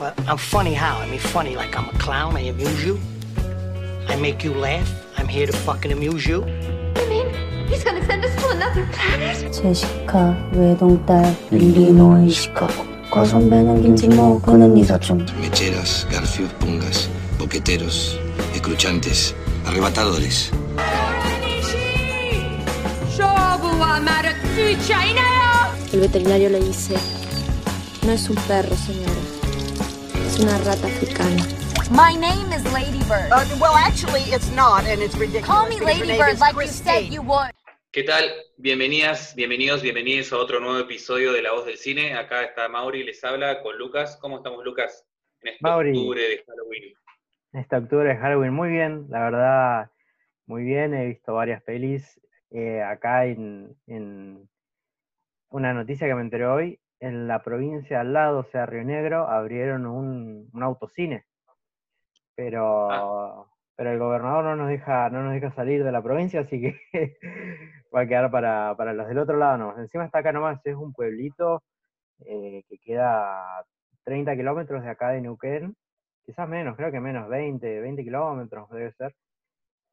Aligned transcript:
Well, 0.00 0.14
I'm 0.26 0.38
funny 0.38 0.74
how? 0.74 0.98
I 0.98 1.06
mean, 1.06 1.20
funny 1.20 1.56
like 1.56 1.76
I'm 1.76 1.88
a 1.88 1.98
clown. 1.98 2.36
I 2.36 2.40
amuse 2.48 2.84
you. 2.84 2.98
I 4.08 4.16
make 4.16 4.44
you 4.44 4.52
laugh. 4.54 4.88
I'm 5.16 5.28
here 5.28 5.46
to 5.46 5.52
fucking 5.52 5.92
amuse 5.92 6.26
you. 6.26 6.44
You 6.96 7.06
mean 7.08 7.28
he's 7.68 7.84
gonna 7.84 8.04
send 8.04 8.24
us 8.24 8.34
to 8.42 8.48
another 8.50 8.86
planet? 8.92 9.52
제시카 9.52 10.36
외동딸 10.52 11.34
일리노이 11.50 12.30
시카고 12.30 12.84
과선배는 13.10 13.82
김치모 13.82 14.40
그는 14.40 14.76
이사촌 14.76 15.26
Mecheras, 15.38 16.06
garfios, 16.10 16.52
pungas, 16.58 17.08
boqueteros, 17.38 18.18
escruchantes, 18.54 19.34
arrebatadores. 19.66 20.50
El 25.92 26.00
veterinario 26.00 26.48
le 26.50 26.60
dice, 26.60 26.94
no 28.04 28.12
es 28.12 28.28
un 28.28 28.36
perro, 28.48 28.74
señora, 28.76 29.12
es 30.39 30.45
una 30.45 30.57
rata 30.59 30.87
africana. 30.87 31.43
My 31.91 32.15
name 32.15 32.53
is 32.53 32.63
Ladybird. 32.71 33.31
Uh, 33.31 33.45
well, 33.59 33.75
actually, 33.75 34.21
it's 34.31 34.49
not, 34.55 34.85
and 34.85 35.01
it's 35.01 35.15
ridiculous. 35.15 35.45
Call 35.45 35.67
me 35.67 35.79
Ladybird 35.79 36.39
like 36.39 36.55
you 36.55 36.67
said 36.67 37.11
you 37.11 37.21
would. 37.21 37.51
¿Qué 37.91 38.03
tal? 38.03 38.23
Bienvenidas, 38.57 39.35
bienvenidos, 39.35 39.81
bienvenidos 39.81 40.31
a 40.31 40.37
otro 40.37 40.59
nuevo 40.59 40.79
episodio 40.79 41.33
de 41.33 41.41
La 41.41 41.51
Voz 41.51 41.65
del 41.65 41.77
Cine. 41.77 42.13
Acá 42.13 42.43
está 42.43 42.69
Mauri, 42.69 43.03
les 43.03 43.23
habla 43.23 43.61
con 43.61 43.77
Lucas. 43.77 44.17
¿Cómo 44.21 44.37
estamos, 44.37 44.63
Lucas? 44.63 45.05
En 45.41 45.53
este 45.53 45.59
Mauri. 45.61 45.89
octubre 45.89 46.21
de 46.21 46.43
Halloween. 46.47 46.93
Este 47.53 47.75
octubre 47.75 48.09
de 48.09 48.15
Halloween, 48.15 48.53
muy 48.53 48.69
bien, 48.69 49.07
la 49.09 49.23
verdad, 49.23 49.91
muy 50.45 50.63
bien. 50.63 50.93
He 50.93 51.07
visto 51.07 51.33
varias 51.33 51.63
pelis. 51.63 52.19
Eh, 52.51 52.81
acá 52.81 53.25
en, 53.25 53.75
en 53.87 54.47
una 55.49 55.73
noticia 55.73 56.07
que 56.07 56.15
me 56.15 56.21
enteré 56.21 56.45
hoy, 56.45 56.79
en 56.99 57.27
la 57.27 57.41
provincia 57.43 58.01
al 58.01 58.13
lado, 58.13 58.39
o 58.39 58.43
sea, 58.45 58.65
Río 58.65 58.83
Negro, 58.83 59.27
abrieron 59.27 59.85
un, 59.85 60.49
un 60.51 60.63
autocine. 60.63 61.25
Pero, 62.35 63.47
pero 63.75 63.91
el 63.91 63.99
gobernador 63.99 64.45
no 64.45 64.55
nos 64.55 64.69
deja, 64.69 65.09
no 65.09 65.23
nos 65.23 65.33
deja 65.33 65.51
salir 65.51 65.83
de 65.83 65.91
la 65.91 66.01
provincia, 66.01 66.41
así 66.41 66.61
que 66.61 66.79
va 67.95 68.01
a 68.01 68.07
quedar 68.07 68.31
para, 68.31 68.75
para 68.77 68.93
los 68.93 69.07
del 69.07 69.17
otro 69.17 69.37
lado 69.37 69.57
nomás. 69.57 69.79
Encima 69.79 70.05
está 70.05 70.19
acá 70.19 70.31
nomás, 70.31 70.59
es 70.65 70.75
un 70.75 70.93
pueblito 70.93 71.63
eh, 72.25 72.63
que 72.67 72.77
queda 72.79 73.59
a 73.59 73.65
30 74.03 74.35
kilómetros 74.35 74.83
de 74.83 74.89
acá 74.89 75.09
de 75.09 75.21
Neuquén, 75.21 75.75
quizás 76.25 76.47
menos, 76.47 76.75
creo 76.75 76.91
que 76.91 76.99
menos, 76.99 77.29
20, 77.29 77.81
20 77.81 78.03
kilómetros 78.03 78.69
debe 78.69 78.91
ser. 78.93 79.15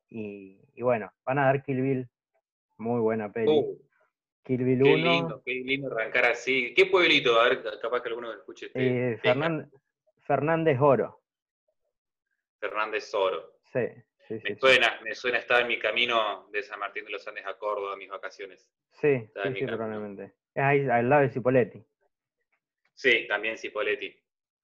Y, 0.08 0.60
y 0.74 0.82
bueno, 0.82 1.10
van 1.24 1.38
a 1.38 1.46
dar 1.46 1.62
Kill 1.62 1.80
Bill, 1.80 2.08
muy 2.78 3.00
buena 3.00 3.30
peli. 3.30 3.58
Uh, 3.58 3.85
Kill 4.46 4.58
qué 4.64 4.82
1, 4.82 4.96
lindo, 4.96 5.42
qué 5.44 5.54
lindo 5.54 5.92
arrancar 5.92 6.26
así. 6.26 6.72
¿Qué 6.72 6.86
pueblito? 6.86 7.40
A 7.40 7.48
ver, 7.48 7.64
capaz 7.82 8.00
que 8.00 8.08
alguno 8.10 8.32
escuche. 8.32 8.66
este 8.66 9.14
eh, 9.14 9.18
tema. 9.20 9.46
Fernan- 9.48 9.70
Fernández 10.22 10.78
Oro, 10.80 11.20
Fernández 12.60 13.12
Oro. 13.14 13.58
sí, 13.72 13.80
sí, 14.28 14.38
sí. 14.38 14.44
Me 14.44 14.54
sí. 14.54 14.60
suena, 14.60 15.00
me 15.02 15.14
suena 15.16 15.38
estar 15.38 15.62
en 15.62 15.68
mi 15.68 15.80
camino 15.80 16.48
de 16.52 16.62
San 16.62 16.78
Martín 16.78 17.04
de 17.04 17.10
los 17.10 17.26
Andes 17.26 17.44
a 17.44 17.58
Córdoba 17.58 17.94
a 17.94 17.96
mis 17.96 18.08
vacaciones. 18.08 18.68
Sí, 18.92 19.28
sí, 19.42 19.54
sí, 19.58 19.66
probablemente. 19.66 20.34
Es 20.54 20.62
ahí 20.62 20.88
al 20.88 21.08
lado 21.08 21.22
de 21.22 21.30
Cipoletti. 21.30 21.84
Sí, 22.94 23.26
también 23.26 23.58
Cipoletti. 23.58 24.16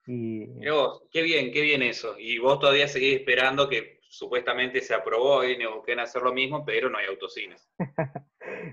Y 0.06 0.46
Mirá 0.46 0.74
vos, 0.74 1.02
qué 1.11 1.22
bien, 1.22 1.52
qué 1.52 1.61
bien 1.61 1.83
eso. 1.83 2.17
Y 2.19 2.39
vos 2.39 2.61
todavía 2.61 2.86
seguís 2.86 3.17
esperando 3.17 3.69
que 3.69 4.00
supuestamente 4.08 4.80
se 4.80 4.94
aprobó 4.94 5.42
en 5.42 5.58
Neuquén 5.58 5.98
hacer 5.98 6.22
lo 6.22 6.33
mismo, 6.33 6.64
pero 6.64 6.89
no 6.89 6.98
hay 6.98 7.06
autocines. 7.06 7.69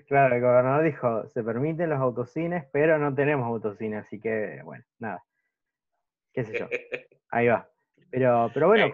claro, 0.09 0.35
el 0.35 0.41
gobernador 0.41 0.83
dijo, 0.83 1.27
se 1.29 1.43
permiten 1.43 1.89
los 1.89 1.99
autocines, 1.99 2.65
pero 2.73 2.97
no 2.97 3.13
tenemos 3.15 3.45
autocines, 3.45 4.05
así 4.05 4.19
que, 4.19 4.61
bueno, 4.63 4.83
nada. 4.97 5.23
Qué 6.33 6.43
sé 6.43 6.59
yo. 6.59 6.67
Ahí 7.29 7.47
va. 7.47 7.69
Pero, 8.09 8.49
pero 8.53 8.67
bueno, 8.67 8.91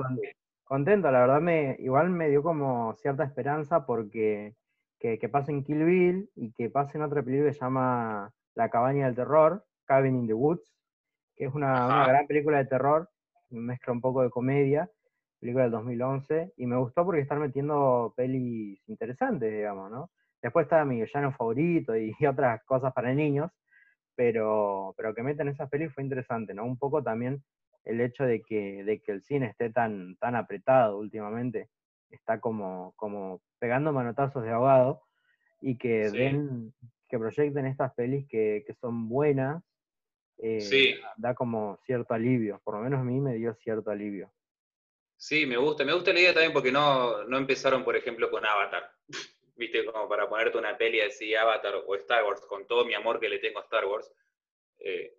contento, 0.65 1.09
la 1.09 1.21
verdad 1.21 1.41
me, 1.41 1.77
igual 1.79 2.09
me 2.09 2.29
dio 2.29 2.43
como 2.43 2.93
cierta 2.95 3.23
esperanza 3.23 3.85
porque 3.85 4.53
que, 4.99 5.17
que 5.17 5.29
pase 5.29 5.51
en 5.51 5.63
Kill 5.63 5.85
Bill 5.85 6.29
y 6.35 6.51
que 6.51 6.69
pase 6.69 6.97
en 6.97 7.03
otra 7.03 7.23
película 7.23 7.49
que 7.49 7.53
se 7.53 7.61
llama 7.61 8.33
La 8.53 8.69
cabaña 8.69 9.05
del 9.05 9.15
terror, 9.15 9.63
Cabin 9.85 10.17
in 10.17 10.27
the 10.27 10.33
Woods, 10.33 10.75
que 11.35 11.45
es 11.45 11.53
una, 11.53 12.05
gran 12.07 12.27
película 12.27 12.57
de 12.57 12.65
terror, 12.65 13.09
mezcla 13.49 13.93
un 13.93 14.01
poco 14.01 14.21
de 14.21 14.29
comedia, 14.29 14.89
película 15.39 15.63
del 15.63 15.71
2011, 15.71 16.53
y 16.57 16.65
me 16.65 16.77
gustó 16.77 17.05
porque 17.05 17.21
están 17.21 17.39
metiendo 17.39 18.13
pelis 18.17 18.81
interesantes, 18.87 19.51
digamos, 19.51 19.91
¿no? 19.91 20.09
Después 20.45 20.65
está 20.65 20.85
mi 20.85 21.01
villano 21.01 21.31
favorito 21.31 21.97
y, 21.97 22.13
otras 22.29 22.63
cosas 22.65 22.93
para 22.93 23.11
niños, 23.15 23.49
pero, 24.13 24.93
pero 24.95 25.15
que 25.15 25.23
metan 25.23 25.47
esas 25.47 25.67
pelis 25.71 25.91
fue 25.91 26.03
interesante, 26.03 26.53
¿no? 26.53 26.65
Un 26.65 26.77
poco 26.77 27.01
también 27.01 27.43
el 27.83 27.99
hecho 27.99 28.25
de 28.25 28.43
que, 28.43 28.83
de 28.83 29.01
que 29.01 29.11
el 29.11 29.23
cine 29.23 29.47
esté 29.47 29.71
tan, 29.71 30.15
tan 30.17 30.35
apretado 30.35 30.99
últimamente, 30.99 31.69
está 32.11 32.39
como, 32.39 32.93
como 32.95 33.41
pegando 33.57 33.91
manotazos 33.91 34.43
de 34.43 34.51
ahogado, 34.51 35.01
y 35.61 35.79
que 35.79 36.11
Sí. 36.11 36.17
den, 36.17 36.75
que 37.09 37.17
proyecten 37.17 37.65
estas 37.65 37.95
pelis 37.95 38.27
que, 38.27 38.63
que 38.67 38.75
son 38.75 39.09
buenas, 39.09 39.63
eh, 40.37 40.61
Sí. 40.61 40.95
da 41.17 41.33
como 41.33 41.79
cierto 41.87 42.13
alivio, 42.13 42.61
por 42.63 42.75
lo 42.75 42.81
menos 42.81 42.99
a 42.99 43.03
mí 43.03 43.19
me 43.19 43.33
dio 43.33 43.55
cierto 43.55 43.89
alivio. 43.89 44.31
Sí, 45.17 45.47
me 45.47 45.57
gusta. 45.57 45.83
Me 45.83 45.93
gusta 45.93 46.13
la 46.13 46.19
idea 46.19 46.33
también 46.35 46.53
porque 46.53 46.71
no, 46.71 47.23
no 47.23 47.35
empezaron, 47.35 47.83
por 47.83 47.95
ejemplo, 47.95 48.29
con 48.29 48.45
Avatar. 48.45 48.91
Viste, 49.57 49.85
como 49.85 50.07
para 50.09 50.27
ponerte 50.27 50.57
una 50.57 50.77
peli 50.77 50.99
así, 51.01 51.33
Avatar 51.33 51.75
o 51.85 51.95
Star 51.95 52.23
Wars, 52.25 52.41
con 52.41 52.67
todo 52.67 52.83
mi 52.85 52.93
amor 52.93 53.19
que 53.19 53.29
le 53.29 53.39
tengo 53.39 53.59
a 53.59 53.63
Star 53.63 53.85
Wars. 53.85 54.11
Eh, 54.79 55.13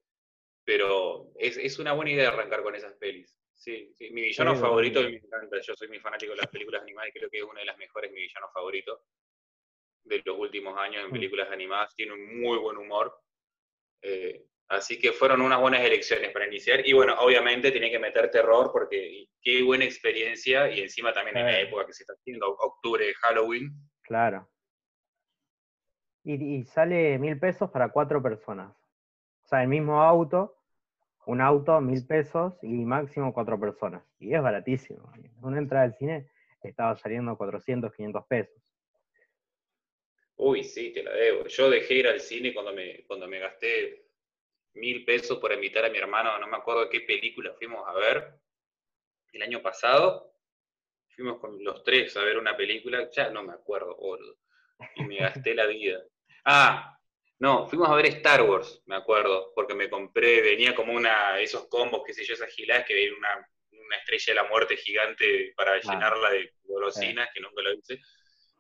pero 0.65 1.31
es, 1.39 1.57
es 1.57 1.79
una 1.79 1.93
buena 1.93 2.11
idea 2.11 2.29
arrancar 2.29 2.63
con 2.63 2.75
esas 2.75 2.95
pelis. 2.95 3.35
Sí, 3.55 3.91
sí. 3.97 4.11
Mi 4.11 4.21
villano 4.23 4.55
Sí, 4.55 4.61
favorito, 4.61 5.01
me 5.03 5.17
encanta, 5.17 5.59
yo 5.61 5.75
soy 5.75 5.89
muy 5.89 5.99
fanático 6.01 6.33
de 6.33 6.37
las 6.39 6.49
películas 6.49 6.83
animadas 6.83 7.09
y 7.09 7.19
creo 7.19 7.31
que 7.31 7.39
es 7.39 7.45
una 7.45 7.61
de 7.61 7.67
las 7.67 7.79
mejores 7.79 8.11
mi 8.13 8.21
villano 8.21 8.49
favorito 8.53 9.01
de 10.05 10.23
los 10.25 10.39
últimos 10.39 10.79
años 10.79 11.03
en 11.05 11.09
Mm. 11.11 11.13
películas 11.13 11.51
animadas. 11.51 11.95
Tiene 11.97 12.13
un 12.13 12.41
muy 12.41 12.59
buen 12.59 12.77
humor. 12.77 13.19
Eh, 14.03 14.45
así 14.69 14.99
que 14.99 15.13
fueron 15.13 15.41
unas 15.41 15.61
buenas 15.61 15.81
elecciones 15.83 16.31
para 16.33 16.47
iniciar. 16.47 16.87
Y 16.87 16.93
bueno, 16.93 17.17
obviamente 17.21 17.73
tenía 17.73 17.91
que 17.91 17.99
meter 17.99 18.31
terror 18.31 18.71
porque 18.73 19.27
qué 19.41 19.63
buena 19.63 19.85
experiencia 19.87 20.71
y 20.71 20.81
encima 20.81 21.13
también 21.15 21.39
en 21.39 21.47
la 21.47 21.61
época 21.61 21.87
que 21.87 21.93
se 21.95 22.03
está 22.03 22.13
haciendo, 22.13 22.49
octubre, 22.51 23.15
Halloween. 23.15 23.71
Claro. 24.07 24.49
Y, 26.25 26.65
sale 26.65 27.19
mil 27.19 27.39
pesos 27.39 27.71
para 27.71 27.89
cuatro 27.91 28.23
personas. 28.23 28.73
O 29.45 29.49
sea, 29.49 29.63
el 29.63 29.69
mismo 29.69 30.03
auto, 30.03 30.57
un 31.27 31.41
auto, 31.41 31.81
mil 31.81 32.05
pesos 32.07 32.55
y 32.63 32.85
máximo 32.85 33.33
cuatro 33.33 33.59
personas. 33.61 34.03
Y 34.19 34.35
es 34.35 34.43
baratísimo. 34.43 35.13
Una 35.43 35.59
entrada 35.59 35.85
al 35.85 35.95
cine 35.95 36.29
estaba 36.63 36.97
saliendo 36.97 37.37
400, 37.37 37.95
500 37.95 38.27
pesos. 38.27 38.63
Uy, 40.37 40.65
sí, 40.65 40.93
te 40.93 41.03
la 41.03 41.13
debo. 41.13 41.47
Yo 41.47 41.71
dejé 41.71 41.95
ir 41.95 42.09
al 42.09 42.21
cine 42.21 42.53
cuando 42.53 42.73
me, 42.73 43.05
cuando 43.07 43.29
me 43.29 43.39
gasté 43.39 44.07
mil 44.75 45.05
pesos 45.05 45.39
por 45.39 45.53
invitar 45.53 45.85
a 45.85 45.91
mi 45.91 45.99
hermano, 45.99 46.39
no 46.39 46.47
me 46.47 46.57
acuerdo 46.57 46.91
qué 46.91 47.01
película 47.01 47.55
fuimos 47.55 47.87
a 47.89 47.93
ver 47.93 48.39
el 49.33 49.43
año 49.43 49.63
pasado. 49.63 50.36
Fuimos 51.17 51.41
con 51.41 51.65
los 51.65 51.83
tres 51.83 52.15
a 52.17 52.23
ver 52.23 52.37
una 52.39 52.57
película, 52.57 53.09
ya 53.11 53.31
no 53.31 53.43
me 53.43 53.55
acuerdo, 53.55 53.97
boludo. 53.97 54.37
Y 54.97 55.05
me 55.05 55.17
gasté 55.17 55.55
la 55.55 55.67
vida. 55.67 56.03
Ah, 56.45 56.97
no, 57.39 57.67
fuimos 57.67 57.89
a 57.89 57.95
ver 57.95 58.07
Star 58.07 58.43
Wars, 58.43 58.83
me 58.87 58.97
acuerdo, 58.97 59.53
porque 59.55 59.75
me 59.75 59.89
compré, 59.89 60.43
venía 60.43 60.75
como 60.75 60.93
una, 60.93 61.41
esos 61.41 61.69
combos, 61.69 62.03
qué 62.07 62.13
sé 62.13 62.25
yo, 62.25 62.35
esas 62.35 62.51
giladas 62.51 62.85
que 62.87 62.95
venía 62.95 63.13
una, 63.17 63.49
una 63.73 63.97
estrella 63.97 64.25
de 64.29 64.35
la 64.35 64.49
muerte 64.49 64.77
gigante 64.77 65.53
para 65.57 65.81
llenarla 65.81 66.31
de 66.31 66.53
golosinas, 66.65 67.29
que 67.33 67.41
nunca 67.41 67.63
lo 67.63 67.73
hice. 67.73 68.01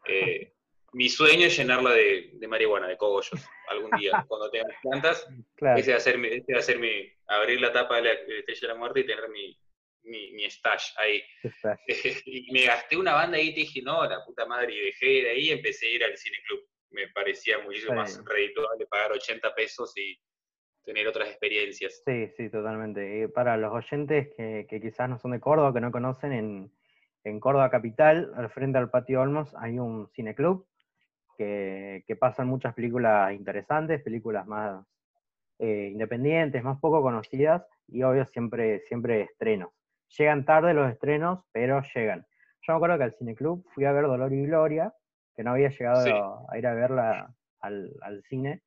Eh, 0.07 0.53
mi 0.93 1.09
sueño 1.09 1.47
es 1.47 1.57
llenarla 1.57 1.91
de, 1.91 2.31
de 2.35 2.49
marihuana, 2.49 2.89
de 2.89 2.97
cogollos, 2.97 3.41
algún 3.69 3.91
día, 3.99 4.13
cuando 4.29 4.51
tenga 4.51 4.69
plantas. 4.83 5.27
Claro. 5.57 5.79
Ese 5.79 5.91
va 5.91 5.97
a 5.99 6.01
ser 6.01 6.19
mi, 6.19 6.29
ese 6.29 6.53
va 6.53 6.59
a 6.59 6.63
ser 6.63 6.79
mi, 6.79 7.11
abrir 7.27 7.61
la 7.61 7.73
tapa 7.73 7.97
de 7.97 8.03
la 8.03 8.13
estrella 8.13 8.61
de 8.61 8.69
la 8.69 8.75
muerte 8.75 9.01
y 9.01 9.07
tener 9.07 9.29
mi, 9.29 9.59
mi, 10.07 10.33
mi 10.33 10.51
stash 10.51 10.93
ahí. 10.97 11.23
y 12.27 12.53
me 12.53 12.65
gasté 12.65 12.97
una 12.97 13.15
banda 13.15 13.37
ahí 13.37 13.49
y 13.49 13.55
te 13.55 13.61
dije, 13.61 13.83
no, 13.83 14.05
la 14.05 14.25
puta 14.25 14.47
madre, 14.47 14.75
y 14.75 14.85
dejé 14.87 15.07
de 15.07 15.31
ahí 15.31 15.49
y 15.49 15.51
empecé 15.51 15.87
a 15.87 15.91
ir 15.91 16.05
al 16.05 16.17
cineclub. 16.17 16.61
Me 16.91 17.09
parecía 17.09 17.59
muchísimo 17.59 18.03
Está 18.03 18.21
más 18.21 18.25
redituable 18.25 18.87
pagar 18.87 19.13
80 19.13 19.55
pesos 19.55 19.93
y 19.97 20.19
tener 20.85 21.07
otras 21.09 21.29
experiencias. 21.29 22.03
Sí, 22.07 22.29
sí, 22.37 22.49
totalmente. 22.49 23.23
Y 23.23 23.29
para 23.29 23.57
los 23.57 23.73
oyentes 23.73 24.29
que, 24.37 24.67
que 24.69 24.81
quizás 24.81 25.09
no 25.09 25.19
son 25.19 25.33
de 25.33 25.41
Córdoba, 25.41 25.75
que 25.75 25.81
no 25.81 25.91
conocen, 25.91 26.33
en, 26.33 26.73
en 27.25 27.41
Córdoba 27.41 27.71
Capital, 27.71 28.33
al 28.37 28.49
frente 28.51 28.79
al 28.79 28.89
Patio 28.89 29.21
Olmos, 29.21 29.53
hay 29.59 29.79
un 29.79 30.09
cineclub 30.15 30.67
que, 31.37 32.05
que 32.07 32.17
pasan 32.17 32.47
muchas 32.47 32.73
películas 32.73 33.35
interesantes, 33.35 34.03
películas 34.03 34.47
más 34.47 34.87
eh, 35.59 35.91
independientes, 35.93 36.63
más 36.63 36.79
poco 36.79 37.03
conocidas, 37.03 37.67
y 37.89 38.03
obvio 38.03 38.25
siempre, 38.27 38.81
siempre 38.81 39.23
estrenos. 39.23 39.71
Llegan 40.19 40.45
tarde 40.45 40.75
los 40.75 40.91
estrenos, 40.91 41.41
pero 41.53 41.83
llegan. 41.95 42.27
Yo 42.63 42.73
me 42.73 42.77
acuerdo 42.77 42.99
que 42.99 43.05
al 43.05 43.15
cineclub 43.15 43.65
fui 43.75 43.85
a 43.85 43.93
ver 43.93 44.05
Dolor 44.07 44.33
y 44.33 44.47
Gloria, 44.47 44.93
que 45.35 45.43
no 45.45 45.53
había 45.53 45.69
llegado 45.69 46.05
Sí. 46.05 46.11
a, 46.51 46.59
ir 46.59 46.67
a 46.67 46.75
verla 46.75 47.35
al, 47.61 47.93
al 48.03 48.23
cine, 48.25 48.63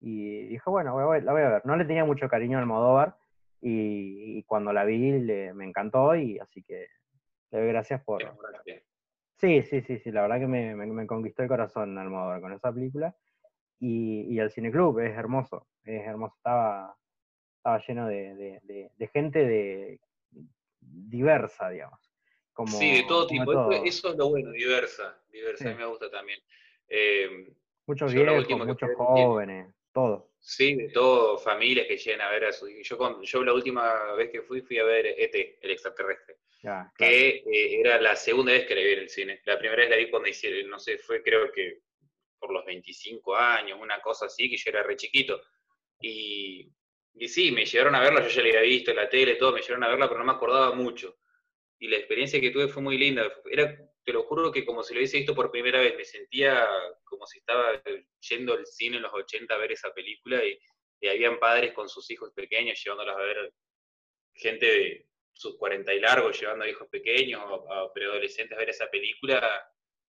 y 0.00 0.46
dije, 0.48 0.68
bueno, 0.70 0.94
voy 0.94 1.20
la 1.22 1.32
voy 1.32 1.42
a 1.42 1.48
ver. 1.48 1.66
No 1.66 1.76
le 1.76 1.84
tenía 1.84 2.04
mucho 2.04 2.28
cariño 2.28 2.58
al 2.58 2.62
Almodóvar, 2.62 3.16
y, 3.60 4.38
y 4.38 4.42
cuando 4.44 4.72
la 4.72 4.84
vi 4.84 5.18
le- 5.20 5.52
me 5.54 5.64
encantó 5.64 6.14
y 6.14 6.38
así 6.38 6.62
que 6.62 6.86
le 7.50 7.58
doy 7.60 7.68
gracias 7.68 8.02
por... 8.04 8.22
Sí, 9.38 9.62
sí, 9.64 9.82
sí, 9.82 9.98
sí, 9.98 10.10
la 10.12 10.22
verdad 10.22 10.38
que 10.40 10.46
me, 10.46 10.74
me- 10.74 10.86
me 10.86 11.06
conquistó 11.06 11.42
el 11.42 11.48
corazón 11.48 11.98
Almodóvar 11.98 12.40
con 12.40 12.52
esa 12.52 12.72
película. 12.72 13.14
Y, 13.78 14.22
y 14.34 14.38
el 14.38 14.50
cineclub 14.50 14.98
es 15.00 15.14
hermoso, 15.16 15.66
es 15.84 16.06
hermoso, 16.06 16.34
estaba, 16.36 16.96
estaba 17.58 17.78
lleno 17.86 18.06
de, 18.06 18.34
de- 18.34 18.60
de- 18.62 18.90
de 18.96 19.08
gente 19.08 19.46
de 19.46 20.00
diversa, 20.86 21.70
digamos. 21.70 22.00
Como, 22.52 22.78
sí, 22.78 22.96
de 22.96 23.02
todo 23.04 23.26
tipo. 23.26 23.52
todo. 23.52 23.70
Eso, 23.72 23.84
eso 23.84 24.10
es 24.10 24.16
lo 24.16 24.28
bueno, 24.30 24.50
diversa. 24.50 25.20
Diversa, 25.30 25.64
Sí. 25.64 25.68
a 25.70 25.72
mí 25.72 25.78
me 25.78 25.86
gusta 25.86 26.10
también. 26.10 26.40
Eh, 26.88 27.52
Muchos 27.86 28.12
viejos, 28.12 28.48
muchos 28.48 28.90
jóvenes, 28.96 29.72
todo. 29.92 30.30
sí, 30.40 30.74
de 30.74 30.88
todo, 30.88 31.38
familias 31.38 31.86
que 31.86 31.96
lleguen 31.96 32.20
a 32.20 32.30
ver 32.30 32.46
a 32.46 32.52
sus. 32.52 32.70
Yo, 32.82 32.96
con- 32.98 33.22
yo 33.22 33.44
la 33.44 33.52
última 33.52 34.12
vez 34.14 34.30
que 34.30 34.42
fui, 34.42 34.60
fui 34.62 34.78
a 34.78 34.84
ver 34.84 35.06
ET, 35.06 35.58
el 35.62 35.70
extraterrestre. 35.70 36.36
Ya, 36.62 36.90
claro. 36.96 37.12
que 37.12 37.28
eh, 37.46 37.80
era 37.80 38.00
la 38.00 38.16
segunda 38.16 38.52
vez 38.52 38.66
que 38.66 38.74
la 38.74 38.80
vi 38.80 38.92
en 38.94 38.98
el 39.00 39.08
cine. 39.10 39.40
La 39.44 39.58
primera 39.58 39.82
vez 39.82 39.90
la 39.90 39.96
vi 39.96 40.10
cuando 40.10 40.28
hicieron, 40.28 40.68
no 40.70 40.78
sé, 40.80 40.98
fue 40.98 41.22
creo 41.22 41.52
que 41.52 41.80
por 42.38 42.50
los 42.50 42.64
25 42.64 43.36
años, 43.36 43.78
una 43.80 44.00
cosa 44.00 44.26
así, 44.26 44.48
que 44.50 44.56
yo 44.56 44.70
era 44.70 44.82
re 44.82 44.96
chiquito. 44.96 45.40
Y, 46.00 46.68
y 47.18 47.28
sí, 47.28 47.50
me 47.50 47.64
llevaron 47.64 47.94
a 47.94 48.00
verla, 48.00 48.22
yo 48.22 48.28
ya 48.28 48.42
la 48.42 48.48
había 48.48 48.60
visto 48.60 48.90
en 48.90 48.98
la 48.98 49.08
tele, 49.08 49.36
todo, 49.36 49.52
me 49.52 49.62
llevaron 49.62 49.84
a 49.84 49.88
verla, 49.88 50.08
pero 50.08 50.18
no 50.18 50.26
me 50.26 50.32
acordaba 50.32 50.74
mucho. 50.74 51.18
Y 51.78 51.88
la 51.88 51.96
experiencia 51.96 52.40
que 52.40 52.50
tuve 52.50 52.68
fue 52.68 52.82
muy 52.82 52.98
linda. 52.98 53.30
Era, 53.50 53.76
te 54.04 54.12
lo 54.12 54.22
juro 54.24 54.52
que 54.52 54.64
como 54.64 54.82
si 54.82 54.94
lo 54.94 55.00
hubiese 55.00 55.18
visto 55.18 55.34
por 55.34 55.50
primera 55.50 55.80
vez, 55.80 55.96
me 55.96 56.04
sentía 56.04 56.66
como 57.04 57.26
si 57.26 57.38
estaba 57.38 57.82
yendo 58.20 58.54
al 58.54 58.66
cine 58.66 58.96
en 58.96 59.02
los 59.02 59.14
80 59.14 59.54
a 59.54 59.58
ver 59.58 59.72
esa 59.72 59.92
película 59.94 60.44
y, 60.44 60.58
y 61.00 61.08
habían 61.08 61.38
padres 61.38 61.72
con 61.72 61.88
sus 61.88 62.10
hijos 62.10 62.32
pequeños 62.34 62.82
llevándolos 62.82 63.16
a 63.16 63.20
ver 63.20 63.52
gente 64.34 64.66
de 64.66 65.08
sus 65.32 65.56
40 65.56 65.92
y 65.94 66.00
largos 66.00 66.38
llevando 66.38 66.64
a 66.64 66.68
hijos 66.68 66.88
pequeños 66.88 67.42
o 67.46 67.92
preadolescentes 67.92 68.56
a 68.56 68.60
ver 68.60 68.70
esa 68.70 68.90
película, 68.90 69.62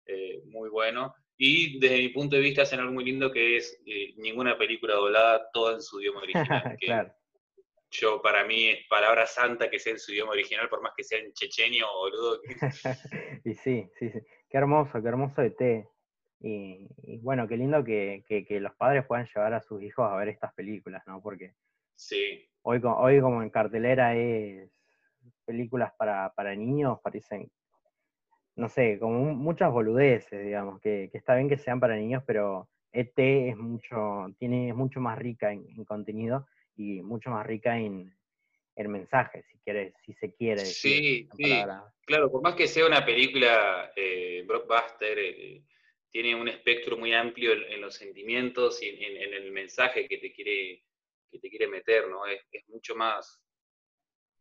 eh, 0.06 0.40
muy 0.46 0.68
bueno. 0.68 1.14
Y 1.38 1.78
desde 1.80 1.98
mi 1.98 2.08
punto 2.10 2.36
de 2.36 2.42
vista 2.42 2.62
hacen 2.62 2.80
algo 2.80 2.92
muy 2.92 3.04
lindo 3.04 3.30
que 3.30 3.56
es 3.58 3.80
eh, 3.86 4.14
ninguna 4.16 4.56
película 4.56 4.94
doblada, 4.94 5.50
toda 5.52 5.74
en 5.74 5.82
su 5.82 6.00
idioma 6.00 6.20
original. 6.20 6.76
que 6.80 6.86
claro. 6.86 7.12
Yo, 7.90 8.20
para 8.20 8.44
mí, 8.44 8.66
es 8.68 8.86
palabra 8.88 9.26
santa 9.26 9.70
que 9.70 9.78
sea 9.78 9.92
en 9.92 9.98
su 9.98 10.12
idioma 10.12 10.32
original, 10.32 10.68
por 10.68 10.82
más 10.82 10.92
que 10.96 11.04
sea 11.04 11.18
en 11.20 11.32
chechenio 11.32 11.86
o 11.88 11.98
boludo. 12.00 12.40
y 13.44 13.54
sí, 13.54 13.88
sí, 13.98 14.10
sí. 14.10 14.18
Qué 14.50 14.58
hermoso, 14.58 15.00
qué 15.00 15.08
hermoso 15.08 15.42
ET. 15.42 15.86
Y, 16.40 16.86
y 17.02 17.18
bueno, 17.18 17.46
qué 17.48 17.56
lindo 17.56 17.82
que, 17.84 18.24
que- 18.28 18.44
que 18.44 18.60
los 18.60 18.74
padres 18.74 19.06
puedan 19.06 19.26
llevar 19.26 19.54
a 19.54 19.62
sus 19.62 19.82
hijos 19.82 20.06
a 20.10 20.16
ver 20.16 20.28
estas 20.28 20.52
películas, 20.54 21.02
¿no? 21.06 21.22
Porque 21.22 21.54
Sí, 21.94 22.46
hoy, 22.62 22.80
hoy 22.84 23.20
como 23.20 23.42
en 23.42 23.48
cartelera 23.50 24.14
es 24.16 24.70
películas 25.46 25.92
para, 25.96 26.30
para 26.34 26.54
niños, 26.54 26.98
parecen, 27.02 27.50
no 28.56 28.68
sé, 28.68 28.98
como 28.98 29.34
muchas 29.34 29.70
boludeces, 29.70 30.44
digamos, 30.44 30.80
que, 30.80 31.08
que 31.12 31.18
está 31.18 31.34
bien 31.34 31.48
que 31.48 31.58
sean 31.58 31.78
para 31.78 31.96
niños, 31.96 32.22
pero 32.26 32.68
ET 32.92 33.12
es 33.16 33.56
mucho, 33.56 34.26
tiene, 34.38 34.70
es 34.70 34.74
mucho 34.74 35.00
más 35.00 35.18
rica 35.18 35.52
en, 35.52 35.66
en 35.76 35.84
contenido 35.84 36.46
y 36.74 37.02
mucho 37.02 37.30
más 37.30 37.46
rica 37.46 37.78
en, 37.78 38.16
en 38.76 38.90
mensajes, 38.90 39.44
si 39.46 39.58
quiere, 39.58 39.92
si 40.04 40.14
se 40.14 40.32
quiere 40.34 40.62
decir. 40.62 40.92
Sí, 40.92 41.28
sí. 41.36 41.62
Claro, 42.06 42.30
por 42.30 42.42
más 42.42 42.54
que 42.54 42.66
sea 42.66 42.86
una 42.86 43.04
película 43.04 43.92
eh, 43.94 44.44
blockbuster, 44.46 45.18
eh, 45.18 45.62
tiene 46.10 46.34
un 46.34 46.48
espectro 46.48 46.96
muy 46.96 47.12
amplio 47.12 47.52
en, 47.52 47.64
en 47.72 47.80
los 47.80 47.94
sentimientos 47.94 48.82
y 48.82 48.88
en, 48.88 49.16
en 49.16 49.34
el 49.34 49.52
mensaje 49.52 50.06
que 50.08 50.18
te 50.18 50.32
quiere, 50.32 50.82
que 51.30 51.38
te 51.38 51.50
quiere 51.50 51.68
meter, 51.68 52.08
¿no? 52.08 52.26
Es, 52.26 52.40
es 52.52 52.66
mucho 52.68 52.94
más. 52.94 53.42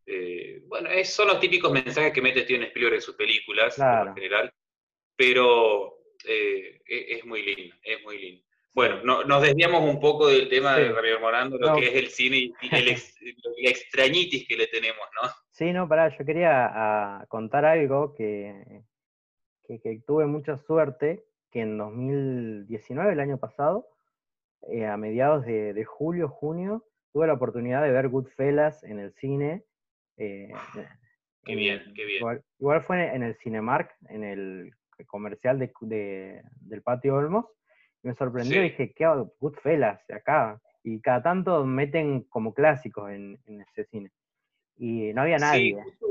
Eh, 0.05 0.61
bueno, 0.67 0.89
es- 0.89 1.13
son 1.13 1.27
los 1.27 1.39
típicos 1.39 1.71
mensajes 1.71 2.13
que 2.13 2.21
mete 2.21 2.43
Steven 2.43 2.63
Spielberg 2.63 2.95
en 2.95 3.01
sus 3.01 3.15
películas, 3.15 3.75
Claro. 3.75 4.09
lo 4.11 4.13
general, 4.15 4.51
pero 5.15 5.97
eh, 6.27 6.81
es, 6.85 7.19
es 7.19 7.25
muy 7.25 7.43
lindo, 7.43 7.75
es 7.83 8.01
muy 8.03 8.17
lindo. 8.19 8.43
Bueno, 8.73 9.01
no- 9.03 9.23
nos 9.23 9.41
desviamos 9.41 9.81
un 9.81 9.99
poco 9.99 10.27
del 10.27 10.49
tema 10.49 10.75
de. 10.75 10.91
Javier 10.91 11.19
Morando, 11.21 11.57
lo 11.57 11.67
No. 11.67 11.75
que 11.77 11.87
es 11.87 11.93
el 11.95 12.07
cine 12.09 12.37
y 12.37 12.53
y 12.61 12.75
el 12.75 12.87
ex- 12.89 13.15
la 13.57 13.69
extrañitis 13.69 14.47
que 14.47 14.57
le 14.57 14.67
tenemos, 14.67 15.05
¿no? 15.21 15.29
Sí, 15.51 15.71
no, 15.71 15.87
pará, 15.87 16.09
yo 16.17 16.25
quería 16.25 17.25
contar 17.29 17.63
algo 17.65 18.13
que, 18.13 18.81
que, 19.65 19.79
que 19.79 20.01
tuve 20.05 20.25
mucha 20.25 20.57
suerte, 20.57 21.23
que 21.51 21.61
en 21.61 21.77
2019, 21.77 23.13
el 23.13 23.19
año 23.21 23.37
pasado, 23.37 23.87
eh, 24.69 24.85
a 24.85 24.97
mediados 24.97 25.45
de, 25.45 25.73
de 25.73 25.85
julio, 25.85 26.27
junio, 26.27 26.83
tuve 27.13 27.27
la 27.27 27.33
oportunidad 27.33 27.81
de 27.81 27.91
ver 27.91 28.09
Goodfellas 28.09 28.83
en 28.83 28.99
el 28.99 29.13
cine. 29.13 29.63
Eh, 30.17 30.49
Qué 31.43 31.51
en- 31.53 31.57
bien, 31.59 31.93
qué 31.95 32.05
bien. 32.05 32.19
Igual, 32.19 32.43
igual 32.59 32.81
fue 32.83 33.15
en 33.15 33.23
el 33.23 33.35
Cinemark, 33.37 33.95
en 34.09 34.23
el 34.23 34.71
comercial 35.07 35.59
de, 35.59 35.71
de- 35.81 36.41
del 36.61 36.81
Patio 36.81 37.15
Olmos, 37.15 37.45
me 38.01 38.13
sorprendió, 38.15 38.57
Sí. 38.61 38.69
dije, 38.69 38.93
¿qué? 38.93 39.05
Goodfellas, 39.39 39.99
acá. 40.09 40.59
Y 40.83 41.01
cada 41.01 41.21
tanto 41.23 41.65
meten 41.65 42.21
como 42.23 42.53
clásicos 42.53 43.09
en, 43.11 43.39
en 43.45 43.61
ese 43.61 43.85
cine. 43.85 44.11
Y 44.77 45.11
no 45.13 45.21
había 45.23 45.37
nadie. 45.37 45.73
Sí 45.75 45.81
justo, 45.83 46.07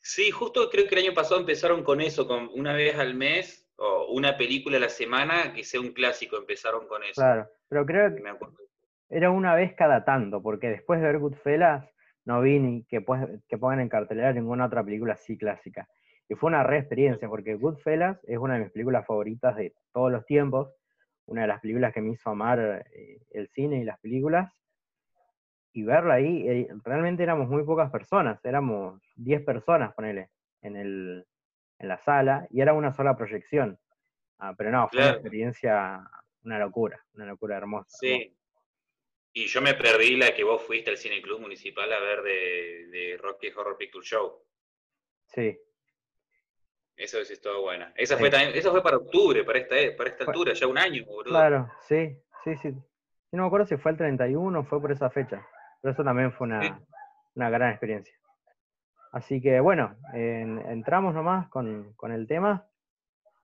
sí, 0.00 0.30
justo 0.30 0.70
creo 0.70 0.86
que 0.86 0.94
el 0.94 1.04
año 1.06 1.14
pasado 1.14 1.40
empezaron 1.40 1.82
con 1.82 2.00
eso, 2.00 2.26
con 2.28 2.48
una 2.54 2.74
vez 2.74 2.96
al 2.98 3.14
mes 3.14 3.66
o 3.76 4.12
una 4.12 4.36
película 4.36 4.76
a 4.76 4.80
la 4.80 4.88
semana 4.88 5.52
que 5.54 5.64
sea 5.64 5.80
un 5.80 5.92
clásico, 5.92 6.36
empezaron 6.36 6.86
con 6.88 7.02
eso. 7.04 7.14
Claro, 7.20 7.48
pero 7.68 7.86
creo 7.86 8.14
que 8.14 8.20
Me 8.20 8.30
acuerdo. 8.30 8.56
era 9.08 9.30
una 9.30 9.54
vez 9.54 9.74
cada 9.74 10.04
tanto, 10.04 10.42
porque 10.42 10.68
después 10.68 11.00
de 11.00 11.06
ver 11.06 11.18
Goodfellas 11.18 11.86
no 12.28 12.42
vi 12.42 12.58
ni 12.58 12.84
que, 12.84 13.02
que 13.48 13.58
pongan 13.58 13.80
en 13.80 13.88
cartelera 13.88 14.34
ninguna 14.34 14.66
otra 14.66 14.84
película 14.84 15.14
así 15.14 15.38
clásica. 15.38 15.88
Y 16.28 16.34
fue 16.34 16.48
una 16.48 16.62
re 16.62 16.76
experiencia, 16.76 17.26
porque 17.26 17.54
Goodfellas 17.54 18.22
es 18.24 18.36
una 18.36 18.54
de 18.54 18.64
mis 18.64 18.70
películas 18.70 19.06
favoritas 19.06 19.56
de 19.56 19.74
todos 19.94 20.12
los 20.12 20.26
tiempos, 20.26 20.70
una 21.24 21.42
de 21.42 21.48
las 21.48 21.60
películas 21.60 21.94
que 21.94 22.02
me 22.02 22.10
hizo 22.10 22.28
amar 22.28 22.86
eh, 22.92 23.22
el 23.30 23.48
cine 23.48 23.80
y 23.80 23.84
las 23.84 23.98
películas. 24.00 24.52
Y 25.72 25.84
verla 25.84 26.14
ahí, 26.14 26.46
eh, 26.46 26.68
realmente 26.84 27.22
éramos 27.22 27.48
muy 27.48 27.64
pocas 27.64 27.90
personas, 27.90 28.44
éramos 28.44 29.00
10 29.16 29.42
personas, 29.44 29.94
ponele, 29.94 30.28
en, 30.60 30.76
el, 30.76 31.24
en 31.78 31.88
la 31.88 31.96
sala, 31.96 32.46
y 32.50 32.60
era 32.60 32.74
una 32.74 32.92
sola 32.92 33.16
proyección. 33.16 33.78
Ah, 34.38 34.54
pero 34.54 34.70
no, 34.70 34.86
fue 34.88 35.00
una 35.00 35.10
experiencia, 35.12 36.02
una 36.44 36.58
locura, 36.58 37.02
una 37.14 37.24
locura 37.24 37.56
hermosa. 37.56 37.96
hermosa. 38.02 38.37
Y 39.40 39.46
yo 39.46 39.60
me 39.62 39.74
perdí 39.74 40.16
la 40.16 40.34
que 40.34 40.42
vos 40.42 40.60
fuiste 40.62 40.90
al 40.90 40.96
Cine 40.96 41.22
Club 41.22 41.38
Municipal 41.40 41.92
a 41.92 42.00
ver 42.00 42.22
de, 42.22 42.86
de 42.88 43.16
Rocky 43.18 43.48
Horror 43.54 43.76
Picture 43.76 44.04
Show. 44.04 44.42
Sí, 45.26 45.56
Eso 46.96 47.24
sí 47.24 47.34
estuvo 47.34 47.60
buena. 47.62 47.92
Esa 47.96 48.16
Sí. 48.16 48.20
fue 48.20 48.30
también, 48.30 48.50
eso 48.56 48.72
fue 48.72 48.82
para 48.82 48.96
octubre, 48.96 49.44
para 49.44 49.60
esta, 49.60 49.76
para 49.96 50.10
esta 50.10 50.24
altura, 50.24 50.52
ya 50.54 50.66
un 50.66 50.76
año, 50.78 51.04
boludo. 51.04 51.30
claro, 51.30 51.70
sí, 51.86 52.16
sí, 52.42 52.56
sí. 52.56 52.70
Yo 52.72 53.36
no 53.36 53.42
me 53.44 53.46
acuerdo 53.46 53.66
si 53.66 53.76
fue 53.76 53.92
el 53.92 53.96
31 53.98 54.58
o 54.58 54.64
fue 54.64 54.80
por 54.80 54.90
esa 54.90 55.08
fecha, 55.08 55.46
pero 55.80 55.92
eso 55.92 56.02
también 56.02 56.32
fue 56.32 56.48
una, 56.48 56.60
Sí. 56.62 56.70
una 57.36 57.48
gran 57.50 57.70
experiencia. 57.70 58.14
Así 59.12 59.40
que 59.40 59.60
bueno, 59.60 59.96
en- 60.14 60.58
entramos 60.68 61.14
nomás 61.14 61.48
con, 61.48 61.92
con 61.94 62.10
el 62.10 62.26
tema. 62.26 62.68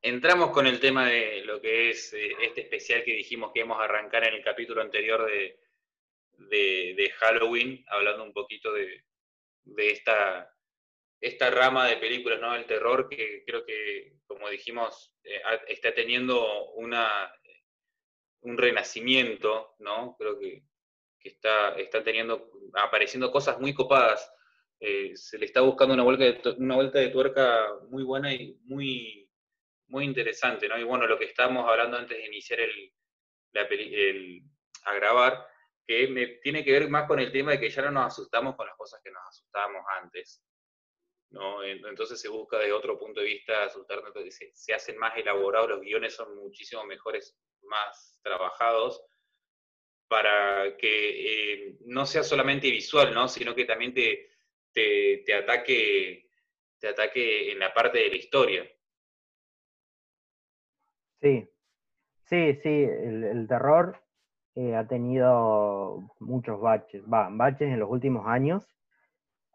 Entramos 0.02 0.50
con 0.50 0.66
el 0.66 0.80
tema 0.80 1.06
de 1.06 1.42
lo 1.44 1.60
que 1.60 1.90
es 1.90 2.12
eh, 2.14 2.32
este 2.42 2.62
especial 2.62 3.04
que 3.04 3.12
dijimos 3.12 3.52
que 3.52 3.60
íbamos 3.60 3.80
a 3.80 3.84
arrancar 3.84 4.26
en 4.26 4.34
el 4.34 4.42
capítulo 4.42 4.82
anterior 4.82 5.24
de, 5.24 5.60
de, 6.38 6.94
Halloween, 7.18 7.84
hablando 7.88 8.24
un 8.24 8.32
poquito 8.32 8.72
de, 8.72 9.04
de 9.64 9.90
esta, 9.90 10.52
esta 11.20 11.50
rama 11.50 11.88
de 11.88 11.96
películas, 11.96 12.40
¿no? 12.40 12.54
El 12.54 12.66
terror, 12.66 13.08
que 13.08 13.44
creo 13.46 13.64
que, 13.64 14.14
como 14.26 14.48
dijimos, 14.48 15.14
eh, 15.24 15.40
está 15.68 15.94
teniendo 15.94 16.70
una, 16.72 17.32
un 18.42 18.58
renacimiento, 18.58 19.74
¿no? 19.78 20.16
Creo 20.18 20.38
que, 20.38 20.62
que 21.18 21.28
está, 21.30 21.74
teniendo, 22.04 22.50
apareciendo 22.74 23.30
cosas 23.32 23.58
muy 23.58 23.72
copadas. 23.74 24.30
Eh, 24.80 25.12
se 25.16 25.38
le 25.38 25.46
está 25.46 25.62
buscando 25.62 25.94
una 25.94 26.02
vuelta, 26.02 26.24
de, 26.24 26.56
una 26.58 26.74
vuelta 26.74 26.98
de 26.98 27.08
tuerca 27.08 27.68
muy 27.88 28.02
buena 28.02 28.32
y 28.34 28.58
muy, 28.64 29.30
muy 29.88 30.04
interesante, 30.04 30.68
¿no? 30.68 30.78
Y 30.78 30.82
bueno, 30.84 31.06
lo 31.06 31.18
que 31.18 31.24
estábamos 31.24 31.68
hablando 31.68 31.96
antes 31.96 32.18
de 32.18 32.26
iniciar 32.26 32.60
el, 32.60 32.92
la 33.52 33.66
peli- 33.68 33.94
el- 33.94 34.42
a 34.84 34.94
grabar, 34.94 35.46
que 35.86 36.08
me, 36.08 36.26
tiene 36.42 36.64
que 36.64 36.72
ver 36.72 36.88
más 36.88 37.06
con 37.06 37.20
el 37.20 37.32
tema 37.32 37.52
de 37.52 37.60
que 37.60 37.70
ya 37.70 37.82
no 37.82 37.90
nos 37.90 38.06
asustamos 38.06 38.56
con 38.56 38.66
las 38.66 38.76
cosas 38.76 39.00
que 39.02 39.10
nos 39.10 39.22
asustábamos 39.28 39.82
antes. 40.02 40.42
¿no? 41.30 41.62
En- 41.62 41.84
Entonces 41.84 42.20
se 42.20 42.28
busca 42.28 42.58
desde 42.58 42.72
otro 42.72 42.98
punto 42.98 43.20
de 43.20 43.26
vista 43.26 43.64
asustarnos, 43.64 44.12
se, 44.30 44.50
se 44.54 44.74
hacen 44.74 44.96
más 44.98 45.16
elaborados, 45.16 45.70
los 45.70 45.80
guiones 45.80 46.14
son 46.14 46.34
muchísimo 46.36 46.84
mejores, 46.84 47.36
más 47.62 48.20
trabajados, 48.22 49.04
para 50.08 50.76
que 50.76 51.54
eh, 51.70 51.76
no 51.86 52.06
sea 52.06 52.22
solamente 52.22 52.70
visual, 52.70 53.12
¿no? 53.12 53.26
sino 53.26 53.54
que 53.54 53.64
también 53.64 53.92
te, 53.94 54.30
te, 54.72 55.34
ataque 55.34 56.28
te 56.78 56.88
ataque 56.88 57.50
en 57.52 57.58
la 57.58 57.72
parte 57.72 57.98
de 57.98 58.08
la 58.10 58.16
historia. 58.16 58.70
Sí, 61.20 61.48
sí, 62.28 62.54
sí, 62.62 62.68
el 62.68 63.46
terror 63.48 64.04
eh, 64.56 64.76
ha 64.76 64.86
tenido 64.86 66.08
muchos 66.20 66.60
baches, 66.60 67.02
va, 67.12 67.28
baches 67.30 67.68
en 67.68 67.80
los 67.80 67.90
últimos 67.90 68.26
años 68.26 68.66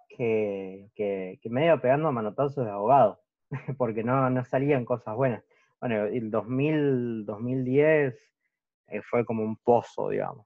que, 0.09 0.89
que, 0.95 1.39
que 1.41 1.49
me 1.49 1.65
iba 1.65 1.77
pegando 1.77 2.11
manotazos 2.11 2.65
de 2.65 2.71
abogado, 2.71 3.21
porque 3.77 4.03
no, 4.03 4.29
no 4.29 4.43
salían 4.43 4.85
cosas 4.85 5.15
buenas. 5.15 5.43
Bueno, 5.79 6.05
el 6.05 6.29
2000, 6.29 7.25
2010 7.25 8.29
eh, 8.87 9.01
fue 9.01 9.25
como 9.25 9.43
un 9.43 9.55
pozo, 9.55 10.09
digamos. 10.09 10.45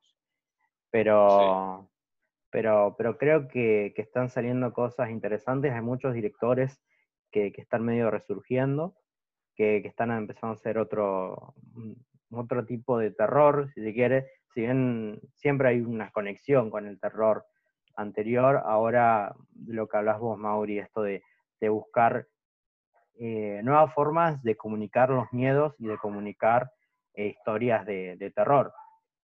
Pero, 0.91 1.89
pero, 2.51 2.95
pero 2.97 3.17
creo 3.17 3.47
que, 3.47 3.93
que 3.95 4.01
están 4.03 4.29
saliendo 4.29 4.73
cosas 4.73 5.09
interesantes. 5.09 5.73
Hay 5.73 5.81
muchos 5.81 6.13
directores 6.13 6.79
que, 7.31 7.51
que 7.51 7.61
están 7.61 7.83
medio 7.83 8.11
resurgiendo, 8.11 8.95
que, 9.55 9.81
que 9.81 9.87
están 9.87 10.11
empezando 10.11 10.53
a 10.53 10.57
hacer 10.57 10.77
otro, 10.77 11.55
otro 12.29 12.65
tipo 12.65 12.99
de 12.99 13.09
terror, 13.09 13.71
si 13.73 13.81
se 13.81 13.93
quiere. 13.93 14.29
Si 14.53 14.61
bien 14.61 15.19
siempre 15.35 15.69
hay 15.69 15.81
una 15.81 16.11
conexión 16.11 16.69
con 16.69 16.87
el 16.87 16.99
terror 16.99 17.45
anterior, 17.95 18.61
ahora 18.65 19.35
lo 19.65 19.87
que 19.87 19.97
hablas 19.97 20.19
vos, 20.19 20.37
Mauri, 20.37 20.79
esto 20.79 21.01
de, 21.01 21.23
de 21.59 21.69
buscar 21.69 22.27
eh, 23.15 23.61
nuevas 23.63 23.93
formas 23.93 24.41
de 24.41 24.57
comunicar 24.57 25.09
los 25.09 25.31
miedos 25.31 25.75
y 25.77 25.87
de 25.87 25.97
comunicar 25.97 26.71
eh, 27.13 27.27
historias 27.27 27.85
de, 27.85 28.31
terror. 28.35 28.73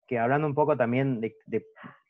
Que 0.06 0.18
hablando 0.18 0.46
un 0.46 0.54
poco 0.54 0.76
también 0.76 1.20
de, 1.20 1.36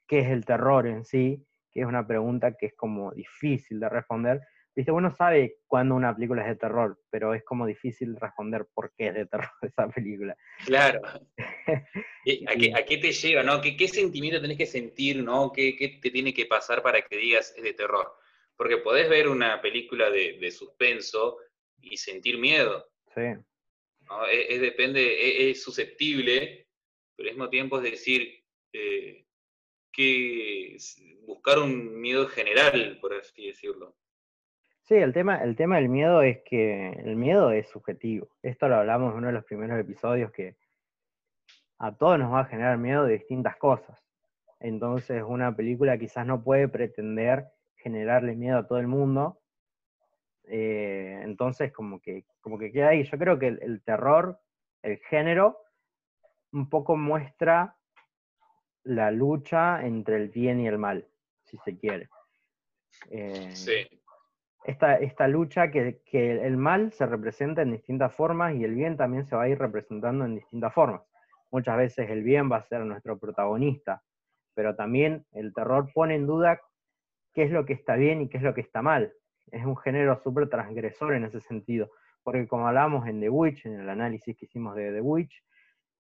qué 0.07 0.21
es 0.21 0.29
el 0.29 0.45
terror 0.45 0.87
en 0.87 1.05
sí, 1.05 1.45
que 1.73 1.81
es 1.81 1.87
una 1.87 2.07
pregunta 2.07 2.53
que 2.53 2.67
es 2.67 2.75
como 2.77 3.13
difícil 3.13 3.81
de 3.81 3.89
responder. 3.89 4.41
Viste, 4.77 4.93
uno 4.93 5.11
sabe 5.17 5.57
cuándo 5.67 5.95
una 5.95 6.15
película 6.15 6.43
es 6.43 6.49
de 6.49 6.57
terror, 6.57 7.01
pero 7.09 7.33
es 7.33 7.43
como 7.45 7.65
difícil 7.65 8.15
responder 8.21 8.67
por 8.75 8.93
qué 8.95 9.09
es 9.09 9.15
de 9.15 9.25
terror 9.27 9.51
esa 9.63 9.89
película. 9.89 10.37
Claro. 10.67 11.01
¿A 11.39 12.55
qué, 12.55 12.73
¿A 12.75 12.85
qué, 12.85 12.99
te 12.99 13.13
lleva, 13.13 13.43
no? 13.43 13.63
¿Qué, 13.63 13.75
¿Qué, 13.75 13.89
sentimiento 13.89 14.39
tenés 14.39 14.59
que 14.59 14.67
sentir, 14.67 15.23
no? 15.23 15.51
¿Qué, 15.51 15.75
¿Qué, 15.77 15.99
te 16.03 16.11
tiene 16.11 16.35
que 16.35 16.45
pasar 16.45 16.83
para 16.83 17.01
que 17.01 17.17
digas 17.17 17.55
es 17.57 17.63
de 17.63 17.73
terror? 17.73 18.13
Porque 18.55 18.77
podés 18.77 19.09
ver 19.09 19.29
una 19.29 19.63
película 19.63 20.11
de, 20.11 20.37
de 20.39 20.51
suspenso 20.51 21.39
y 21.81 21.97
sentir 21.97 22.37
miedo. 22.37 22.87
Sí. 23.15 23.23
¿no? 24.03 24.27
Es, 24.27 24.47
es, 24.51 24.61
depende, 24.61 25.51
es, 25.51 25.57
es, 25.57 25.63
susceptible, 25.63 26.69
pero 27.17 27.31
al 27.31 27.35
mismo 27.35 27.49
tiempo 27.49 27.79
es 27.79 27.91
decir, 27.93 28.45
eh, 28.75 29.25
que 29.91 30.77
buscar 31.23 31.61
un 31.61 31.99
miedo 31.99 32.29
general, 32.29 32.99
por 33.01 33.15
así 33.15 33.47
decirlo. 33.47 33.97
Sí, 34.87 34.95
el 34.95 35.13
tema, 35.13 35.43
el 35.43 35.57
tema 35.57 35.77
del 35.77 35.89
miedo 35.89 36.23
es 36.23 36.43
que 36.45 36.91
el 36.91 37.17
miedo 37.17 37.51
es 37.51 37.69
subjetivo. 37.71 38.29
Esto 38.41 38.69
lo 38.69 38.77
hablamos 38.77 39.11
en 39.11 39.19
uno 39.19 39.27
de 39.27 39.33
los 39.33 39.45
primeros 39.45 39.81
episodios 39.81 40.31
que 40.31 40.57
a 41.79 41.97
todos 41.97 42.21
nos 42.21 42.33
va 42.33 42.41
a 42.43 42.45
generar 42.45 42.79
miedo 42.79 43.05
de 43.05 43.15
distintas 43.15 43.57
cosas. 43.57 44.01
Entonces 44.61 45.25
una 45.27 45.57
película 45.57 45.99
quizás 45.99 46.25
no 46.25 46.45
puede 46.45 46.69
pretender 46.69 47.49
generarle 47.75 48.37
miedo 48.37 48.59
a 48.59 48.67
todo 48.69 48.79
el 48.79 48.87
mundo. 48.87 49.41
Eh, 50.45 51.21
entonces 51.25 51.73
como 51.73 52.01
que, 52.01 52.25
como 52.41 52.57
que 52.57 52.71
queda 52.71 52.91
ahí. 52.91 53.03
Yo 53.03 53.19
creo 53.19 53.41
que 53.41 53.49
el, 53.49 53.83
terror, 53.83 54.39
el 54.83 54.99
género, 54.99 55.59
un 56.53 56.71
poco 56.71 56.97
muestra 56.97 57.77
la 58.85 59.11
lucha 59.11 59.85
entre 59.85 60.15
el 60.15 60.29
bien 60.29 60.61
y 60.61 60.69
el 60.69 60.79
mal, 60.79 61.09
si 61.43 61.59
se 61.59 61.77
quiere. 61.77 62.09
Eh, 63.11 63.51
sí 63.53 63.89
esta, 64.67 64.97
esta 64.97 65.29
lucha 65.29 65.71
que, 65.71 66.01
que, 66.05 66.45
el 66.45 66.57
mal 66.57 66.93
se 66.93 67.07
representa 67.07 67.63
en 67.63 67.73
distintas 67.73 68.15
formas 68.15 68.55
y 68.55 68.65
el 68.65 68.75
bien 68.75 68.97
también 68.97 69.25
se 69.25 69.37
va 69.37 69.45
a 69.45 69.49
ir 69.49 69.59
representando 69.59 70.25
en 70.25 70.35
distintas 70.35 70.75
formas. 70.75 71.03
Muchas 71.53 71.77
veces 71.77 72.11
el 72.11 72.23
bien 72.23 72.51
va 72.51 72.57
a 72.57 72.63
ser 72.63 72.81
nuestro 72.81 73.19
protagonista, 73.19 74.03
pero 74.55 74.75
también 74.75 75.25
el 75.33 75.55
terror 75.55 75.91
pone 75.95 76.17
en 76.17 76.27
duda 76.27 76.61
qué 77.33 77.45
es 77.45 77.53
lo 77.53 77.65
que 77.65 77.75
está 77.75 77.95
bien 77.95 78.23
y 78.23 78.29
qué 78.29 78.39
es 78.39 78.43
lo 78.43 78.55
que 78.55 78.61
está 78.61 78.83
mal. 78.83 79.13
Es 79.53 79.65
un 79.65 79.77
género 79.77 80.21
súper 80.23 80.49
transgresor 80.49 81.15
en 81.15 81.25
ese 81.25 81.41
sentido, 81.41 81.91
porque 82.25 82.49
como 82.49 82.67
hablamos 82.67 83.07
en 83.07 83.21
The 83.21 83.31
Witch, 83.31 83.67
en 83.67 83.79
el 83.79 83.89
análisis 83.89 84.37
que 84.37 84.47
hicimos 84.47 84.75
de 84.75 84.93
The 84.93 85.01
Witch, 85.01 85.45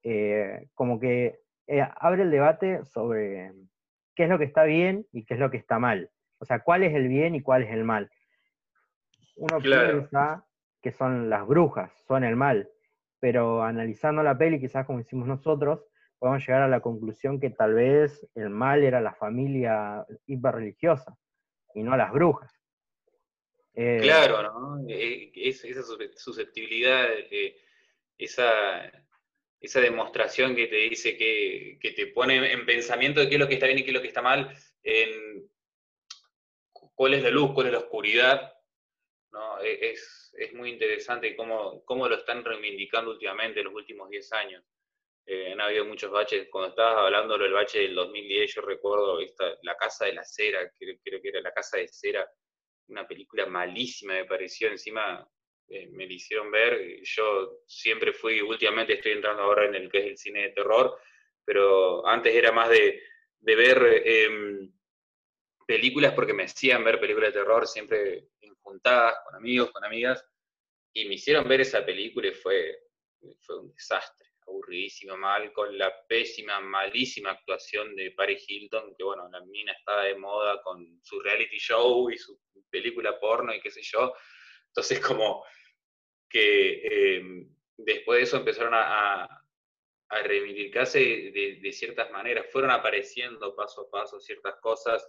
eh, 0.02 0.68
como 0.74 0.98
que 0.98 1.38
eh, 1.68 1.86
abre 2.00 2.22
el 2.22 2.30
debate 2.32 2.84
sobre 2.84 3.52
qué 4.16 4.24
es 4.24 4.28
lo 4.28 4.38
que 4.38 4.44
está 4.44 4.64
bien 4.64 5.06
y 5.12 5.24
qué 5.24 5.34
es 5.34 5.40
lo 5.40 5.50
que 5.50 5.56
está 5.56 5.78
mal. 5.78 6.10
O 6.38 6.44
sea, 6.44 6.60
cuál 6.60 6.82
es 6.82 6.94
el 6.94 7.06
bien 7.06 7.34
y 7.36 7.42
cuál 7.42 7.62
es 7.62 7.70
el 7.70 7.84
mal 7.84 8.10
uno 9.36 9.58
claro. 9.60 9.98
piensa 9.98 10.46
que 10.82 10.92
son 10.92 11.30
las 11.30 11.46
brujas, 11.46 11.92
son 12.06 12.24
el 12.24 12.36
mal, 12.36 12.68
pero 13.20 13.62
analizando 13.62 14.22
la 14.22 14.36
peli, 14.36 14.60
quizás 14.60 14.86
como 14.86 15.00
hicimos 15.00 15.26
nosotros, 15.26 15.84
podemos 16.18 16.46
llegar 16.46 16.62
a 16.62 16.68
la 16.68 16.80
conclusión 16.80 17.40
que 17.40 17.50
tal 17.50 17.74
vez 17.74 18.26
el 18.34 18.50
mal 18.50 18.82
era 18.82 19.00
la 19.00 19.14
familia 19.14 20.04
hiperreligiosa 20.26 21.16
y 21.74 21.82
no 21.82 21.96
las 21.96 22.12
brujas. 22.12 22.52
Eh, 23.74 23.98
claro, 24.02 24.42
¿no? 24.42 24.84
Es, 24.88 25.62
esa 25.64 25.82
susceptibilidad, 26.16 27.06
eh, 27.30 27.56
esa, 28.16 28.90
esa 29.60 29.80
demostración 29.80 30.56
que 30.56 30.66
te 30.68 30.76
dice 30.76 31.16
que, 31.18 31.78
que, 31.80 31.90
te 31.90 32.06
pone 32.06 32.52
en 32.52 32.64
pensamiento 32.64 33.20
de 33.20 33.28
qué 33.28 33.34
es 33.34 33.40
lo 33.40 33.48
que 33.48 33.54
está 33.54 33.66
bien 33.66 33.78
y 33.78 33.82
qué 33.82 33.90
es 33.90 33.94
lo 33.94 34.00
que 34.00 34.08
está 34.08 34.22
mal, 34.22 34.56
en 34.82 35.46
cuál 36.72 37.14
es 37.14 37.22
la 37.22 37.30
luz, 37.30 37.52
cuál 37.52 37.66
es 37.66 37.72
la 37.74 37.80
oscuridad, 37.80 38.55
¿no? 39.36 39.60
E, 39.60 39.90
es, 39.90 40.34
es, 40.38 40.52
muy 40.54 40.70
interesante 40.70 41.36
cómo, 41.36 41.84
cómo, 41.84 42.08
lo 42.08 42.16
están 42.16 42.42
reivindicando 42.42 43.10
últimamente 43.10 43.60
en 43.60 43.66
los 43.66 43.74
últimos 43.74 44.08
10 44.08 44.32
años. 44.32 44.64
Eh, 45.26 45.52
han 45.52 45.60
habido 45.60 45.84
muchos 45.84 46.10
baches. 46.10 46.48
Cuando 46.50 46.70
estabas 46.70 47.04
hablando 47.04 47.36
del 47.36 47.52
bache 47.52 47.80
del 47.80 47.94
2010, 47.94 48.54
yo 48.54 48.62
recuerdo 48.62 49.18
La 49.62 49.76
Casa 49.76 50.06
de 50.06 50.14
la 50.14 50.24
Cera, 50.24 50.72
creo, 50.78 51.20
que 51.20 51.28
era 51.28 51.40
La 51.40 51.52
Casa 51.52 51.76
de 51.78 51.88
Cera, 51.88 52.26
una 52.88 53.06
película 53.06 53.44
malísima 53.46 54.14
me 54.14 54.24
pareció. 54.24 54.68
Encima 54.68 55.28
eh, 55.68 55.88
me 55.88 56.06
la 56.06 56.12
hicieron 56.12 56.50
ver. 56.50 57.00
Yo 57.02 57.62
siempre 57.66 58.12
fui, 58.12 58.40
últimamente 58.40 58.94
estoy 58.94 59.12
entrando 59.12 59.42
ahora 59.42 59.66
en 59.66 59.74
el 59.74 59.90
que 59.90 59.98
es 59.98 60.06
el 60.06 60.16
cine 60.16 60.42
de 60.42 60.50
terror, 60.50 60.96
pero 61.44 62.06
antes 62.06 62.34
era 62.34 62.52
más 62.52 62.70
de, 62.70 63.02
ver 63.40 64.02
eh, 64.04 64.68
películas 65.66 66.14
porque 66.14 66.32
me 66.32 66.44
hacían 66.44 66.84
ver 66.84 67.00
películas 67.00 67.34
de 67.34 67.40
terror 67.40 67.66
siempre 67.66 68.28
juntadas 68.66 69.14
con 69.24 69.36
amigos, 69.36 69.70
con 69.70 69.84
amigas, 69.84 70.24
y 70.92 71.04
me 71.06 71.14
hicieron 71.14 71.48
ver 71.48 71.60
esa 71.60 71.84
película 71.84 72.28
y 72.28 72.32
fue, 72.32 72.76
fue 73.40 73.60
un 73.60 73.72
desastre, 73.72 74.26
aburridísimo, 74.46 75.16
mal, 75.16 75.52
con 75.52 75.76
la 75.78 75.92
pésima, 76.08 76.60
malísima 76.60 77.30
actuación 77.30 77.94
de 77.94 78.10
Paris 78.10 78.44
Hilton, 78.48 78.94
que 78.96 79.04
bueno, 79.04 79.28
la 79.28 79.40
mina 79.44 79.72
estaba 79.72 80.04
de 80.04 80.16
moda 80.16 80.60
con 80.62 81.00
su 81.02 81.20
reality 81.20 81.58
show 81.58 82.10
y 82.10 82.18
su 82.18 82.40
película 82.68 83.20
porno 83.20 83.54
y 83.54 83.60
qué 83.60 83.70
sé 83.70 83.82
yo. 83.82 84.14
Entonces 84.68 85.00
como 85.00 85.44
que 86.28 86.82
eh, 86.84 87.22
después 87.76 88.18
de 88.18 88.22
eso 88.24 88.36
empezaron 88.38 88.74
a, 88.74 89.22
a, 89.22 89.44
a 90.08 90.22
reivindicarse 90.22 90.98
de, 90.98 91.60
de, 91.62 91.72
ciertas 91.72 92.10
maneras, 92.10 92.46
fueron 92.50 92.70
apareciendo 92.70 93.54
paso 93.54 93.82
a 93.82 93.90
paso 93.90 94.18
ciertas 94.20 94.56
cosas, 94.60 95.08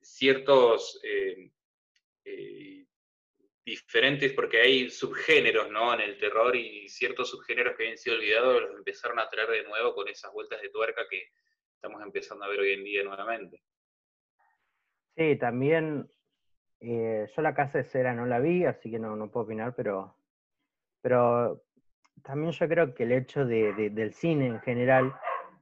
ciertos... 0.00 0.98
Eh, 1.02 1.50
eh, 2.26 2.84
diferentes, 3.64 4.32
porque 4.32 4.60
hay 4.60 4.90
subgéneros 4.90 5.70
¿no? 5.70 5.94
en 5.94 6.00
el 6.00 6.18
terror 6.18 6.54
y 6.54 6.88
ciertos 6.88 7.30
subgéneros 7.30 7.76
que 7.76 7.84
habían 7.84 7.98
sido 7.98 8.16
olvidados 8.16 8.62
los 8.62 8.76
empezaron 8.76 9.18
a 9.18 9.28
traer 9.28 9.48
de 9.48 9.64
nuevo 9.64 9.94
con 9.94 10.08
esas 10.08 10.32
vueltas 10.32 10.60
de 10.60 10.68
tuerca 10.70 11.02
que 11.08 11.30
estamos 11.74 12.02
empezando 12.02 12.44
a 12.44 12.48
ver 12.48 12.60
hoy 12.60 12.72
en 12.72 12.84
día 12.84 13.02
nuevamente. 13.02 13.62
Sí, 15.16 15.36
también 15.36 16.08
eh, 16.80 17.26
yo 17.34 17.42
la 17.42 17.54
casa 17.54 17.78
de 17.78 17.84
cera 17.84 18.12
no 18.12 18.26
la 18.26 18.38
vi, 18.38 18.64
así 18.64 18.90
que 18.90 18.98
no, 18.98 19.16
no 19.16 19.30
puedo 19.30 19.46
opinar, 19.46 19.74
pero, 19.74 20.16
pero 21.00 21.62
también 22.22 22.52
yo 22.52 22.68
creo 22.68 22.94
que 22.94 23.04
el 23.04 23.12
hecho 23.12 23.44
de, 23.44 23.72
de, 23.72 23.90
del 23.90 24.14
cine 24.14 24.46
en 24.46 24.60
general, 24.60 25.14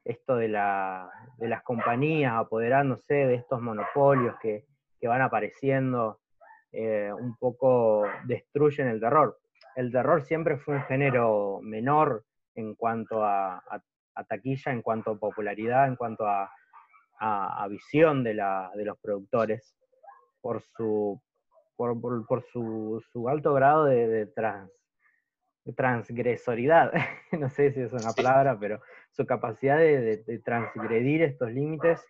esto 0.05 0.37
de, 0.37 0.49
la, 0.49 1.11
de 1.39 1.49
las 1.49 1.63
compañías 1.63 2.33
apoderándose 2.35 3.15
de 3.15 3.35
estos 3.35 3.61
monopolios 3.61 4.35
que, 4.43 4.67
que 5.01 5.09
van 5.09 5.23
apareciendo, 5.23 6.21
eh, 6.75 7.13
un 7.13 7.37
poco 7.37 8.05
destruyen 8.25 8.89
el 8.89 9.01
terror. 9.01 9.39
El 9.77 9.93
terror 9.93 10.23
siempre 10.23 10.59
fue 10.59 10.77
un 10.77 10.83
género 10.83 11.61
menor 11.63 12.25
en 12.55 12.75
cuanto 12.75 13.25
a, 13.25 13.57
a, 13.57 13.83
a 14.15 14.25
taquilla, 14.25 14.73
en 14.73 14.83
cuanto 14.83 15.13
a 15.13 15.19
popularidad, 15.19 15.87
en 15.87 15.97
cuanto 15.97 16.27
a, 16.27 16.51
a 17.19 17.67
visión 17.69 18.25
de, 18.25 18.35
la, 18.35 18.71
de, 18.75 18.85
los 18.85 18.99
productores, 18.99 19.77
por 20.41 20.63
su, 20.63 21.21
por, 21.77 22.01
por, 22.01 22.27
por 22.27 22.43
su, 22.43 23.03
su, 23.13 23.29
alto 23.29 23.55
grado 23.55 23.87
de, 23.87 24.07
de, 24.09 24.27
trans, 24.27 24.71
de 25.65 25.73
transgresoridad, 25.73 26.93
no 27.33 27.49
sé 27.49 27.73
si 27.73 27.81
es 27.81 27.93
una 27.93 28.13
palabra, 28.13 28.59
pero 28.59 28.81
su 29.11 29.25
capacidad 29.27 29.79
de, 29.79 30.19
de 30.19 30.39
transgredir 30.41 31.23
estos 31.23 31.51
límites 31.51 32.05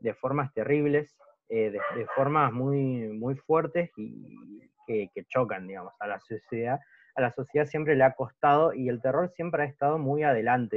de 0.00 0.14
formas 0.14 0.52
terribles, 0.52 1.16
eh, 1.48 1.70
de, 1.70 2.06
formas 2.14 2.52
muy, 2.52 3.08
muy 3.08 3.34
fuertes 3.36 3.90
y 3.96 4.60
que, 4.86 5.10
que, 5.14 5.24
chocan, 5.24 5.66
digamos, 5.66 5.94
a 6.00 6.06
la 6.06 6.18
sociedad. 6.20 6.80
A 7.14 7.20
la 7.20 7.30
sociedad 7.32 7.66
siempre 7.66 7.94
le 7.94 8.04
ha 8.04 8.14
costado 8.14 8.72
y 8.72 8.88
el 8.88 9.00
terror 9.00 9.30
siempre 9.30 9.62
ha 9.62 9.66
estado 9.66 9.98
muy 9.98 10.22
adelante 10.22 10.76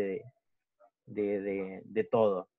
de, 1.05 1.41
de, 1.41 1.81
de- 1.86 2.03
todo, 2.03 2.50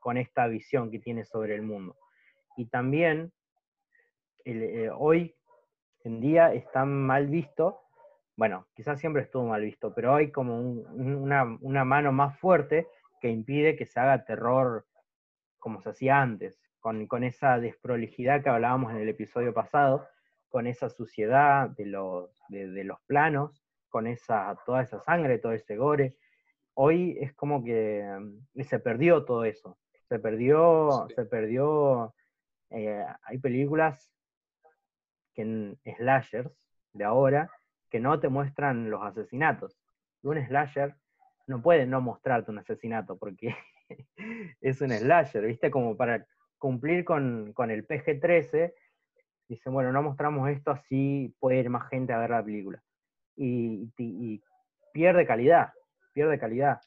con 0.00 0.16
esta 0.16 0.46
visión 0.46 0.90
que 0.90 0.98
tiene 0.98 1.24
sobre 1.24 1.54
el 1.54 1.62
mundo. 1.62 1.96
Y 2.56 2.66
también 2.66 3.32
eh, 4.44 4.90
hoy 4.96 5.34
en 6.04 6.20
día 6.20 6.54
está 6.54 6.84
mal 6.84 7.26
visto, 7.26 7.80
bueno, 8.36 8.66
quizás 8.74 9.00
siempre 9.00 9.22
estuvo 9.22 9.44
mal 9.44 9.62
visto, 9.62 9.92
pero 9.94 10.14
hay 10.14 10.30
como 10.30 10.58
un- 10.58 10.86
un- 10.88 11.14
una, 11.16 11.44
una 11.60 11.84
mano 11.84 12.12
más 12.12 12.38
fuerte 12.38 12.86
que 13.20 13.28
impide 13.28 13.76
que 13.76 13.86
se 13.86 13.98
haga 14.00 14.24
terror 14.24 14.86
como 15.66 15.80
se 15.80 15.90
hacía 15.90 16.22
antes, 16.22 16.60
con, 16.78 17.08
con 17.08 17.24
esa 17.24 17.58
desprolijidad 17.58 18.40
que 18.40 18.50
hablábamos 18.50 18.92
en 18.92 18.98
el 18.98 19.08
episodio 19.08 19.52
pasado, 19.52 20.06
con 20.48 20.68
esa 20.68 20.88
suciedad 20.90 21.70
de 21.70 21.86
los, 21.86 22.30
de, 22.50 22.68
de 22.68 22.84
los 22.84 23.00
planos, 23.06 23.64
con 23.88 24.06
esa, 24.06 24.56
toda 24.64 24.82
esa 24.82 25.00
sangre, 25.00 25.40
todo 25.40 25.50
ese 25.50 25.74
gore. 25.76 26.14
Hoy 26.74 27.18
es 27.20 27.32
como 27.34 27.64
que 27.64 28.04
mm, 28.54 28.62
se 28.62 28.78
perdió 28.78 29.24
todo 29.24 29.42
eso. 29.44 29.76
Se 30.08 30.20
perdió, 30.20 31.06
Sí. 31.08 31.14
se 31.16 31.24
perdió. 31.24 32.14
eh, 32.70 33.04
hay 33.24 33.38
películas 33.38 34.08
que 35.34 35.42
en 35.42 35.76
slashers 35.96 36.52
de 36.92 37.02
ahora 37.02 37.50
que 37.90 37.98
no 37.98 38.20
te 38.20 38.28
muestran 38.28 38.88
los 38.88 39.02
asesinatos. 39.02 39.76
Un 40.22 40.38
slasher 40.46 40.94
no 41.48 41.60
puede 41.60 41.86
no 41.86 42.00
mostrarte 42.00 42.52
un 42.52 42.58
asesinato 42.60 43.16
porque 43.18 43.48
es 44.60 44.80
un 44.80 44.90
slasher, 44.90 45.46
¿viste? 45.46 45.70
Como 45.70 45.96
para 45.96 46.26
cumplir 46.58 47.04
con, 47.04 47.52
con 47.52 47.70
el 47.70 47.86
PG-13, 47.86 48.72
dicen, 49.48 49.72
bueno, 49.72 49.92
no 49.92 50.02
mostramos 50.02 50.48
esto, 50.50 50.70
así 50.70 51.34
puede 51.38 51.60
ir 51.60 51.70
más 51.70 51.88
gente 51.88 52.12
a 52.12 52.18
ver 52.18 52.30
la 52.30 52.44
película. 52.44 52.82
Y, 53.36 53.90
pierde 54.92 55.26
calidad, 55.26 55.72
pierde 56.12 56.38
calidad. 56.38 56.80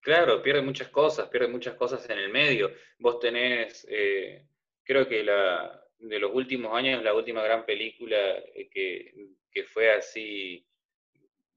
Claro, 0.00 0.42
pierde 0.42 0.62
muchas 0.62 0.88
cosas, 0.88 1.28
pierde 1.28 1.48
muchas 1.48 1.74
cosas 1.74 2.08
en 2.10 2.18
el 2.18 2.30
medio. 2.30 2.72
Vos 2.98 3.20
tenés, 3.20 3.86
eh, 3.88 4.46
creo 4.82 5.08
que 5.08 5.22
la, 5.22 5.80
de 5.98 6.18
los 6.18 6.34
últimos 6.34 6.76
años, 6.76 7.02
la 7.02 7.14
última 7.14 7.42
gran 7.42 7.64
película 7.64 8.16
eh, 8.16 8.68
que, 8.68 9.28
que 9.50 9.64
fue 9.64 9.92
así 9.92 10.66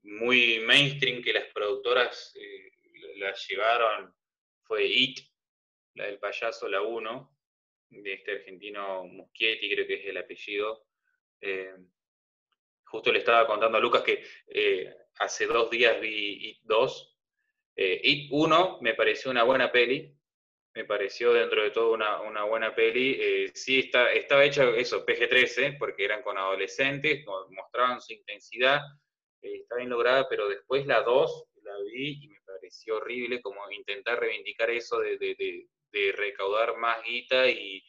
muy 0.02 0.60
mainstream, 0.60 1.22
que 1.22 1.32
las 1.32 1.44
productoras 1.52 2.34
eh, 2.36 2.70
la 3.18 3.34
llevaron, 3.34 4.14
fue 4.68 4.84
It, 4.86 5.18
la 5.94 6.04
del 6.06 6.18
payaso, 6.20 6.68
la 6.68 6.82
1, 6.82 7.36
de 7.90 8.12
este 8.12 8.32
argentino 8.32 9.04
Muschietti, 9.06 9.68
creo 9.74 9.86
que 9.86 9.94
es 9.94 10.06
el 10.06 10.18
apellido. 10.18 10.86
Eh, 11.40 11.74
justo 12.84 13.10
le 13.10 13.18
estaba 13.20 13.46
contando 13.46 13.78
a 13.78 13.80
Lucas 13.80 14.02
que 14.02 14.22
eh, 14.46 14.94
hace 15.18 15.46
dos 15.46 15.70
días 15.70 16.00
vi 16.00 16.50
It 16.50 16.58
2 16.64 17.16
eh, 17.76 18.00
It 18.02 18.28
1 18.30 18.78
me 18.82 18.94
pareció 18.94 19.30
una 19.30 19.44
buena 19.44 19.72
peli, 19.72 20.14
me 20.74 20.84
pareció 20.84 21.32
dentro 21.32 21.62
de 21.62 21.70
todo 21.70 21.92
una, 21.92 22.20
una 22.20 22.44
buena 22.44 22.74
peli. 22.74 23.48
Sí, 23.54 23.80
está, 23.80 24.12
estaba 24.12 24.44
hecha 24.44 24.68
eso, 24.76 25.04
PG-13, 25.06 25.78
porque 25.78 26.04
eran 26.04 26.22
con 26.22 26.36
adolescentes, 26.38 27.24
mo- 27.24 27.48
mostraban 27.50 28.00
su 28.00 28.12
intensidad, 28.12 28.80
está 29.40 29.76
bien 29.76 29.88
lograda, 29.90 30.28
pero 30.28 30.48
después 30.48 30.86
la 30.86 31.02
2 31.02 31.46
la 31.62 31.72
vi 31.92 32.24
y 32.24 32.28
me 32.28 32.37
horrible, 32.90 33.40
como 33.42 33.70
intentar 33.70 34.20
reivindicar 34.20 34.70
eso 34.70 34.98
de, 35.00 35.18
de- 35.18 35.68
recaudar 36.12 36.76
más 36.78 37.02
guita 37.04 37.48
y 37.48 37.82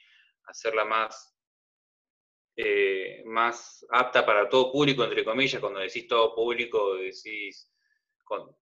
hacerla 0.45 0.85
más, 0.85 1.35
eh, 2.55 3.23
más 3.25 3.85
apta 3.91 4.25
para 4.25 4.49
todo 4.49 4.71
público, 4.71 5.03
entre 5.03 5.23
comillas, 5.23 5.61
cuando 5.61 5.79
decís 5.79 6.07
todo 6.07 6.35
público, 6.35 6.95
decís... 6.95 7.71
Con, 8.23 8.55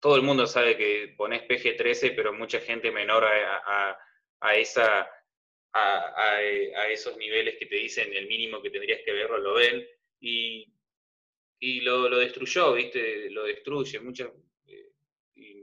todo 0.00 0.16
el 0.16 0.22
mundo 0.22 0.46
sabe 0.46 0.76
que 0.76 1.14
ponés 1.16 1.42
PG-13, 1.44 2.12
pero 2.16 2.32
mucha 2.32 2.60
gente 2.60 2.90
menor 2.92 3.24
a, 3.24 3.90
a- 4.40 4.54
esa, 4.56 5.08
a, 5.74 6.42
esos 6.90 7.16
niveles 7.18 7.56
que 7.58 7.66
te 7.66 7.76
dicen 7.76 8.12
el 8.14 8.26
mínimo 8.28 8.62
que 8.62 8.70
tendrías 8.70 9.00
que 9.04 9.12
verlo, 9.12 9.38
lo 9.38 9.54
ven, 9.54 9.86
y, 10.20 10.66
y 11.60 11.80
lo, 11.82 12.08
lo 12.08 12.18
destruyó, 12.18 12.74
¿viste? 12.74 13.30
Lo 13.30 13.44
destruye. 13.44 14.00
Muchas, 14.00 14.30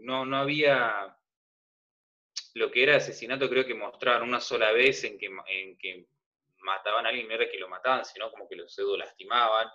no, 0.08 0.26
no 0.26 0.38
había 0.38 1.17
lo 2.54 2.72
que 2.72 2.84
era 2.84 2.96
asesinato, 2.96 3.50
creo 3.50 3.65
que 3.65 3.74
mostraban 3.76 4.24
una 4.28 4.39
sola 4.39 4.72
vez 4.72 5.04
en 5.04 5.17
que, 5.17 5.28
en 5.48 5.78
que 5.78 6.08
mataban 6.60 7.06
a 7.06 7.10
alguien, 7.10 7.28
no 7.28 7.34
era 7.36 7.50
que 7.50 7.60
lo 7.60 7.70
mataban, 7.70 8.04
sino 8.06 8.32
como 8.32 8.48
que 8.48 8.56
los 8.56 8.74
pseudo 8.74 8.98
lastimaban 8.98 9.67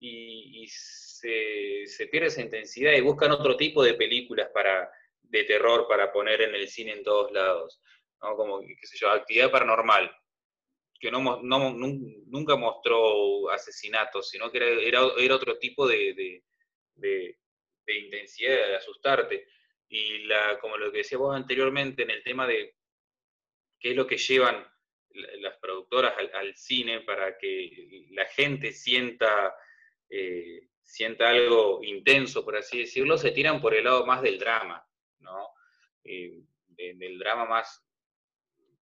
y, 0.00 0.66
se, 0.68 2.08
pierde 2.08 2.26
esa 2.28 2.42
intensidad 2.42 2.92
y 2.92 3.00
buscan 3.00 3.30
otro 3.30 3.56
tipo 3.56 3.82
de 3.84 3.94
películas 3.94 4.50
para, 4.52 4.90
de 5.22 5.44
terror 5.44 5.86
para 5.88 6.12
poner 6.12 6.42
en 6.42 6.54
el 6.54 6.68
cine 6.68 6.92
en 6.92 7.04
todos 7.04 7.32
lados, 7.32 7.80
¿no? 8.20 8.36
Como, 8.36 8.60
qué 8.60 8.86
sé 8.86 8.98
yo, 8.98 9.08
actividad 9.10 9.50
paranormal, 9.50 10.10
que 11.00 11.10
no, 11.10 11.20
no- 11.42 11.72
nun- 11.72 12.24
nunca 12.26 12.56
mostró 12.56 13.48
asesinatos, 13.50 14.28
sino 14.30 14.50
que 14.50 14.58
era, 14.58 15.02
era, 15.16 15.34
otro 15.36 15.58
tipo 15.58 15.86
de- 15.88 16.42
de 17.86 17.98
intensidad, 17.98 18.68
de 18.68 18.76
asustarte. 18.76 19.48
Y 19.88 20.20
la, 20.24 20.58
como 20.60 20.76
lo 20.76 20.90
que 20.90 20.98
decía 20.98 21.18
vos 21.18 21.34
anteriormente 21.36 22.02
en 22.02 22.10
el 22.10 22.22
tema 22.22 22.46
de 22.46 22.76
qué 23.78 23.90
es 23.90 23.96
lo 23.96 24.06
que 24.06 24.16
llevan 24.16 24.66
la- 25.10 25.36
las 25.40 25.56
productoras 25.58 26.14
al, 26.34 26.54
cine 26.56 27.00
para 27.00 27.36
que 27.36 28.06
la 28.10 28.24
gente 28.26 28.72
sienta 28.72 29.54
eh, 30.08 30.68
sienta 30.82 31.30
algo 31.30 31.82
intenso, 31.82 32.44
por 32.44 32.56
así 32.56 32.80
decirlo, 32.80 33.16
se 33.16 33.30
tiran 33.30 33.60
por 33.62 33.74
el 33.74 33.84
lado 33.84 34.04
más 34.04 34.20
del 34.20 34.38
drama, 34.38 34.86
¿no? 35.20 35.48
Eh, 36.04 36.42
de- 36.68 36.94
del 36.94 37.18
drama 37.18 37.46
más 37.46 37.82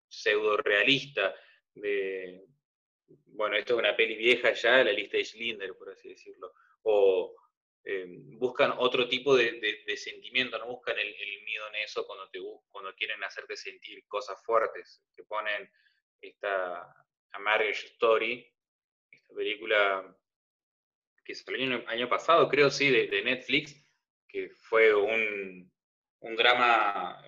pseudo 0.07 0.57
realista, 0.57 1.35
de, 1.75 2.45
bueno, 3.27 3.55
esto 3.57 3.73
es 3.75 3.79
una 3.79 3.95
peli 3.95 4.15
vieja 4.15 4.53
ya, 4.53 4.83
la 4.83 4.91
lista 4.91 5.17
de 5.17 5.23
Schindler, 5.25 5.75
por 5.75 5.89
así 5.91 6.09
decirlo, 6.09 6.53
o 6.83 7.35
eh, 7.85 8.05
buscan 8.37 8.73
otro 8.77 9.07
tipo 9.07 9.35
de, 9.35 9.53
de- 9.59 9.83
de 9.85 9.97
sentimiento, 9.97 10.57
no 10.59 10.67
buscan 10.67 10.97
el, 10.97 11.07
el 11.07 11.43
miedo 11.43 11.67
en 11.69 11.75
eso 11.83 12.05
cuando, 12.05 12.29
te, 12.29 12.39
cuando 12.69 12.93
quieren 12.95 13.23
hacerte 13.23 13.55
sentir 13.55 14.05
cosas 14.07 14.41
fuertes, 14.43 15.03
te 15.15 15.23
ponen 15.23 15.69
esta 16.21 16.81
A 17.31 17.39
Marriage 17.39 17.87
Story, 17.87 18.45
esta 19.11 19.33
película 19.35 20.15
que 21.23 21.35
salió 21.35 21.63
el 21.77 21.87
año 21.87 22.09
pasado, 22.09 22.49
creo, 22.49 22.69
sí, 22.69 22.89
de, 22.89 23.07
de 23.07 23.21
Netflix, 23.23 23.75
que 24.27 24.49
fue 24.49 24.93
un, 24.93 25.71
un 26.21 26.35
drama, 26.35 27.21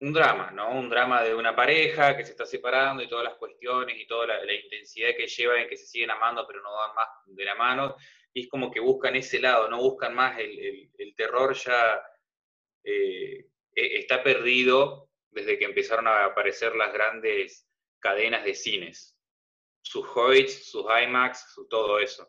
un 0.00 0.12
drama, 0.12 0.50
¿no? 0.50 0.70
Un 0.78 0.88
drama 0.88 1.22
de 1.22 1.34
una 1.34 1.54
pareja 1.56 2.16
que 2.16 2.24
se 2.24 2.32
está 2.32 2.44
separando 2.44 3.02
y 3.02 3.08
todas 3.08 3.24
las 3.24 3.34
cuestiones 3.36 3.96
y 3.98 4.06
toda 4.06 4.26
la, 4.26 4.44
la 4.44 4.52
intensidad 4.52 5.10
que 5.16 5.26
lleva 5.26 5.60
en 5.60 5.68
que 5.68 5.76
se 5.76 5.86
siguen 5.86 6.10
amando 6.10 6.46
pero 6.46 6.62
no 6.62 6.72
van 6.74 6.94
más 6.94 7.08
de 7.26 7.44
la 7.44 7.54
mano, 7.54 7.96
y 8.34 8.42
es 8.42 8.48
como 8.48 8.70
que 8.70 8.80
buscan 8.80 9.16
ese 9.16 9.40
lado, 9.40 9.68
no 9.70 9.78
buscan 9.78 10.14
más 10.14 10.38
el, 10.38 10.90
el- 10.98 11.14
terror 11.16 11.54
ya 11.54 12.02
eh, 12.84 13.46
e- 13.74 13.98
está 14.00 14.22
perdido 14.22 15.10
desde 15.30 15.58
que 15.58 15.64
empezaron 15.66 16.08
a 16.08 16.24
aparecer 16.26 16.74
las 16.76 16.92
grandes 16.92 17.68
cadenas 18.00 18.44
de 18.44 18.54
cines, 18.54 19.16
sus 19.82 20.06
Hoyts, 20.16 20.70
sus 20.70 20.84
IMAX, 21.04 21.52
su 21.54 21.68
todo 21.68 22.00
eso. 22.00 22.28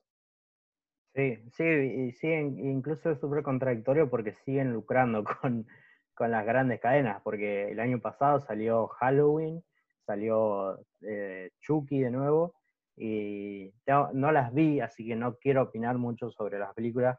Sí, 1.15 1.37
sí, 1.55 1.63
y 1.63 2.11
siguen, 2.13 2.59
incluso 2.59 3.09
es 3.11 3.19
súper 3.19 3.41
contradictorio 3.41 4.09
porque 4.09 4.33
siguen 4.33 4.73
lucrando 4.73 5.23
con, 5.41 5.65
con 6.13 6.31
las 6.31 6.45
grandes 6.45 6.79
cadenas, 6.81 7.21
porque 7.23 7.71
el 7.71 7.79
año 7.79 8.01
pasado 8.01 8.41
salió 8.41 8.87
Halloween, 8.87 9.63
salió 10.05 10.77
eh, 11.01 11.51
Chucky 11.61 12.01
de 12.01 12.11
nuevo, 12.11 12.53
y 12.97 13.73
no, 13.87 14.11
no 14.13 14.31
las 14.31 14.53
vi, 14.53 14.79
así 14.79 15.05
que 15.05 15.15
no 15.15 15.35
quiero 15.37 15.63
opinar 15.63 15.97
mucho 15.97 16.31
sobre 16.31 16.59
las 16.59 16.73
películas, 16.73 17.17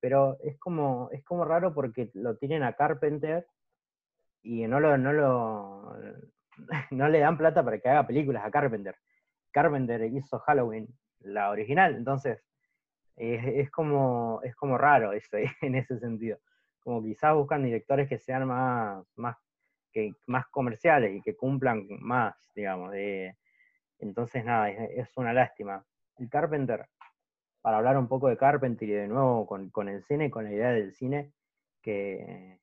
pero 0.00 0.38
es 0.42 0.58
como, 0.58 1.10
es 1.12 1.24
como 1.24 1.44
raro 1.44 1.74
porque 1.74 2.10
lo 2.14 2.36
tienen 2.36 2.62
a 2.62 2.72
Carpenter 2.74 3.46
y 4.42 4.66
no 4.66 4.80
lo, 4.80 4.96
no 4.96 5.12
lo, 5.12 5.96
no 6.90 7.08
le 7.08 7.18
dan 7.18 7.36
plata 7.36 7.64
para 7.64 7.78
que 7.78 7.88
haga 7.88 8.06
películas 8.06 8.44
a 8.44 8.50
Carpenter. 8.50 8.96
Carpenter 9.50 10.02
hizo 10.04 10.38
Halloween, 10.40 10.88
la 11.20 11.50
original, 11.50 11.94
entonces 11.96 12.42
es, 13.16 13.44
es 13.46 13.70
como, 13.70 14.40
es 14.44 14.54
como 14.56 14.78
raro 14.78 15.12
ese, 15.12 15.44
en 15.62 15.74
ese 15.74 15.98
sentido. 15.98 16.38
Como 16.80 17.02
quizás 17.02 17.34
buscan 17.34 17.64
directores 17.64 18.08
que 18.08 18.18
sean 18.18 18.46
más, 18.46 19.04
más, 19.16 19.36
que, 19.92 20.12
más 20.26 20.46
comerciales 20.48 21.14
y 21.14 21.20
que 21.20 21.36
cumplan 21.36 21.86
más, 22.00 22.34
digamos. 22.54 22.92
de- 22.92 23.36
entonces, 23.98 24.44
nada, 24.44 24.70
es, 24.70 25.16
una 25.16 25.32
lástima. 25.32 25.84
Y 26.18 26.28
Carpenter, 26.28 26.86
para 27.60 27.78
hablar 27.78 27.98
un 27.98 28.08
poco 28.08 28.28
de 28.28 28.36
Carpenter 28.36 28.88
y 28.88 28.92
de 28.92 29.08
nuevo 29.08 29.46
con, 29.46 29.70
con 29.70 29.88
el 29.88 30.02
cine, 30.04 30.30
con 30.30 30.44
la 30.44 30.52
idea 30.52 30.70
del 30.70 30.94
cine, 30.94 31.32
que 31.82 32.60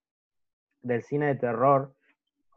del 0.81 1.03
cine 1.03 1.27
de 1.27 1.35
terror 1.35 1.95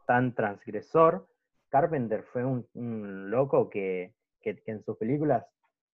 tan 0.05 0.33
transgresor, 0.33 1.27
Carpenter 1.69 2.23
fue 2.23 2.43
un, 2.45 3.29
loco 3.29 3.69
que, 3.69 4.15
que- 4.41 4.61
que 4.61 4.71
en 4.71 4.83
sus 4.83 4.97
películas 4.97 5.45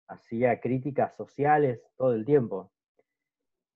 hacía 0.08 0.60
críticas 0.60 1.16
sociales 1.16 1.80
todo 1.96 2.12
el 2.14 2.24
tiempo. 2.24 2.70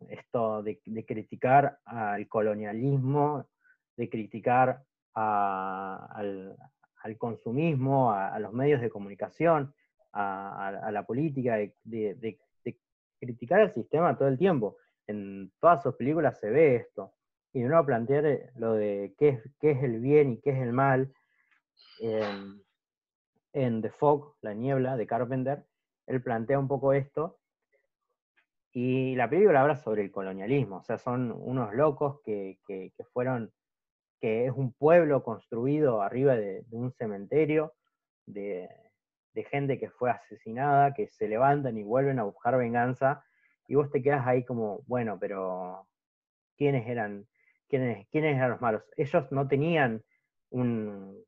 esto 0.08 0.62
de, 0.62 0.78
criticar 1.06 1.78
al 1.84 2.28
colonialismo, 2.28 3.48
de 3.96 4.08
criticar 4.08 4.82
al, 5.14 6.56
consumismo, 7.18 8.12
a, 8.12 8.38
los 8.38 8.52
medios 8.52 8.80
de 8.80 8.90
comunicación, 8.90 9.74
a, 10.12 10.90
la 10.92 11.04
política, 11.04 11.56
de, 11.56 12.38
criticar 13.20 13.60
el 13.60 13.72
sistema 13.72 14.16
todo 14.16 14.28
el 14.28 14.38
tiempo. 14.38 14.76
En 15.06 15.52
todas 15.60 15.82
sus 15.82 15.94
películas 15.94 16.38
se 16.38 16.50
ve 16.50 16.76
esto. 16.76 17.14
Y 17.52 17.64
uno 17.64 17.84
plantear 17.84 18.26
eh, 18.26 18.50
lo 18.56 18.74
de 18.74 19.14
qué 19.18 19.30
es, 19.30 19.50
qué 19.58 19.70
es 19.72 19.82
el 19.82 20.00
bien 20.00 20.32
y 20.32 20.40
qué 20.40 20.50
es 20.50 20.58
el 20.58 20.72
mal. 20.72 21.12
en 23.52 23.82
The 23.82 23.90
Fog, 23.90 24.36
La 24.42 24.54
Niebla, 24.54 24.96
de 24.96 25.06
Carpenter, 25.06 25.64
él 26.06 26.22
plantea 26.22 26.58
un 26.58 26.68
poco 26.68 26.92
esto 26.92 27.38
y 28.72 29.14
la 29.16 29.28
película 29.28 29.62
habla 29.62 29.76
sobre 29.76 30.02
el 30.02 30.10
colonialismo, 30.10 30.76
o 30.76 30.82
sea, 30.82 30.98
son 30.98 31.32
unos 31.32 31.74
locos 31.74 32.20
que, 32.22 32.58
fueron, 33.12 33.52
que 34.20 34.46
es 34.46 34.52
un 34.52 34.72
pueblo 34.72 35.22
construido 35.22 36.02
arriba 36.02 36.36
de, 36.36 36.64
un 36.70 36.92
cementerio, 36.92 37.74
de, 38.26 38.68
gente 39.50 39.78
que 39.78 39.88
fue 39.88 40.10
asesinada, 40.10 40.94
que 40.94 41.06
se 41.06 41.28
levantan 41.28 41.78
y 41.78 41.84
vuelven 41.84 42.18
a 42.18 42.24
buscar 42.24 42.58
venganza, 42.58 43.24
y 43.68 43.76
vos 43.76 43.88
te 43.88 44.02
quedas 44.02 44.26
ahí 44.26 44.44
como, 44.44 44.82
bueno, 44.88 45.16
pero 45.20 45.86
¿quiénes 46.56 46.88
eran, 46.88 47.28
quiénes, 47.68 48.08
quiénes 48.08 48.36
eran 48.36 48.50
los 48.50 48.60
malos? 48.60 48.82
Ellos 48.96 49.30
no 49.30 49.46
tenían 49.46 50.02
un, 50.50 51.24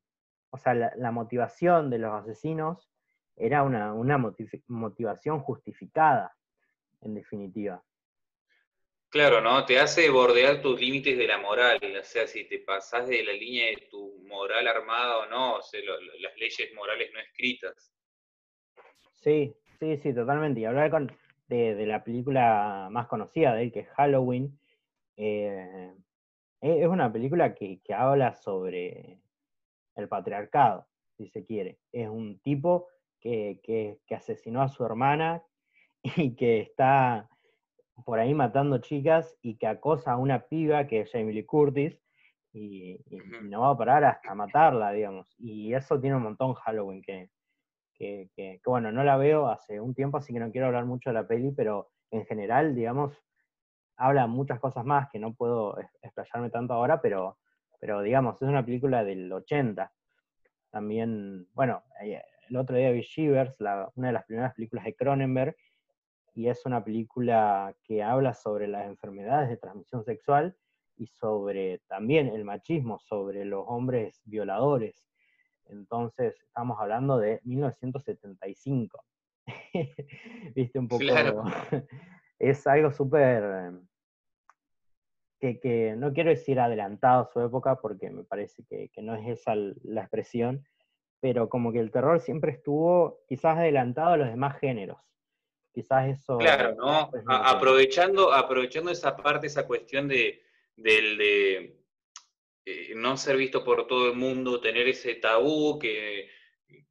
o 0.49 0.57
sea, 0.57 0.73
la, 0.73 1.11
motivación 1.11 1.89
de 1.89 1.99
los 1.99 2.13
asesinos 2.13 2.91
era 3.37 3.63
una, 3.63 3.93
una 3.93 4.17
motivación 4.67 5.39
justificada 5.39 6.35
en 6.99 7.15
definitiva. 7.15 7.81
Claro, 9.11 9.41
¿no? 9.41 9.65
Te 9.65 9.77
hace 9.77 10.09
bordear 10.09 10.61
tus 10.61 10.79
límites 10.79 11.17
de 11.17 11.27
la 11.27 11.37
moral, 11.37 11.79
o 11.99 12.03
sea, 12.03 12.25
si 12.27 12.45
te 12.45 12.59
pasás 12.59 13.09
de 13.09 13.21
la 13.25 13.33
línea 13.33 13.67
de 13.67 13.87
tu 13.91 14.23
moral 14.25 14.65
armada 14.69 15.17
o 15.17 15.25
no, 15.25 15.55
o 15.55 15.61
sea, 15.61 15.81
las 16.21 16.37
leyes 16.37 16.73
morales 16.73 17.11
no 17.13 17.19
escritas. 17.19 17.93
Sí, 19.15 19.53
sí, 19.81 19.97
sí, 19.97 20.13
totalmente. 20.13 20.61
Y 20.61 20.65
hablar 20.65 20.89
con, 20.91 21.11
de, 21.49 21.85
la 21.85 22.05
película 22.05 22.87
más 22.89 23.07
conocida 23.07 23.53
de 23.53 23.63
él, 23.63 23.73
que 23.73 23.81
es 23.81 23.89
Halloween, 23.89 24.57
eh, 25.17 25.93
es 26.61 26.87
una 26.87 27.11
película 27.11 27.53
que, 27.53 27.81
habla 27.93 28.33
sobre 28.35 29.19
el 29.97 30.07
patriarcado, 30.07 30.87
si 31.17 31.27
se 31.27 31.45
quiere. 31.45 31.79
Es 31.91 32.07
un 32.07 32.39
tipo 32.39 32.87
que, 33.19 33.59
que 33.61 34.15
asesinó 34.15 34.61
a 34.61 34.69
su 34.69 34.85
hermana, 34.85 35.43
y 36.15 36.33
que 36.33 36.61
está 36.61 37.27
por 38.05 38.19
ahí 38.19 38.33
matando 38.33 38.79
chicas 38.79 39.37
y 39.41 39.57
que 39.57 39.67
acosa 39.67 40.13
a 40.13 40.17
una 40.17 40.47
piba 40.47 40.87
que 40.87 41.01
es 41.01 41.11
Jamie 41.11 41.33
Lee 41.33 41.45
Curtis 41.45 41.99
y, 42.53 42.99
no 43.43 43.61
va 43.61 43.69
a 43.71 43.77
parar 43.77 44.03
hasta 44.03 44.35
matarla, 44.35 44.91
digamos. 44.91 45.33
Y 45.37 45.73
eso 45.73 45.99
tiene 45.99 46.15
un 46.15 46.23
montón 46.23 46.53
Halloween 46.53 47.01
que, 47.01 47.29
que, 47.97 48.59
bueno, 48.65 48.91
no 48.91 49.03
la 49.03 49.17
veo 49.17 49.47
hace 49.47 49.79
un 49.79 49.93
tiempo, 49.93 50.17
así 50.17 50.33
que 50.33 50.39
no 50.39 50.51
quiero 50.51 50.67
hablar 50.67 50.85
mucho 50.85 51.09
de 51.09 51.13
la 51.13 51.27
peli, 51.27 51.51
pero 51.51 51.91
en 52.09 52.25
general, 52.25 52.75
digamos, 52.75 53.13
habla 53.95 54.27
muchas 54.27 54.59
cosas 54.59 54.83
más 54.85 55.09
que 55.11 55.19
no 55.19 55.33
puedo 55.33 55.77
explayarme 56.01 56.49
tanto 56.49 56.73
ahora, 56.73 57.01
pero, 57.01 57.37
pero 57.79 58.01
digamos, 58.01 58.41
es 58.41 58.47
una 58.47 58.65
película 58.65 59.03
del 59.03 59.31
80. 59.31 59.91
También, 60.71 61.47
bueno, 61.53 61.83
el 62.01 62.57
otro 62.57 62.75
día 62.75 62.91
vi 62.91 63.01
Shivers, 63.01 63.55
una 63.95 64.07
de 64.07 64.13
las 64.13 64.25
primeras 64.25 64.53
películas 64.55 64.85
de 64.85 64.95
Cronenberg, 64.95 65.55
y 66.33 66.47
es 66.47 66.65
una 66.65 66.83
película 66.83 67.75
que 67.83 68.03
habla 68.03 68.33
sobre 68.33 68.67
las 68.67 68.85
enfermedades 68.85 69.49
de 69.49 69.57
transmisión 69.57 70.03
sexual 70.03 70.55
y 70.97 71.07
sobre 71.07 71.79
también 71.87 72.27
el 72.27 72.45
machismo, 72.45 72.99
sobre 72.99 73.43
los 73.45 73.65
hombres 73.67 74.21
violadores. 74.25 75.05
Entonces, 75.65 76.39
estamos 76.41 76.79
hablando 76.79 77.17
de 77.17 77.41
1975. 77.43 79.03
Viste 80.55 80.79
un 80.79 80.87
poco. 80.87 81.03
es 82.39 82.67
algo 82.67 82.91
súper. 82.91 83.73
Que, 85.39 85.95
no 85.97 86.13
quiero 86.13 86.29
decir 86.29 86.59
adelantado 86.59 87.23
a 87.23 87.25
su 87.25 87.41
época, 87.41 87.81
porque 87.81 88.11
me 88.11 88.23
parece 88.23 88.63
que, 88.69 88.89
que 88.89 89.01
no 89.01 89.15
es 89.15 89.27
esa 89.27 89.55
la 89.55 90.01
expresión, 90.01 90.63
pero 91.19 91.49
como 91.49 91.71
que 91.71 91.79
el 91.79 91.89
terror 91.89 92.19
siempre 92.19 92.51
estuvo 92.51 93.21
quizás 93.27 93.57
adelantado 93.57 94.11
a 94.11 94.17
los 94.17 94.27
demás 94.27 94.59
géneros 94.59 94.99
quizás 95.73 96.09
eso... 96.09 96.37
Claro, 96.37 96.75
¿no? 96.75 97.09
aprovechando, 97.27 98.33
aprovechando 98.33 98.91
esa 98.91 99.15
parte, 99.15 99.47
esa 99.47 99.65
cuestión 99.65 100.07
de, 100.07 100.41
del 100.75 101.17
de 101.17 101.81
eh, 102.65 102.93
no 102.95 103.17
ser 103.17 103.37
visto 103.37 103.63
por 103.63 103.87
todo 103.87 104.09
el 104.09 104.15
mundo, 104.15 104.61
tener 104.61 104.87
ese 104.87 105.15
tabú 105.15 105.79
que, 105.79 106.29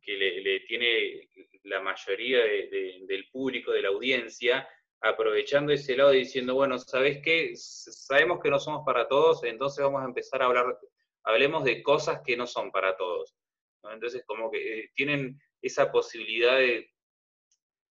le, 0.07 0.61
tiene 0.61 1.29
la 1.65 1.81
mayoría 1.81 2.41
del 2.41 3.29
público, 3.31 3.71
de 3.71 3.83
la 3.83 3.89
audiencia, 3.89 4.69
aprovechando 5.01 5.73
ese 5.73 5.97
lado 5.97 6.13
y 6.13 6.21
diciendo, 6.21 6.55
bueno, 6.55 6.79
¿sabes 6.79 7.21
qué? 7.23 7.53
Sabemos 7.55 8.41
que 8.43 8.51
no 8.51 8.59
somos 8.59 8.83
para 8.85 9.07
todos, 9.07 9.45
entonces 9.45 9.85
vamos 9.85 10.03
a 10.03 10.07
empezar 10.07 10.43
a 10.43 10.47
hablar, 10.47 10.79
hablemos 11.23 11.65
de 11.65 11.83
cosas 11.83 12.21
que 12.25 12.37
no 12.37 12.47
son 12.47 12.73
para 12.73 12.97
todos. 12.97 13.37
Entonces, 13.85 14.25
como 14.27 14.51
que 14.51 14.81
eh, 14.81 14.91
tienen 14.95 15.41
esa 15.63 15.91
posibilidad 15.93 16.59
de 16.59 16.91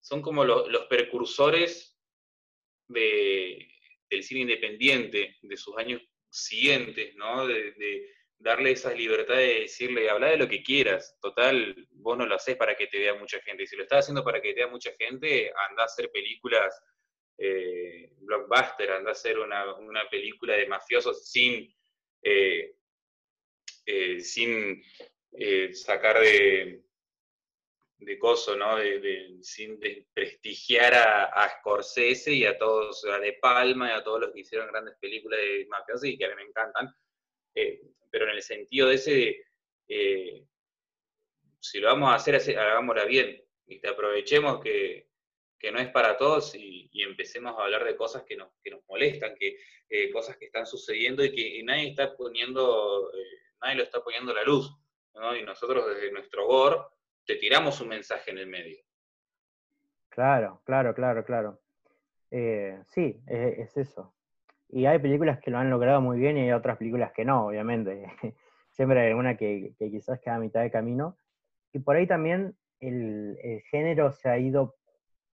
son 0.01 0.21
como 0.21 0.43
los 0.43 0.85
precursores 0.87 1.97
del 2.87 4.23
cine 4.23 4.41
independiente 4.41 5.37
de 5.41 5.57
sus 5.57 5.77
años 5.77 6.01
siguientes, 6.29 7.15
¿no? 7.15 7.47
De, 7.47 8.09
darle 8.43 8.71
esas 8.71 8.97
libertades 8.97 9.47
de 9.47 9.59
decirle, 9.61 10.09
habla 10.09 10.31
de 10.31 10.37
lo 10.37 10.47
que 10.47 10.63
quieras, 10.63 11.15
total, 11.21 11.87
vos 11.91 12.17
no 12.17 12.25
lo 12.25 12.33
haces 12.33 12.55
para 12.55 12.75
que 12.75 12.87
te 12.87 12.97
vea 12.97 13.13
mucha 13.13 13.39
gente, 13.41 13.61
y 13.61 13.67
si 13.67 13.75
lo 13.75 13.83
estás 13.83 13.99
haciendo 13.99 14.23
para 14.23 14.41
que 14.41 14.49
te 14.49 14.61
vea 14.61 14.67
mucha 14.67 14.91
gente, 14.97 15.53
anda 15.69 15.83
a 15.83 15.85
hacer 15.85 16.09
películas 16.09 16.75
eh, 17.37 18.09
blockbuster, 18.17 18.93
anda 18.93 19.09
a 19.09 19.13
hacer 19.13 19.37
una, 19.37 19.63
película 20.09 20.55
de 20.55 20.65
mafiosos 20.65 21.29
sin, 21.29 21.71
eh, 22.23 22.73
eh, 23.85 24.19
sin 24.21 24.83
sacar 25.73 26.19
de, 26.19 26.81
de 28.01 28.17
coso, 28.17 28.55
¿no? 28.55 28.77
De, 28.77 29.37
sin 29.41 29.79
desprestigiar 29.79 30.93
a, 30.95 31.25
a, 31.25 31.59
Scorsese 31.59 32.33
y 32.33 32.45
a 32.45 32.57
todos, 32.57 33.05
a 33.05 33.19
De 33.19 33.33
Palma 33.33 33.89
y 33.89 33.91
a 33.91 34.03
todos 34.03 34.21
los 34.21 34.31
que 34.31 34.39
hicieron 34.39 34.67
grandes 34.67 34.95
películas 34.99 35.39
de 35.39 35.67
mafiosos 35.69 36.05
y 36.05 36.17
que 36.17 36.25
a 36.25 36.29
mí 36.29 36.35
me 36.35 36.43
encantan, 36.43 36.93
eh, 37.53 37.79
pero 38.09 38.25
en 38.25 38.31
el 38.31 38.41
sentido 38.41 38.89
de 38.89 38.95
ese, 38.95 39.45
eh, 39.87 40.45
si 41.59 41.79
lo 41.79 41.89
vamos 41.89 42.09
a 42.09 42.15
hacer, 42.15 42.35
hagámosla 42.57 43.05
bien, 43.05 43.39
y 43.67 43.85
aprovechemos 43.87 44.61
que, 44.61 45.07
no 45.71 45.79
es 45.79 45.89
para 45.89 46.17
todos 46.17 46.55
y, 46.55 46.89
empecemos 47.03 47.55
a 47.57 47.63
hablar 47.63 47.83
de 47.83 47.95
cosas 47.95 48.23
que 48.23 48.35
nos, 48.35 48.49
que 48.63 48.71
nos 48.71 48.81
molestan, 48.87 49.35
que 49.35 49.57
eh, 49.89 50.11
cosas 50.11 50.37
que 50.37 50.45
están 50.45 50.65
sucediendo 50.65 51.23
y 51.23 51.31
que 51.33 51.63
nadie 51.63 51.89
está 51.89 52.15
poniendo, 52.15 53.11
nadie 53.61 53.75
lo 53.75 53.83
está 53.83 54.03
poniendo 54.03 54.31
a 54.31 54.35
la 54.35 54.43
luz, 54.43 54.71
¿no? 55.13 55.35
Y 55.35 55.43
nosotros 55.43 55.85
desde 55.87 56.11
nuestro 56.11 56.47
gore 56.47 56.77
te 57.25 57.35
tiramos 57.35 57.79
un 57.81 57.89
mensaje 57.89 58.31
en 58.31 58.37
el 58.39 58.47
medio. 58.47 58.77
Claro, 60.09 60.61
claro, 60.65 60.93
claro, 60.93 61.23
claro. 61.23 61.59
Eh, 62.31 62.81
sí, 62.87 63.21
es, 63.27 63.75
eso. 63.77 64.13
Y 64.69 64.85
hay 64.85 64.99
películas 64.99 65.39
que 65.39 65.51
lo 65.51 65.57
han 65.57 65.69
logrado 65.69 66.01
muy 66.01 66.17
bien 66.17 66.37
y 66.37 66.41
hay 66.41 66.51
otras 66.51 66.77
películas 66.77 67.11
que 67.13 67.25
no, 67.25 67.47
obviamente. 67.47 68.05
Siempre 68.71 69.01
hay 69.01 69.09
alguna 69.09 69.35
que, 69.35 69.73
quizás 69.77 70.19
queda 70.19 70.35
a 70.35 70.39
mitad 70.39 70.61
de 70.61 70.71
camino. 70.71 71.17
Y 71.73 71.79
por 71.79 71.95
ahí 71.95 72.07
también 72.07 72.55
el, 72.79 73.37
género 73.69 74.11
se 74.11 74.29
ha 74.29 74.37
ido 74.37 74.75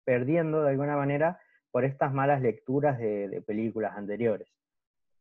perdiendo 0.04 0.64
de 0.64 0.72
alguna 0.72 0.96
manera 0.96 1.40
por 1.72 1.86
estas 1.86 2.14
malas 2.14 2.42
lecturas 2.42 2.98
de, 2.98 3.44
películas 3.46 3.96
anteriores. 3.96 4.48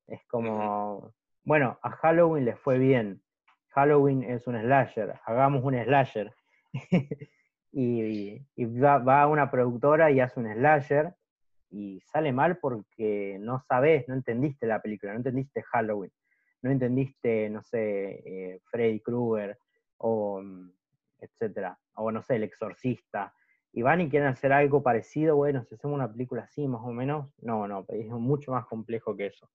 Es 0.07 0.25
como, 0.27 1.15
bueno, 1.45 1.79
a 1.83 1.91
Halloween 1.91 2.45
le 2.45 2.57
fue 2.57 2.79
bien. 2.79 3.23
Halloween 3.69 4.23
es 4.23 4.47
un 4.47 4.59
slasher, 4.59 5.19
hagamos 5.25 5.63
un 5.65 5.75
slasher. 5.83 6.33
y, 7.73 8.43
va, 8.65 9.23
a 9.23 9.27
una 9.27 9.51
productora 9.51 10.11
y 10.11 10.21
hace 10.21 10.41
un 10.41 10.53
slasher 10.53 11.15
y 11.71 12.01
sale 12.01 12.33
mal 12.33 12.59
porque 12.59 13.39
no 13.41 13.61
sabes, 13.61 14.09
no 14.09 14.15
entendiste 14.15 14.67
la 14.67 14.81
película, 14.81 15.13
no 15.13 15.19
entendiste 15.19 15.63
Halloween, 15.63 16.13
no 16.63 16.71
entendiste, 16.71 17.51
no 17.51 17.63
sé, 17.63 18.23
eh, 18.25 18.61
Freddy 18.71 19.01
Krueger 19.01 19.59
o 19.99 20.41
mm, 20.43 20.71
etcétera, 21.21 21.79
o 21.95 22.11
no 22.11 22.23
sé, 22.23 22.37
El 22.37 22.45
Exorcista, 22.45 23.35
y 23.73 23.83
van 23.83 24.01
y 24.01 24.09
quieren 24.09 24.29
hacer 24.29 24.53
algo 24.53 24.83
parecido, 24.83 25.37
bueno, 25.37 25.65
si 25.65 25.75
hacemos 25.75 25.97
una 25.97 26.11
película 26.11 26.43
así, 26.43 26.67
más 26.67 26.81
o 26.83 26.93
menos, 26.93 27.31
no, 27.43 27.69
no, 27.69 27.85
es 27.89 28.09
mucho 28.09 28.53
más 28.53 28.65
complejo 28.67 29.15
que 29.15 29.27
eso. 29.27 29.51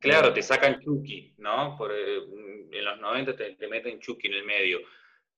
Claro, 0.00 0.28
eh, 0.28 0.32
te 0.32 0.42
sacan 0.42 0.80
Chucky, 0.80 1.34
¿no? 1.38 1.76
Por, 1.78 1.92
eh, 1.92 2.18
en 2.72 2.84
los 2.84 3.00
90 3.00 3.36
te, 3.36 3.54
te, 3.54 3.68
meten 3.68 4.00
Chucky 4.00 4.26
en 4.26 4.34
el 4.34 4.44
medio 4.44 4.80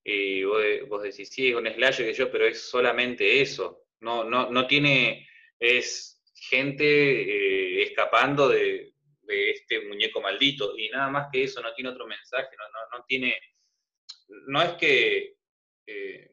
y 0.07 0.43
vos, 0.43 1.01
decís, 1.01 1.29
sí, 1.29 1.49
es 1.49 1.55
un 1.55 1.67
slasher 1.67 2.05
que 2.05 2.13
yo, 2.13 2.31
pero 2.31 2.45
es 2.45 2.69
solamente 2.69 3.41
eso. 3.41 3.87
No, 4.01 4.23
no, 4.23 4.51
no 4.51 4.67
tiene, 4.67 5.27
es 5.59 6.21
gente 6.35 6.85
eh, 6.85 7.83
escapando 7.83 8.47
de, 8.49 8.93
este 9.27 9.81
muñeco 9.87 10.21
maldito. 10.21 10.77
Y 10.77 10.89
nada 10.89 11.09
más 11.09 11.29
que 11.33 11.43
eso, 11.43 11.59
no 11.59 11.73
tiene 11.73 11.89
otro 11.89 12.05
mensaje, 12.05 12.55
no, 12.55 12.97
no, 12.97 13.03
tiene. 13.05 13.35
No 14.47 14.61
es 14.61 14.73
que 14.73 15.37
eh, 15.87 16.31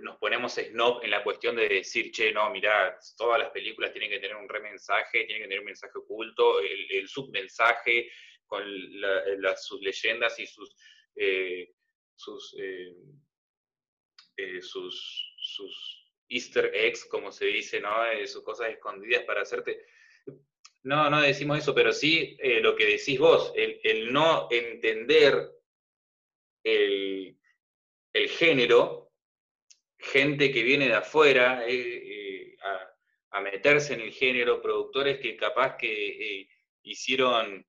nos 0.00 0.16
ponemos 0.18 0.54
snob 0.54 1.04
en 1.04 1.12
la 1.12 1.22
cuestión 1.22 1.54
de 1.54 1.68
decir, 1.68 2.10
che, 2.10 2.32
no, 2.32 2.50
mirá, 2.50 2.98
todas 3.16 3.38
las 3.38 3.50
películas 3.50 3.92
tienen 3.92 4.10
que 4.10 4.18
tener 4.18 4.34
un 4.34 4.48
remensaje, 4.48 5.24
tienen 5.24 5.42
que 5.42 5.48
tener 5.48 5.60
un 5.60 5.66
mensaje 5.66 5.96
oculto, 5.96 6.58
el, 6.60 7.08
submensaje 7.08 8.10
con 8.44 8.64
sus 9.56 9.80
leyendas 9.80 10.36
y 10.40 10.46
sus. 10.48 10.74
Eh, 11.14 11.73
sus, 12.16 12.56
sus, 14.60 15.34
sus 15.38 16.04
easter 16.28 16.70
eggs, 16.74 17.04
como 17.04 17.30
se 17.32 17.46
dice, 17.46 17.80
¿no? 17.80 17.90
sus 18.26 18.42
cosas 18.42 18.70
escondidas 18.70 19.24
para 19.24 19.42
hacerte... 19.42 19.84
No, 20.82 21.08
no 21.08 21.22
decimos 21.22 21.58
eso, 21.58 21.74
pero 21.74 21.92
sí 21.92 22.36
eh, 22.38 22.60
lo 22.60 22.76
que 22.76 22.84
decís 22.84 23.18
vos, 23.18 23.52
el, 23.56 24.12
no 24.12 24.48
entender 24.50 25.50
el, 26.62 27.38
género, 28.12 29.10
gente 29.98 30.52
que 30.52 30.62
viene 30.62 30.88
de 30.88 30.94
afuera 30.94 31.66
eh, 31.66 31.72
eh, 31.74 32.56
a, 33.30 33.40
meterse 33.40 33.94
en 33.94 34.02
el 34.02 34.12
género, 34.12 34.60
productores 34.60 35.18
que 35.20 35.36
capaz 35.36 35.76
que 35.78 36.48
hicieron 36.82 37.66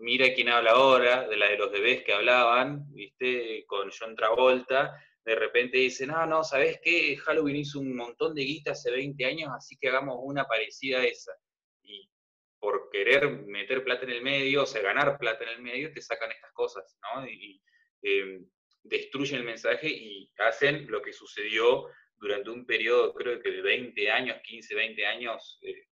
Mira 0.00 0.32
quién 0.34 0.48
habla 0.48 0.72
ahora, 0.72 1.28
de 1.28 1.36
la 1.36 1.48
de 1.48 1.58
los 1.58 1.70
bebés 1.70 2.02
que 2.04 2.12
hablaban, 2.12 2.84
¿viste? 2.92 3.64
Con 3.66 3.90
John 3.90 4.14
Travolta, 4.14 4.98
de 5.24 5.34
repente 5.34 5.78
dicen, 5.78 6.08
no, 6.08 6.26
no, 6.26 6.44
¿sabes 6.44 6.80
qué? 6.82 7.16
Halloween 7.16 7.56
hizo 7.56 7.80
un 7.80 7.96
montón 7.96 8.34
de 8.34 8.42
guita 8.42 8.72
hace 8.72 8.90
20 8.90 9.24
años, 9.24 9.50
así 9.56 9.76
que 9.78 9.88
hagamos 9.88 10.18
una 10.20 10.44
parecida 10.44 11.00
a 11.00 11.04
esa. 11.04 11.32
Y 11.82 12.10
por 12.58 12.90
querer 12.90 13.30
meter 13.46 13.82
plata 13.82 14.04
en 14.04 14.10
el 14.10 14.22
medio, 14.22 14.64
o 14.64 14.66
sea, 14.66 14.82
ganar 14.82 15.16
plata 15.18 15.44
en 15.44 15.50
el 15.50 15.62
medio, 15.62 15.92
te 15.92 16.02
sacan 16.02 16.30
estas 16.30 16.52
cosas, 16.52 16.98
¿no? 17.02 17.26
Y, 17.26 17.60
em, 18.02 18.46
destruyen 18.82 19.38
el 19.38 19.44
mensaje 19.44 19.88
y 19.88 20.30
hacen 20.38 20.86
lo 20.90 21.00
que 21.00 21.12
sucedió 21.12 21.88
durante 22.16 22.50
un 22.50 22.66
periodo, 22.66 23.14
creo 23.14 23.40
que 23.40 23.50
de 23.50 23.62
20 23.62 24.10
años, 24.10 24.38
15, 24.42 24.74
20 24.74 25.06
años, 25.06 25.58
eh, 25.62 25.86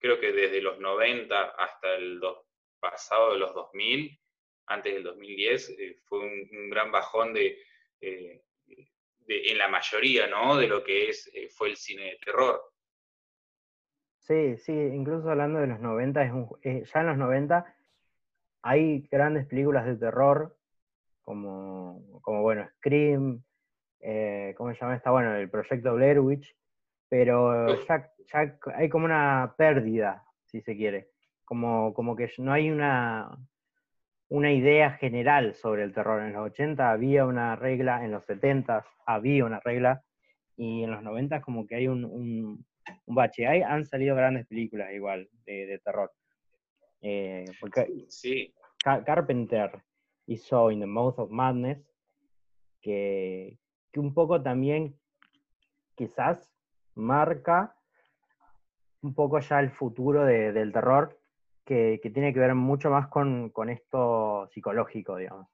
creo 0.00 0.18
que 0.18 0.32
desde 0.32 0.60
los 0.60 0.80
90 0.80 1.40
hasta 1.56 1.94
el 1.94 2.20
pasado 2.82 3.32
de 3.32 3.38
los 3.38 3.54
2000, 3.54 4.18
antes 4.66 4.92
del 4.92 5.04
2010, 5.04 5.70
eh, 5.78 5.96
fue 6.04 6.18
un, 6.18 6.68
gran 6.68 6.90
bajón 6.90 7.32
de, 7.32 7.56
eh, 8.00 8.42
en 9.28 9.58
la 9.58 9.68
mayoría, 9.68 10.26
¿no? 10.26 10.56
De 10.56 10.66
lo 10.66 10.82
que 10.82 11.08
es, 11.08 11.30
eh, 11.32 11.48
fue 11.48 11.70
el 11.70 11.76
cine 11.76 12.04
de 12.04 12.18
terror. 12.24 12.60
Sí, 14.18 14.56
sí, 14.58 14.72
incluso 14.72 15.30
hablando 15.30 15.60
de 15.60 15.68
los 15.68 15.80
90, 15.80 16.22
es 16.62 16.92
ya 16.92 17.00
en 17.00 17.06
los 17.06 17.16
90 17.16 17.74
hay 18.62 19.08
grandes 19.10 19.46
películas 19.46 19.86
de 19.86 19.96
terror, 19.96 20.56
como, 21.22 22.20
como 22.20 22.42
bueno, 22.42 22.68
Scream, 22.76 23.42
¿cómo 24.56 24.72
se 24.72 24.80
llama 24.80 24.96
esta? 24.96 25.10
Bueno, 25.10 25.34
el 25.34 25.50
proyecto 25.50 25.94
Blair 25.94 26.20
Witch, 26.20 26.56
pero 27.08 27.66
ya, 27.84 28.12
ya, 28.32 28.58
hay 28.76 28.88
como 28.88 29.06
una 29.06 29.54
pérdida, 29.58 30.24
si 30.46 30.60
se 30.60 30.76
quiere, 30.76 31.11
como, 31.52 31.92
como 31.92 32.16
que 32.16 32.30
no 32.38 32.50
hay 32.50 32.70
una, 32.70 33.38
una 34.30 34.50
idea 34.54 34.92
general 34.92 35.54
sobre 35.54 35.82
el 35.82 35.92
terror. 35.92 36.22
En 36.22 36.32
los 36.32 36.46
80 36.46 36.90
había 36.90 37.26
una 37.26 37.56
regla, 37.56 38.02
en 38.06 38.10
los 38.10 38.24
70 38.24 38.82
había 39.04 39.44
una 39.44 39.60
regla, 39.60 40.02
y 40.56 40.82
en 40.82 40.92
los 40.92 41.02
90 41.02 41.42
como 41.42 41.66
que 41.66 41.74
hay 41.74 41.88
un, 41.88 42.06
un, 42.06 42.64
bache. 43.04 43.46
Hay, 43.46 43.60
han 43.60 43.84
salido 43.84 44.16
grandes 44.16 44.46
películas 44.46 44.94
igual 44.94 45.28
de, 45.44 45.78
terror. 45.84 46.10
Eh, 47.02 47.44
porque 47.60 48.06
sí. 48.08 48.54
Carpenter 48.82 49.72
hizo 50.24 50.70
In 50.70 50.80
the 50.80 50.86
Mouth 50.86 51.18
of 51.18 51.30
Madness, 51.30 51.86
que, 52.80 53.58
que 53.92 54.00
un 54.00 54.14
poco 54.14 54.42
también 54.42 54.98
quizás 55.96 56.50
marca 56.94 57.76
un 59.02 59.12
poco 59.12 59.38
ya 59.38 59.60
el 59.60 59.70
futuro 59.70 60.24
del 60.24 60.72
terror, 60.72 61.18
que, 61.64 62.00
tiene 62.12 62.32
que 62.32 62.40
ver 62.40 62.54
mucho 62.54 62.90
más 62.90 63.08
con, 63.08 63.52
esto 63.68 64.48
psicológico, 64.52 65.16
digamos. 65.16 65.48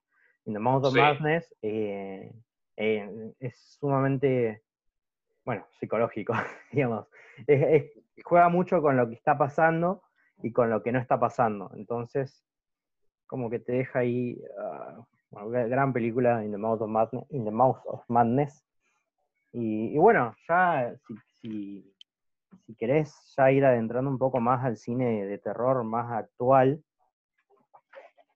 In 0.45 0.55
the 0.55 0.61
Mouth 0.61 0.87
of 0.87 0.95
Madness 0.95 1.55
eh, 1.63 2.33
eh, 2.77 3.35
es 3.39 3.77
sumamente, 3.79 4.63
bueno, 5.45 5.67
psicológico, 5.79 6.33
digamos. 6.73 7.07
juega 8.25 8.49
mucho 8.49 8.81
con 8.81 8.97
lo 8.97 9.09
que 9.09 9.15
está 9.15 9.37
pasando 9.37 10.03
y 10.43 10.53
con 10.53 10.71
lo 10.71 10.83
que 10.83 10.93
no 10.93 10.99
está 10.99 11.19
pasando. 11.21 11.71
Entonces, 11.75 12.45
como 13.27 13.51
que 13.51 13.59
te 13.59 13.73
deja 13.73 14.01
ahí, 14.01 14.41
uh, 15.33 15.49
gran 15.51 15.93
película 15.93 16.43
In 16.45 16.53
the 16.53 16.59
Mouth 16.59 16.81
of 16.81 16.89
Madness. 16.89 17.27
In 17.31 17.45
the 17.45 17.51
Mouth 17.51 17.81
of 17.85 18.03
Madness. 18.09 18.65
Y, 19.53 19.97
bueno, 19.97 20.35
ya 20.49 20.95
si 21.07 21.15
si 21.41 21.95
querés 22.77 23.35
ya 23.37 23.51
ir 23.51 23.65
adentrando 23.65 24.11
un 24.11 24.19
poco 24.19 24.41
más 24.41 24.65
al 24.65 24.77
cine 24.77 25.27
de 25.27 25.39
terror 25.39 25.85
más 25.85 26.13
actual, 26.13 26.83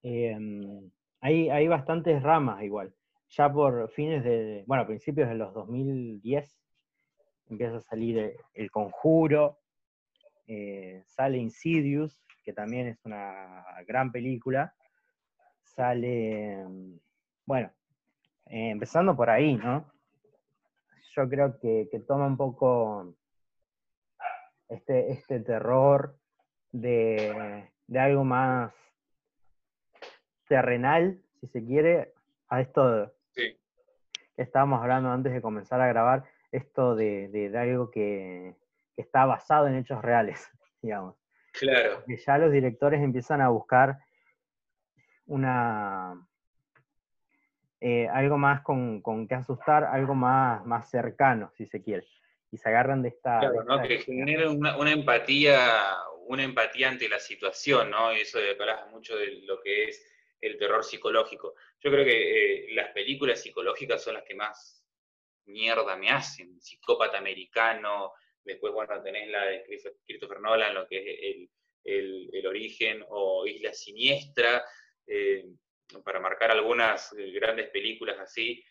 em, 0.02 0.90
hay, 1.20 1.68
bastantes 1.68 2.22
ramas 2.22 2.62
igual. 2.62 2.92
Ya 3.30 3.50
por 3.50 3.88
fines 3.90 4.24
de, 4.24 4.64
bueno, 4.66 4.86
principios 4.86 5.28
de 5.28 5.36
los 5.36 5.54
2010 5.54 6.58
empieza 7.48 7.76
a 7.76 7.80
salir 7.80 8.36
El 8.54 8.70
Conjuro, 8.70 9.58
eh, 10.46 11.04
sale 11.06 11.38
Insidious, 11.38 12.20
que 12.44 12.52
también 12.52 12.88
es 12.88 13.04
una 13.04 13.64
gran 13.86 14.10
película, 14.10 14.74
sale, 15.62 16.54
em, 16.54 16.98
bueno, 17.46 17.70
eh, 18.46 18.70
empezando 18.70 19.16
por 19.16 19.30
ahí, 19.30 19.56
¿no? 19.56 19.90
Yo 21.14 21.28
creo 21.28 21.60
que 21.60 22.04
toma 22.06 22.26
un 22.26 22.36
poco 22.36 23.14
este, 24.72 25.12
este 25.12 25.40
terror 25.40 26.16
de, 26.72 27.68
algo 27.94 28.24
más 28.24 28.72
terrenal, 30.48 31.20
si 31.40 31.46
se 31.48 31.64
quiere, 31.64 32.12
a 32.48 32.60
esto 32.60 33.12
que 33.34 33.58
estábamos 34.36 34.80
hablando 34.80 35.10
antes 35.10 35.32
de 35.32 35.42
comenzar 35.42 35.80
a 35.80 35.88
grabar, 35.88 36.24
esto 36.50 36.96
de, 36.96 37.52
algo 37.56 37.90
que, 37.90 38.54
está 38.96 39.24
basado 39.24 39.68
en 39.68 39.76
hechos 39.76 40.02
reales, 40.02 40.50
digamos. 40.82 41.16
Claro. 41.52 42.02
Que 42.06 42.16
ya 42.16 42.38
los 42.38 42.50
directores 42.50 43.02
empiezan 43.02 43.40
a 43.42 43.48
buscar 43.48 43.98
una 45.26 46.14
eh, 47.80 48.08
algo 48.08 48.38
más 48.38 48.62
con, 48.62 49.02
con, 49.02 49.28
que 49.28 49.34
asustar, 49.34 49.84
algo 49.84 50.14
más, 50.14 50.64
más 50.64 50.88
cercano, 50.88 51.50
si 51.56 51.66
se 51.66 51.82
quiere 51.82 52.06
y 52.52 52.58
se 52.58 52.68
agarran 52.68 53.02
de 53.02 53.08
esta... 53.08 53.40
Claro, 53.40 53.64
¿no? 53.64 53.82
que 53.82 53.98
genera 53.98 54.48
una, 54.50 54.92
empatía, 54.92 55.96
una 56.26 56.44
empatía 56.44 56.90
ante 56.90 57.08
la 57.08 57.18
situación, 57.18 57.90
¿no? 57.90 58.14
Y 58.14 58.20
eso 58.20 58.38
de 58.38 58.50
hablas 58.50 58.90
mucho 58.90 59.16
de 59.16 59.40
lo 59.46 59.60
que 59.62 59.84
es 59.84 60.06
el 60.38 60.58
terror 60.58 60.84
psicológico. 60.84 61.54
Yo 61.80 61.90
creo 61.90 62.04
que 62.04 62.66
eh, 62.66 62.74
las 62.74 62.90
películas 62.90 63.40
psicológicas 63.40 64.04
son 64.04 64.14
las 64.14 64.24
que 64.24 64.34
más 64.34 64.84
mierda 65.46 65.96
me 65.96 66.10
hacen. 66.10 66.60
Psicópata 66.60 67.16
americano, 67.16 68.12
después, 68.44 68.70
bueno, 68.74 69.02
tenés 69.02 69.30
la 69.30 69.46
de 69.46 69.64
Christopher 70.04 70.40
Nolan, 70.40 70.74
lo 70.74 70.86
que 70.86 70.98
es 70.98 71.48
el, 71.84 72.46
origen, 72.46 73.02
o 73.08 73.46
Isla 73.46 73.72
Siniestra, 73.72 74.62
eh, 75.06 75.46
para 76.04 76.20
marcar 76.20 76.50
algunas 76.50 77.14
eh, 77.14 77.30
grandes 77.30 77.70
películas 77.70 78.18
así, 78.20 78.62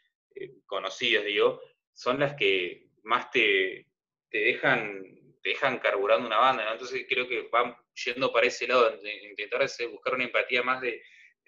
conocidas, 0.66 1.26
digo, 1.26 1.60
son 1.94 2.20
las 2.20 2.36
que 2.36 2.91
más 3.04 3.30
te, 3.32 3.88
te 4.30 4.38
dejan, 4.38 5.04
te 5.42 5.50
dejan 5.50 5.80
carburando 5.80 6.28
una 6.28 6.38
banda, 6.38 6.66
¿no? 6.66 6.72
Entonces 6.74 7.06
creo 7.08 7.28
que 7.28 7.48
van 7.52 7.76
yendo 8.06 8.32
para 8.32 8.48
ese 8.48 8.68
lado, 8.68 8.98
intentar 9.30 9.68
buscar 9.92 10.14
una 10.14 10.24
empatía 10.24 10.64
más 10.64 10.82
de, 10.82 11.02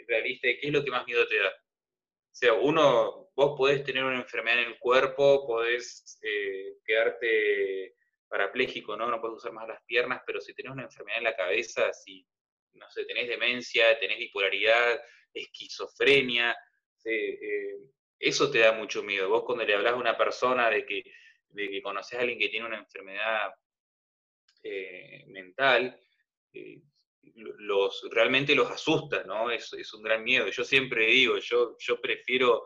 realista 0.08 0.48
de 0.48 0.60
qué 0.60 0.68
es 0.68 0.74
lo 0.74 0.84
que 0.84 0.92
más 0.92 1.06
miedo 1.06 1.26
te 1.28 1.40
da. 1.40 1.50
O 1.50 2.36
sea, 2.36 2.54
uno, 2.54 3.30
vos 3.36 3.56
podés 3.58 3.84
tener 3.84 4.04
una 4.04 4.18
enfermedad 4.18 4.60
en 4.60 4.70
el 4.70 4.80
cuerpo, 4.80 5.48
podés 5.48 6.20
eh, 6.22 6.78
quedarte 6.84 7.96
parapléjico, 8.28 8.98
¿no? 8.98 9.08
No 9.08 9.22
puedes 9.22 9.38
usar 9.38 9.54
más 9.54 9.68
las 9.68 9.82
piernas, 9.86 10.22
pero 10.26 10.42
si 10.42 10.54
tenés 10.54 10.74
una 10.74 10.84
enfermedad 10.84 11.20
en 11.20 11.24
la 11.26 11.36
cabeza, 11.36 11.94
si, 11.94 12.26
no 12.74 12.90
sé, 12.90 13.06
tenés 13.06 13.28
demencia, 13.28 13.98
tenés 14.00 14.18
bipolaridad, 14.18 15.00
esquizofrenia, 15.34 16.56
eh, 17.06 17.78
eso 18.20 18.50
te 18.50 18.60
da 18.60 18.72
mucho 18.72 19.04
miedo. 19.04 19.30
Vos 19.30 19.44
cuando 19.46 19.64
le 19.64 19.76
hablas 19.76 19.94
a 19.94 19.98
una 19.98 20.18
persona 20.18 20.70
de 20.70 20.86
que 20.86 21.04
de 21.54 21.70
que 21.70 21.82
conoces 21.82 22.18
a 22.18 22.22
alguien 22.22 22.40
que 22.40 22.50
tiene 22.50 22.68
una 22.68 22.80
enfermedad 22.80 23.54
eh, 24.64 25.26
mental, 25.28 26.00
eh, 26.54 26.82
los, 27.36 28.08
realmente 28.12 28.56
los 28.56 28.70
asusta, 28.70 29.24
¿no? 29.24 29.50
Es, 29.50 29.72
es, 29.74 29.94
un 29.94 30.04
gran 30.04 30.24
miedo. 30.24 30.48
Yo 30.48 30.64
siempre 30.64 31.06
digo, 31.06 31.38
yo, 31.38 31.76
yo 31.80 32.02
prefiero, 32.02 32.64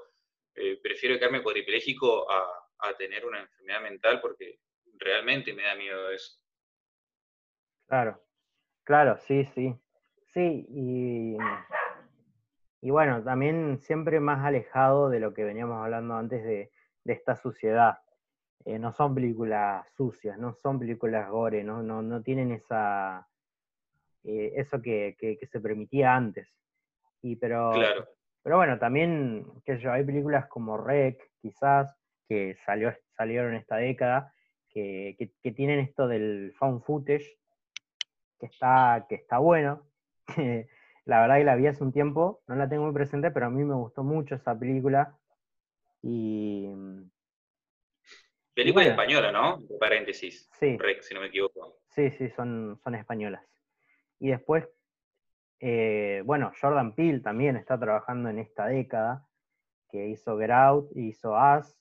eh, 0.55 0.79
prefiero 0.81 1.17
quedarme 1.17 1.43
cuadripléjico 1.43 2.29
a, 2.31 2.47
a, 2.79 2.93
tener 2.95 3.25
una 3.25 3.41
enfermedad 3.41 3.81
mental 3.81 4.19
porque 4.21 4.59
realmente 4.97 5.53
me 5.53 5.63
da 5.63 5.75
miedo 5.75 6.09
eso. 6.11 6.39
Claro, 7.87 8.21
claro, 8.83 9.17
sí, 9.17 9.45
sí. 9.45 9.73
Sí, 10.33 10.65
y, 10.69 11.37
y 12.81 12.89
bueno, 12.91 13.23
también 13.23 13.79
siempre 13.79 14.19
más 14.19 14.45
alejado 14.45 15.09
de 15.09 15.19
lo 15.19 15.33
que 15.33 15.43
veníamos 15.43 15.83
hablando 15.83 16.15
antes 16.15 16.43
de, 16.43 16.71
de 17.03 17.13
esta 17.13 17.35
suciedad. 17.35 17.99
Eh, 18.67 18.77
no 18.77 18.91
son 18.91 19.15
películas 19.15 19.87
sucias, 19.95 20.37
no 20.37 20.53
son 20.53 20.77
películas 20.77 21.29
gore, 21.29 21.63
no, 21.63 21.81
no, 21.81 22.01
no 22.01 22.21
tienen 22.21 22.51
esa 22.51 23.25
eh, 24.25 24.51
eso 24.57 24.81
que, 24.81 25.15
que, 25.17 25.37
que 25.37 25.47
se 25.47 25.61
permitía 25.61 26.13
antes. 26.13 26.49
Y 27.21 27.37
pero, 27.37 27.71
Claro. 27.71 28.09
pero 28.43 28.57
bueno, 28.57 28.77
también, 28.77 29.45
qué 29.63 29.77
sé 29.77 29.83
yo, 29.83 29.93
hay 29.93 30.03
películas 30.03 30.47
como 30.47 30.77
Rec, 30.77 31.17
quizás, 31.41 31.95
que 32.27 32.57
salió, 32.65 32.93
salieron 33.15 33.55
esta 33.55 33.77
década, 33.77 34.33
que, 34.69 35.15
que- 35.17 35.31
que 35.41 35.51
tienen 35.53 35.79
esto 35.79 36.09
del 36.09 36.53
found 36.59 36.83
footage, 36.83 37.39
que 38.37 38.47
está, 38.47 39.05
que 39.07 39.15
está 39.15 39.37
bueno. 39.37 39.83
la 41.05 41.21
verdad 41.21 41.37
que 41.37 41.45
la 41.45 41.55
vi 41.55 41.67
hace 41.67 41.85
un 41.85 41.93
tiempo, 41.93 42.41
no 42.47 42.55
la 42.55 42.67
tengo 42.67 42.83
muy 42.83 42.93
presente, 42.93 43.31
pero 43.31 43.45
a 43.45 43.49
mí 43.49 43.63
me 43.63 43.75
gustó 43.75 44.03
mucho 44.03 44.35
esa 44.35 44.59
película. 44.59 45.17
Y 46.03 46.67
Película 48.57 48.85
bueno. 48.85 48.99
española, 48.99 49.31
¿no? 49.31 49.59
Paréntesis. 49.79 50.49
sí, 50.53 50.79
Rec, 50.79 51.03
si 51.03 51.13
no 51.13 51.21
me 51.21 51.27
equivoco. 51.27 51.77
sí, 51.89 52.09
sí, 52.17 52.27
son, 52.29 52.79
son 52.83 52.95
españolas. 52.95 53.43
Y 54.19 54.29
después, 54.29 54.67
eh, 55.59 56.23
bueno, 56.25 56.51
Jordan 56.59 56.95
Peele 56.95 57.19
también 57.19 57.55
está 57.55 57.79
trabajando 57.79 58.29
en 58.29 58.39
esta 58.39 58.65
década, 58.65 59.27
que 59.91 60.07
hizo 60.07 60.39
Get 60.39 60.49
Out, 60.49 60.89
hizo 60.95 61.35
Us, 61.35 61.77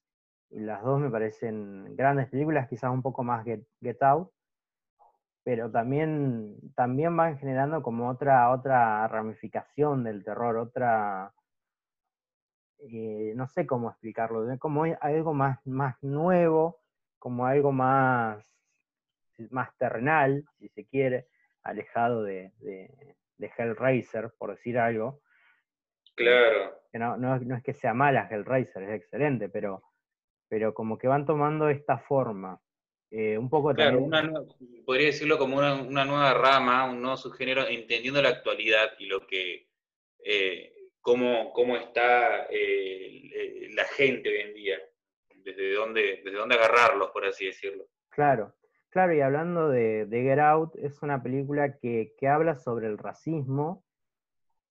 y 0.50 0.60
las 0.60 0.82
dos 0.82 1.00
me 1.00 1.08
parecen 1.08 1.96
grandes 1.96 2.28
películas, 2.28 2.68
quizás 2.68 2.90
un 2.90 3.00
poco 3.00 3.24
más 3.24 3.42
Get, 3.46 3.66
Get 3.80 4.02
Out, 4.02 4.30
pero 5.44 5.70
también, 5.70 6.56
también 6.74 7.16
van 7.16 7.38
generando 7.38 7.82
como 7.82 8.10
otra, 8.10 8.50
otra 8.50 9.08
ramificación 9.08 10.04
del 10.04 10.22
terror, 10.22 10.58
otra, 10.58 11.32
eh, 12.78 13.32
no 13.34 13.48
sé 13.48 13.66
cómo 13.66 13.90
explicarlo, 13.90 14.46
como 14.58 14.84
algo 15.00 15.34
más, 15.34 15.64
más 15.66 16.02
nuevo, 16.02 16.80
como 17.18 17.46
algo 17.46 17.72
más, 17.72 18.44
más 19.50 19.76
terrenal, 19.76 20.44
si 20.58 20.68
se 20.68 20.84
quiere, 20.86 21.26
alejado 21.62 22.22
de, 22.22 22.52
de, 22.58 23.16
de 23.38 23.50
Hellraiser, 23.56 24.32
por 24.38 24.50
decir 24.50 24.78
algo. 24.78 25.20
Claro. 26.14 26.80
Que 26.92 26.98
no, 26.98 27.16
no, 27.16 27.38
no 27.38 27.56
es 27.56 27.62
que 27.62 27.74
sea 27.74 27.94
mala 27.94 28.28
Hellraiser, 28.30 28.82
es 28.84 29.02
excelente, 29.02 29.48
pero, 29.48 29.82
pero 30.48 30.72
como 30.74 30.96
que 30.98 31.08
van 31.08 31.26
tomando 31.26 31.68
esta 31.68 31.98
forma. 31.98 32.60
Eh, 33.10 33.38
un 33.38 33.48
poco 33.48 33.72
Claro, 33.72 34.08
también. 34.08 34.30
una 34.30 34.44
podría 34.84 35.06
decirlo 35.06 35.38
como 35.38 35.56
una, 35.58 35.74
una 35.74 36.04
nueva 36.04 36.34
rama, 36.34 36.90
un 36.90 37.00
nuevo 37.00 37.16
subgénero, 37.16 37.66
entendiendo 37.66 38.20
la 38.20 38.30
actualidad 38.30 38.90
y 38.98 39.06
lo 39.06 39.26
que, 39.26 39.68
eh, 40.24 40.72
cómo, 41.06 41.52
cómo 41.52 41.76
está 41.76 42.46
eh, 42.50 43.30
eh, 43.32 43.68
la 43.74 43.84
gente 43.84 44.28
hoy 44.28 44.40
en 44.40 44.54
día, 44.54 44.76
desde 45.36 45.74
dónde, 45.74 46.20
desde 46.24 46.36
dónde 46.36 46.56
agarrarlos, 46.56 47.12
por 47.12 47.24
así 47.24 47.46
decirlo. 47.46 47.84
Claro, 48.08 48.56
claro, 48.90 49.14
y 49.14 49.20
hablando 49.20 49.68
de, 49.68 50.06
de 50.06 50.22
Get 50.22 50.40
Out, 50.40 50.74
es 50.74 51.00
una 51.04 51.22
película 51.22 51.78
que, 51.78 52.12
que 52.18 52.26
habla 52.26 52.56
sobre 52.56 52.88
el 52.88 52.98
racismo, 52.98 53.84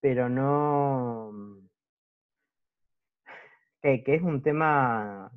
pero 0.01 0.27
no. 0.27 1.31
que, 3.81 4.03
que 4.03 4.15
es 4.15 4.21
un 4.21 4.43
tema, 4.43 5.31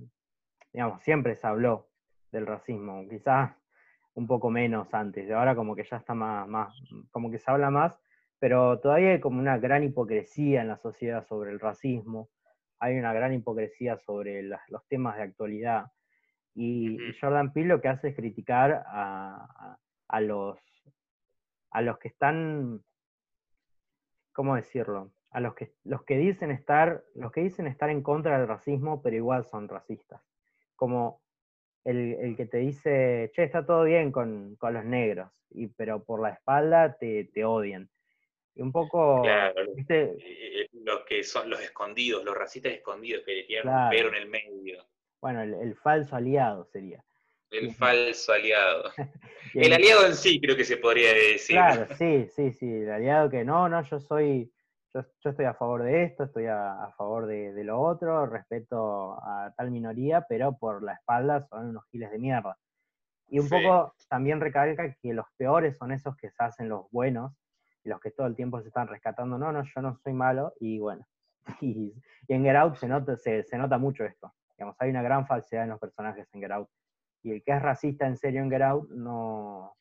digamos, 0.73 1.01
siempre 1.05 1.37
se 1.37 1.47
habló 1.47 1.91
del 2.33 2.45
racismo, 2.45 3.07
quizás 3.09 3.53
un 4.15 4.27
poco 4.27 4.51
menos 4.51 4.93
antes, 4.93 5.29
de 5.29 5.35
ahora 5.35 5.55
como 5.55 5.77
que 5.77 5.85
ya 5.85 5.99
está 5.99 6.13
más, 6.13 6.49
más, 6.49 6.75
como 7.13 7.31
que 7.31 7.39
se 7.39 7.49
habla 7.49 7.71
más, 7.71 7.97
pero 8.39 8.79
todavía 8.81 9.11
hay 9.13 9.21
como 9.21 9.39
una 9.41 9.59
gran 9.59 9.83
hipocresía 9.85 10.63
en 10.63 10.69
la 10.69 10.77
sociedad 10.79 11.27
sobre 11.27 11.51
el 11.51 11.61
racismo, 11.61 12.31
hay 12.79 12.97
una 12.99 13.13
gran 13.13 13.33
hipocresía 13.35 13.97
sobre 13.99 14.43
los 14.43 14.87
temas 14.89 15.17
de 15.17 15.23
actualidad. 15.25 15.87
Y. 16.55 16.99
Jordan 17.21 17.53
Peele 17.53 17.69
lo 17.71 17.81
que 17.81 17.89
hace 17.89 18.09
es 18.09 18.17
criticar 18.17 18.85
a, 18.87 19.47
a- 19.59 19.79
a 20.09 20.21
los, 20.21 20.59
a 21.71 21.83
los 21.83 21.99
que 21.99 22.09
están, 22.09 22.83
¿cómo 24.33 24.57
decirlo? 24.57 25.13
A 25.31 25.41
los 25.41 25.55
que, 25.55 25.75
los 25.85 26.05
que 26.05 26.17
dicen 26.17 26.51
estar, 26.51 27.05
los 27.15 27.31
que 27.33 27.43
dicen 27.43 27.67
estar 27.67 27.91
en 27.91 28.03
contra 28.03 28.39
del 28.39 28.49
racismo, 28.49 29.03
pero 29.03 29.17
igual 29.17 29.45
son 29.45 29.69
racistas. 29.69 30.23
Como 30.77 31.21
el, 31.85 32.15
el 32.15 32.37
que 32.37 32.47
te 32.47 32.59
dice, 32.59 33.31
che, 33.35 33.45
está 33.45 33.67
todo 33.67 33.85
bien 33.85 34.13
con, 34.13 34.57
con 34.57 34.75
los 34.75 34.85
negros, 34.85 35.47
y, 35.51 35.69
pero 35.69 36.05
por 36.05 36.21
la 36.23 36.31
espalda 36.31 36.97
te, 36.99 37.25
te 37.25 37.45
odian. 37.45 37.91
Y 38.59 38.63
un 38.63 38.73
poco, 38.73 39.23
Claro, 39.23 39.63
lo- 39.63 39.75
¿viste? 39.75 40.03
Eh, 40.19 40.63
eh, 40.63 40.69
los 40.73 41.05
que 41.05 41.23
son 41.23 41.49
los 41.49 41.61
escondidos, 41.61 42.25
los 42.25 42.37
racistas 42.37 42.73
escondidos 42.73 43.23
que 43.25 43.35
le 43.37 43.43
tiran 43.45 43.63
Claro. 43.63 43.85
un 43.85 43.91
pero 43.91 44.09
en 44.09 44.15
el 44.17 44.29
medio. 44.29 44.85
Bueno, 45.23 45.43
el, 45.43 45.55
el 45.55 45.77
falso 45.77 46.17
aliado 46.17 46.65
sería. 46.65 47.05
El 47.53 47.73
falso 47.73 48.33
aliado. 48.33 48.91
El 49.55 49.73
aliado 49.73 50.07
en 50.07 50.15
sí 50.17 50.41
creo 50.41 50.57
que 50.57 50.65
se 50.65 50.77
podría 50.77 51.13
decir. 51.13 51.55
Claro, 51.57 51.87
sí, 51.99 52.27
sí, 52.35 52.53
sí, 52.53 52.67
el 52.69 52.91
aliado 52.91 53.31
que 53.31 53.45
no, 53.45 53.69
no, 53.69 53.81
yo 53.85 54.01
soy, 54.01 54.53
yo, 54.93 55.03
yo 55.21 55.31
estoy 55.31 55.45
a 55.47 55.55
favor 55.55 55.85
de 55.85 56.03
esto, 56.03 56.25
estoy 56.25 56.47
a, 56.47 56.83
a 56.83 56.93
favor 56.95 57.27
de, 57.27 57.53
de 57.53 57.63
lo 57.65 57.81
otro, 57.81 58.27
respeto 58.27 59.13
a 59.23 59.55
tal 59.57 59.71
minoría, 59.71 60.27
pero 60.29 60.59
por 60.59 60.83
la 60.83 60.95
espalda 60.95 61.41
son 61.43 61.69
unos 61.69 61.85
giles 61.93 62.11
de 62.11 62.19
mierda. 62.19 62.59
Y 63.29 63.39
un 63.39 63.47
Sí. 63.49 63.55
poco 63.55 63.95
también 64.09 64.41
recalca 64.41 64.97
que 65.01 65.13
los 65.15 65.27
peores 65.37 65.77
son 65.79 65.93
esos 65.93 66.17
que 66.17 66.29
se 66.31 66.43
hacen 66.43 66.69
los 66.69 66.91
buenos, 66.91 67.33
los 67.89 68.01
que 68.01 68.11
todo 68.11 68.27
el 68.27 68.37
tiempo 68.37 68.61
se 68.61 68.69
están 68.69 68.89
rescatando, 68.89 69.39
no, 69.39 69.53
no, 69.53 69.63
yo 69.65 69.83
no 69.83 69.97
soy 69.97 70.13
malo, 70.13 70.55
y 70.61 70.79
bueno, 70.79 71.07
y, 71.61 71.95
y 72.27 72.33
en 72.35 72.45
Get 72.45 72.57
Out 72.57 72.77
se 72.77 72.89
nota, 72.89 73.17
se, 73.17 73.43
se 73.43 73.59
nota 73.59 73.79
mucho 73.79 74.05
esto, 74.05 74.35
digamos, 74.57 74.77
hay 74.79 74.91
una 74.91 75.03
gran 75.03 75.27
falsedad 75.27 75.65
en 75.65 75.71
los 75.71 75.81
personajes 75.81 76.29
en 76.33 76.41
Get 76.41 76.53
Out, 76.53 76.69
y 77.23 77.33
el 77.33 77.43
que 77.43 77.53
es 77.53 77.63
racista 77.63 78.07
en 78.07 78.17
serio 78.17 78.43
en 78.43 78.51
Get 78.51 78.63
Out 78.63 78.91
no, 78.91 79.75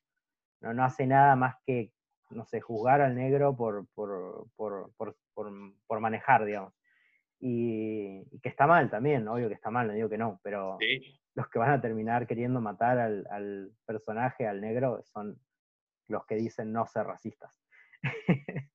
no, 0.62 0.74
no 0.74 0.84
hace 0.84 1.06
nada 1.06 1.36
más 1.36 1.56
que, 1.65 1.91
no 2.32 2.46
sé, 2.46 2.62
juzgar 2.62 3.02
al 3.02 3.15
negro 3.15 3.56
por, 3.56 3.88
por, 3.93 4.48
por, 4.56 4.91
por, 5.34 6.00
manejar, 6.00 6.46
digamos. 6.46 6.74
Y, 7.39 8.24
y 8.32 8.39
que 8.39 8.50
está 8.50 8.65
mal 8.65 8.89
también, 8.89 9.28
obvio 9.28 9.48
que 9.48 9.54
está 9.54 9.70
mal, 9.70 9.88
no 9.88 9.93
digo 9.93 10.10
que 10.10 10.17
no, 10.17 10.39
pero 10.43 10.78
Sí. 10.80 11.00
los 11.36 11.48
que 11.50 11.60
van 11.60 11.70
a 11.70 11.80
terminar 11.80 12.26
queriendo 12.26 12.60
matar 12.60 12.98
al, 12.98 13.28
al 13.30 13.72
personaje, 13.86 14.48
al 14.48 14.60
negro, 14.60 15.02
son 15.04 15.39
los 16.08 16.26
que 16.26 16.36
dicen 16.36 16.74
no 16.74 16.86
ser 16.88 17.06
racistas. 17.06 17.52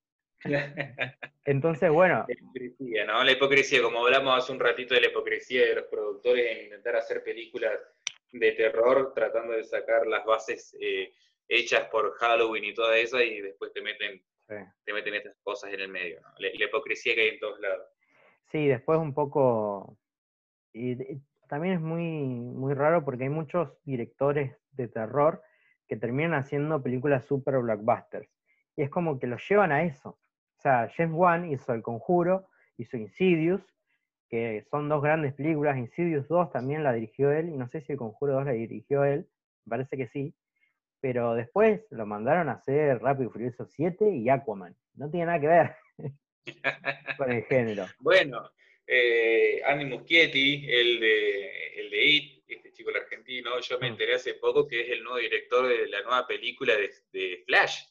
Entonces, 1.45 1.91
bueno, 1.91 2.25
La 2.27 2.35
hipocresía, 2.35 3.05
¿no? 3.05 3.25
La 3.25 3.33
hipocresía, 3.33 3.83
como 3.83 4.05
hablamos 4.05 4.39
hace 4.39 4.53
un 4.53 4.61
ratito 4.61 4.95
de 4.95 5.03
la 5.03 5.07
hipocresía 5.09 5.67
de 5.67 5.75
los 5.77 5.85
productores 5.87 6.57
en 6.57 6.65
intentar 6.65 6.97
hacer 6.97 7.23
películas 7.23 7.73
de 8.33 8.53
terror, 8.53 9.13
tratando 9.15 9.53
de 9.53 9.65
sacar 9.65 10.07
las 10.07 10.25
bases 10.25 10.77
eh, 10.81 11.13
hechas 11.49 11.89
por 11.89 12.13
Halloween 12.15 12.65
y 12.65 12.75
toda 12.75 12.97
esa, 12.97 13.23
y 13.23 13.41
después 13.41 13.73
te 13.73 13.83
meten, 13.83 14.23
sí. 14.49 14.55
te 14.85 14.93
meten 14.93 15.15
estas 15.15 15.37
cosas 15.43 15.73
en 15.73 15.81
el 15.81 15.89
medio, 15.89 16.21
¿no? 16.21 16.29
La, 16.39 16.49
la 16.53 16.65
hipocresía 16.65 17.15
que 17.15 17.21
hay 17.21 17.29
en 17.29 17.39
todos 17.41 17.61
lados. 17.61 17.87
Sí, 18.51 18.67
después 18.67 18.99
un 18.99 19.15
poco. 19.15 19.99
Y, 20.73 20.93
y 20.93 21.23
también 21.49 21.75
es 21.75 21.81
muy, 21.81 22.03
muy 22.03 22.75
raro 22.75 23.05
porque 23.05 23.25
hay 23.25 23.31
muchos 23.31 23.71
directores 23.85 24.57
de 24.73 24.89
terror 24.89 25.43
que 25.87 25.97
terminan 25.97 26.35
haciendo 26.35 26.83
películas 26.83 27.27
super 27.27 27.59
blockbusters. 27.59 28.29
Y 28.77 28.83
es 28.83 28.91
como 28.91 29.19
que 29.19 29.27
los 29.27 29.43
llevan 29.49 29.73
a 29.73 29.83
eso. 29.85 30.11
O 30.59 30.61
sea, 30.63 30.91
James 30.97 31.15
Wan 31.15 31.51
hizo 31.51 31.73
El 31.75 31.83
Conjuro, 31.83 32.49
hizo 32.79 32.97
Insidious, 32.97 33.63
que 34.29 34.65
son 34.71 34.89
dos 34.89 35.03
grandes 35.03 35.35
películas. 35.35 35.77
Insidious 35.77 36.27
2 36.29 36.53
también 36.53 36.83
la 36.83 36.93
dirigió 36.93 37.33
él, 37.33 37.49
y 37.49 37.57
no 37.57 37.69
sé 37.69 37.81
si 37.83 37.93
El 37.93 37.99
Conjuro 37.99 38.35
2 38.35 38.47
la 38.47 38.53
dirigió 38.53 39.05
él, 39.05 39.27
me 39.65 39.71
parece 39.71 39.97
que 39.97 40.09
sí. 40.09 40.35
Pero 41.01 41.35
después 41.35 41.83
lo 41.91 42.07
mandaron 42.07 42.49
a 42.49 42.53
hacer 42.53 43.01
Rápido 43.03 43.29
y 43.29 43.33
Furioso 43.33 43.67
7 43.67 44.09
y 44.11 44.29
Aquaman. 44.29 44.77
No 44.94 45.11
tiene 45.11 45.27
nada 45.27 45.40
que 45.40 45.49
ver 45.49 45.75
con 47.19 47.31
el 47.33 47.42
género. 47.44 47.87
Bueno, 47.99 48.51
eh, 48.87 49.61
Andy 49.67 49.85
Muschietti, 49.87 50.65
el 50.71 51.01
de, 51.01 51.81
el 51.81 51.90
de 51.90 52.05
It, 52.07 52.44
este 52.49 52.73
chico 52.73 52.90
el 52.90 52.96
argentino, 52.96 53.59
yo 53.61 53.79
me 53.81 53.88
Mm. 53.88 53.92
enteré 53.92 54.15
hace 54.15 54.35
poco 54.35 54.67
que 54.69 54.81
es 54.83 54.90
el 54.90 55.03
nuevo 55.03 55.19
director 55.19 55.67
de 55.67 55.88
la 55.88 56.03
nueva 56.03 56.27
película 56.27 56.75
de, 56.77 56.90
de 57.13 57.42
Flash. 57.46 57.83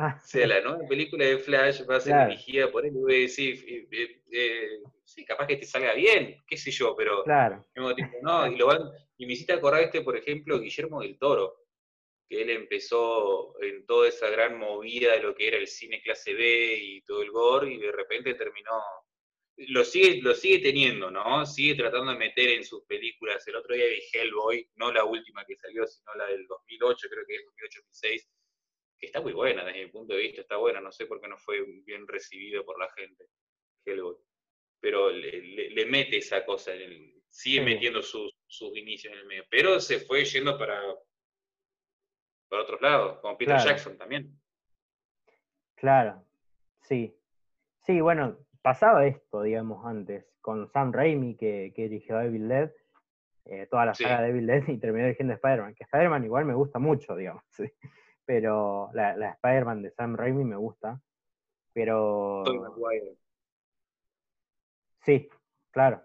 Ah, 0.00 0.20
O 0.22 0.26
sea, 0.26 0.46
la 0.46 0.60
nueva 0.60 0.86
película 0.88 1.24
de 1.24 1.38
Flash 1.38 1.82
va 1.88 1.96
a 1.96 2.00
ser 2.00 2.12
Claro. 2.12 2.30
dirigida 2.30 2.70
por 2.70 2.86
él. 2.86 2.92
Y 2.94 2.98
voy 3.00 3.14
a 3.14 3.18
decir, 3.18 3.64
eh, 3.66 3.88
eh, 3.90 4.22
eh, 4.30 4.68
sí, 5.04 5.24
capaz 5.24 5.46
que 5.48 5.56
te 5.56 5.66
salga 5.66 5.92
bien, 5.94 6.40
qué 6.46 6.56
sé 6.56 6.70
yo, 6.70 6.94
pero 6.96 7.24
claro. 7.24 7.66
al 7.74 7.82
mismo 7.82 7.94
tiempo 7.96 8.18
no. 8.22 8.46
Y, 8.46 8.56
lo 8.56 8.66
van, 8.66 8.80
y 9.16 9.26
me 9.26 9.32
hiciste 9.32 9.52
acordar 9.54 9.82
este, 9.82 10.02
por 10.02 10.16
ejemplo, 10.16 10.60
Guillermo 10.60 11.02
del 11.02 11.18
Toro, 11.18 11.64
que 12.28 12.42
él 12.42 12.50
empezó 12.50 13.60
en 13.60 13.86
toda 13.86 14.08
esa 14.08 14.30
gran 14.30 14.56
movida 14.56 15.12
de 15.14 15.20
lo 15.22 15.34
que 15.34 15.48
era 15.48 15.56
el 15.56 15.66
cine 15.66 16.00
clase 16.00 16.32
B 16.34 16.78
y 16.80 17.02
todo 17.02 17.22
el 17.22 17.30
gore, 17.32 17.72
y 17.72 17.78
de 17.78 17.90
repente 17.90 18.34
terminó 18.34 18.80
lo 19.60 19.84
sigue, 19.84 20.22
lo 20.22 20.34
sigue 20.34 20.60
teniendo, 20.60 21.10
¿no? 21.10 21.44
Sigue 21.44 21.74
tratando 21.74 22.12
de 22.12 22.18
meter 22.18 22.50
en 22.50 22.64
sus 22.64 22.84
películas. 22.84 23.44
El 23.48 23.56
otro 23.56 23.74
día 23.74 23.86
vi 23.86 24.00
Hellboy, 24.12 24.70
no 24.76 24.92
la 24.92 25.04
última 25.04 25.44
que 25.44 25.56
salió, 25.56 25.84
sino 25.84 26.14
la 26.14 26.26
del 26.26 26.46
2008, 26.46 27.08
creo 27.10 27.24
que 27.26 27.34
es 27.34 27.42
2008-2006, 27.44 28.28
que 28.28 28.37
está 29.06 29.20
muy 29.20 29.32
buena 29.32 29.64
desde 29.64 29.84
mi 29.84 29.90
punto 29.90 30.14
de 30.14 30.20
vista, 30.20 30.40
está 30.40 30.56
buena, 30.56 30.80
no 30.80 30.92
sé 30.92 31.06
por 31.06 31.20
qué 31.20 31.28
no 31.28 31.36
fue 31.38 31.62
bien 31.84 32.06
recibido 32.06 32.64
por 32.64 32.78
la 32.78 32.90
gente, 32.90 33.26
Hellboy. 33.84 34.16
Pero 34.80 35.10
le, 35.10 35.86
mete 35.86 36.18
esa 36.18 36.44
cosa, 36.44 36.72
sigue 37.28 37.60
metiendo 37.62 38.00
sus, 38.02 38.32
sus 38.46 38.76
inicios 38.76 39.12
en 39.12 39.20
el 39.20 39.26
medio, 39.26 39.44
pero 39.50 39.80
se 39.80 40.00
fue 40.00 40.24
yendo 40.24 40.56
para, 40.56 40.80
para 42.48 42.62
otros 42.62 42.80
lados, 42.80 43.18
como 43.20 43.36
Peter 43.36 43.58
Jackson 43.58 43.98
también. 43.98 44.40
Claro, 45.74 46.24
sí. 46.82 47.14
Sí, 47.84 48.00
bueno, 48.00 48.38
pasaba 48.62 49.06
esto, 49.06 49.42
digamos, 49.42 49.84
antes, 49.84 50.26
con 50.40 50.70
Sam 50.70 50.92
Raimi, 50.92 51.36
que, 51.36 51.72
que 51.74 51.88
dirigió 51.88 52.20
Evil 52.20 52.48
Dead, 52.48 52.70
eh, 53.46 53.66
toda 53.66 53.86
la 53.86 53.94
saga 53.94 54.22
de 54.22 54.28
Evil 54.28 54.46
Dead 54.46 54.68
y 54.68 54.78
terminó 54.78 55.06
dirigiendo 55.06 55.34
Spider-Man, 55.34 55.74
que 55.74 55.84
Spider-Man 55.84 56.24
igual 56.24 56.44
me 56.44 56.54
gusta 56.54 56.78
mucho, 56.78 57.16
digamos, 57.16 57.42
pero 58.28 58.90
la, 58.92 59.16
la 59.16 59.30
Spider-Man 59.30 59.80
de 59.80 59.90
Sam 59.90 60.14
Raimi 60.14 60.44
me 60.44 60.56
gusta, 60.56 61.00
pero... 61.72 62.44
Sí, 65.02 65.30
claro. 65.70 66.02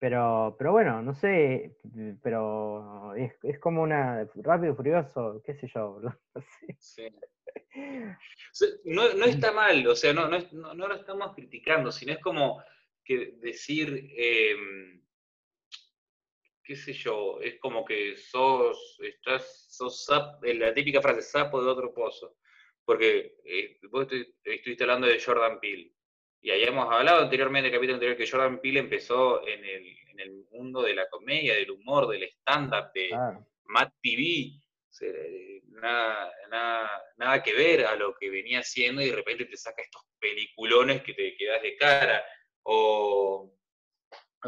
Pero, 0.00 0.56
pero 0.58 0.72
bueno, 0.72 1.00
no 1.02 1.14
sé, 1.14 1.76
pero 2.20 3.14
es, 3.14 3.32
es 3.44 3.60
como 3.60 3.80
una 3.82 4.28
rápido, 4.34 4.74
furioso, 4.74 5.40
qué 5.46 5.54
sé 5.54 5.68
yo. 5.72 6.00
Sí. 6.80 7.06
No, 8.84 9.14
no, 9.14 9.24
está 9.24 9.52
mal, 9.52 9.86
o 9.86 9.94
sea, 9.94 10.12
no, 10.12 10.28
no, 10.28 10.40
no, 10.74 10.88
lo 10.88 10.94
estamos 10.96 11.32
criticando, 11.32 11.92
sino 11.92 12.12
es 12.12 12.18
como 12.18 12.60
que 13.04 13.36
decir, 13.40 14.10
em, 14.16 15.01
qué 16.64 16.76
sé 16.76 16.92
yo, 16.92 17.40
es 17.40 17.58
como 17.58 17.84
que 17.84 18.16
sos, 18.16 18.98
estás, 19.00 19.66
sos 19.70 20.06
la 20.42 20.72
típica 20.72 21.00
frase, 21.00 21.22
sapo 21.22 21.62
de 21.62 21.70
otro 21.70 21.92
pozo. 21.92 22.36
Porque 22.84 23.36
eh, 23.44 23.78
vos 23.90 24.06
estuviste 24.44 24.84
hablando 24.84 25.06
de 25.06 25.20
Jordan 25.20 25.60
Peele, 25.60 25.92
y 26.40 26.50
hayamos 26.50 26.92
hablado 26.92 27.22
anteriormente, 27.22 27.68
en 27.68 27.74
el 27.74 27.78
capítulo 27.78 27.94
anterior, 27.94 28.16
que 28.16 28.28
Jordan 28.28 28.60
Peele 28.60 28.80
empezó 28.80 29.46
en 29.46 29.64
el, 29.64 29.96
en 30.08 30.20
el 30.20 30.44
mundo 30.50 30.82
de 30.82 30.94
la 30.94 31.08
comedia, 31.08 31.54
del 31.54 31.70
humor, 31.70 32.08
del 32.08 32.24
stand-up, 32.24 32.92
de 32.92 33.10
Matt 33.66 33.94
TV. 34.02 34.50
nada, 35.68 36.32
nada, 36.50 37.02
nada, 37.16 37.42
que 37.42 37.54
ver 37.54 37.86
a 37.86 37.94
lo 37.94 38.14
que 38.16 38.28
venía 38.28 38.58
haciendo 38.58 39.00
y 39.00 39.10
de 39.10 39.16
repente 39.16 39.44
te 39.44 39.56
saca 39.56 39.82
estos 39.82 40.02
peliculones 40.18 41.02
que 41.02 41.14
te 41.14 41.36
quedas 41.36 41.62
de 41.62 41.76
cara. 41.76 42.24
O, 42.64 43.54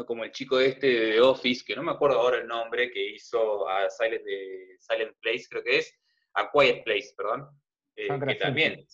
como 0.03 0.23
el 0.23 0.31
chico 0.31 0.59
este 0.59 0.87
de 0.87 1.21
Office, 1.21 1.63
que 1.65 1.75
no 1.75 1.83
me 1.83 1.91
acuerdo 1.91 2.19
ahora 2.19 2.39
el 2.39 2.47
nombre, 2.47 2.91
que 2.91 3.11
hizo 3.11 3.67
a 3.69 3.89
Silent, 3.89 4.23
de 4.23 4.75
Silent 4.79 5.15
Place, 5.21 5.45
creo 5.49 5.63
que 5.63 5.77
es, 5.77 5.97
a 6.33 6.51
Quiet 6.51 6.83
Place, 6.83 7.13
perdón, 7.15 7.49
eh, 7.95 8.09
que 8.27 8.35
también, 8.35 8.85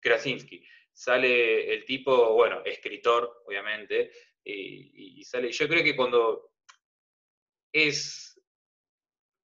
Krasinski. 0.00 0.66
Sale 0.92 1.72
el 1.72 1.84
tipo, 1.86 2.34
bueno, 2.34 2.62
escritor, 2.64 3.42
obviamente, 3.46 4.10
y, 4.44 5.22
sale, 5.24 5.50
yo 5.52 5.68
creo 5.68 5.82
que 5.82 5.96
cuando 5.96 6.52
es, 7.72 8.38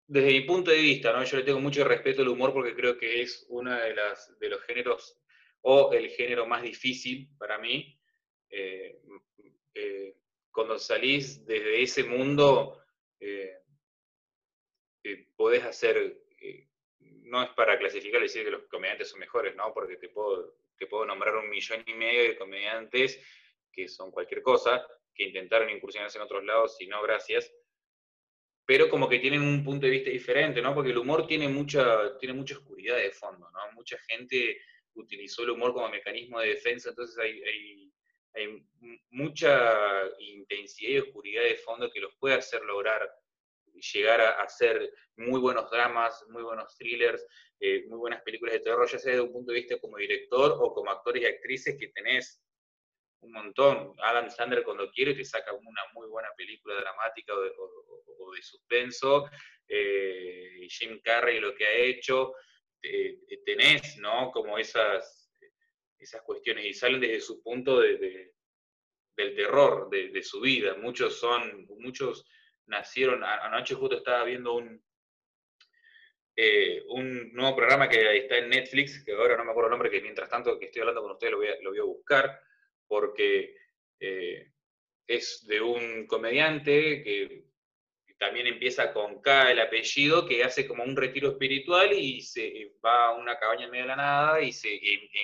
desde 0.07 0.31
mi 0.31 0.41
punto 0.41 0.71
de 0.71 0.77
vista, 0.77 1.11
¿no? 1.11 1.23
yo 1.23 1.37
le 1.37 1.43
tengo 1.43 1.59
mucho 1.59 1.83
respeto 1.83 2.21
al 2.21 2.29
humor 2.29 2.53
porque 2.53 2.75
creo 2.75 2.97
que 2.97 3.21
es 3.21 3.45
uno 3.49 3.75
de, 3.75 3.93
las, 3.93 4.37
de 4.39 4.49
los 4.49 4.61
géneros, 4.61 5.21
o 5.61 5.91
el 5.93 6.09
género 6.09 6.45
más 6.45 6.63
difícil 6.63 7.29
para 7.37 7.57
mí. 7.57 7.99
Eh, 8.49 8.99
eh, 9.73 10.15
cuando 10.51 10.77
salís 10.77 11.45
desde 11.45 11.81
ese 11.81 12.03
mundo, 12.03 12.83
eh, 13.19 13.57
podés 15.35 15.63
hacer, 15.63 16.21
no 16.99 17.43
es 17.43 17.49
para 17.51 17.77
clasificar 17.79 18.19
y 18.19 18.23
decir 18.23 18.43
que 18.43 18.51
los 18.51 18.63
comediantes 18.63 19.09
son 19.09 19.19
mejores, 19.19 19.55
¿no? 19.55 19.73
Porque 19.73 19.97
te 19.97 20.09
puedo 20.09 20.61
te 20.81 20.87
puedo 20.87 21.05
nombrar 21.05 21.35
un 21.35 21.47
millón 21.47 21.83
y 21.85 21.93
medio 21.93 22.23
de 22.23 22.35
comediantes 22.35 23.21
que 23.71 23.87
son 23.87 24.09
cualquier 24.09 24.41
cosa, 24.41 24.83
que 25.13 25.25
intentaron 25.25 25.69
incursionarse 25.69 26.17
en 26.17 26.23
otros 26.23 26.43
lados 26.43 26.75
y 26.79 26.87
no, 26.87 27.03
gracias. 27.03 27.53
Pero 28.65 28.89
como 28.89 29.07
que 29.07 29.19
tienen 29.19 29.43
un 29.43 29.63
punto 29.63 29.85
de 29.85 29.91
vista 29.91 30.09
diferente, 30.09 30.59
¿no? 30.59 30.73
Porque 30.73 30.89
el 30.89 30.97
humor 30.97 31.27
tiene 31.27 31.47
mucha, 31.47 32.17
tiene 32.17 32.33
mucha 32.33 32.55
oscuridad 32.55 32.97
de 32.97 33.11
fondo, 33.11 33.47
¿no? 33.51 33.71
Mucha 33.73 33.95
gente 34.09 34.59
utilizó 34.95 35.43
el 35.43 35.51
humor 35.51 35.73
como 35.73 35.87
mecanismo 35.87 36.39
de 36.39 36.47
defensa, 36.49 36.89
entonces 36.89 37.15
hay, 37.19 37.43
hay, 37.43 37.80
hay 38.33 38.65
mucha 39.09 40.09
intensidad 40.19 40.91
y 40.91 40.99
oscuridad 40.99 41.43
de 41.43 41.57
fondo 41.57 41.91
que 41.91 41.99
los 41.99 42.15
puede 42.15 42.35
hacer 42.35 42.61
lograr 42.63 43.09
llegar 43.93 44.21
a 44.21 44.43
hacer 44.43 44.93
muy 45.17 45.39
buenos 45.39 45.69
dramas, 45.71 46.23
muy 46.29 46.43
buenos 46.43 46.75
thrillers, 46.77 47.25
eh, 47.59 47.85
muy 47.87 47.97
buenas 47.97 48.21
películas 48.21 48.53
de 48.53 48.59
terror, 48.61 48.87
ya 48.87 48.99
sea 48.99 49.11
desde 49.11 49.25
un 49.25 49.31
punto 49.31 49.51
de 49.51 49.59
vista 49.59 49.79
como 49.79 49.97
director 49.97 50.57
o 50.59 50.73
como 50.73 50.91
actores 50.91 51.23
y 51.23 51.25
actrices 51.25 51.77
que 51.79 51.89
tenés 51.89 52.41
un 53.21 53.31
montón. 53.31 53.93
Adam 53.99 54.29
Sandler 54.29 54.63
cuando 54.63 54.89
quiere 54.91 55.13
te 55.13 55.23
saca 55.23 55.53
una 55.53 55.81
muy 55.93 56.07
buena 56.07 56.29
película 56.35 56.75
dramática 56.75 57.33
o 57.35 57.41
de, 57.41 58.41
suspenso. 58.41 59.29
Eh, 59.67 60.67
Jim 60.67 60.99
Carrey 61.03 61.39
lo 61.39 61.53
que 61.53 61.65
ha 61.65 61.73
hecho, 61.73 62.33
tenés, 63.45 63.97
¿no? 63.97 64.31
Como 64.31 64.57
esas, 64.57 65.20
esas 66.01 66.21
cuestiones 66.23 66.65
y 66.65 66.73
salen 66.73 66.99
desde 66.99 67.21
su 67.21 67.41
punto 67.41 67.79
de, 67.79 68.33
del 69.15 69.35
terror, 69.35 69.89
de, 69.89 70.23
su 70.23 70.41
vida. 70.41 70.75
Muchos 70.75 71.19
son, 71.19 71.67
muchos 71.79 72.27
nacieron, 72.65 73.23
anoche 73.23 73.75
justo 73.75 73.97
estaba 73.97 74.23
viendo 74.23 74.53
un, 74.53 74.83
eh, 76.35 76.83
un 76.87 77.31
nuevo 77.33 77.55
programa 77.55 77.87
que 77.87 78.17
está 78.17 78.37
en 78.37 78.49
Netflix, 78.49 79.03
que 79.03 79.13
ahora 79.13 79.37
no 79.37 79.45
me 79.45 79.51
acuerdo 79.51 79.67
el 79.67 79.71
nombre, 79.71 79.91
que 79.91 80.01
mientras 80.01 80.29
tanto 80.29 80.57
que 80.57 80.65
estoy 80.65 80.81
hablando 80.81 81.01
con 81.01 81.11
ustedes 81.11 81.31
lo 81.31 81.37
voy 81.37 81.47
a, 81.47 81.61
lo 81.61 81.69
voy 81.69 81.79
a 81.79 81.83
buscar, 81.83 82.39
porque 82.87 83.55
eh, 83.99 84.51
es 85.07 85.45
de 85.47 85.61
un 85.61 86.07
comediante 86.07 87.03
que 87.03 87.50
también 88.21 88.45
empieza 88.45 88.93
con 88.93 89.19
K 89.19 89.51
el 89.51 89.59
apellido, 89.59 90.27
que 90.27 90.43
hace 90.43 90.67
como 90.67 90.83
un 90.83 90.95
retiro 90.95 91.29
espiritual 91.29 91.91
y 91.91 92.21
se 92.21 92.71
va 92.85 93.07
a 93.07 93.15
una 93.15 93.39
cabaña 93.39 93.65
en 93.65 93.71
medio 93.71 93.85
de 93.85 93.87
la 93.87 93.95
nada 93.95 94.41
y 94.41 94.53
se 94.53 94.69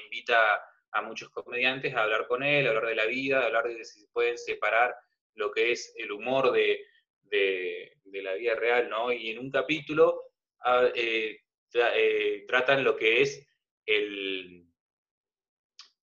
invita 0.03 0.59
a 0.91 1.03
muchos 1.03 1.29
comediantes 1.29 1.93
a 1.93 2.01
hablar 2.01 2.25
con 2.27 2.41
él, 2.41 2.65
a 2.65 2.69
hablar 2.69 2.87
de 2.87 2.95
la 2.95 3.05
vida, 3.05 3.39
a 3.39 3.45
hablar 3.45 3.67
de 3.67 3.85
si 3.85 4.07
pueden 4.07 4.35
separar 4.35 4.95
lo 5.35 5.51
que 5.51 5.73
es 5.73 5.93
el 5.95 6.11
humor 6.11 6.51
de, 6.51 6.87
de, 7.21 7.91
la 8.23 8.33
vida 8.33 8.55
real, 8.55 8.89
¿no? 8.89 9.11
Y 9.11 9.29
en 9.29 9.37
un 9.37 9.51
capítulo 9.51 10.31
ah, 10.61 10.89
eh, 10.95 11.41
eh, 11.75 12.45
tratan 12.47 12.83
lo 12.83 12.97
que 12.97 13.21
es 13.21 13.47
el 13.85 14.65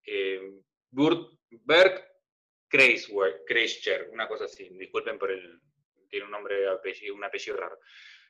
eh, 0.06 0.40
Berg 0.92 2.04
Kreischer, 2.68 4.10
una 4.12 4.28
cosa 4.28 4.44
así, 4.44 4.68
disculpen 4.78 5.18
por 5.18 5.32
el, 5.32 5.60
tiene 6.14 6.26
un 6.26 6.32
nombre, 6.32 6.68
apellido, 6.68 7.14
un 7.14 7.24
apellido 7.24 7.56
raro. 7.56 7.78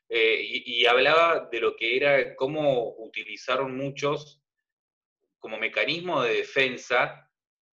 y, 0.09 0.87
hablaba 0.87 1.49
de 1.51 1.61
lo 1.61 1.77
que 1.77 1.97
era, 1.97 2.35
cómo 2.37 2.95
utilizaron 2.99 3.77
muchos 3.77 4.43
como 5.39 5.59
mecanismo 5.59 6.23
de 6.23 6.37
defensa 6.37 7.31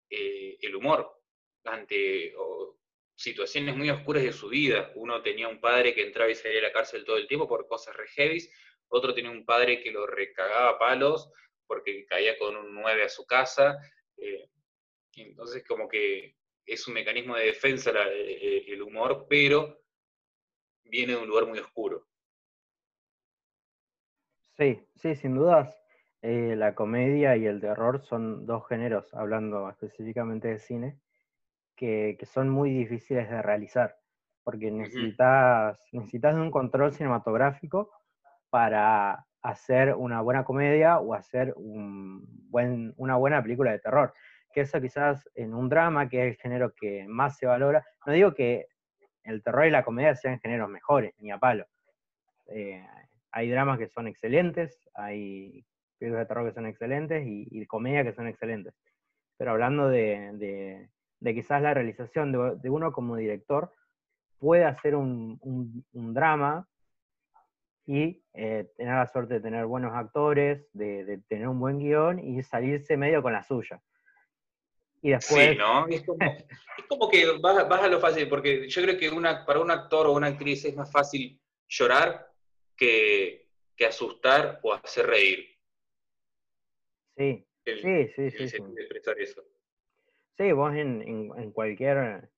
el 0.08 0.74
humor 0.74 1.08
ante, 1.64 2.34
situaciones 3.20 3.76
muy 3.76 3.90
oscuras 3.90 4.22
de 4.22 4.32
su 4.32 4.48
vida. 4.48 4.92
Uno 4.94 5.20
tenía 5.20 5.46
un 5.46 5.60
padre 5.60 5.94
que 5.94 6.02
entraba 6.02 6.30
y 6.30 6.34
salía 6.34 6.56
de 6.56 6.62
la 6.62 6.72
cárcel 6.72 7.04
todo 7.04 7.18
el 7.18 7.26
tiempo 7.26 7.46
por 7.46 7.68
cosas 7.68 7.94
re 7.94 8.06
otro 8.88 9.14
tenía 9.14 9.30
un 9.30 9.44
padre 9.44 9.82
que 9.82 9.90
lo 9.90 10.06
recagaba 10.06 10.70
a 10.70 10.78
palos 10.78 11.30
porque 11.66 12.06
caía 12.06 12.38
con 12.38 12.56
un 12.56 12.74
9 12.74 13.02
a 13.04 13.08
su 13.10 13.26
casa. 13.26 13.78
Eh, 14.16 14.48
entonces 15.16 15.62
como 15.68 15.86
que 15.86 16.36
es 16.64 16.88
un 16.88 16.94
mecanismo 16.94 17.36
de 17.36 17.44
defensa 17.44 17.90
eh, 17.90 18.38
eh, 18.40 18.64
el 18.68 18.80
humor, 18.80 19.26
pero 19.28 19.79
viene 20.84 21.14
de 21.14 21.22
un 21.22 21.28
lugar 21.28 21.46
muy 21.46 21.58
oscuro. 21.58 22.06
Sí, 24.56 24.86
sí, 24.96 25.14
sin 25.14 25.36
dudas. 25.36 25.74
la 26.22 26.74
comedia 26.74 27.36
y 27.36 27.46
el 27.46 27.60
terror 27.60 28.02
son 28.02 28.44
dos 28.44 28.68
géneros, 28.68 29.12
hablando 29.14 29.70
específicamente 29.70 30.48
de 30.48 30.58
cine, 30.58 31.00
que, 31.76 32.18
son 32.24 32.50
muy 32.50 32.70
difíciles 32.70 33.30
de 33.30 33.40
realizar, 33.40 33.96
porque 34.44 34.70
necesitas, 34.70 35.80
necesitas 35.92 36.34
un 36.34 36.50
control 36.50 36.92
cinematográfico 36.92 37.90
para 38.50 39.26
hacer 39.42 39.94
una 39.94 40.20
buena 40.20 40.44
comedia 40.44 40.98
o 40.98 41.14
hacer 41.14 41.54
un 41.56 42.26
buen, 42.50 42.92
una 42.96 43.16
buena 43.16 43.42
película 43.42 43.72
de 43.72 43.78
terror. 43.78 44.12
Que 44.52 44.62
eso 44.62 44.80
quizás 44.80 45.26
en 45.34 45.54
un 45.54 45.68
drama, 45.68 46.08
que 46.08 46.26
es 46.26 46.34
el 46.34 46.36
género 46.36 46.74
que 46.74 47.06
más 47.08 47.38
se 47.38 47.46
valora, 47.46 47.82
no 48.04 48.12
digo 48.12 48.34
que 48.34 48.66
el 49.24 49.42
terror 49.42 49.66
y 49.66 49.70
la 49.70 49.84
comedia 49.84 50.14
sean 50.14 50.40
géneros 50.40 50.68
mejores, 50.68 51.14
ni 51.18 51.30
a 51.30 51.38
palo. 51.38 51.66
Eh, 52.46 52.84
hay 53.32 53.50
dramas 53.50 53.78
que 53.78 53.88
son 53.88 54.06
excelentes, 54.06 54.88
hay 54.94 55.64
películas 55.98 56.24
de 56.24 56.26
terror 56.26 56.48
que 56.48 56.54
son 56.54 56.66
excelentes 56.66 57.24
y, 57.26 57.66
comedia 57.66 58.04
que 58.04 58.12
son 58.12 58.26
excelentes. 58.26 58.74
Pero 59.36 59.52
hablando 59.52 59.88
de, 59.88 60.88
de 61.20 61.34
quizás 61.34 61.62
la 61.62 61.74
realización 61.74 62.32
de, 62.32 62.70
uno 62.70 62.92
como 62.92 63.16
director 63.16 63.72
puede 64.38 64.64
hacer 64.64 64.96
un 64.96 65.40
drama 66.14 66.66
y 67.90 68.22
eh, 68.34 68.70
tener 68.76 68.94
la 68.94 69.06
suerte 69.08 69.34
de 69.34 69.40
tener 69.40 69.66
buenos 69.66 69.92
actores, 69.94 70.64
de, 70.72 71.04
de 71.04 71.18
tener 71.18 71.48
un 71.48 71.58
buen 71.58 71.80
guion 71.80 72.20
y 72.20 72.40
salirse 72.44 72.96
medio 72.96 73.20
con 73.20 73.32
la 73.32 73.42
suya. 73.42 73.82
Y 75.02 75.10
después, 75.10 75.52
Sí, 75.52 75.58
¿no? 75.58 75.86
Es 75.88 76.02
como, 76.02 76.18
es 76.78 76.84
como 76.88 77.08
que 77.10 77.26
vas, 77.40 77.68
vas 77.68 77.82
a 77.82 77.88
lo 77.88 78.00
fácil, 78.00 78.28
porque 78.28 78.68
yo 78.68 78.82
creo 78.82 78.98
que 78.98 79.08
una, 79.10 79.44
para 79.46 79.60
un 79.60 79.70
actor 79.70 80.06
o 80.06 80.12
una 80.12 80.28
actriz 80.28 80.64
es 80.64 80.76
más 80.76 80.90
fácil 80.90 81.40
llorar 81.68 82.30
que, 82.76 83.48
que 83.76 83.86
asustar 83.86 84.60
o 84.62 84.74
hacer 84.74 85.06
reír. 85.06 85.46
sí, 87.16 87.46
El, 87.64 87.80
sí, 87.80 88.08
sí, 88.14 88.22
el 88.22 88.32
sí, 88.32 88.48
sí. 88.48 88.58
de 88.62 89.22
eso. 89.22 89.42
Sí, 90.36 90.52
vos 90.52 90.74
en, 90.74 91.02
en, 91.02 91.30
en 91.36 91.52
cualquier, 91.52 92.30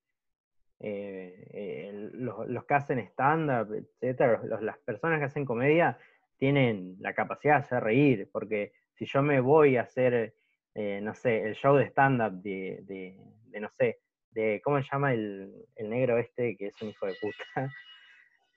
eh, 0.79 1.47
eh, 1.53 2.09
los, 2.13 2.47
los 2.49 2.65
que 2.65 2.73
hacen 2.73 2.99
stand-up, 2.99 3.73
etcétera, 3.73 4.33
los- 4.33 4.45
los- 4.45 4.61
las 4.61 4.77
personas 4.79 5.19
que 5.19 5.25
hacen 5.25 5.45
comedia 5.45 5.97
tienen 6.37 6.97
la 6.99 7.13
capacidad 7.13 7.55
de 7.55 7.59
hacer 7.65 7.83
reír, 7.83 8.29
porque 8.31 8.73
si 8.95 9.05
yo 9.05 9.21
me 9.21 9.39
voy 9.39 9.77
a 9.77 9.83
hacer, 9.83 10.35
eh, 10.75 10.99
no 11.01 11.13
sé, 11.13 11.43
el 11.43 11.55
show 11.55 11.75
de 11.75 11.85
stand-up 11.85 12.41
de, 12.41 12.79
de, 12.83 13.17
de, 13.47 13.59
no 13.59 13.69
sé, 13.69 13.99
de, 14.31 14.61
¿cómo 14.63 14.81
se 14.81 14.89
llama 14.91 15.13
el, 15.13 15.53
el 15.75 15.89
negro 15.89 16.17
este 16.17 16.55
que 16.57 16.67
es 16.67 16.81
un 16.81 16.89
hijo 16.89 17.05
de 17.07 17.15
puta? 17.21 17.37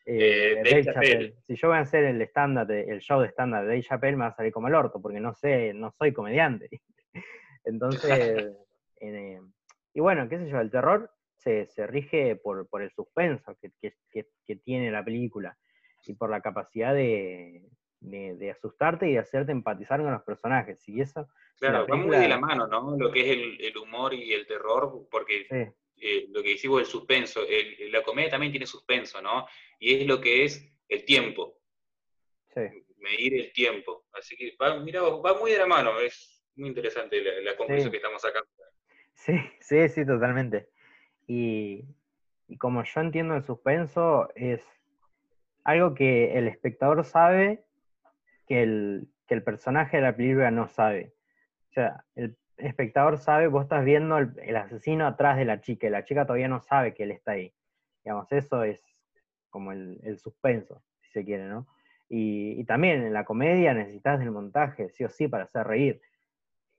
Eh, 0.08 0.54
Dave 0.54 0.70
Dave 0.70 0.84
Chappelle. 0.84 1.12
Chappelle. 1.12 1.34
Si 1.42 1.56
yo 1.56 1.66
voy 1.68 1.78
a 1.78 1.80
hacer 1.80 2.04
el 2.04 2.22
stand-up, 2.22 2.70
el 2.70 3.00
show 3.00 3.20
de 3.20 3.26
stand-up 3.28 3.62
de 3.62 3.66
Dave 3.66 3.82
Chappelle, 3.82 4.16
me 4.16 4.22
va 4.22 4.28
a 4.28 4.36
salir 4.36 4.52
como 4.52 4.68
el 4.68 4.74
orto, 4.76 5.02
porque 5.02 5.18
no 5.18 5.34
sé, 5.34 5.74
no 5.74 5.90
soy 5.90 6.12
comediante. 6.12 6.68
Entonces, 7.64 8.54
eh, 9.00 9.40
y 9.92 10.00
bueno, 10.00 10.28
qué 10.28 10.38
sé 10.38 10.48
yo, 10.48 10.60
el 10.60 10.70
terror 10.70 11.10
se, 11.34 11.66
se 11.66 11.88
rige 11.88 12.36
por, 12.36 12.68
por 12.68 12.82
el 12.82 12.90
suspenso 12.92 13.56
que- 13.60 13.72
que 14.46 14.56
tiene 14.56 14.92
la 14.92 15.04
película 15.04 15.58
y 16.06 16.14
por 16.14 16.30
la 16.30 16.40
capacidad 16.40 16.94
de, 16.94 17.64
de- 18.00 18.34
de 18.36 18.50
asustarte 18.50 19.08
y 19.08 19.14
de 19.14 19.18
hacerte 19.20 19.52
empatizar 19.52 20.00
con 20.00 20.12
los 20.12 20.22
personajes. 20.22 20.86
Y 20.88 21.00
eso, 21.00 21.28
Claro, 21.58 21.86
va 21.86 21.96
muy 21.96 22.16
de 22.16 22.28
la 22.28 22.38
mano, 22.38 22.66
¿no? 22.66 22.96
Lo 22.98 23.10
que 23.10 23.20
es 23.20 23.26
el, 23.38 23.60
el 23.64 23.76
humor 23.78 24.12
y 24.12 24.32
el 24.34 24.46
terror, 24.46 25.06
porque 25.10 25.46
sí, 25.48 25.72
eh, 26.02 26.26
lo 26.30 26.42
que 26.42 26.50
decimos 26.50 26.80
el 26.80 26.86
suspenso, 26.86 27.40
el- 27.48 27.90
la 27.90 28.02
comedia 28.02 28.30
también 28.30 28.52
tiene 28.52 28.66
suspenso, 28.66 29.22
¿no? 29.22 29.46
Y 29.78 29.94
es 29.94 30.06
lo 30.06 30.20
que 30.20 30.44
es 30.44 30.62
el 30.88 31.04
tiempo, 31.06 31.58
sí. 32.54 32.60
medir 32.98 33.34
el 33.40 33.52
tiempo. 33.52 34.04
Así 34.12 34.36
que 34.36 34.54
va, 34.60 34.78
mira, 34.80 35.00
va 35.02 35.38
muy 35.38 35.52
de 35.52 35.58
la 35.58 35.66
mano, 35.66 35.98
es 36.00 36.44
muy 36.56 36.68
interesante 36.68 37.20
la, 37.22 37.40
la 37.40 37.56
conclusión 37.56 37.86
Sí. 37.86 37.90
que 37.90 37.96
estamos 37.96 38.20
sacando. 38.22 38.48
Sí, 39.14 39.32
sí, 39.60 39.88
sí, 39.88 40.04
totalmente. 40.06 40.68
Y, 41.26 41.84
y 42.48 42.58
como 42.58 42.84
yo 42.84 43.00
entiendo 43.00 43.34
el 43.34 43.42
suspenso, 43.42 44.28
es 44.34 44.62
algo 45.64 45.94
que 45.94 46.36
el 46.38 46.46
espectador 46.48 47.04
sabe 47.04 47.64
que 48.46 48.62
el, 48.62 49.08
que 49.26 49.34
el 49.34 49.42
personaje 49.42 49.98
de 49.98 50.02
la 50.04 50.16
película 50.16 50.50
no 50.50 50.68
sabe. 50.68 51.14
O 51.70 51.72
sea, 51.74 52.04
el 52.14 52.38
espectador 52.56 53.18
sabe, 53.18 53.48
vos 53.48 53.64
estás 53.64 53.84
viendo 53.84 54.18
el, 54.18 54.56
asesino 54.56 55.06
atrás 55.06 55.36
de 55.36 55.44
la 55.44 55.60
chica, 55.60 55.86
y 55.86 55.90
la 55.90 56.04
chica 56.04 56.26
todavía 56.26 56.48
no 56.48 56.60
sabe 56.60 56.94
que 56.94 57.04
él 57.04 57.10
está 57.12 57.32
ahí. 57.32 57.54
Digamos, 58.04 58.30
eso 58.32 58.62
es 58.64 58.80
como 59.50 59.72
el, 59.72 60.00
el 60.04 60.18
suspenso, 60.18 60.82
si 61.00 61.10
se 61.10 61.24
quiere, 61.24 61.44
¿no? 61.44 61.66
Y, 62.08 62.60
y 62.60 62.64
también 62.64 63.02
en 63.04 63.12
la 63.12 63.24
comedia 63.24 63.74
necesitas 63.74 64.18
del 64.20 64.30
montaje, 64.30 64.90
sí 64.90 65.04
o 65.04 65.08
sí, 65.08 65.28
para 65.28 65.44
hacer 65.44 65.66
reír. 65.66 66.00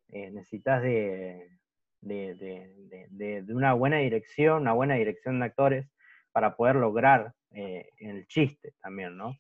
Eh, 0.10 0.32
necesitas 0.32 0.82
de- 0.82 2.36
de- 2.36 3.08
de- 3.10 3.42
de 3.44 3.54
una 3.54 3.74
buena 3.74 3.98
dirección, 3.98 4.62
una 4.62 4.74
buena 4.74 4.96
dirección 4.96 5.40
de 5.40 5.46
actores 5.46 5.88
para 6.32 6.56
poder 6.56 6.76
lograr 6.76 7.34
eh, 7.52 7.90
el 8.00 8.28
chiste 8.28 8.74
también, 8.82 9.18
¿no? 9.18 9.36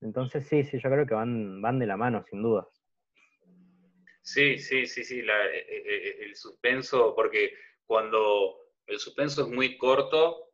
Entonces 0.00 0.46
sí, 0.46 0.62
sí, 0.64 0.78
yo 0.78 0.90
creo 0.90 1.06
que 1.06 1.14
van, 1.14 1.60
van 1.60 1.78
de 1.78 1.86
la 1.86 1.96
mano, 1.96 2.24
sin 2.28 2.42
dudas. 2.42 2.66
Sí, 4.22 4.58
sí, 4.58 4.86
sí, 4.86 5.04
sí, 5.04 5.22
la- 5.22 5.46
eh, 5.46 5.66
eh, 5.68 6.16
el 6.20 6.36
suspenso, 6.36 7.14
porque 7.14 7.54
cuando 7.86 8.56
el 8.86 8.98
suspenso 8.98 9.42
es 9.42 9.48
muy 9.48 9.78
corto 9.78 10.50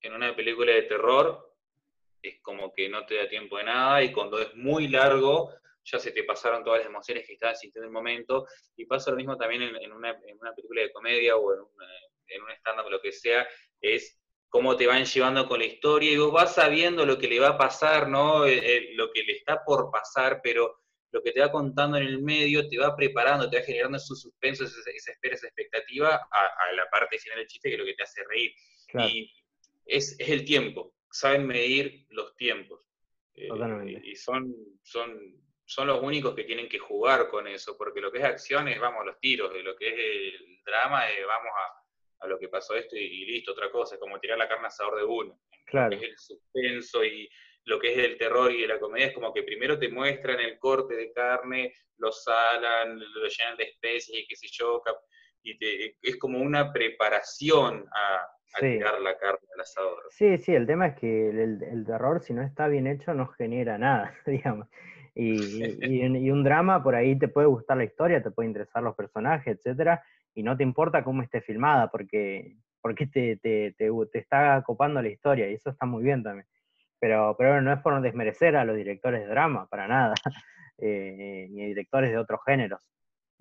en 0.00 0.14
una 0.14 0.34
película 0.34 0.72
de 0.72 0.82
terror, 0.82 1.54
es 2.22 2.40
como 2.42 2.72
que 2.72 2.88
no 2.88 3.04
te 3.06 3.16
da 3.16 3.28
tiempo 3.28 3.58
de 3.58 3.64
nada, 3.64 4.02
y 4.02 4.12
cuando 4.12 4.38
es 4.40 4.54
muy 4.54 4.88
largo, 4.88 5.52
ya 5.84 5.98
se 5.98 6.12
te 6.12 6.22
pasaron 6.24 6.62
todas 6.62 6.80
las 6.80 6.88
emociones 6.88 7.26
que 7.26 7.32
estabas 7.32 7.58
sintiendo 7.58 7.86
en 7.86 7.90
el 7.90 7.94
momento, 7.94 8.46
y 8.76 8.84
pasa 8.84 9.10
lo 9.10 9.16
mismo 9.16 9.36
también 9.36 9.62
en, 9.62 9.76
en 9.76 9.92
una, 9.92 10.10
en 10.10 10.38
una 10.38 10.54
película 10.54 10.82
de 10.82 10.92
comedia 10.92 11.36
o 11.36 11.52
en, 11.52 11.60
una- 11.60 11.96
en 12.28 12.42
un 12.42 12.50
stand-up, 12.52 12.90
lo 12.90 13.00
que 13.00 13.10
sea, 13.12 13.46
es 13.80 14.19
cómo 14.50 14.76
te 14.76 14.86
van 14.86 15.04
llevando 15.04 15.48
con 15.48 15.60
la 15.60 15.64
historia, 15.64 16.12
y 16.12 16.18
vos 16.18 16.32
vas 16.32 16.54
sabiendo 16.56 17.06
lo 17.06 17.16
que 17.16 17.28
le 17.28 17.40
va 17.40 17.50
a 17.50 17.58
pasar, 17.58 18.08
¿no? 18.08 18.44
Eh, 18.44 18.58
eh, 18.62 18.90
lo 18.94 19.10
que 19.12 19.22
le 19.22 19.32
está 19.34 19.64
por 19.64 19.90
pasar, 19.90 20.40
pero 20.42 20.80
lo 21.12 21.22
que 21.22 21.32
te 21.32 21.40
va 21.40 21.50
contando 21.50 21.96
en 21.96 22.06
el 22.06 22.20
medio 22.20 22.68
te 22.68 22.78
va 22.78 22.94
preparando, 22.94 23.48
te 23.48 23.58
va 23.58 23.64
generando 23.64 23.96
esos 23.96 24.20
suspenso, 24.20 24.64
esa, 24.64 24.78
esa 24.94 25.12
espera, 25.12 25.34
esa 25.34 25.46
expectativa 25.46 26.14
a, 26.14 26.46
a 26.68 26.72
la 26.72 26.88
parte 26.90 27.18
final 27.18 27.38
del 27.38 27.46
chiste 27.46 27.68
que 27.68 27.74
es 27.74 27.80
lo 27.80 27.86
que 27.86 27.94
te 27.94 28.02
hace 28.02 28.22
reír. 28.28 28.52
Claro, 28.88 29.08
Y 29.08 29.32
es, 29.86 30.18
es 30.18 30.28
el 30.28 30.44
tiempo, 30.44 30.94
saben 31.10 31.46
medir 31.46 32.06
los 32.10 32.36
tiempos. 32.36 32.80
Eh, 33.34 33.48
y 34.02 34.16
son, 34.16 34.54
son, 34.82 35.42
son 35.64 35.86
los 35.86 36.02
únicos 36.02 36.34
que 36.34 36.44
tienen 36.44 36.68
que 36.68 36.78
jugar 36.78 37.28
con 37.28 37.46
eso, 37.46 37.76
porque 37.78 38.00
lo 38.00 38.10
que 38.10 38.18
es 38.18 38.24
acción 38.24 38.68
es 38.68 38.80
vamos 38.80 39.06
los 39.06 39.18
tiros, 39.20 39.52
y 39.56 39.62
lo 39.62 39.76
que 39.76 39.88
es 39.88 40.34
el 40.34 40.60
drama 40.64 41.08
es 41.08 41.26
vamos 41.26 41.52
a, 41.56 41.79
a 42.20 42.26
lo 42.26 42.38
que 42.38 42.48
pasó 42.48 42.74
esto 42.76 42.96
y, 42.96 43.00
y 43.00 43.26
listo, 43.26 43.52
otra 43.52 43.70
cosa, 43.70 43.94
es 43.94 44.00
como 44.00 44.18
tirar 44.20 44.38
la 44.38 44.48
carne 44.48 44.66
asador 44.66 44.98
de 44.98 45.04
uno 45.04 45.40
claro. 45.66 45.96
es 45.96 46.02
el 46.02 46.18
suspenso 46.18 47.04
y 47.04 47.28
lo 47.64 47.78
que 47.78 47.92
es 47.92 47.98
el 47.98 48.16
terror 48.18 48.50
y 48.52 48.62
de 48.62 48.68
la 48.68 48.78
comedia 48.80 49.06
es 49.08 49.14
como 49.14 49.32
que 49.32 49.42
primero 49.42 49.78
te 49.78 49.88
muestran 49.88 50.40
el 50.40 50.58
corte 50.58 50.96
de 50.96 51.12
carne, 51.12 51.74
lo 51.98 52.10
salan, 52.10 52.98
lo 52.98 53.28
llenan 53.28 53.56
de 53.56 53.64
especies 53.64 54.18
y 54.18 54.26
qué 54.26 54.36
sé 54.36 54.48
yo, 54.50 54.82
y 55.42 55.58
te- 55.58 55.96
es 56.00 56.18
como 56.18 56.38
una 56.38 56.72
preparación 56.72 57.86
a, 57.94 58.16
a 58.16 58.60
Sí. 58.60 58.78
tirar 58.78 59.00
la 59.00 59.16
carne 59.16 59.46
al 59.54 59.60
asador. 59.60 60.02
Sí, 60.10 60.38
sí, 60.38 60.54
el 60.54 60.66
tema 60.66 60.88
es 60.88 60.94
que 60.96 61.30
el, 61.30 61.84
terror, 61.86 62.20
si 62.20 62.32
no 62.32 62.42
está 62.42 62.66
bien 62.66 62.86
hecho, 62.86 63.14
no 63.14 63.26
genera 63.28 63.78
nada, 63.78 64.14
digamos. 64.26 64.68
Y, 65.14 65.24
y, 65.24 66.02
y 66.06 66.30
un 66.30 66.44
drama, 66.44 66.82
por 66.82 66.94
ahí 66.94 67.18
te 67.18 67.28
puede 67.28 67.46
gustar 67.46 67.76
la 67.76 67.84
historia, 67.84 68.22
te 68.22 68.30
puede 68.30 68.48
interesar 68.48 68.82
los 68.82 68.94
personajes, 68.96 69.56
etcétera, 69.56 70.02
y 70.34 70.42
no 70.42 70.56
te 70.56 70.62
importa 70.62 71.04
cómo 71.04 71.22
esté 71.22 71.40
filmada, 71.40 71.90
porque, 71.90 72.56
porque 72.80 73.06
te, 73.06 73.36
te, 73.36 73.72
te, 73.72 73.90
está 74.18 74.62
copando 74.62 75.02
la 75.02 75.08
historia, 75.08 75.50
y 75.50 75.54
eso 75.54 75.70
está 75.70 75.86
muy 75.86 76.02
bien 76.02 76.22
también. 76.22 76.46
Pero, 76.98 77.34
pero 77.38 77.60
no 77.60 77.72
es 77.72 77.80
por 77.80 78.00
desmerecer 78.00 78.56
a 78.56 78.64
los 78.64 78.76
directores 78.76 79.22
de 79.22 79.28
drama, 79.28 79.66
para 79.68 79.88
nada, 79.88 80.14
eh, 80.78 81.48
ni 81.50 81.66
directores 81.66 82.10
de 82.10 82.18
otros 82.18 82.40
géneros. 82.44 82.86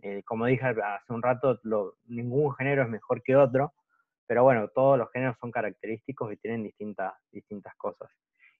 Eh, 0.02 0.24
como 0.24 0.46
dije 0.46 0.66
hace 0.66 1.14
un 1.14 1.22
rato, 1.22 1.60
ningún 2.06 2.54
género 2.56 2.84
es 2.84 2.90
mejor 2.90 3.22
que 3.22 3.36
otro, 3.36 3.74
pero 4.26 4.44
bueno, 4.44 4.70
todos 4.70 4.98
los 4.98 5.12
géneros 5.12 5.38
son 5.40 5.52
característicos 5.52 6.32
y 6.32 6.38
tienen 6.38 6.64
distintas, 6.64 7.14
distintas 7.32 7.76
cosas. 7.76 8.10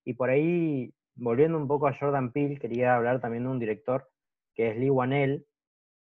Y 0.04 0.14
por 0.14 0.30
ahí, 0.30 0.94
volviendo 1.16 1.58
un 1.58 1.68
poco 1.68 1.88
a 1.88 1.94
Jordan 1.94 2.32
Peele, 2.32 2.58
quería 2.58 2.96
hablar 2.96 3.22
también 3.22 3.44
de 3.44 3.50
un 3.50 3.60
director 3.60 4.10
que 4.54 4.70
es 4.72 4.78
Lee 4.78 4.90
Wanell, 4.90 5.46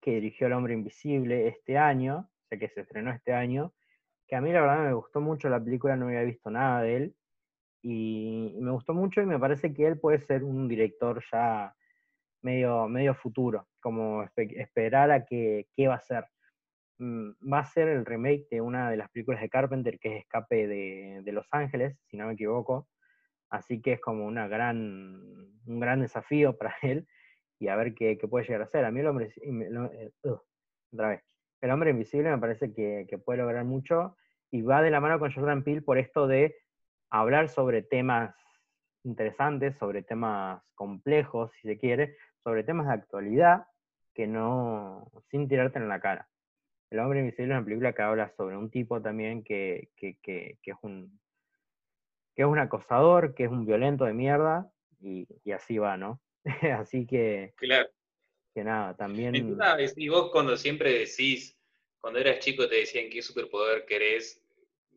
que 0.03 0.11
dirigió 0.11 0.49
El 0.49 0.53
Hombre 0.53 0.75
Invisible 0.75 1.49
este 1.49 1.79
año, 1.79 2.29
o 2.29 2.49
sea 2.49 2.59
que 2.59 2.69
se 2.69 2.83
estrenó 2.83 3.13
este 3.13 3.33
año, 3.33 3.73
que 4.27 4.37
a 4.37 4.41
mí 4.43 4.53
la 4.53 4.61
verdad 4.61 4.85
me 4.85 4.93
gustó 4.93 5.21
mucho 5.21 5.49
la 5.49 5.63
película, 5.63 5.97
no 5.97 6.09
había 6.09 6.23
visto 6.23 6.51
nada 6.51 6.83
de 6.83 6.97
él, 6.97 7.17
y, 7.83 8.57
me 8.61 8.73
gustó 8.73 8.95
mucho 8.95 9.23
y 9.23 9.27
me 9.27 9.39
parece 9.39 9.73
que 9.73 9.87
él 9.87 9.99
puede 9.99 10.21
ser 10.21 10.45
un 10.45 10.69
director 10.69 11.23
ya 11.33 11.75
medio, 12.43 12.89
medio 12.89 13.15
futuro, 13.15 13.69
como 13.81 14.25
espe- 14.25 14.61
esperar 14.61 15.11
a 15.11 15.25
que, 15.25 15.69
qué 15.75 15.89
va 15.89 15.95
a 15.95 16.01
ser 16.01 16.27
mm, 16.99 17.31
va 17.53 17.61
a 17.61 17.65
ser 17.65 17.89
el 17.89 18.05
remake 18.05 18.49
de 18.51 18.61
una 18.61 18.91
de 18.91 18.97
las 18.97 19.11
películas 19.11 19.41
de 19.41 19.49
Carpenter, 19.51 19.99
que 19.99 20.17
es 20.17 20.23
Escape 20.23 20.67
de, 20.67 21.21
de 21.25 21.33
Los 21.33 21.47
Ángeles, 21.53 21.97
si 22.07 22.17
no 22.17 22.27
me 22.27 22.35
equivoco. 22.35 22.89
Así 23.51 23.83
que 23.83 23.95
es 23.95 24.01
como 24.01 24.27
una 24.27 24.49
gran, 24.49 24.81
un 25.67 25.81
gran 25.81 26.01
desafío 26.01 26.57
para 26.57 26.75
él 26.83 27.07
y 27.63 27.69
a 27.69 27.77
ver 27.77 27.95
qué, 27.95 28.17
puede 28.29 28.45
llegar 28.45 28.63
a 28.63 28.67
ser. 28.67 28.85
A 28.85 28.91
mí 28.91 28.99
el 28.99 29.07
hombre, 29.07 29.33
ugh, 30.25 30.43
otra 30.93 31.09
vez. 31.11 31.23
El 31.61 31.71
hombre 31.71 31.91
invisible 31.91 32.29
me 32.29 32.39
parece 32.39 32.75
que, 32.75 33.07
puede 33.25 33.39
lograr 33.39 33.65
mucho 33.65 34.17
y 34.51 34.63
va 34.63 34.83
de 34.83 34.91
la 34.91 35.01
mano 35.01 35.21
con 35.21 35.33
Jordan 35.33 35.63
Peele 35.63 35.81
por 35.81 35.97
esto 35.97 36.27
de 36.27 36.57
hablar 37.09 37.49
sobre 37.49 37.83
temas 37.83 38.35
interesantes, 39.05 39.77
sobre 39.79 40.03
temas 40.03 40.61
complejos, 40.75 41.53
si 41.61 41.69
se 41.69 41.79
quiere, 41.79 42.17
sobre 42.43 42.65
temas 42.65 42.89
de 42.89 42.95
actualidad 42.95 43.67
que 44.13 44.27
no, 44.27 45.09
sin 45.31 45.47
tirarte 45.47 45.79
en 45.79 45.89
la 45.89 46.01
cara. 46.01 46.29
El 46.91 46.99
hombre 46.99 47.21
invisible 47.21 47.55
es 47.55 47.59
una 47.59 47.65
película 47.65 47.93
que 47.93 48.03
habla 48.03 48.29
sobre 48.37 48.57
un 48.57 48.71
tipo 48.71 49.01
también 49.01 49.45
que, 49.45 49.91
que, 49.95 50.19
que, 50.21 50.59
que 50.63 50.73
es 50.73 50.77
un 50.83 51.21
que 52.35 52.43
es 52.43 52.49
un 52.49 52.59
acosador, 52.59 53.35
que 53.35 53.45
es 53.45 53.51
un 53.51 53.67
violento 53.67 54.07
de 54.07 54.15
mierda, 54.15 54.73
y, 55.01 55.29
y 55.45 55.53
así 55.53 55.77
va, 55.77 55.99
¿no? 55.99 56.19
así 56.79 57.07
que, 57.07 57.53
Claro. 57.57 57.89
que 58.55 58.65
nada, 58.65 58.97
también. 58.97 59.35
Y 59.97 60.09
vos 60.09 60.31
cuando 60.31 60.57
siempre 60.57 60.93
decís 60.93 61.57
cuando 62.03 62.19
eras 62.19 62.41
chico 62.41 62.69
te 62.69 62.77
decían 62.77 63.09
qué 63.11 63.23
superpoder 63.23 63.87
querés, 63.87 64.43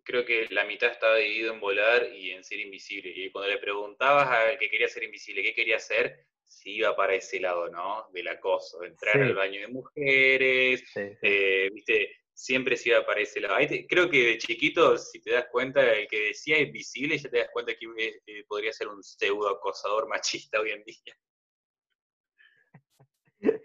creo 0.03 0.25
que 0.25 0.47
la 0.49 0.65
mitad 0.65 0.91
estaba 0.91 1.17
dividido 1.17 1.53
en 1.53 1.59
volar 1.59 2.11
y 2.11 2.31
en 2.31 2.43
ser 2.43 2.59
invisible. 2.59 3.11
Y 3.15 3.29
cuando 3.29 3.51
le 3.51 3.59
preguntabas 3.59 4.27
al 4.27 4.57
que 4.57 4.69
quería 4.71 4.87
ser 4.87 5.03
invisible 5.03 5.43
qué 5.43 5.53
quería 5.53 5.77
hacer, 5.77 6.25
si 6.43 6.77
iba 6.77 6.95
para 6.95 7.13
ese 7.13 7.39
lado, 7.39 7.69
¿no? 7.69 8.07
Del 8.11 8.27
acoso, 8.27 8.83
entrar 8.83 9.17
Sí. 9.17 9.21
al 9.21 9.35
baño 9.35 9.61
de 9.61 9.67
mujeres, 9.67 10.79
Sí, 10.91 11.01
sí. 11.11 11.17
eh, 11.21 11.69
viste, 11.71 12.11
siempre 12.33 12.75
se 12.75 12.89
iba 12.89 13.05
para 13.05 13.21
ese 13.21 13.39
lado. 13.39 13.55
Ahí 13.55 13.67
te- 13.67 13.85
creo 13.85 14.09
que 14.09 14.23
de 14.25 14.37
chiquito, 14.39 14.97
si 14.97 15.21
te 15.21 15.31
das 15.33 15.45
cuenta, 15.51 15.93
el 15.93 16.07
que 16.07 16.27
decía 16.27 16.59
invisible, 16.59 17.17
ya 17.19 17.29
te 17.29 17.37
das 17.37 17.49
cuenta 17.53 17.73
que 17.75 17.85
eh, 18.25 18.43
podría 18.47 18.73
ser 18.73 18.87
un 18.87 19.03
pseudo 19.03 19.49
acosador 19.49 20.07
machista 20.07 20.59
hoy 20.59 20.71
en 20.71 20.83
día. 20.83 21.15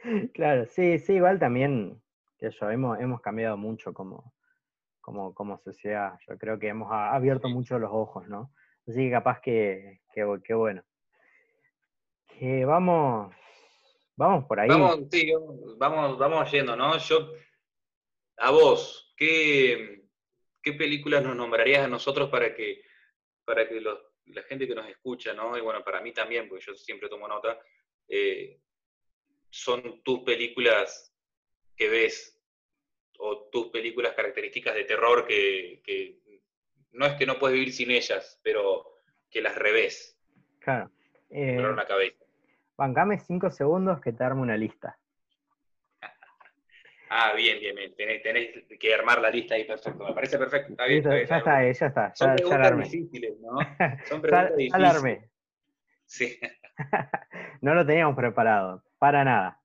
Claro, 0.34 0.66
sí, 0.66 0.98
sí, 0.98 1.14
igual 1.14 1.38
también, 1.38 2.01
que 2.38 2.51
yo, 2.51 2.70
hemos, 2.70 2.98
hemos 3.01 3.20
cambiado 3.20 3.57
mucho 3.57 3.92
como, 3.92 4.34
como, 5.01 5.34
como 5.34 5.59
sociedad. 5.59 6.18
Yo 6.28 6.38
creo 6.38 6.59
que 6.59 6.68
hemos 6.68 6.88
abierto 6.92 7.48
mucho 7.48 7.78
los 7.78 7.90
ojos, 7.92 8.28
¿no? 8.28 8.53
Así 8.86 9.05
que 9.07 9.11
capaz 9.11 9.40
que, 9.40 10.01
que, 10.12 10.24
bu- 10.24 10.42
que 10.42 10.55
bueno. 10.55 10.82
Que 12.26 12.64
vamos, 12.64 13.34
vamos 14.16 14.44
por 14.46 14.59
ahí. 14.61 14.68
Vamos, 14.68 15.01
sí, 15.11 15.30
vamos- 15.32 15.78
vamos, 15.78 16.18
vamos 16.18 16.51
yendo, 16.51 16.74
¿no? 16.76 16.96
Yo, 16.98 17.32
a 18.38 18.51
vos, 18.51 19.12
¿qué, 19.16 20.05
qué 20.62 20.72
películas 20.72 21.22
nos 21.22 21.36
nombrarías 21.36 21.84
a 21.84 21.88
nosotros 21.88 22.30
para 22.30 22.55
que, 22.55 22.82
para 23.44 23.68
que 23.68 23.80
los- 23.80 24.01
la 24.26 24.42
gente 24.44 24.66
que 24.66 24.74
nos 24.74 24.88
escucha, 24.88 25.34
¿no? 25.34 25.57
Y 25.59 25.61
bueno, 25.61 25.82
para 25.84 26.01
mí 26.01 26.12
también, 26.12 26.48
porque 26.48 26.64
yo 26.66 26.74
siempre 26.74 27.09
tomo 27.09 27.26
nota, 27.28 27.59
eh, 28.09 28.61
son 29.51 30.03
tus 30.03 30.20
películas 30.20 31.12
que 31.76 31.88
ves 31.88 32.38
o 33.18 33.48
tus 33.51 33.68
películas 33.68 34.14
características 34.14 34.74
de 34.74 34.84
terror 34.84 35.26
que, 35.26 35.82
que 35.84 36.18
no 36.92 37.07
es 37.07 37.14
que 37.14 37.26
no 37.26 37.38
puedes 37.38 37.55
vivir 37.55 37.72
sin 37.72 37.90
ellas, 37.90 38.40
pero 38.42 38.86
que 39.30 39.40
las 39.42 39.55
revés, 39.57 40.16
Claro. 40.61 40.90
Eh, 41.30 41.57
la 41.61 41.86
cabeza. 41.86 42.24
bancame 42.76 43.18
cinco 43.18 43.51
segundos 43.51 44.01
que 44.01 44.12
te 44.12 44.24
armo 44.24 44.42
una 44.42 44.57
lista. 44.57 44.98
Ah, 47.12 47.32
bien, 47.34 47.59
bien, 47.59 47.74
bien. 47.74 47.92
Tenés, 47.96 48.22
tenés 48.22 48.78
que 48.78 48.94
armar 48.94 49.20
la 49.20 49.30
lista 49.30 49.57
ahí, 49.57 49.64
perfecto. 49.64 50.05
Me 50.05 50.14
parece 50.14 50.38
perfecto. 50.38 50.70
Está 50.70 50.84
bien, 50.84 50.98
Listo, 51.03 51.11
está 51.12 51.26
bien, 51.26 51.28
ya 51.28 51.36
está 51.38 51.59
bien. 51.61 51.74
ya 51.74 51.86
está, 51.86 52.14
Son 52.14 52.28
ya, 52.28 52.34
preguntas 52.36 52.90
difíciles, 52.92 53.40
¿no? 53.40 53.59
Son 54.09 54.22
preguntas 54.22 54.57
difíciles. 54.57 54.80
la 54.80 54.90
armé. 54.90 55.30
Sí. 56.07 56.38
No 57.62 57.74
lo 57.74 57.84
teníamos 57.84 58.14
preparado, 58.16 58.82
para 59.01 59.24
nada. 59.24 59.61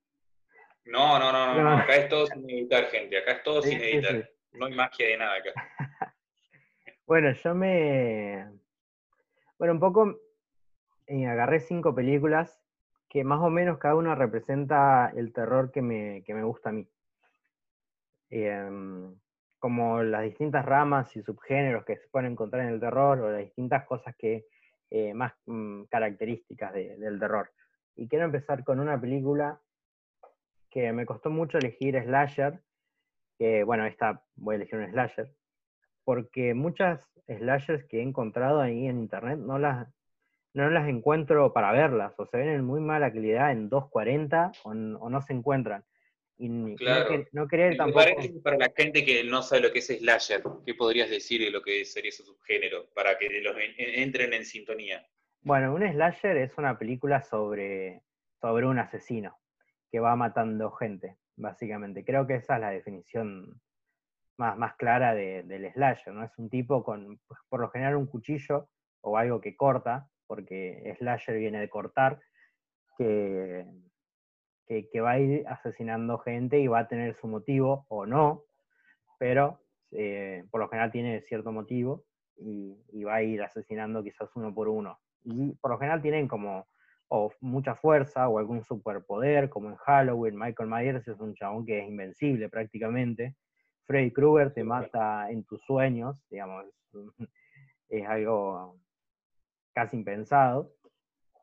No, 0.86 1.18
no, 1.20 1.30
no, 1.30 1.54
no, 1.54 1.62
No. 1.62 1.78
Acá 1.78 1.94
es 1.96 2.08
todo 2.08 2.26
sin 2.26 2.48
editar, 2.50 2.86
gente. 2.86 3.18
Acá 3.18 3.32
es 3.32 3.42
todo 3.44 3.62
sin 3.62 3.78
sí, 3.78 3.84
editar. 3.84 4.22
sí. 4.22 4.58
No 4.58 4.66
hay 4.66 4.74
magia 4.74 5.06
de 5.08 5.16
nada 5.18 5.36
acá. 5.36 5.52
Bueno, 7.06 7.30
yo 7.30 7.54
me. 7.54 8.48
Bueno, 9.58 9.74
un 9.74 9.78
poco 9.80 10.18
eh, 11.06 11.26
agarré 11.28 11.60
cinco 11.60 11.94
películas 11.94 12.60
que 13.08 13.22
más 13.22 13.40
o 13.42 13.48
menos 13.48 13.78
cada 13.78 13.94
una 13.94 14.16
representa 14.16 15.12
el 15.14 15.32
terror 15.32 15.70
que 15.70 15.82
me, 15.82 16.24
que 16.24 16.34
me 16.34 16.42
gusta 16.42 16.70
a 16.70 16.72
mí. 16.72 16.88
Em, 18.30 19.14
como 19.60 20.02
las 20.02 20.24
distintas 20.24 20.64
ramas 20.64 21.14
y 21.16 21.22
subgéneros 21.22 21.84
que 21.84 21.96
se 21.96 22.08
pueden 22.08 22.32
encontrar 22.32 22.62
en 22.64 22.74
el 22.74 22.80
terror 22.80 23.20
o 23.20 23.30
las 23.30 23.40
distintas 23.42 23.84
cosas 23.86 24.14
que 24.16 24.46
eh, 24.90 25.14
más 25.14 25.32
mm, 25.46 25.84
características 25.84 26.72
de- 26.72 26.96
del 26.96 27.20
terror. 27.20 27.52
Y 27.96 28.08
quiero 28.08 28.24
empezar 28.26 28.62
con 28.64 28.78
una 28.80 29.00
película 29.00 29.60
que 30.70 30.92
me 30.92 31.06
costó 31.06 31.30
mucho 31.30 31.58
elegir 31.58 32.00
slasher, 32.02 32.60
que 33.38 33.64
bueno, 33.64 33.86
esta 33.86 34.22
voy 34.34 34.54
a 34.54 34.56
elegir 34.56 34.78
un 34.78 34.90
slasher, 34.90 35.32
porque 36.04 36.54
muchas 36.54 37.08
slashers 37.26 37.84
que 37.84 37.98
he 37.98 38.02
encontrado 38.02 38.60
ahí 38.60 38.86
en 38.86 38.98
internet 38.98 39.38
no 39.38 39.58
las, 39.58 39.88
no 40.52 40.68
las 40.70 40.88
encuentro 40.88 41.52
para 41.52 41.72
verlas, 41.72 42.12
o 42.18 42.26
se 42.26 42.36
ven 42.36 42.48
en 42.48 42.64
muy 42.64 42.80
mala 42.80 43.10
calidad 43.12 43.50
en 43.52 43.68
240 43.68 44.52
o, 44.64 44.70
o 44.70 45.08
no 45.10 45.22
se 45.22 45.32
encuentran. 45.32 45.84
Y 46.38 46.50
no 46.50 46.76
Claro. 46.76 47.24
no, 47.32 47.48
querer 47.48 47.72
En 47.72 47.78
tampoco... 47.78 48.04
para 48.42 48.58
la 48.58 48.70
gente 48.76 49.02
que 49.04 49.24
no 49.24 49.40
sabe 49.42 49.62
lo 49.62 49.72
que 49.72 49.78
es 49.78 49.86
slasher, 49.86 50.42
¿qué 50.66 50.74
podrías 50.74 51.08
decir 51.08 51.40
de 51.40 51.50
lo 51.50 51.62
que 51.62 51.82
sería 51.86 52.10
ese 52.10 52.24
subgénero? 52.24 52.90
Para 52.94 53.16
que 53.16 53.40
los 53.40 53.56
en- 53.56 53.74
en- 53.78 54.02
entren 54.02 54.34
en 54.34 54.44
sintonía. 54.44 55.06
Bueno, 55.46 55.72
un 55.76 55.82
slasher 55.88 56.38
es 56.38 56.58
una 56.58 56.76
película 56.76 57.22
sobre, 57.22 58.02
sobre 58.40 58.66
un 58.66 58.80
asesino 58.80 59.38
que 59.92 60.00
va 60.00 60.16
matando 60.16 60.72
gente, 60.72 61.18
básicamente. 61.36 62.04
Creo 62.04 62.26
que 62.26 62.34
esa 62.34 62.56
es 62.56 62.60
la 62.62 62.70
definición 62.70 63.60
más, 64.38 64.58
más 64.58 64.74
clara 64.74 65.14
de- 65.14 65.44
del 65.44 65.72
slasher, 65.72 66.12
¿no? 66.12 66.24
Es 66.24 66.36
un 66.36 66.50
tipo 66.50 66.82
con, 66.82 67.20
por 67.48 67.60
lo 67.60 67.70
general, 67.70 67.94
un 67.94 68.08
cuchillo 68.08 68.70
o 69.02 69.18
algo 69.18 69.40
que 69.40 69.54
corta, 69.54 70.08
porque 70.26 70.92
slasher 70.98 71.38
viene 71.38 71.60
de 71.60 71.68
cortar, 71.68 72.18
que, 72.98 73.68
que, 74.66 74.88
que 74.88 75.00
va 75.00 75.12
a 75.12 75.20
ir 75.20 75.46
asesinando 75.46 76.18
gente 76.18 76.58
y 76.58 76.66
va 76.66 76.80
a 76.80 76.88
tener 76.88 77.14
su 77.14 77.28
motivo 77.28 77.86
o 77.88 78.04
no, 78.04 78.46
pero 79.20 79.60
eh, 79.92 80.44
por 80.50 80.60
lo 80.60 80.68
general 80.68 80.90
tiene 80.90 81.20
cierto 81.22 81.52
motivo 81.52 82.04
y, 82.36 82.76
y 82.90 83.04
va 83.04 83.14
a 83.14 83.22
ir 83.22 83.44
asesinando 83.44 84.02
quizás 84.02 84.34
uno 84.34 84.52
por 84.52 84.68
uno. 84.68 84.98
Y 85.26 85.52
por 85.56 85.72
lo 85.72 85.78
general 85.78 86.00
tienen 86.00 86.28
como 86.28 86.66
o 87.08 87.32
mucha 87.40 87.74
fuerza 87.74 88.28
o 88.28 88.38
algún 88.38 88.64
superpoder, 88.64 89.48
como 89.48 89.70
en 89.70 89.76
Halloween, 89.76 90.36
Michael 90.36 90.68
Myers 90.68 91.06
es 91.06 91.20
un 91.20 91.34
chabón 91.34 91.64
que 91.64 91.80
es 91.80 91.88
invencible 91.88 92.48
prácticamente. 92.48 93.36
Freddy 93.86 94.12
Krueger 94.12 94.52
te 94.52 94.64
mata 94.64 95.30
en 95.30 95.44
tus 95.44 95.62
sueños, 95.64 96.16
digamos, 96.28 96.66
es 97.88 98.06
algo 98.08 98.80
casi 99.72 99.96
impensado. 99.96 100.72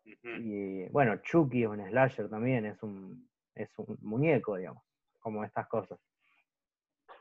Y 0.06 0.86
bueno, 0.90 1.18
Chucky 1.18 1.64
es 1.64 1.70
un 1.70 1.86
slasher 1.88 2.30
también, 2.30 2.66
es 2.66 2.82
un, 2.84 3.30
es 3.56 3.70
un 3.78 3.98
muñeco, 4.02 4.58
digamos, 4.58 4.84
como 5.20 5.46
estas 5.46 5.68
cosas. 5.68 6.00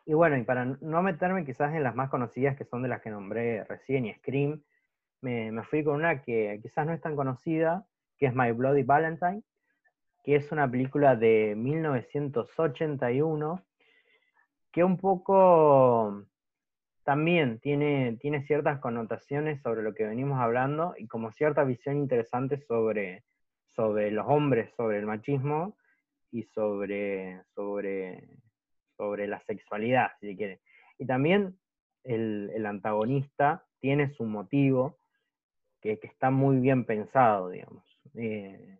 Y 0.05 0.15
bueno, 0.15 0.37
y 0.37 0.43
para 0.43 0.65
no 0.65 1.03
meterme 1.03 1.45
quizás 1.45 1.73
en 1.75 1.85
las 1.85 1.95
más 1.95 2.11
conocidas 2.11 2.57
que 2.57 2.65
son 2.65 2.83
de 2.83 2.89
las 2.89 3.01
que 3.01 3.11
nombré 3.11 3.63
recién 3.65 4.07
y 4.07 4.15
Scream, 4.15 4.61
me, 5.23 5.63
fui 5.65 5.83
con 5.85 5.95
una 5.95 6.21
que 6.23 6.59
quizás 6.63 6.87
no 6.87 6.93
es 6.93 7.01
tan 7.01 7.17
conocida, 7.17 7.87
que 8.19 8.27
es 8.27 8.35
My 8.35 8.53
Bloody 8.53 8.83
Valentine, 8.83 9.43
que 10.23 10.37
es 10.37 10.53
una 10.53 10.71
película 10.71 11.17
de 11.17 11.55
1981, 11.57 13.65
que 14.71 14.85
un 14.85 14.99
poco 14.99 16.27
también 17.05 17.59
tiene, 17.61 18.19
tiene 18.21 18.43
ciertas 18.43 18.81
connotaciones 18.81 19.63
sobre 19.63 19.83
lo 19.83 19.95
que 19.95 20.05
venimos 20.05 20.39
hablando 20.41 20.95
y 20.97 21.07
como 21.09 21.33
cierta 21.33 21.65
visión 21.65 21.97
interesante 21.97 22.59
sobre, 22.59 23.25
sobre 23.75 24.11
los 24.11 24.27
hombres, 24.29 24.71
sobre 24.77 24.99
el 24.99 25.07
machismo 25.07 25.77
y 26.31 26.43
sobre, 26.45 27.43
sobre, 27.55 28.29
sobre 28.97 29.27
la 29.27 29.41
sexualidad, 29.41 30.13
si 30.21 30.29
se 30.29 30.37
quiere. 30.37 30.61
Y 30.99 31.07
también 31.07 31.59
el, 32.05 32.51
el 32.55 32.67
antagonista 32.67 33.65
tiene 33.81 34.11
su 34.11 34.25
motivo 34.25 35.02
que, 35.83 35.99
está 36.03 36.31
muy 36.31 36.59
bien 36.61 36.85
pensado, 36.85 37.51
digamos. 37.51 37.85
Eh, 38.15 38.79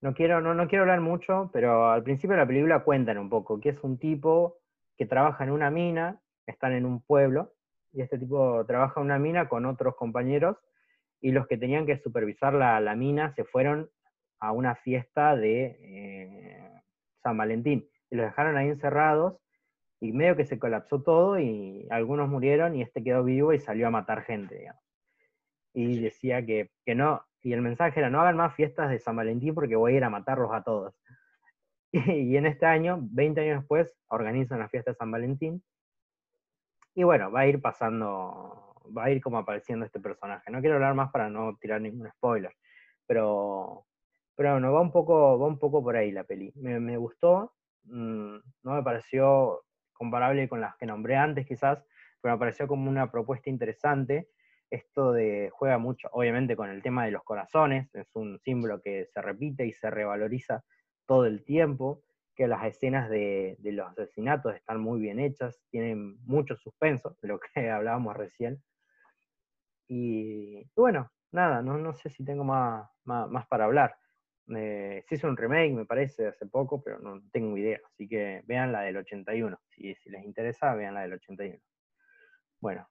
no 0.00 0.14
quiero, 0.14 0.40
no, 0.40 0.54
no 0.54 0.68
quiero 0.68 0.84
hablar 0.84 1.00
mucho, 1.00 1.50
pero 1.52 1.90
al 1.90 2.04
principio 2.04 2.36
de 2.36 2.42
la 2.42 2.46
película 2.46 2.84
cuentan 2.84 3.18
un 3.18 3.28
poco 3.28 3.58
que 3.58 3.70
es 3.70 3.82
un 3.82 3.98
tipo 3.98 4.58
que 4.96 5.06
trabaja 5.06 5.44
en 5.44 5.50
una 5.50 5.70
mina, 5.70 6.20
están 6.46 6.72
en 6.72 6.84
un 6.84 7.00
pueblo, 7.00 7.54
y 7.92 8.02
este 8.02 8.18
tipo 8.18 8.64
trabaja 8.66 9.00
en 9.00 9.06
una 9.06 9.18
mina 9.18 9.48
con 9.48 9.66
otros 9.66 9.96
compañeros, 9.96 10.56
y 11.20 11.32
los 11.32 11.46
que 11.48 11.56
tenían 11.56 11.86
que 11.86 11.98
supervisar 11.98 12.54
la, 12.54 12.78
la 12.80 12.94
mina 12.94 13.34
se 13.34 13.44
fueron 13.44 13.90
a 14.38 14.52
una 14.52 14.76
fiesta 14.76 15.34
de 15.34 15.78
eh, 15.80 16.82
San 17.22 17.36
Valentín, 17.36 17.88
y 18.10 18.16
los 18.16 18.26
dejaron 18.26 18.56
ahí 18.56 18.68
encerrados, 18.68 19.40
y 20.00 20.12
medio 20.12 20.36
que 20.36 20.44
se 20.44 20.58
colapsó 20.58 21.02
todo, 21.02 21.38
y 21.38 21.86
algunos 21.90 22.28
murieron, 22.28 22.76
y 22.76 22.82
este 22.82 23.02
quedó 23.02 23.24
vivo 23.24 23.52
y 23.52 23.58
salió 23.58 23.88
a 23.88 23.90
matar 23.90 24.22
gente, 24.22 24.56
digamos. 24.56 24.82
Y 25.74 26.00
decía 26.00 26.44
que, 26.44 26.70
que 26.84 26.94
no, 26.94 27.22
y 27.42 27.52
el 27.52 27.62
mensaje 27.62 28.00
era, 28.00 28.10
no 28.10 28.20
hagan 28.20 28.36
más 28.36 28.54
fiestas 28.54 28.90
de 28.90 28.98
San 28.98 29.16
Valentín 29.16 29.54
porque 29.54 29.76
voy 29.76 29.94
a 29.94 29.96
ir 29.96 30.04
a 30.04 30.10
matarlos 30.10 30.52
a 30.52 30.62
todos. 30.62 30.94
Y 31.92 32.36
en 32.36 32.46
este 32.46 32.66
año, 32.66 32.98
20 33.00 33.40
años 33.40 33.60
después, 33.60 33.96
organizan 34.08 34.58
la 34.58 34.68
fiesta 34.68 34.90
de 34.90 34.96
San 34.96 35.10
Valentín. 35.10 35.62
Y 36.94 37.04
bueno, 37.04 37.30
va 37.30 37.40
a 37.40 37.46
ir 37.46 37.62
pasando, 37.62 38.74
va 38.96 39.04
a 39.04 39.10
ir 39.10 39.22
como 39.22 39.38
apareciendo 39.38 39.86
este 39.86 40.00
personaje. 40.00 40.50
No 40.50 40.60
quiero 40.60 40.74
hablar 40.74 40.94
más 40.94 41.10
para 41.10 41.30
no 41.30 41.56
tirar 41.56 41.80
ningún 41.80 42.10
spoiler, 42.10 42.52
pero, 43.06 43.86
pero 44.34 44.52
bueno, 44.52 44.72
va 44.72 44.80
un 44.80 44.92
poco, 44.92 45.38
va 45.38 45.46
un 45.46 45.58
poco 45.58 45.82
por 45.82 45.96
ahí 45.96 46.10
la 46.10 46.24
peli. 46.24 46.52
Me, 46.56 46.78
me 46.80 46.96
gustó, 46.98 47.54
mm, 47.84 48.36
no 48.64 48.74
me 48.74 48.82
pareció 48.82 49.62
comparable 49.98 50.48
con 50.48 50.60
las 50.60 50.76
que 50.76 50.86
nombré 50.86 51.16
antes 51.16 51.46
quizás, 51.46 51.84
pero 52.22 52.34
me 52.34 52.38
pareció 52.38 52.66
como 52.66 52.88
una 52.88 53.10
propuesta 53.10 53.50
interesante. 53.50 54.28
Esto 54.70 55.12
de 55.12 55.50
juega 55.52 55.78
mucho, 55.78 56.08
obviamente, 56.12 56.56
con 56.56 56.70
el 56.70 56.82
tema 56.82 57.04
de 57.04 57.10
los 57.10 57.24
corazones, 57.24 57.94
es 57.94 58.14
un 58.14 58.38
símbolo 58.38 58.80
que 58.80 59.06
se 59.06 59.20
repite 59.20 59.66
y 59.66 59.72
se 59.72 59.90
revaloriza 59.90 60.64
todo 61.06 61.26
el 61.26 61.44
tiempo, 61.44 62.02
que 62.34 62.46
las 62.46 62.64
escenas 62.64 63.10
de, 63.10 63.56
los 63.62 63.88
asesinatos 63.90 64.54
están 64.54 64.80
muy 64.80 65.00
bien 65.00 65.18
hechas, 65.18 65.60
tienen 65.70 66.18
mucho 66.24 66.56
suspenso, 66.56 67.16
de 67.20 67.28
lo 67.28 67.40
que 67.40 67.48
hablábamos 67.70 68.16
recién. 68.16 68.62
Y, 69.88 70.70
bueno, 70.76 71.10
nada, 71.32 71.62
no, 71.62 71.78
no 71.78 71.94
sé 71.94 72.10
si 72.10 72.24
tengo 72.24 72.44
más, 72.44 72.88
más 73.04 73.46
para 73.48 73.64
hablar. 73.64 73.96
Eh, 74.56 75.04
se 75.06 75.14
hizo 75.16 75.26
un 75.28 75.36
remake, 75.36 75.72
me 75.72 75.84
parece, 75.84 76.26
hace 76.26 76.46
poco, 76.46 76.82
pero 76.82 76.98
no 77.00 77.22
tengo 77.30 77.56
idea. 77.56 77.80
Así 77.86 78.08
que 78.08 78.42
vean 78.46 78.72
la 78.72 78.82
del 78.82 78.96
81. 78.96 79.60
Si, 79.68 79.94
si 79.96 80.10
les 80.10 80.24
interesa, 80.24 80.74
vean 80.74 80.94
la 80.94 81.02
del 81.02 81.14
81. 81.14 81.60
Bueno. 82.60 82.88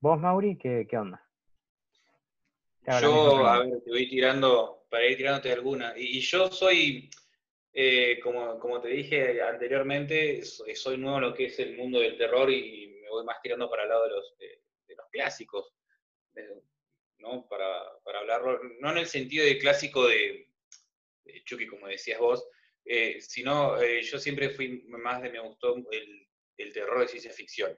¿Vos, 0.00 0.18
Mauri, 0.18 0.56
qué, 0.56 0.86
qué 0.88 0.96
onda? 0.98 1.22
Yo, 3.00 3.46
a 3.46 3.58
ver, 3.60 3.82
te 3.84 3.90
voy 3.90 4.08
tirando, 4.08 4.86
para 4.90 5.06
ir 5.06 5.16
tirándote 5.16 5.52
alguna. 5.52 5.92
Y, 5.96 6.18
y 6.18 6.20
yo 6.20 6.50
soy, 6.50 7.10
eh, 7.72 8.18
como, 8.22 8.58
como 8.58 8.80
te 8.80 8.88
dije 8.88 9.42
anteriormente, 9.42 10.42
so- 10.42 10.64
soy 10.74 10.96
nuevo 10.96 11.18
en 11.18 11.22
lo 11.24 11.34
que 11.34 11.46
es 11.46 11.58
el 11.60 11.76
mundo 11.76 12.00
del 12.00 12.16
terror 12.16 12.50
y 12.50 12.98
me 13.02 13.08
voy 13.10 13.24
más 13.24 13.40
tirando 13.42 13.68
para 13.68 13.82
el 13.84 13.88
lado 13.90 14.04
de 14.04 14.10
los, 14.10 14.38
de, 14.38 14.62
de 14.88 14.96
los 14.96 15.06
clásicos. 15.10 15.72
de- 16.32 16.62
¿no? 17.18 17.46
Para, 17.48 17.66
para 18.02 18.20
hablarlo, 18.20 18.58
no 18.80 18.90
en 18.92 18.96
el 18.98 19.06
sentido 19.06 19.44
de 19.44 19.58
clásico 19.58 20.06
de 20.08 20.48
Chucky, 21.44 21.66
como 21.66 21.86
decías 21.88 22.18
vos, 22.20 22.46
eh, 22.84 23.20
sino 23.20 23.80
eh, 23.80 24.02
yo 24.02 24.18
siempre 24.18 24.50
fui 24.50 24.82
más 24.88 25.22
de, 25.22 25.30
me 25.30 25.40
gustó 25.40 25.76
el, 25.90 26.28
el 26.56 26.72
terror 26.72 27.00
de 27.00 27.08
ciencia 27.08 27.32
ficción, 27.32 27.76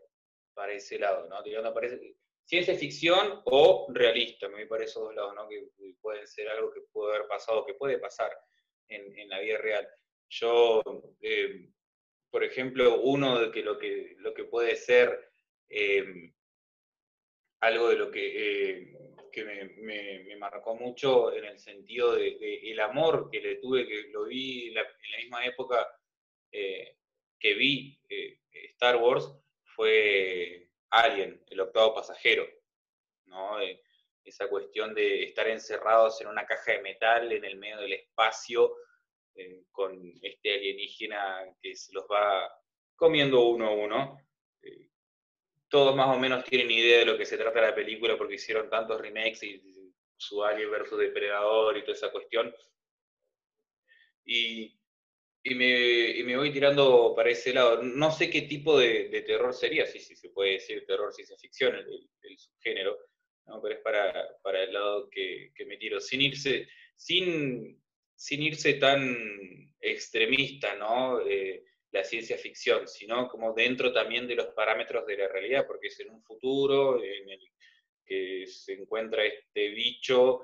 para 0.55 0.72
ese 0.72 0.98
lado, 0.98 1.28
¿no? 1.28 1.42
Tirando 1.42 1.72
para 1.72 1.86
ese- 1.86 2.16
ciencia 2.44 2.74
ficción 2.74 3.40
o 3.44 3.86
realista, 3.92 4.48
me 4.48 4.66
parece 4.66 4.98
dos 4.98 5.14
lados, 5.14 5.34
¿no? 5.34 5.48
Que 5.48 5.68
pueden 6.00 6.26
ser 6.26 6.48
algo 6.48 6.72
que 6.72 6.82
puede 6.92 7.16
haber 7.16 7.28
pasado, 7.28 7.64
que 7.64 7.74
puede 7.74 7.98
pasar 7.98 8.30
en, 8.88 9.16
en 9.18 9.28
la 9.28 9.40
vida 9.40 9.59
real. 9.59 9.88
Yo, 10.28 10.82
eh, 11.20 11.68
por 12.30 12.42
ejemplo, 12.44 13.00
uno 13.03 13.38
de 13.40 13.50
que 13.50 13.62
lo 13.62 13.78
que, 13.78 14.14
lo 14.18 14.32
que 14.34 14.44
puede 14.44 14.76
ser 14.76 15.30
eh, 15.68 16.32
algo 17.61 17.88
de 17.88 17.96
lo 17.96 18.11
que, 18.11 18.70
eh, 18.70 18.92
que 19.33 19.45
me, 19.45 20.37
marcó 20.37 20.74
mucho 20.74 21.33
en 21.33 21.45
el 21.45 21.59
sentido 21.59 22.14
de, 22.14 22.37
de 22.39 22.70
el 22.70 22.80
amor 22.80 23.28
que 23.30 23.41
le 23.41 23.57
tuve, 23.57 23.87
que 23.87 24.09
lo 24.09 24.24
vi 24.24 24.68
en 24.68 24.74
la, 24.74 24.85
misma 25.18 25.45
época 25.45 25.89
eh, 26.51 26.97
que 27.39 27.55
vi 27.55 27.99
eh, 28.09 28.41
Star 28.70 28.97
Wars, 28.97 29.33
fue 29.64 30.68
Alien, 30.91 31.43
el 31.49 31.61
octavo 31.61 31.95
pasajero, 31.95 32.47
¿no? 33.26 33.57
Esa 34.24 34.49
cuestión 34.49 34.95
de 34.95 35.24
estar 35.24 35.49
encerrados 35.49 36.20
en 36.20 36.28
una 36.28 36.47
caja 36.47 36.72
de 36.72 36.83
metal 36.83 37.33
en 37.33 37.45
el 37.45 37.57
medio 37.57 37.78
del 37.78 37.95
espacio, 37.95 38.76
eh, 39.35 39.64
con 39.72 40.12
este 40.22 40.55
alienígena 40.55 41.57
que 41.61 41.74
se 41.74 41.93
los 41.93 42.05
va 42.05 42.53
comiendo 42.95 43.47
uno 43.47 43.68
a 43.68 43.70
uno. 43.70 44.18
Todos 45.73 45.97
más 45.97 46.16
o 46.16 46.20
menos 46.20 46.45
tienen 46.45 46.70
idea 46.70 47.01
de 47.01 47.07
lo 47.07 47.18
que 47.18 47.27
se 47.27 47.39
trata 47.39 47.61
la 47.62 47.75
película 47.75 48.16
porque 48.16 48.37
hicieron 48.37 48.70
tantos 48.70 49.01
remakes 49.01 49.43
y 49.43 49.61
su 50.16 50.45
Alien 50.45 50.70
versus 50.70 50.99
Depredador 51.01 51.77
y 51.77 51.83
toda 51.83 51.95
esa 51.95 52.12
cuestión. 52.12 52.55
Y, 54.25 54.79
y 55.45 55.55
me, 55.55 56.11
y 56.18 56.23
me 56.25 56.37
voy 56.37 56.53
tirando 56.53 57.14
para 57.16 57.31
ese 57.31 57.53
lado. 57.55 57.83
No 57.83 58.11
sé 58.12 58.31
qué 58.31 58.43
tipo 58.43 58.79
de, 58.79 59.09
de 59.09 59.23
terror 59.23 59.55
sería, 59.55 59.87
si 59.87 59.99
si 60.01 60.16
se 60.16 60.31
puede 60.31 60.53
decir 60.53 60.85
terror 60.87 61.12
ciencia 61.12 61.37
ficción, 61.39 61.75
el, 61.77 61.87
el- 61.89 62.11
el 62.23 62.39
subgénero, 62.39 62.99
¿no? 63.47 63.61
pero 63.62 63.75
es 63.77 63.81
para, 63.83 64.29
para 64.43 64.62
el 64.64 64.73
lado 64.73 65.09
que, 65.11 65.53
que 65.55 65.64
me 65.66 65.77
tiro, 65.79 66.01
sin 66.01 66.20
irse, 66.23 66.68
sin, 66.97 67.83
sin 68.14 68.43
irse 68.43 68.75
tan 68.75 69.16
extremista, 69.81 70.77
¿no? 70.77 71.20
Eh, 71.27 71.64
la 71.93 72.05
ciencia 72.05 72.38
ficción, 72.38 72.88
sino 72.88 73.28
como 73.28 73.53
dentro 73.55 73.93
también 73.93 74.26
de 74.26 74.34
los 74.36 74.47
parámetros 74.49 75.07
de 75.07 75.18
la 75.18 75.28
realidad, 75.28 75.66
porque 75.66 75.88
es 75.88 76.01
en 76.01 76.11
un 76.11 76.22
futuro 76.22 77.03
en 77.03 77.28
el 77.30 77.40
que 78.05 78.47
se 78.47 78.74
encuentra 78.74 79.24
este 79.24 79.68
bicho 79.70 80.43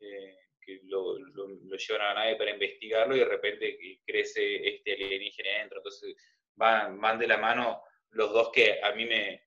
eh, 0.00 0.36
que 0.60 0.80
lo, 0.84 1.18
lo- 1.18 1.48
llevan 1.76 2.02
a 2.02 2.14
la 2.14 2.14
nave 2.14 2.36
para 2.36 2.50
investigarlo 2.52 3.16
y 3.16 3.20
de 3.20 3.24
repente 3.24 3.78
crece 4.06 4.68
este 4.68 4.92
alienígena 4.94 5.50
adentro. 5.56 5.78
Entonces 5.78 6.16
van, 6.56 7.00
van 7.00 7.18
de 7.18 7.26
la 7.26 7.38
mano 7.38 7.82
los 8.10 8.32
dos 8.32 8.50
que 8.52 8.80
a 8.82 8.92
mí 8.92 9.06
me, 9.06 9.42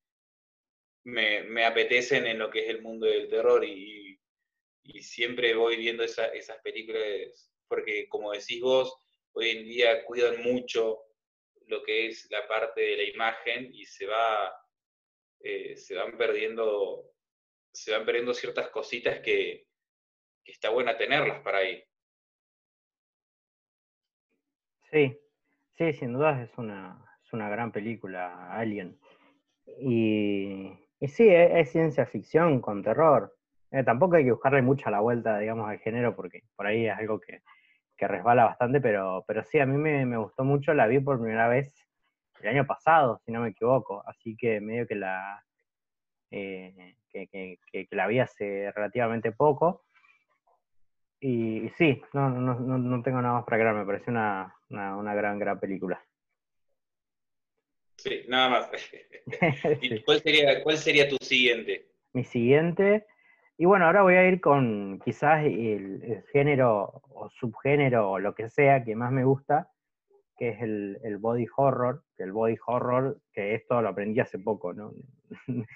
me, 1.03 1.43
me 1.43 1.65
apetecen 1.65 2.25
en 2.27 2.39
lo 2.39 2.49
que 2.49 2.61
es 2.63 2.69
el 2.69 2.81
mundo 2.81 3.05
del 3.07 3.27
terror 3.29 3.63
y, 3.65 4.19
y 4.83 5.01
siempre 5.03 5.55
voy 5.55 5.77
viendo 5.77 6.03
esa- 6.03 6.27
esas 6.29 6.59
películas 6.61 7.51
porque 7.67 8.07
como 8.09 8.31
decís 8.33 8.61
vos, 8.61 8.93
hoy 9.33 9.51
en 9.51 9.65
día 9.65 10.05
cuidan 10.05 10.43
mucho 10.43 10.99
lo 11.67 11.83
que 11.83 12.07
es 12.07 12.29
la 12.31 12.47
parte 12.47 12.81
de 12.81 12.97
la 12.97 13.03
imagen 13.03 13.69
y 13.73 13.85
se 13.85 14.05
va 14.05 14.53
eh, 15.39 15.75
se 15.75 15.95
van 15.95 16.17
perdiendo 16.17 17.11
se 17.71 17.91
van 17.91 18.05
perdiendo 18.05 18.33
ciertas 18.33 18.69
cositas 18.69 19.19
que, 19.19 19.65
que 20.43 20.51
está 20.51 20.69
buena 20.69 20.97
tenerlas 20.97 21.41
para 21.41 21.59
ahí. 21.59 21.83
Sí, 24.91 25.19
sí, 25.71 25.93
sin 25.93 26.13
dudas 26.13 26.39
es 26.47 26.55
una, 26.57 27.03
es 27.25 27.33
una 27.33 27.49
gran 27.49 27.71
película, 27.71 28.53
Alien. 28.53 28.99
Y, 29.79 30.71
y 30.99 31.07
sí, 31.07 31.27
e- 31.27 31.59
es, 31.59 31.71
ciencia 31.71 32.05
ficción 32.05 32.61
con 32.61 32.83
terror. 32.83 33.35
Eh, 33.71 33.83
tampoco 33.83 34.15
hay 34.15 34.25
que 34.25 34.31
buscarle 34.31 34.61
mucha 34.61 34.91
la 34.91 34.99
vuelta, 34.99 35.39
digamos, 35.39 35.67
al 35.67 35.79
género, 35.79 36.15
porque 36.15 36.43
por 36.55 36.67
ahí 36.67 36.85
es 36.85 36.95
algo 36.95 37.19
que, 37.19 37.41
que 37.97 38.07
resbala 38.07 38.45
bastante, 38.45 38.81
pero, 38.81 39.23
pero 39.27 39.43
sí, 39.43 39.59
a 39.59 39.65
mí 39.65 39.77
me, 39.77 40.05
me 40.05 40.17
gustó 40.17 40.43
mucho, 40.43 40.73
la 40.73 40.87
vi 40.87 40.99
por 40.99 41.19
primera 41.19 41.47
vez 41.47 41.73
el 42.41 42.49
año 42.49 42.65
pasado, 42.67 43.21
si 43.25 43.31
no 43.31 43.41
me 43.41 43.49
equivoco, 43.49 44.03
así 44.07 44.35
que 44.35 44.59
medio 44.59 44.85
que 44.87 44.95
la, 44.95 45.43
eh, 46.31 46.95
que, 47.09 47.27
que- 47.27 47.59
que- 47.71 47.87
que 47.87 47.95
la 47.95 48.07
vi 48.07 48.19
hace 48.19 48.71
relativamente 48.71 49.31
poco. 49.31 49.85
Y, 51.19 51.65
y 51.65 51.69
sí, 51.77 52.01
no, 52.13 52.29
no, 52.29 52.59
no, 52.59 52.77
no 52.77 53.01
tengo 53.03 53.21
nada 53.21 53.35
más 53.35 53.45
para 53.45 53.55
agregar, 53.55 53.75
me 53.75 53.85
pareció 53.85 54.11
una, 54.11 54.53
una, 54.69 54.97
una 54.97 55.13
gran, 55.15 55.39
gran 55.39 55.59
película. 55.59 56.03
Sí, 57.97 58.25
nada 58.27 58.49
más. 58.49 58.69
¿Y 59.81 59.89
Sí. 59.89 60.03
cuál 60.03 60.19
sería, 60.21 60.63
cuál 60.63 60.77
sería 60.77 61.07
tu 61.07 61.17
siguiente? 61.21 61.87
Mi 62.13 62.23
siguiente, 62.25 63.05
y 63.63 63.65
bueno, 63.65 63.85
ahora 63.85 64.01
voy 64.01 64.15
a 64.15 64.27
ir 64.27 64.41
con 64.41 64.99
quizás 65.05 65.45
el, 65.45 66.03
el 66.03 66.23
género 66.33 67.01
o 67.13 67.29
subgénero 67.29 68.11
o 68.11 68.19
lo 68.19 68.35
que 68.35 68.49
sea 68.49 68.83
que 68.83 68.93
más 68.93 69.09
me 69.09 69.23
gusta, 69.23 69.71
que 70.37 70.49
es 70.49 70.61
el, 70.61 70.99
el 71.01 71.17
body 71.17 71.45
horror, 71.55 72.03
que 72.17 72.23
el 72.23 72.33
body 72.33 72.57
horror, 72.67 73.21
que 73.31 73.55
esto 73.55 73.81
lo 73.81 73.87
aprendí 73.87 74.19
hace 74.19 74.37
poco, 74.37 74.73
¿no? 74.73 74.91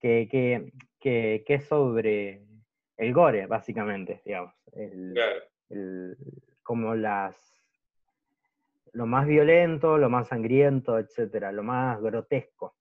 que, 0.00 0.28
que, 0.28 0.72
que, 1.00 1.42
que 1.44 1.54
es 1.54 1.64
sobre 1.64 2.44
el 2.96 3.12
gore, 3.12 3.46
básicamente, 3.46 4.22
digamos. 4.24 4.54
El, 4.72 5.14
Claro, 5.14 5.40
el- 5.70 6.16
como 6.62 6.94
las 6.94 7.60
lo 8.92 9.04
más 9.06 9.26
violento, 9.26 9.98
lo 9.98 10.08
más 10.08 10.28
sangriento, 10.28 10.96
etcétera, 10.96 11.50
lo 11.50 11.64
más 11.64 12.00
grotesco. 12.00 12.76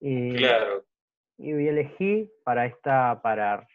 Y, 0.00 0.34
claro. 0.36 0.82
Y 1.38 1.50
elegí 1.50 2.30
para 2.44 2.66
esta, 2.66 3.20
para 3.22 3.66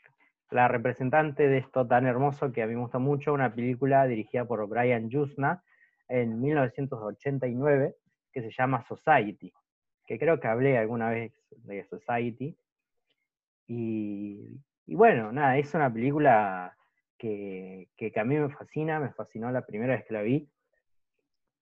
la 0.51 0.67
representante 0.67 1.47
de 1.47 1.57
esto 1.59 1.85
tan 1.87 2.05
hermoso 2.05 2.51
que 2.51 2.63
a 2.63 2.67
mí 2.67 2.75
me 2.75 2.81
gusta 2.81 2.99
mucho, 2.99 3.33
una 3.33 3.53
película 3.53 4.05
dirigida 4.07 4.45
por 4.45 4.67
Brian 4.67 5.09
Yuzna 5.09 5.63
en 6.07 6.41
1989 6.41 7.95
que 8.31 8.41
se 8.41 8.51
llama 8.51 8.85
Society, 8.87 9.51
que 10.05 10.17
creo 10.17 10.39
que 10.39 10.47
hablé 10.47 10.77
alguna 10.77 11.09
vez 11.09 11.33
de 11.51 11.83
Society. 11.85 12.55
Y, 13.67 14.59
bueno, 14.87 15.31
nada, 15.31 15.57
es 15.57 15.73
una 15.73 15.91
película 15.91 16.75
que, 17.17 17.89
que, 17.95 18.11
que 18.11 18.19
a 18.19 18.23
mí 18.23 18.35
me 18.35 18.49
fascina, 18.49 18.99
me 18.99 19.13
fascinó 19.13 19.51
la 19.51 19.65
primera 19.65 19.95
vez 19.95 20.05
que 20.05 20.13
la 20.13 20.21
vi, 20.21 20.49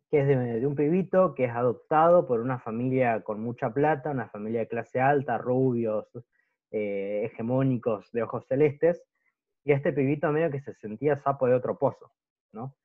que 0.10 0.22
es 0.22 0.28
de, 0.28 0.36
de 0.60 0.68
un 0.68 0.76
pibito 0.76 1.36
que 1.36 1.46
es 1.46 1.52
adoptado 1.52 2.26
por 2.28 2.40
una 2.40 2.60
familia 2.60 3.22
con 3.22 3.42
mucha 3.42 3.74
plata, 3.74 4.12
una 4.12 4.30
familia 4.30 4.62
de 4.62 4.68
clase 4.68 5.00
alta, 5.02 5.38
rubios, 5.38 6.08
eh, 6.72 7.24
hegemónicos 7.26 8.12
de 8.12 8.24
ojos 8.24 8.46
celestes, 8.48 9.04
y 9.64 9.74
este 9.74 9.92
pibito 9.92 10.32
medio 10.32 10.50
que 10.50 10.62
se 10.62 10.74
sentía 10.76 11.18
sapo 11.18 11.48
de 11.48 11.54
otro 11.54 11.78
pozo, 11.78 12.12
¿no? 12.54 12.76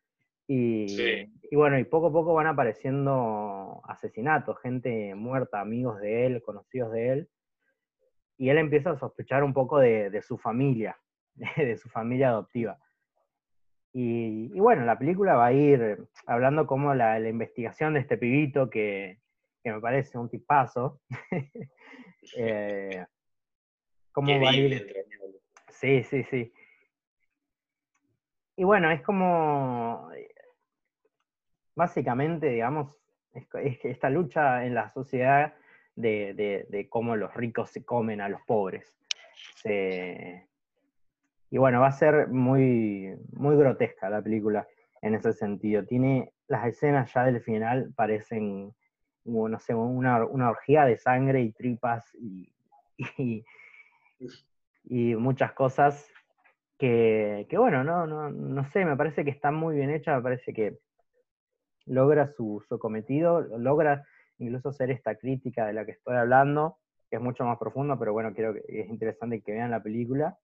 Y, 0.49 0.89
Sí. 0.89 1.33
y 1.51 1.57
bueno, 1.57 1.79
y 1.79 1.85
poco 1.85 2.09
a 2.09 2.12
poco 2.12 2.35
van 2.35 2.49
apareciendo 2.49 3.81
asesinatos, 3.85 4.59
gente 4.61 5.14
muerta, 5.14 5.61
amigos 5.61 6.01
de 6.01 6.27
él, 6.27 6.43
conocidos 6.43 6.93
de 6.93 7.09
él, 7.11 7.29
y 8.37 8.49
él 8.49 8.59
empieza 8.59 8.91
a 8.91 8.99
sospechar 8.99 9.45
un 9.45 9.53
poco 9.53 9.79
de, 9.79 10.11
de 10.11 10.23
su 10.23 10.39
familia, 10.39 10.99
de 11.57 11.77
su 11.77 11.89
familia 11.89 12.31
adoptiva. 12.31 12.79
Y, 13.95 14.51
y 14.55 14.61
bueno, 14.61 14.84
la 14.86 14.99
película 14.99 15.34
va 15.34 15.47
a 15.47 15.53
ir 15.53 16.07
hablando 16.26 16.66
como 16.66 16.95
la, 16.95 17.18
la 17.18 17.28
investigación 17.28 17.95
de 17.95 18.01
este 18.01 18.16
pibito 18.16 18.70
que, 18.70 19.18
que 19.62 19.72
me 19.72 19.80
parece 19.80 20.16
un 20.18 20.30
tipazo. 20.30 21.01
eh, 22.36 23.05
cómo 24.12 24.28
va 24.40 24.51
a 24.51 24.55
ir. 24.55 24.95
Sí, 25.68 26.03
sí, 26.05 26.22
sí. 26.24 26.53
Y 28.57 28.64
bueno, 28.64 28.90
es 28.90 29.03
como. 29.03 30.09
básicamente, 31.74 32.49
digamos, 32.49 32.95
es, 33.34 33.47
esta 33.84 34.11
lucha 34.11 34.64
en 34.64 34.74
la 34.74 34.90
sociedad 34.90 35.55
de, 35.97 36.34
de- 36.34 36.66
de 36.68 36.88
cómo 36.88 37.16
los 37.16 37.34
ricos 37.34 37.70
se 37.70 37.84
comen 37.84 38.20
a 38.20 38.28
los 38.28 38.40
pobres. 38.43 38.97
Se- 39.57 40.47
y 41.53 41.59
bueno, 41.59 41.80
va 41.82 41.88
a 41.88 41.92
ser 41.92 42.28
muy, 42.28 43.14
muy 43.30 43.57
grotesca 43.57 44.09
la 44.09 44.22
película 44.22 44.66
en 45.03 45.14
ese 45.14 45.34
sentido. 45.34 45.84
Tiene 45.84 46.32
las 46.48 46.66
escenas 46.66 47.12
ya 47.12 47.24
del 47.24 47.42
final 47.42 47.92
parecen, 47.94 48.74
no 49.26 49.59
sé, 49.59 49.74
una, 49.74 50.24
una 50.24 50.48
orgía 50.48 50.86
de 50.86 50.96
sangre 50.96 51.42
y 51.42 51.53
tripas 51.53 52.11
y, 52.14 52.50
y, 54.84 55.14
muchas 55.14 55.53
cosas 55.53 56.11
que, 56.78 57.46
que 57.50 57.59
bueno, 57.59 57.84
no, 57.84 58.07
no, 58.07 58.30
no 58.30 58.64
sé, 58.70 58.86
me 58.86 58.96
parece 58.96 59.22
que 59.22 59.30
está 59.30 59.50
muy 59.50 59.76
bien 59.76 59.90
hecha, 59.90 60.16
me 60.16 60.22
parece 60.22 60.55
que 60.55 60.78
logra 61.84 62.28
su, 62.28 62.64
su 62.66 62.78
cometido, 62.78 63.42
logra 63.59 64.07
incluso 64.38 64.70
hacer 64.70 64.90
esta 64.90 65.16
crítica 65.16 65.66
de 65.66 65.74
la 65.74 65.84
que 65.84 65.92
estoy 65.92 66.16
hablando, 66.16 66.78
que 67.11 67.16
es 67.16 67.22
mucho 67.22 67.44
más 67.44 67.59
profunda, 67.59 67.98
pero 67.98 68.14
bueno, 68.14 68.32
creo 68.32 68.55
que 68.55 68.62
es 68.68 68.88
interesante 68.88 69.42
que 69.42 69.53
vean 69.53 69.70
la 69.70 69.82
película. 69.82 70.38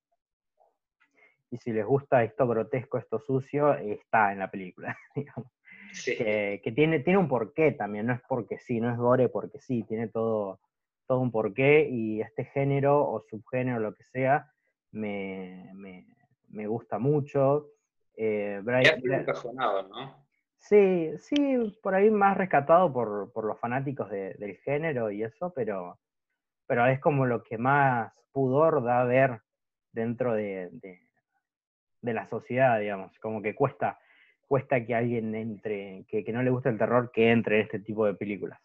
Y 1.51 1.59
si 1.59 1.73
les 1.73 1.87
gusta 1.87 2.23
esto 2.23 2.47
grotesco, 2.47 2.99
esto 2.99 3.19
sucio, 3.19 3.75
está 3.75 4.33
en 4.33 4.39
la 4.41 4.51
película, 4.51 4.97
digamos. 5.15 5.51
Sí. 5.93 6.17
Que, 6.17 6.61
que 6.63 6.73
tiene, 6.73 7.01
tiene 7.01 7.19
un 7.19 7.29
porqué 7.29 7.73
también, 7.73 8.07
no 8.07 8.13
es 8.13 8.21
porque 8.29 8.59
sí, 8.59 8.81
no 8.81 8.91
es 8.91 8.99
gore 8.99 9.29
porque 9.31 9.59
sí, 9.59 9.83
tiene 9.85 10.09
todo, 10.09 10.61
todo 11.07 11.21
un 11.21 11.31
porqué 11.31 11.89
y 11.91 12.21
este 12.21 12.45
género 12.45 13.01
o 13.09 13.21
subgénero, 13.21 13.79
lo 13.81 13.95
que 13.95 14.05
sea, 14.05 14.53
me, 14.93 15.71
me, 15.75 16.07
me 16.49 16.67
gusta 16.67 16.99
mucho. 16.99 17.69
Eh, 18.17 18.61
Brian- 18.63 19.01
fue 19.01 19.17
encajonado, 19.17 19.89
¿no? 19.89 20.27
Sí, 20.59 21.13
sí, 21.21 21.79
por 21.83 21.95
ahí 21.95 22.11
más 22.11 22.37
rescatado 22.37 22.93
por, 22.93 23.33
por 23.33 23.45
los 23.45 23.59
fanáticos 23.59 24.11
de- 24.11 24.35
del 24.35 24.57
género 24.59 25.11
y 25.11 25.23
eso, 25.23 25.53
pero, 25.55 25.99
pero 26.67 26.85
es 26.87 27.01
como 27.01 27.25
lo 27.27 27.43
que 27.43 27.57
más 27.57 28.13
pudor 28.33 28.83
da 28.83 29.05
ver 29.05 29.41
dentro 29.93 30.35
de, 30.35 30.69
de- 30.73 31.08
de 32.01 32.15
la 32.15 32.27
sociedad, 32.27 32.79
digamos, 32.81 33.19
como 33.19 33.43
que 33.43 33.55
cuesta, 33.55 33.99
cuesta 34.47 34.85
que 34.85 34.95
alguien 34.95 35.35
entre, 35.35 36.05
que, 36.09 36.25
que 36.25 36.33
no 36.33 36.43
le 36.43 36.51
guste 36.51 36.69
el 36.69 36.79
terror, 36.79 37.11
que 37.13 37.31
entre 37.31 37.57
en 37.57 37.63
este 37.63 37.79
tipo 37.81 38.07
de 38.07 38.15
películas. 38.15 38.61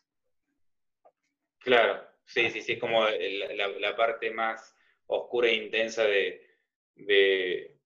Claro, 1.59 2.03
sí, 2.25 2.49
sí, 2.49 2.61
sí, 2.61 2.73
es 2.73 2.79
como 2.79 3.03
la, 3.05 3.67
la 3.67 3.95
parte 3.95 4.31
más 4.31 4.75
oscura 5.07 5.47
e 5.47 5.55
intensa 5.65 6.03
de, 6.03 6.41
de- 6.95 7.77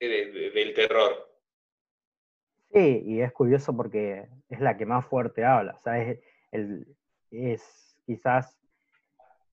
de- 0.00 0.26
de- 0.32 0.50
del 0.50 0.74
terror. 0.74 1.28
Sí, 2.72 3.02
y 3.04 3.20
es 3.20 3.32
curioso 3.32 3.76
porque 3.76 4.26
es 4.48 4.60
la 4.60 4.76
que 4.76 4.86
más 4.86 5.06
fuerte 5.06 5.44
habla, 5.44 5.74
o 5.74 5.80
sea, 5.80 6.02
es, 6.02 6.18
el, 6.50 6.86
es 7.30 7.96
quizás 8.06 8.58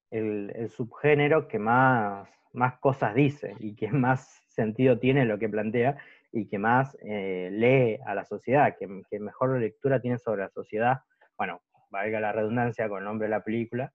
el, 0.09 0.51
el 0.55 0.69
subgénero 0.69 1.47
que 1.47 1.59
más, 1.59 2.29
más 2.53 2.79
cosas 2.79 3.13
dice 3.13 3.55
y 3.59 3.75
que 3.75 3.89
más 3.91 4.41
sentido 4.63 4.99
tiene 4.99 5.25
lo 5.25 5.37
que 5.39 5.49
plantea 5.49 5.97
y 6.31 6.47
que 6.49 6.57
más 6.59 6.95
eh, 7.01 7.49
lee 7.51 7.99
a 8.05 8.13
la 8.13 8.25
sociedad, 8.25 8.75
que, 8.77 8.87
que 9.09 9.19
mejor 9.19 9.57
lectura 9.59 9.99
tiene 9.99 10.17
sobre 10.17 10.41
la 10.43 10.49
sociedad, 10.49 10.99
bueno, 11.37 11.61
valga 11.89 12.19
la 12.19 12.31
redundancia 12.31 12.87
con 12.89 12.99
el 12.99 13.05
nombre 13.05 13.27
de 13.27 13.31
la 13.31 13.43
película, 13.43 13.91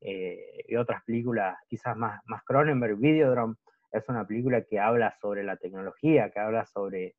eh, 0.00 0.64
y 0.68 0.76
otras 0.76 1.02
películas 1.04 1.56
quizás 1.68 1.96
más, 1.96 2.20
más 2.26 2.42
Cronenberg, 2.44 2.96
Videodrome, 2.98 3.54
es 3.92 4.08
una 4.08 4.26
película 4.26 4.62
que 4.62 4.78
habla 4.78 5.14
sobre 5.20 5.42
la 5.42 5.56
tecnología, 5.56 6.30
que 6.30 6.38
habla 6.40 6.66
sobre 6.66 7.14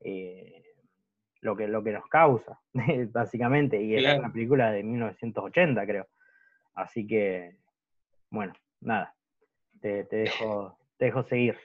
eh, 0.00 0.62
lo, 1.40 1.56
que, 1.56 1.66
lo 1.68 1.82
que 1.82 1.92
nos 1.92 2.06
causa, 2.08 2.60
básicamente, 3.12 3.80
y 3.82 3.94
es 3.96 4.02
Claro. 4.02 4.20
una 4.20 4.32
película 4.32 4.70
de 4.72 4.82
1980, 4.82 5.86
creo. 5.86 6.06
Así 6.74 7.06
que, 7.06 7.56
bueno, 8.30 8.52
nada, 8.80 9.14
te, 9.80 10.04
te 10.04 10.16
dejo, 10.16 10.78
te 10.98 11.06
dejo 11.06 11.22
seguir. 11.24 11.56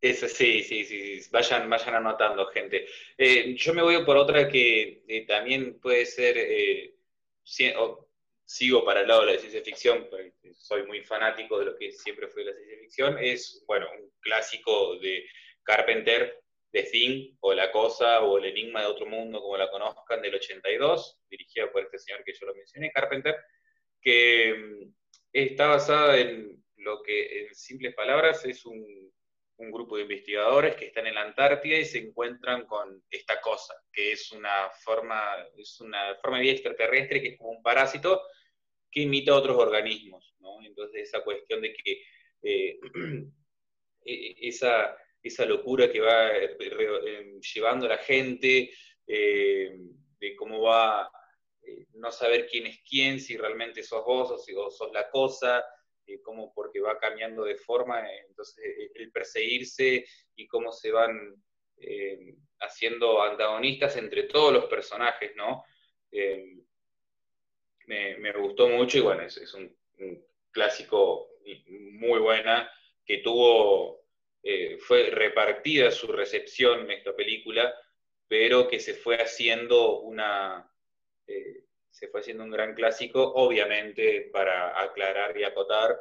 Eso 0.00 0.28
sí, 0.28 0.62
sí, 0.62 0.84
sí, 0.84 1.20
vayan, 1.30 1.68
vayan 1.70 1.94
anotando, 1.94 2.46
gente. 2.46 2.86
Eh, 3.16 3.54
yo 3.56 3.72
me 3.72 3.82
voy 3.82 4.04
por 4.04 4.16
otra 4.16 4.48
que 4.48 5.02
eh, 5.08 5.26
también 5.26 5.80
puede 5.80 6.04
ser, 6.04 6.36
eh, 6.36 6.94
sigo 7.42 8.84
para 8.84 9.00
el 9.00 9.08
lado 9.08 9.24
de 9.24 9.32
la 9.32 9.38
ciencia 9.38 9.62
ficción, 9.62 10.08
soy 10.52 10.86
muy 10.86 11.02
fanático 11.02 11.58
de 11.58 11.64
lo 11.66 11.76
que 11.76 11.90
siempre 11.92 12.28
fue 12.28 12.44
la 12.44 12.52
ciencia 12.52 12.78
ficción, 12.78 13.18
es, 13.18 13.64
bueno, 13.66 13.86
un 13.98 14.10
clásico 14.20 14.96
de 14.98 15.26
Carpenter, 15.62 16.42
The 16.72 16.82
Thing, 16.82 17.36
o 17.40 17.54
La 17.54 17.72
Cosa, 17.72 18.20
o 18.20 18.36
El 18.38 18.46
Enigma 18.46 18.82
de 18.82 18.86
Otro 18.88 19.06
Mundo, 19.06 19.40
como 19.40 19.56
la 19.56 19.70
conozcan, 19.70 20.20
del 20.20 20.34
82, 20.34 21.20
dirigida 21.30 21.72
por 21.72 21.84
este 21.84 21.98
señor 21.98 22.22
que 22.22 22.34
yo 22.34 22.46
lo 22.46 22.54
mencioné, 22.54 22.92
Carpenter, 22.92 23.34
que 24.02 24.54
mm, 24.54 24.94
está 25.32 25.68
basada 25.68 26.18
en 26.20 26.62
lo 26.76 27.02
que, 27.02 27.40
en 27.40 27.54
simples 27.54 27.94
palabras, 27.94 28.44
es 28.44 28.66
un 28.66 29.15
un 29.58 29.70
grupo 29.70 29.96
de 29.96 30.02
investigadores 30.02 30.76
que 30.76 30.86
están 30.86 31.06
en 31.06 31.14
la 31.14 31.22
Antártida 31.22 31.78
y 31.78 31.84
se 31.84 31.98
encuentran 31.98 32.66
con 32.66 33.02
esta 33.10 33.40
cosa, 33.40 33.74
que 33.92 34.12
es 34.12 34.30
una 34.32 34.70
forma, 34.84 35.20
es 35.56 35.80
una 35.80 36.14
forma 36.16 36.38
de 36.38 36.42
vida 36.42 36.52
extraterrestre 36.52 37.22
que 37.22 37.28
es 37.28 37.38
como 37.38 37.50
un 37.50 37.62
parásito 37.62 38.22
que 38.90 39.00
imita 39.00 39.32
a 39.32 39.36
otros 39.36 39.56
organismos. 39.56 40.36
Entonces 40.64 41.08
esa 41.08 41.22
cuestión 41.22 41.62
de 41.62 41.72
que 41.72 42.02
eh, 42.42 42.78
eh, 44.04 44.34
esa, 44.42 44.96
esa 45.22 45.46
locura 45.46 45.90
que 45.90 46.00
va 46.00 46.36
eh, 46.36 46.56
eh, 46.60 47.40
llevando 47.54 47.86
a 47.86 47.90
la 47.90 47.98
gente, 47.98 48.70
de 49.06 50.34
cómo 50.36 50.62
va 50.62 51.08
no 51.94 52.10
saber 52.10 52.48
quién 52.48 52.66
es 52.66 52.80
quién, 52.82 53.20
si 53.20 53.36
realmente 53.36 53.84
sos 53.84 54.04
vos 54.04 54.32
o 54.32 54.38
si 54.38 54.52
vos 54.52 54.76
sos 54.76 54.90
la 54.92 55.08
cosa, 55.10 55.64
eh, 56.06 56.20
cómo 56.22 56.52
porque 56.54 56.80
va 56.80 56.98
cambiando 56.98 57.44
de 57.44 57.56
forma, 57.56 58.00
eh, 58.08 58.24
entonces 58.28 58.64
eh, 58.64 58.90
el 58.94 59.10
perseguirse 59.10 60.06
y 60.36 60.46
cómo 60.46 60.72
se 60.72 60.90
van 60.90 61.34
eh, 61.78 62.34
haciendo 62.60 63.22
antagonistas 63.22 63.96
entre 63.96 64.24
todos 64.24 64.52
los 64.52 64.66
personajes, 64.66 65.34
¿no? 65.36 65.64
Me, 67.86 68.16
me 68.16 68.32
gustó 68.32 68.68
mucho 68.68 68.98
y 68.98 69.00
bueno, 69.02 69.22
es, 69.22 69.54
un, 69.54 69.76
un 69.98 70.24
clásico 70.50 71.28
muy 71.68 72.18
buena 72.18 72.70
que 73.04 73.18
tuvo, 73.18 74.06
fue 74.78 75.10
repartida 75.10 75.90
su 75.90 76.06
recepción 76.06 76.80
en 76.80 76.92
esta 76.92 77.14
película, 77.14 77.74
pero 78.26 78.66
que 78.66 78.80
se 78.80 78.94
fue 78.94 79.16
haciendo 79.16 80.00
una, 80.00 80.68
se 81.96 82.08
fue 82.08 82.20
haciendo 82.20 82.44
un 82.44 82.50
gran 82.50 82.74
clásico, 82.74 83.22
obviamente 83.36 84.28
para 84.30 84.78
aclarar 84.78 85.34
y 85.38 85.44
acotar 85.44 85.98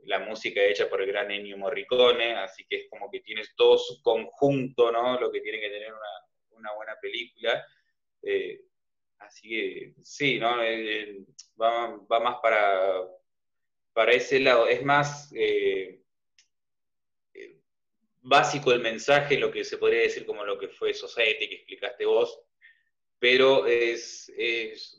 la 0.00 0.18
música 0.18 0.60
hecha 0.60 0.90
por 0.90 1.00
el 1.00 1.06
gran 1.06 1.30
Ennio 1.30 1.56
Morricone, 1.56 2.34
así 2.34 2.66
que 2.68 2.76
es 2.76 2.90
como 2.90 3.08
que 3.08 3.20
tienes 3.20 3.54
todo 3.54 3.78
su 3.78 4.02
conjunto, 4.02 4.90
¿no? 4.90 5.18
Lo 5.20 5.30
que 5.30 5.40
tiene 5.40 5.60
que 5.60 5.70
tener 5.70 5.92
una, 5.92 6.58
una 6.58 6.72
buena 6.74 6.96
película. 7.00 7.64
Eh, 8.20 8.62
así 9.18 9.48
que 9.48 9.94
sí, 10.02 10.40
¿no? 10.40 10.60
Eh, 10.60 11.20
va, 11.60 11.96
va 12.10 12.18
más 12.18 12.40
para, 12.42 13.08
para 13.92 14.10
ese 14.10 14.40
lado. 14.40 14.66
Es 14.66 14.82
más 14.82 15.32
eh, 15.36 16.02
eh, 17.34 17.60
básico 18.22 18.72
el 18.72 18.80
mensaje, 18.80 19.38
lo 19.38 19.52
que 19.52 19.62
se 19.62 19.78
podría 19.78 20.00
decir 20.00 20.26
como 20.26 20.44
lo 20.44 20.58
que 20.58 20.66
fue 20.66 20.92
Society, 20.92 21.48
que 21.48 21.54
explicaste 21.54 22.06
vos, 22.06 22.42
pero 23.18 23.66
es, 23.66 24.32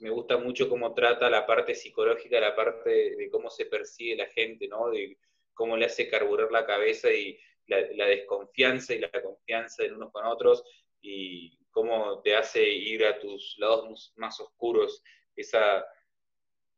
me 0.02 0.10
gusta 0.10 0.38
mucho 0.38 0.68
cómo 0.68 0.94
trata 0.94 1.30
la 1.30 1.46
parte 1.46 1.74
psicológica, 1.74 2.40
la 2.40 2.56
parte 2.56 3.16
de, 3.16 3.30
cómo 3.32 3.50
se 3.50 3.66
percibe 3.66 4.18
la 4.18 4.28
gente, 4.28 4.68
¿no? 4.68 4.90
De 4.90 5.18
cómo 5.54 5.78
le 5.78 5.86
hace 5.86 6.10
carburar 6.10 6.52
la 6.52 6.66
cabeza 6.66 7.12
y 7.12 7.40
la, 7.68 8.06
desconfianza 8.08 8.94
y 8.94 9.00
la 9.00 9.12
confianza 9.12 9.84
en 9.84 9.94
unos 9.94 10.12
con 10.12 10.26
otros 10.26 10.64
y 11.02 11.58
cómo 11.72 12.22
te 12.22 12.36
hace 12.36 12.68
ir 12.68 13.06
a 13.06 13.20
tus 13.20 13.56
lados 13.58 14.14
más 14.18 14.40
oscuros, 14.40 15.02
esa 15.36 15.86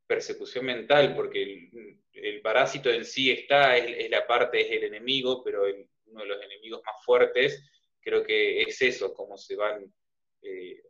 persecución 0.05 0.65
mental, 0.65 1.15
porque 1.15 1.69
el, 2.13 2.41
parásito 2.41 2.91
en 2.91 3.05
sí 3.05 3.31
está, 3.31 3.77
es, 3.77 4.09
la 4.11 4.27
parte, 4.27 4.61
es 4.61 4.71
el 4.71 4.83
enemigo, 4.83 5.43
pero 5.43 5.63
uno 6.05 6.21
de 6.21 6.27
los 6.27 6.43
enemigos 6.43 6.81
más 6.85 7.03
fuertes 7.03 7.63
creo 8.01 8.23
que 8.23 8.63
es 8.63 8.81
eso, 8.81 9.13
cómo 9.13 9.37
se 9.37 9.55
van 9.55 9.91
eh, 10.41 10.81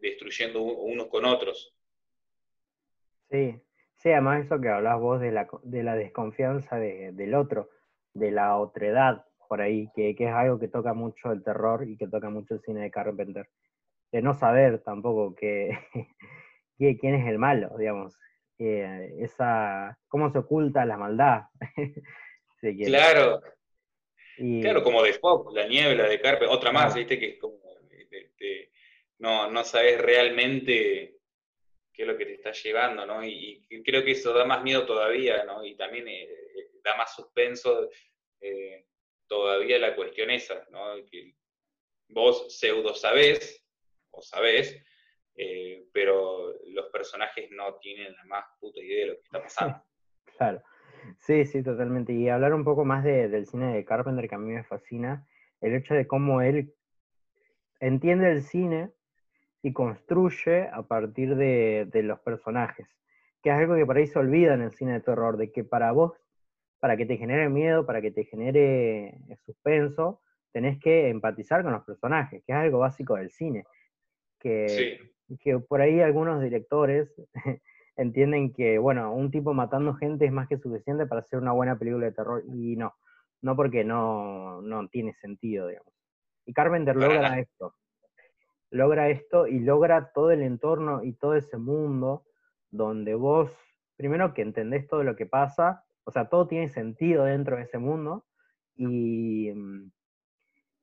destruyendo 0.00 0.62
u- 0.62 0.82
unos 0.92 1.06
con 1.08 1.24
otros. 1.24 1.74
Sí, 3.30 3.60
sí, 3.96 4.10
además 4.12 4.44
eso 4.44 4.60
que 4.60 4.68
hablás 4.68 5.00
vos 5.00 5.20
de 5.20 5.32
la, 5.32 5.48
de 5.62 5.82
la 5.82 5.94
desconfianza 5.96 6.76
de- 6.76 7.12
del 7.12 7.34
otro, 7.34 7.70
de 8.14 8.30
la 8.30 8.56
otredad, 8.58 9.24
por 9.48 9.60
ahí, 9.60 9.88
que, 9.94 10.14
que 10.14 10.24
es 10.26 10.32
algo 10.32 10.58
que 10.58 10.68
toca 10.68 10.92
mucho 10.94 11.32
el 11.32 11.42
terror 11.42 11.86
y 11.88 11.96
que 11.96 12.08
toca 12.08 12.28
mucho 12.30 12.54
el 12.54 12.60
cine 12.60 12.82
de 12.82 12.90
Carpenter. 12.90 13.48
De 14.10 14.20
no 14.22 14.34
saber 14.34 14.82
tampoco 14.82 15.34
que, 15.34 15.70
que- 16.78 16.98
quién 16.98 17.14
es 17.14 17.26
el 17.26 17.38
malo, 17.38 17.76
digamos. 17.78 18.18
Eh, 18.58 19.16
esa, 19.18 19.98
cómo 20.08 20.30
se 20.30 20.38
oculta 20.38 20.84
la 20.84 20.96
maldad. 20.96 21.42
si. 22.60 22.84
Claro, 22.84 23.40
Y- 24.38 24.60
claro, 24.62 24.82
como 24.82 25.02
de 25.02 25.10
la 25.54 25.66
niebla 25.66 26.04
de 26.04 26.20
Carpe, 26.20 26.46
otra 26.46 26.70
más, 26.72 26.92
Ah. 26.94 26.98
viste, 26.98 27.18
que 27.18 27.30
es 27.30 27.38
como, 27.40 27.56
no, 29.22 29.48
no 29.48 29.62
sabes 29.62 30.00
realmente 30.00 31.20
qué 31.92 32.02
es 32.02 32.08
lo 32.08 32.18
que 32.18 32.26
te 32.26 32.34
está 32.34 32.50
llevando, 32.50 33.06
¿no? 33.06 33.24
Y, 33.24 33.64
creo 33.84 34.04
que 34.04 34.10
eso 34.10 34.34
da 34.34 34.44
más 34.44 34.64
miedo 34.64 34.84
todavía, 34.84 35.44
¿no? 35.44 35.64
Y 35.64 35.76
también 35.76 36.08
eh, 36.08 36.24
eh, 36.24 36.70
da 36.82 36.96
más 36.96 37.14
suspenso 37.14 37.88
eh, 38.40 38.84
todavía 39.28 39.78
la 39.78 39.94
cuestión 39.94 40.30
esa, 40.30 40.66
¿no? 40.70 40.96
Que 41.08 41.36
vos 42.08 42.52
pseudo 42.58 42.94
sabés, 42.94 43.64
o 44.10 44.20
sabés, 44.22 44.76
pero 45.92 46.54
los 46.66 46.86
personajes 46.86 47.48
no 47.52 47.76
tienen 47.76 48.12
la 48.14 48.24
más 48.24 48.44
puta 48.58 48.80
idea 48.80 49.06
de 49.06 49.06
lo 49.06 49.14
que 49.14 49.22
está 49.22 49.42
pasando. 49.42 49.82
Claro. 50.38 50.62
Sí, 51.18 51.44
sí, 51.44 51.62
totalmente. 51.62 52.12
Y 52.12 52.28
hablar 52.28 52.54
un 52.54 52.64
poco 52.64 52.84
más 52.84 53.04
del 53.04 53.46
cine 53.46 53.74
de 53.74 53.84
Carpenter, 53.84 54.28
que 54.28 54.34
a 54.34 54.38
mí 54.38 54.50
me 54.50 54.64
fascina, 54.64 55.28
el 55.60 55.74
hecho 55.74 55.94
de 55.94 56.06
cómo 56.06 56.40
él 56.40 56.74
entiende 57.78 58.30
el 58.30 58.42
cine 58.42 58.92
y 59.62 59.72
construye 59.72 60.68
a 60.68 60.82
partir 60.82 61.36
de, 61.36 61.88
los 62.02 62.18
personajes, 62.20 62.88
que 63.42 63.50
es 63.50 63.56
algo 63.56 63.76
que 63.76 63.86
por 63.86 63.96
ahí 63.96 64.06
se 64.06 64.18
olvida 64.18 64.54
en 64.54 64.62
el 64.62 64.72
cine 64.72 64.94
de 64.94 65.00
terror, 65.00 65.36
de 65.36 65.52
que 65.52 65.62
para 65.62 65.92
vos, 65.92 66.12
para 66.80 66.96
que 66.96 67.06
te 67.06 67.16
genere 67.16 67.48
miedo, 67.48 67.86
para 67.86 68.02
que 68.02 68.10
te 68.10 68.24
genere 68.24 69.16
suspenso, 69.44 70.20
tenés 70.52 70.80
que 70.80 71.08
empatizar 71.08 71.62
con 71.62 71.72
los 71.72 71.84
personajes, 71.84 72.42
que 72.44 72.52
es 72.52 72.58
algo 72.58 72.80
básico 72.80 73.14
del 73.14 73.30
cine. 73.30 73.64
Que, 74.40 74.98
que 75.40 75.60
por 75.60 75.80
ahí 75.80 76.00
algunos 76.00 76.42
directores 76.42 77.14
entienden 77.96 78.52
que, 78.52 78.78
bueno, 78.78 79.14
un 79.14 79.30
tipo 79.30 79.54
matando 79.54 79.94
gente 79.94 80.26
es 80.26 80.32
más 80.32 80.48
que 80.48 80.58
suficiente 80.58 81.06
para 81.06 81.20
hacer 81.20 81.38
una 81.38 81.52
buena 81.52 81.78
película 81.78 82.06
de 82.06 82.12
terror, 82.12 82.42
y 82.52 82.74
no, 82.74 82.94
no 83.42 83.54
porque 83.54 83.84
no, 83.84 84.60
no 84.60 84.88
tiene 84.88 85.14
sentido, 85.14 85.68
digamos. 85.68 85.92
Y 86.46 86.52
Carpenter 86.52 86.96
logra 86.96 87.38
esto, 87.38 87.76
logra 88.72 89.10
esto 89.10 89.46
y 89.46 89.60
logra 89.60 90.12
todo 90.12 90.30
el 90.30 90.42
entorno 90.42 91.04
y 91.04 91.12
todo 91.12 91.34
ese 91.34 91.58
mundo 91.58 92.24
donde 92.70 93.14
vos, 93.14 93.52
primero 93.96 94.32
que 94.32 94.40
entendés 94.40 94.88
todo 94.88 95.04
lo 95.04 95.14
que 95.14 95.26
pasa, 95.26 95.84
o 96.04 96.10
sea, 96.10 96.28
todo 96.28 96.48
tiene 96.48 96.68
sentido 96.70 97.24
dentro 97.24 97.56
de 97.56 97.62
ese 97.62 97.78
mundo 97.78 98.24
y, 98.74 99.52
mm, 99.54 99.92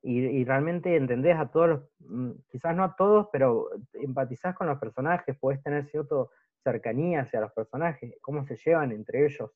y, 0.03 0.45
realmente 0.45 0.95
entendés 0.95 1.37
a 1.37 1.49
todos 1.49 1.69
los, 1.69 1.81
mm, 1.99 2.31
quizás 2.47 2.75
no 2.75 2.83
a 2.83 2.95
todos, 2.95 3.27
pero 3.31 3.69
empatizás 3.93 4.55
con 4.55 4.67
los 4.67 4.79
personajes, 4.79 5.35
podés 5.37 5.61
tener 5.63 5.85
cierta 5.85 6.15
cercanía 6.63 7.21
hacia 7.21 7.41
los 7.41 7.51
personajes, 7.53 8.15
cómo 8.21 8.45
se 8.45 8.55
llevan 8.55 8.91
entre 8.91 9.25
ellos, 9.25 9.51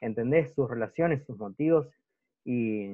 entendés 0.00 0.54
sus 0.54 0.70
relaciones, 0.70 1.24
sus 1.24 1.36
motivos 1.36 1.88
y, 2.44 2.90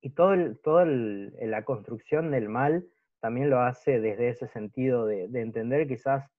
y 0.00 0.10
todo 0.10 0.32
el, 0.32 0.58
toda 0.60 0.86
la 0.86 1.64
construcción 1.64 2.30
del 2.30 2.48
mal 2.48 2.86
también 3.24 3.48
lo 3.48 3.60
hace 3.60 4.00
desde 4.00 4.28
ese 4.28 4.48
sentido 4.48 5.06
de, 5.06 5.24
entender 5.32 5.88
quizás 5.88 6.30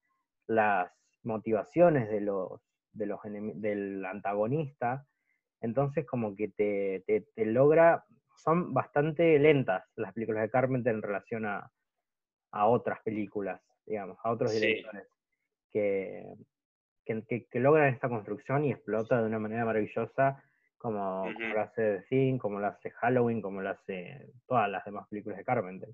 las 0.45 0.93
motivaciones 1.23 2.07
de 2.11 2.21
los, 2.21 2.61
de 2.91 3.07
los 3.07 3.19
del 3.23 4.05
antagonista, 4.05 5.03
entonces 5.61 6.05
como 6.05 6.35
que 6.35 6.49
te, 6.49 7.03
te, 7.07 7.45
logra, 7.47 8.05
son 8.35 8.71
bastante 8.71 9.39
lentas 9.39 9.83
las 9.95 10.13
películas 10.13 10.43
de 10.43 10.51
Carpenter 10.51 10.93
en 10.93 11.01
relación 11.01 11.47
a, 11.47 11.71
a 12.51 12.67
otras 12.67 12.99
películas, 13.01 13.59
digamos, 13.87 14.19
a 14.23 14.29
otros 14.29 14.51
directores 14.51 15.07
que, 15.71 16.35
que, 17.03 17.47
que, 17.49 17.59
logran 17.59 17.91
esta 17.95 18.09
construcción 18.09 18.63
y 18.63 18.73
explota 18.73 19.19
de 19.19 19.25
una 19.25 19.39
manera 19.39 19.65
maravillosa 19.65 20.39
como, 20.77 21.23
como 21.23 21.47
lo 21.47 21.61
hace 21.61 21.81
The 21.81 22.05
Thing, 22.09 22.37
como 22.37 22.59
lo 22.59 22.67
hace 22.67 22.91
Halloween, 22.91 23.41
como 23.41 23.61
lo 23.61 23.71
hace 23.71 24.33
todas 24.45 24.69
las 24.69 24.85
demás 24.85 25.07
películas 25.09 25.39
de 25.39 25.45
Carpenter. 25.45 25.89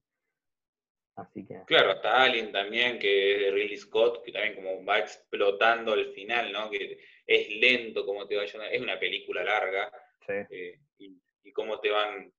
Así 1.15 1.45
que... 1.45 1.61
Claro, 1.65 1.91
hasta 1.91 2.23
Alien 2.23 2.51
también, 2.51 2.97
que 2.97 3.33
es 3.33 3.39
de 3.41 3.51
Ridley 3.51 3.77
Scott, 3.77 4.23
que 4.23 4.31
también 4.31 4.55
como 4.55 4.85
va 4.85 4.99
explotando 4.99 5.93
al 5.93 6.13
final, 6.13 6.51
¿no? 6.51 6.69
Que 6.69 6.99
es 7.27 7.49
lento 7.49 8.05
como 8.05 8.27
te 8.27 8.35
va 8.35 8.43
es 8.43 8.81
una 8.81 8.99
película 8.99 9.43
larga, 9.43 9.91
eh, 10.27 10.79
y, 10.97 11.17
y, 11.43 11.51
cómo 11.51 11.79
te 11.79 11.89
van 11.89 12.31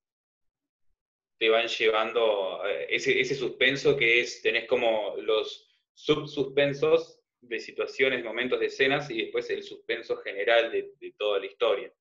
te 1.38 1.48
van 1.48 1.66
llevando 1.66 2.64
eh, 2.66 2.86
ese, 2.88 3.20
ese 3.20 3.34
suspenso 3.34 3.96
que 3.96 4.20
es, 4.20 4.40
tenés 4.42 4.66
como 4.66 5.16
los 5.18 5.76
subsuspensos 5.92 7.20
de 7.40 7.58
situaciones, 7.58 8.24
momentos 8.24 8.60
de 8.60 8.66
escenas 8.66 9.10
y 9.10 9.22
después 9.22 9.50
el 9.50 9.64
suspenso 9.64 10.16
general 10.18 10.70
de 10.70 11.14
toda 11.18 11.40
la 11.40 11.46
historia. 11.46 11.92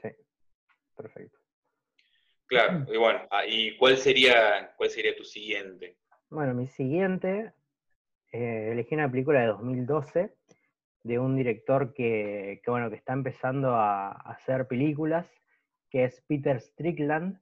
Sí, 0.00 0.08
perfecto. 0.96 1.37
Claro, 2.48 2.86
y 2.92 2.96
bueno, 2.96 3.20
ah, 3.30 3.46
¿y 3.46 3.76
cuál 3.76 3.98
sería, 3.98 4.72
cuál 4.76 4.88
sería 4.88 5.14
tu 5.14 5.24
siguiente? 5.24 5.98
Bueno, 6.30 6.54
mi 6.54 6.66
siguiente, 6.66 7.52
eh, 8.32 8.70
elegí 8.72 8.94
una 8.94 9.10
película 9.10 9.40
de 9.40 9.48
2012 9.48 10.34
de 11.02 11.18
un 11.18 11.36
director 11.36 11.92
que, 11.92 12.62
bueno, 12.66 12.88
que 12.88 12.96
está 12.96 13.12
empezando 13.12 13.74
a, 13.74 14.12
hacer 14.12 14.66
películas, 14.66 15.26
que 15.90 16.04
es 16.04 16.22
Peter 16.26 16.58
Strickland, 16.60 17.38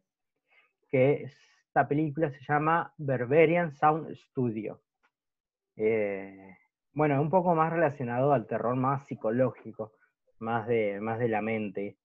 que 0.88 1.22
esta 1.22 1.86
película 1.86 2.30
se 2.30 2.44
llama 2.44 2.92
Berberian 2.96 3.72
Sound 3.72 4.12
Studio. 4.16 4.82
Eh, 5.76 6.56
bueno, 6.92 7.20
un 7.20 7.30
poco 7.30 7.54
más 7.54 7.72
relacionado 7.72 8.32
al 8.32 8.46
terror 8.46 8.74
más 8.74 9.06
psicológico, 9.06 9.92
más 10.40 10.66
de, 10.66 11.00
más 11.00 11.18
de 11.20 11.28
la 11.28 11.42
mente, 11.42 11.96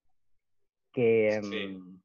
que, 0.92 1.40
mm, 1.42 2.02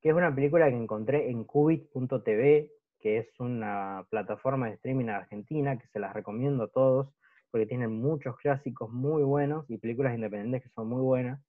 que 0.00 0.08
es 0.08 0.14
una 0.14 0.34
película 0.34 0.68
que 0.68 0.76
encontré 0.76 1.30
en 1.30 1.44
Cubit.tv, 1.44 2.70
que 3.00 3.18
es 3.18 3.38
una 3.38 4.06
plataforma 4.10 4.66
de 4.68 4.74
streaming 4.74 5.08
argentina, 5.08 5.78
que 5.78 5.86
se 5.88 5.98
las 5.98 6.14
recomiendo 6.14 6.64
a 6.64 6.68
todos, 6.68 7.14
porque 7.50 7.66
tienen 7.66 7.92
muchos 7.92 8.36
clásicos 8.36 8.90
muy 8.90 9.22
buenos 9.22 9.68
y 9.68 9.78
películas 9.78 10.14
independientes 10.14 10.62
que 10.62 10.68
son 10.70 10.88
muy 10.88 11.02
buenas. 11.02 11.40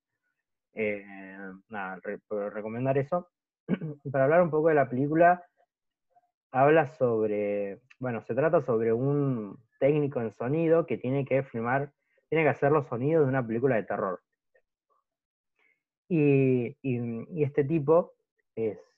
Eh, 0.73 1.05
nada, 1.69 1.99
puedo 2.27 2.49
recomendar 2.49 2.97
eso. 2.97 3.29
Para 4.11 4.25
hablar 4.25 4.41
un 4.41 4.49
poco 4.49 4.69
de 4.69 4.75
la 4.75 4.89
película, 4.89 5.45
habla 6.51 6.87
sobre, 6.87 7.81
bueno, 7.99 8.21
se 8.21 8.35
trata 8.35 8.61
sobre 8.61 8.91
un 8.91 9.57
técnico 9.79 10.19
en 10.19 10.31
sonido 10.31 10.85
que 10.85 10.97
tiene 10.97 11.25
que 11.25 11.43
filmar, 11.43 11.93
tiene 12.29 12.43
que 12.43 12.49
hacer 12.49 12.71
los 12.71 12.87
sonidos 12.87 13.23
de 13.23 13.29
una 13.29 13.45
película 13.45 13.75
de 13.75 13.83
terror. 13.83 14.21
y, 16.09 16.75
y 16.81 17.43
este 17.43 17.63
tipo 17.63 18.13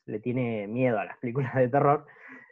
le 0.05 0.20
tiene 0.20 0.68
miedo 0.68 0.99
a 0.99 1.05
las 1.05 1.18
películas 1.18 1.53
de 1.55 1.70
terror 1.70 2.05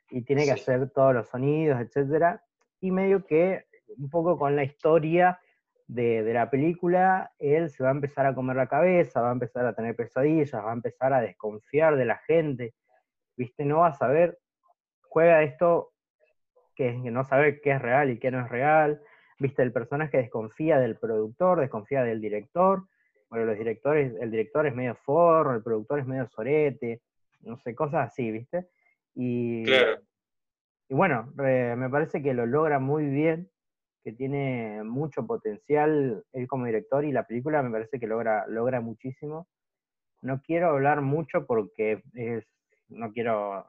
y 0.10 0.22
tiene 0.22 0.46
que 0.46 0.52
hacer 0.52 0.90
todos 0.90 1.14
los 1.14 1.28
sonidos, 1.28 1.80
etcétera, 1.80 2.44
y 2.80 2.92
medio 2.92 3.26
que 3.26 3.66
un 3.98 4.10
poco 4.10 4.38
con 4.38 4.56
la 4.56 4.64
historia 4.64 5.40
de, 5.88 6.34
la 6.34 6.50
película, 6.50 7.32
él 7.38 7.70
se 7.70 7.84
va 7.84 7.90
a 7.90 7.94
empezar 7.94 8.26
a 8.26 8.34
comer 8.34 8.56
la 8.56 8.68
cabeza, 8.68 9.22
va 9.22 9.30
a 9.30 9.34
empezar 9.34 9.66
a 9.66 9.74
tener 9.74 9.96
pesadillas, 9.96 10.54
va 10.54 10.70
a 10.70 10.74
empezar 10.74 11.14
a 11.14 11.22
desconfiar 11.22 11.98
de 11.98 12.06
la 12.06 12.18
gente, 12.20 12.74
¿viste? 13.36 13.66
No 13.66 13.80
va 13.80 13.88
a 13.88 13.94
saber, 13.94 14.40
juega 15.02 15.44
esto 15.44 15.92
que, 16.76 16.98
que 17.04 17.12
no 17.12 17.26
sabe 17.26 17.60
qué 17.60 17.72
es 17.72 17.82
real 17.82 18.10
y 18.10 18.20
qué 18.20 18.32
no 18.32 18.40
es 18.40 18.50
real, 18.50 19.02
¿viste? 19.38 19.64
El 19.64 19.74
personaje 19.74 20.18
desconfía 20.18 20.80
del 20.80 20.98
productor, 20.98 21.60
desconfía 21.60 22.04
del 22.04 22.22
director, 22.22 22.86
bueno, 23.32 23.46
los 23.46 23.58
directores, 23.58 24.14
el 24.20 24.30
director 24.30 24.68
es 24.68 24.76
medio 24.76 24.94
forro, 24.94 25.56
el 25.56 25.64
productor 25.64 26.00
es 26.00 26.06
medio 26.06 26.28
sorete, 26.28 27.02
no 27.40 27.58
sé, 27.60 27.74
cosas 27.74 28.10
así, 28.10 28.30
¿viste? 28.30 28.68
Y, 29.16 29.64
claro. 29.64 30.02
y 30.90 30.94
bueno, 30.94 31.32
me 31.38 31.90
parece 31.90 32.22
que 32.22 32.34
lo 32.34 32.46
logra 32.46 32.80
muy 32.80 33.06
bien, 33.06 33.50
que 34.04 34.12
tiene 34.12 34.84
mucho 34.84 35.26
potencial 35.26 36.26
él 36.34 36.48
como 36.48 36.66
director 36.66 37.06
y 37.06 37.14
la 37.14 37.26
película 37.26 37.64
me 37.64 37.72
parece 37.72 38.02
que 38.02 38.08
logra, 38.08 38.46
logra 38.48 38.82
muchísimo. 38.82 39.48
No 40.22 40.42
quiero 40.42 40.72
hablar 40.72 41.00
mucho 41.00 41.46
porque 41.46 42.04
es, 42.14 42.44
no 42.90 43.14
quiero 43.14 43.66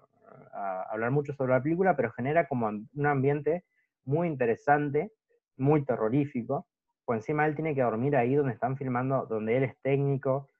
hablar 0.52 1.12
mucho 1.12 1.34
sobre 1.34 1.52
la 1.52 1.62
película, 1.62 1.94
pero 1.94 2.10
genera 2.10 2.48
como 2.48 2.66
un 2.66 3.06
ambiente 3.06 3.62
muy 4.04 4.26
interesante, 4.26 5.12
muy 5.56 5.84
terrorífico, 5.84 6.66
pues 7.04 7.18
encima 7.18 7.46
él 7.46 7.54
tiene 7.54 7.74
que 7.74 7.82
dormir 7.82 8.16
ahí 8.16 8.34
donde 8.34 8.52
están 8.52 8.76
filmando, 8.76 9.26
donde 9.26 9.56
él 9.56 9.64
es 9.64 9.76
técnico, 9.80 10.50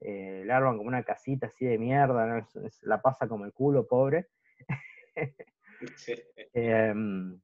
eh, 0.00 0.42
le 0.44 0.52
arman 0.52 0.76
como 0.76 0.88
una 0.88 1.04
casita 1.04 1.46
así 1.46 1.64
de 1.64 1.78
mierda, 1.78 2.46
la 2.82 3.02
pasa 3.02 3.28
como 3.28 3.44
el 3.44 3.52
culo, 3.52 3.86
pobre. 3.86 4.28
Em, 6.54 7.40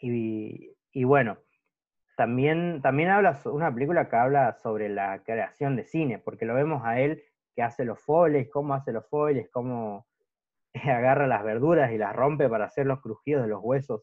y, 0.00 1.04
bueno, 1.04 1.38
también, 2.16 2.80
también 2.82 3.10
habla, 3.10 3.40
una 3.44 3.72
película 3.72 4.08
que 4.08 4.16
habla 4.16 4.58
sobre 4.62 4.88
la 4.88 5.22
creación 5.22 5.76
de 5.76 5.84
cine, 5.84 6.18
porque 6.18 6.44
lo 6.44 6.54
vemos 6.54 6.82
a 6.84 7.00
él 7.00 7.22
que 7.54 7.62
hace 7.62 7.84
los 7.84 8.00
foiles, 8.00 8.48
cómo 8.50 8.74
hace 8.74 8.92
los 8.92 9.08
foiles, 9.08 9.48
cómo 9.50 10.06
agarra 10.74 11.26
las 11.26 11.44
verduras 11.44 11.92
y 11.92 11.98
las 11.98 12.14
rompe 12.14 12.48
para 12.48 12.66
hacer 12.66 12.86
los 12.86 13.00
crujidos 13.00 13.42
de 13.42 13.48
los 13.48 13.60
huesos 13.62 14.02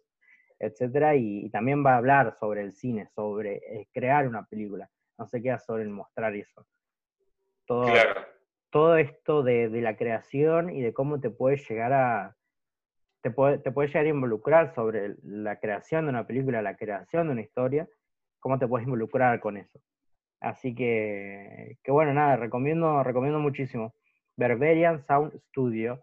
etcétera, 0.60 1.16
y, 1.16 1.50
también 1.50 1.86
va 1.86 1.94
a 1.94 1.98
hablar 1.98 2.36
sobre 2.38 2.62
el 2.62 2.74
cine, 2.74 3.08
sobre 3.08 3.56
eh, 3.58 3.88
crear 3.94 4.28
una 4.28 4.46
película. 4.46 4.90
No 5.18 5.28
se 5.28 5.42
queda 5.42 5.60
sobre 5.60 5.84
el 5.84 5.90
mostrar 5.90 6.36
eso. 6.36 6.66
Todo, 7.66 7.88
todo 8.70 8.98
esto 8.98 9.44
de, 9.44 9.70
de 9.70 9.82
la 9.82 9.96
creación 9.96 10.70
y 10.70 10.82
de 10.82 10.94
cómo 10.94 11.20
te 11.20 11.30
puedes 11.30 11.68
llegar 11.70 11.94
a, 11.94 12.36
te 13.22 13.32
puede, 13.32 13.58
te 13.60 13.72
puede 13.72 13.90
llegar 13.90 14.06
a 14.06 14.10
involucrar 14.10 14.74
sobre 14.74 15.16
la 15.24 15.60
creación 15.60 16.06
de 16.06 16.10
una 16.10 16.26
película, 16.26 16.62
la 16.62 16.78
creación 16.78 17.28
de 17.28 17.34
una 17.34 17.42
historia, 17.42 17.88
cómo 18.40 18.58
te 18.60 18.68
puedes 18.68 18.86
involucrar 18.86 19.40
con 19.40 19.58
eso. 19.58 19.80
Así 20.40 20.74
que, 20.74 21.78
que 21.84 21.92
bueno, 21.92 22.14
nada, 22.14 22.38
recomiendo, 22.38 23.04
recomiendo 23.04 23.40
muchísimo. 23.40 23.94
Berberian 24.38 25.06
Sound 25.06 25.38
Studio, 25.50 26.00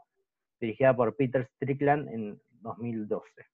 dirigida 0.60 0.94
por 0.94 1.16
Peter 1.16 1.46
Strickland 1.46 2.08
en 2.08 2.40
2012. 2.60 3.46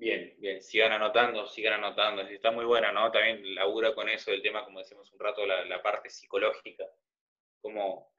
Bien, 0.00 0.34
bien, 0.38 0.62
sigan 0.62 0.92
anotando, 0.92 1.46
sigan 1.46 1.74
anotando. 1.74 2.22
Está 2.22 2.50
muy 2.50 2.64
buena, 2.64 2.90
¿no? 2.90 3.12
También 3.12 3.54
labura 3.54 3.94
con 3.94 4.08
eso 4.08 4.30
del 4.30 4.40
tema, 4.40 4.64
como 4.64 4.78
decimos 4.78 5.12
un 5.12 5.20
rato, 5.20 5.44
la, 5.44 5.62
la 5.66 5.82
parte 5.82 6.08
psicológica. 6.08 6.86
Cómo, 7.60 8.14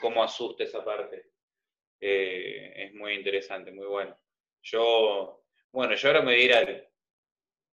cómo, 0.00 0.24
asusta 0.24 0.64
esa 0.64 0.82
parte. 0.82 1.26
Eh, 2.00 2.72
es 2.86 2.94
muy 2.94 3.12
interesante, 3.12 3.70
muy 3.70 3.84
bueno. 3.84 4.18
Yo, 4.62 5.44
bueno, 5.72 5.94
yo 5.94 6.08
ahora 6.08 6.22
me 6.22 6.32
voy 6.32 6.40
a 6.40 6.44
ir 6.44 6.54
al, 6.54 6.88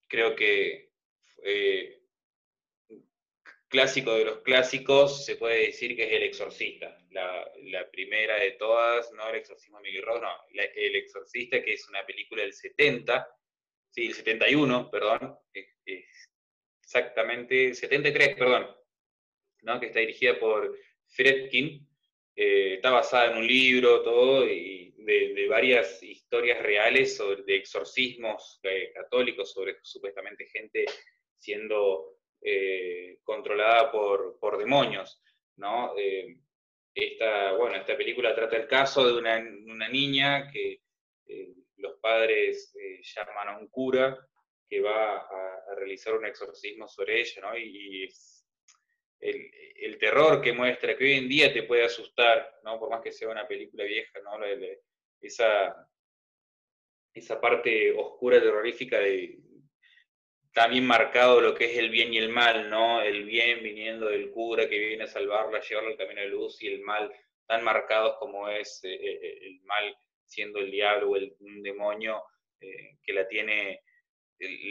creo 0.09 0.35
que 0.35 0.91
eh, 1.45 2.03
clásico 3.69 4.13
de 4.15 4.25
los 4.25 4.39
clásicos, 4.39 5.25
se 5.25 5.37
puede 5.37 5.67
decir 5.67 5.95
que 5.95 6.03
es 6.03 6.13
El 6.13 6.25
Exorcista. 6.25 6.99
La, 7.11 7.49
la 7.63 7.89
primera 7.93 8.41
de 8.41 8.51
todas, 8.53 9.13
no 9.13 9.29
El 9.29 9.37
Exorcismo 9.37 9.79
de 9.79 9.85
Miguel 9.85 10.03
Ross, 10.03 10.21
no, 10.21 10.35
El 10.53 10.97
Exorcista, 10.97 11.63
que 11.63 11.75
es 11.75 11.89
una 11.89 12.05
película 12.05 12.43
del 12.43 12.55
70, 12.55 13.39
sí, 13.93 14.07
el 14.07 14.15
71, 14.15 14.91
perdón, 14.91 15.39
exactamente, 16.83 17.75
73, 17.75 18.37
perdón, 18.37 18.67
¿no? 19.63 19.79
que 19.79 19.87
está 19.87 20.01
dirigida 20.01 20.39
por 20.39 20.77
Fredkin, 21.09 21.87
eh, 22.35 22.75
está 22.75 22.91
basada 22.91 23.33
en 23.33 23.39
un 23.39 23.47
libro, 23.47 24.03
todo, 24.03 24.49
y 24.49 24.95
de, 24.97 25.47
varias 25.49 26.03
historias 26.03 26.63
reales 26.63 27.17
sobre, 27.17 27.43
de 27.43 27.57
exorcismos 27.57 28.59
eh, 28.63 28.91
católicos, 28.95 29.53
sobre 29.53 29.77
supuestamente 29.83 30.47
gente 30.47 30.87
siendo 31.39 32.17
eh, 32.41 33.19
controlada 33.23 33.93
por, 33.93 34.39
por, 34.41 34.57
demonios, 34.57 35.21
¿no? 35.57 35.95
esta, 36.95 37.53
bueno, 37.53 37.77
esta 37.77 37.97
película 37.97 38.35
trata 38.35 38.57
el 38.57 38.67
caso 38.67 39.07
de 39.07 39.19
una 39.19 39.89
niña 39.89 40.51
que 40.51 40.81
los 41.83 41.99
padres 42.01 42.73
llaman 43.03 43.49
a 43.49 43.59
un 43.59 43.69
cura 43.69 44.19
que 44.69 44.81
va 44.81 45.19
a, 45.19 45.75
realizar 45.77 46.15
un 46.15 46.25
exorcismo 46.25 46.87
sobre 46.89 47.21
ella, 47.21 47.43
¿no? 47.43 47.59
Y, 47.59 48.09
el, 49.21 49.99
terror 49.99 50.41
que 50.41 50.53
muestra, 50.53 50.97
que 50.97 51.05
hoy 51.05 51.13
en 51.13 51.29
día 51.29 51.53
te 51.53 51.63
puede 51.63 51.85
asustar, 51.85 52.59
¿no? 52.65 52.79
Por 52.79 52.91
más 52.91 53.03
que 53.03 53.13
sea 53.13 53.29
una 53.29 53.47
película 53.47 53.85
vieja, 53.85 54.19
¿no? 54.21 54.39
esa, 55.21 55.89
esa 57.15 57.41
parte 57.41 57.93
oscura, 57.93 58.41
terrorífica 58.41 58.99
de 58.99 59.39
también 60.53 60.87
marcado 60.87 61.41
lo 61.41 61.55
que 61.55 61.67
es 61.67 61.79
el 61.79 61.91
bien 61.91 62.13
y 62.13 62.19
el 62.19 62.29
mal, 62.29 62.69
¿no? 62.69 63.01
El 63.01 63.25
bien 63.25 63.63
viniendo 63.63 64.07
del 64.07 64.31
cura 64.31 64.69
que 64.69 64.79
viene 64.79 65.05
a 65.05 65.07
salvarla, 65.07 65.59
a 65.59 65.63
llevarla 65.63 65.91
al 65.91 65.97
camino 65.97 66.21
de 66.21 66.29
luz, 66.29 66.63
y 66.63 66.69
el 66.69 66.81
mal 66.81 67.13
tan 67.47 67.65
marcados 67.65 68.17
como 68.19 68.49
es 68.49 68.81
eh, 68.85 68.95
eh, 68.95 69.39
el 69.43 69.61
mal 69.63 69.97
siendo 70.33 70.59
el 70.59 70.71
diablo 70.71 71.11
o 71.11 71.17
el, 71.17 71.35
un 71.41 71.63
demonio 71.63 72.23
eh, 72.61 72.97
que 73.03 73.13
la 73.13 73.29
tiene, 73.29 73.81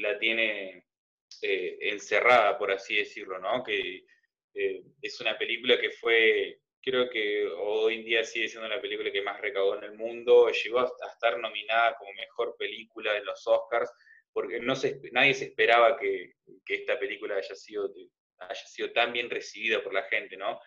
la 0.01 0.17
tiene 0.17 0.85
encerrada, 1.41 2.57
por 2.57 2.71
así 2.71 2.97
decirlo, 2.97 3.39
¿no? 3.39 3.63
Que 3.63 4.03
es 4.53 5.21
una 5.21 5.37
película 5.37 5.79
que 5.79 5.91
fue 5.91 6.61
creo 6.81 7.09
que 7.09 7.47
hoy 7.47 7.95
en 7.95 8.05
día 8.05 8.23
sigue 8.23 8.49
siendo 8.49 8.67
la 8.67 8.81
película 8.81 9.11
que 9.11 9.21
más 9.21 9.39
recaudó 9.39 9.77
en 9.77 9.83
el 9.83 9.93
mundo, 9.93 10.49
llegó 10.49 10.79
a 10.79 10.91
estar 11.13 11.39
nominada 11.39 11.95
como 11.97 12.11
mejor 12.13 12.55
película 12.57 13.15
en 13.15 13.25
los 13.25 13.45
Oscars, 13.45 13.91
porque 14.33 14.59
no 14.59 14.75
se, 14.75 14.99
nadie 15.11 15.33
se 15.33 15.45
esperaba 15.45 15.97
que, 15.97 16.33
que, 16.65 16.75
esta 16.75 16.99
película 16.99 17.35
haya 17.35 17.55
sido, 17.55 17.93
haya 18.39 18.65
sido 18.65 18.91
tan 18.91 19.13
bien 19.13 19.29
recibida 19.29 19.83
por 19.83 19.93
la 19.93 20.03
gente, 20.03 20.37
¿no? 20.37 20.59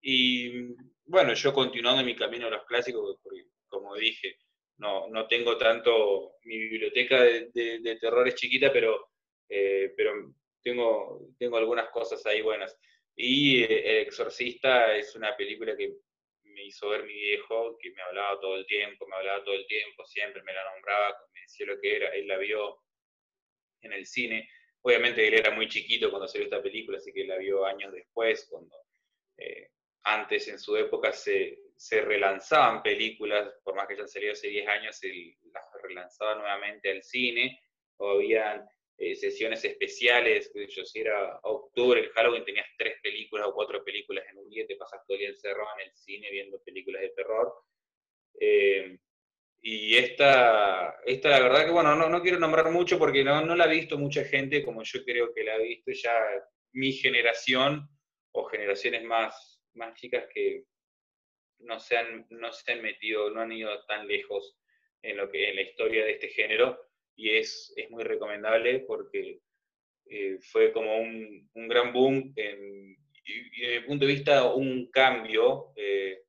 Y 0.00 0.74
bueno, 1.04 1.32
yo 1.32 1.54
continuando 1.54 2.04
mi 2.04 2.14
camino 2.14 2.48
a 2.48 2.50
los 2.50 2.66
clásicos, 2.66 3.18
porque 3.22 3.44
como 3.74 3.94
dije, 3.96 4.38
no, 4.78 5.08
no 5.08 5.26
tengo 5.26 5.56
tanto, 5.56 6.36
mi 6.44 6.58
biblioteca 6.58 7.22
de, 7.22 7.50
de, 7.52 7.96
terror 7.96 8.26
es 8.26 8.34
chiquita, 8.34 8.72
pero, 8.72 9.10
eh, 9.48 9.92
pero 9.96 10.34
tengo, 10.62 11.28
tengo 11.38 11.56
algunas 11.56 11.90
cosas 11.90 12.24
ahí 12.26 12.42
buenas. 12.42 12.76
Y 13.16 13.62
eh, 13.62 14.00
El 14.00 14.06
Exorcista 14.06 14.96
es 14.96 15.14
una 15.14 15.36
película 15.36 15.76
que 15.76 15.94
me 16.42 16.64
hizo 16.64 16.88
ver 16.88 17.04
mi 17.04 17.14
viejo, 17.14 17.76
que 17.78 17.90
me 17.92 18.02
hablaba 18.02 18.40
todo 18.40 18.56
el 18.56 18.66
tiempo, 18.66 19.06
me 19.06 19.16
hablaba 19.16 19.44
todo 19.44 19.54
el 19.54 19.66
tiempo, 19.66 20.04
siempre 20.04 20.42
me 20.42 20.52
la 20.52 20.64
nombraba, 20.72 21.16
me 21.32 21.40
decía 21.40 21.66
lo 21.66 21.80
que 21.80 21.96
era, 21.96 22.08
él 22.10 22.26
la 22.26 22.38
vio 22.38 22.78
en 23.82 23.92
el 23.92 24.06
cine. 24.06 24.48
Obviamente 24.82 25.26
él 25.26 25.34
era 25.34 25.50
muy 25.50 25.68
chiquito 25.68 26.10
cuando 26.10 26.28
salió 26.28 26.44
esta 26.44 26.62
película, 26.62 26.98
así 26.98 27.12
que 27.12 27.24
la 27.24 27.38
vio 27.38 27.64
años 27.64 27.92
después, 27.92 28.46
cuando 28.50 28.76
eh, 29.38 29.70
antes 30.04 30.48
en 30.48 30.58
su 30.58 30.76
época 30.76 31.12
se, 31.12 31.58
se, 31.76 32.00
relanzaban 32.00 32.82
películas, 32.82 33.52
por 33.62 33.74
más 33.74 33.86
que 33.86 33.94
hayan 33.94 34.08
salido 34.08 34.32
hace 34.32 34.48
10 34.48 34.68
años, 34.68 34.96
se 34.96 35.08
las 35.52 35.64
relanzaba 35.82 36.36
nuevamente 36.36 36.90
al 36.90 37.02
cine, 37.02 37.60
o 37.96 38.10
habían 38.12 38.66
eh, 38.96 39.16
sesiones 39.16 39.64
especiales, 39.64 40.52
yo 40.54 40.84
si 40.84 41.00
era 41.00 41.38
octubre, 41.42 42.00
el 42.00 42.10
Halloween 42.10 42.44
tenías 42.44 42.66
tres 42.78 42.96
películas 43.02 43.48
o 43.48 43.54
cuatro 43.54 43.84
películas 43.84 44.24
en 44.30 44.38
un 44.38 44.48
día, 44.48 44.66
te 44.66 44.76
pasas 44.76 45.00
todo 45.06 45.16
el 45.16 45.20
día 45.20 45.28
encerrado 45.30 45.68
en 45.78 45.88
el 45.88 45.96
cine 45.96 46.30
viendo 46.30 46.62
películas 46.62 47.02
de 47.02 47.08
terror. 47.10 47.52
Eh, 48.40 48.98
y 49.66 49.96
esta, 49.96 51.00
esta, 51.06 51.30
la 51.30 51.40
verdad 51.40 51.64
que, 51.64 51.70
bueno, 51.72 51.96
no, 51.96 52.08
no 52.08 52.22
quiero 52.22 52.38
nombrar 52.38 52.70
mucho 52.70 52.98
porque 52.98 53.24
no, 53.24 53.40
no 53.40 53.56
la 53.56 53.64
ha 53.64 53.68
visto 53.68 53.98
mucha 53.98 54.24
gente 54.24 54.62
como 54.62 54.82
yo 54.82 55.04
creo 55.04 55.32
que 55.34 55.42
la 55.42 55.54
ha 55.54 55.58
visto 55.58 55.90
ya 55.90 56.14
mi 56.72 56.92
generación 56.92 57.88
o 58.32 58.44
generaciones 58.44 59.02
más, 59.04 59.60
más 59.74 59.94
chicas 59.94 60.26
que 60.32 60.64
no 61.64 61.80
se, 61.80 61.96
han, 61.96 62.26
no 62.30 62.52
se 62.52 62.72
han 62.72 62.82
metido, 62.82 63.30
no 63.30 63.40
han 63.40 63.52
ido 63.52 63.70
tan 63.86 64.06
lejos 64.06 64.58
en, 65.02 65.16
lo 65.16 65.30
que, 65.30 65.50
en 65.50 65.56
la 65.56 65.62
historia 65.62 66.04
de 66.04 66.12
este 66.12 66.28
género 66.28 66.78
y 67.16 67.30
es, 67.30 67.72
es 67.76 67.90
muy 67.90 68.04
recomendable 68.04 68.80
porque 68.80 69.40
eh, 70.06 70.38
fue 70.40 70.72
como 70.72 70.98
un, 70.98 71.48
un 71.54 71.68
gran 71.68 71.92
boom 71.92 72.32
en, 72.36 72.96
y, 73.24 73.60
desde 73.60 73.80
mi 73.80 73.86
punto 73.86 74.06
de 74.06 74.12
vista 74.12 74.52
un 74.52 74.90
cambio 74.90 75.72
eh, 75.76 76.22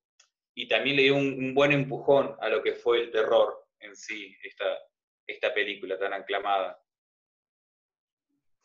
y 0.53 0.67
también 0.67 0.95
le 0.95 1.03
dio 1.03 1.15
un, 1.15 1.53
buen 1.53 1.71
empujón 1.71 2.35
a 2.39 2.49
lo 2.49 2.63
que 2.63 2.73
fue 2.73 3.01
el 3.01 3.11
terror 3.11 3.65
en 3.79 3.95
sí, 3.95 4.35
esta, 4.43 4.65
esta 5.27 5.53
película 5.53 5.99
tan 5.99 6.13
aclamada. 6.13 6.79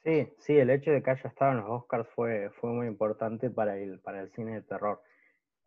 Sí, 0.05 0.29
sí, 0.39 0.57
el 0.57 0.71
hecho 0.71 0.93
de 0.93 1.03
que 1.03 1.11
haya 1.11 1.29
estado 1.29 1.53
en 1.53 1.59
los 1.59 1.83
Oscars 1.83 2.09
fue, 2.15 2.51
fue 2.61 2.71
muy 2.71 2.87
importante 2.87 3.51
para 3.51 3.77
el, 3.77 3.99
para 3.99 4.21
el 4.21 4.31
cine 4.33 4.55
de 4.55 4.63
terror. 4.63 5.03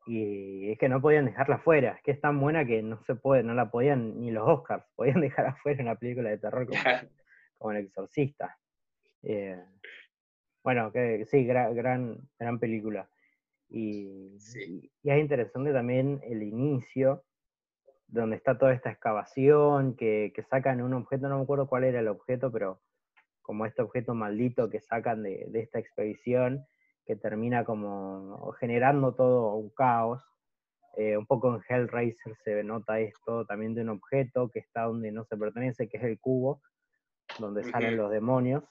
Y 0.05 0.71
es 0.71 0.77
que 0.77 0.89
no 0.89 1.01
podían 1.01 1.25
dejarla 1.25 1.59
fuera, 1.59 1.93
es 1.93 2.03
que 2.03 2.11
es 2.11 2.19
tan 2.19 2.39
buena 2.39 2.65
que 2.65 2.81
no 2.81 3.01
se 3.03 3.15
puede, 3.15 3.43
no 3.43 3.53
la 3.53 3.71
podían 3.71 4.19
ni 4.19 4.31
los 4.31 4.47
Oscars, 4.47 4.85
podían 4.95 5.21
dejar 5.21 5.47
afuera 5.47 5.83
una 5.83 5.95
película 5.95 6.29
de 6.29 6.37
terror 6.37 6.67
como, 7.57 7.71
El 7.71 7.85
Exorcista. 7.85 8.57
Eh, 9.21 9.57
bueno, 10.63 10.91
que 10.91 11.25
sí, 11.25 11.45
gran, 11.45 11.73
gran, 11.73 12.17
gran 12.37 12.59
película. 12.59 13.09
Y, 13.69 14.37
y, 14.55 14.91
es 15.03 15.19
interesante 15.19 15.71
también 15.71 16.21
el 16.23 16.43
inicio, 16.43 17.23
donde 18.07 18.35
está 18.35 18.57
toda 18.57 18.73
esta 18.73 18.91
excavación, 18.91 19.95
que, 19.95 20.33
que, 20.35 20.43
sacan 20.43 20.81
un 20.81 20.93
objeto, 20.93 21.29
no 21.29 21.37
me 21.37 21.43
acuerdo 21.43 21.67
cuál 21.67 21.85
era 21.85 21.99
el 21.99 22.07
objeto, 22.09 22.51
pero 22.51 22.81
como 23.41 23.65
este 23.65 23.81
objeto 23.81 24.13
maldito 24.13 24.69
que 24.69 24.81
sacan 24.81 25.23
de, 25.23 25.45
de 25.49 25.61
esta 25.61 25.79
expedición, 25.79 26.65
que 27.05 27.15
termina 27.15 27.63
como 27.63 28.51
generando 28.53 29.13
todo 29.13 29.55
un 29.55 29.69
caos. 29.69 30.23
Eh, 30.95 31.17
un 31.17 31.25
poco 31.25 31.55
en 31.55 31.61
Hellraiser 31.67 32.35
se 32.43 32.63
nota 32.63 32.99
esto 32.99 33.45
también 33.45 33.73
de 33.73 33.81
un 33.81 33.89
objeto 33.89 34.49
que 34.49 34.59
está 34.59 34.83
donde 34.83 35.11
no 35.11 35.23
se 35.25 35.37
pertenece, 35.37 35.89
que 35.89 35.97
es 35.97 36.03
el 36.03 36.19
cubo, 36.19 36.61
donde 37.39 37.63
salen 37.63 37.97
los 37.97 38.11
demonios. 38.11 38.63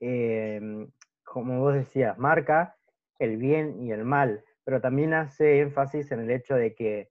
Em, 0.00 0.90
como 1.24 1.60
vos 1.60 1.74
decías, 1.74 2.18
marca 2.18 2.76
el 3.18 3.38
bien 3.38 3.82
y 3.82 3.92
el 3.92 4.04
mal, 4.04 4.44
pero 4.64 4.80
también 4.80 5.14
hace 5.14 5.60
énfasis 5.60 6.12
en 6.12 6.20
el 6.20 6.30
hecho 6.30 6.56
de 6.56 6.74
que, 6.74 7.08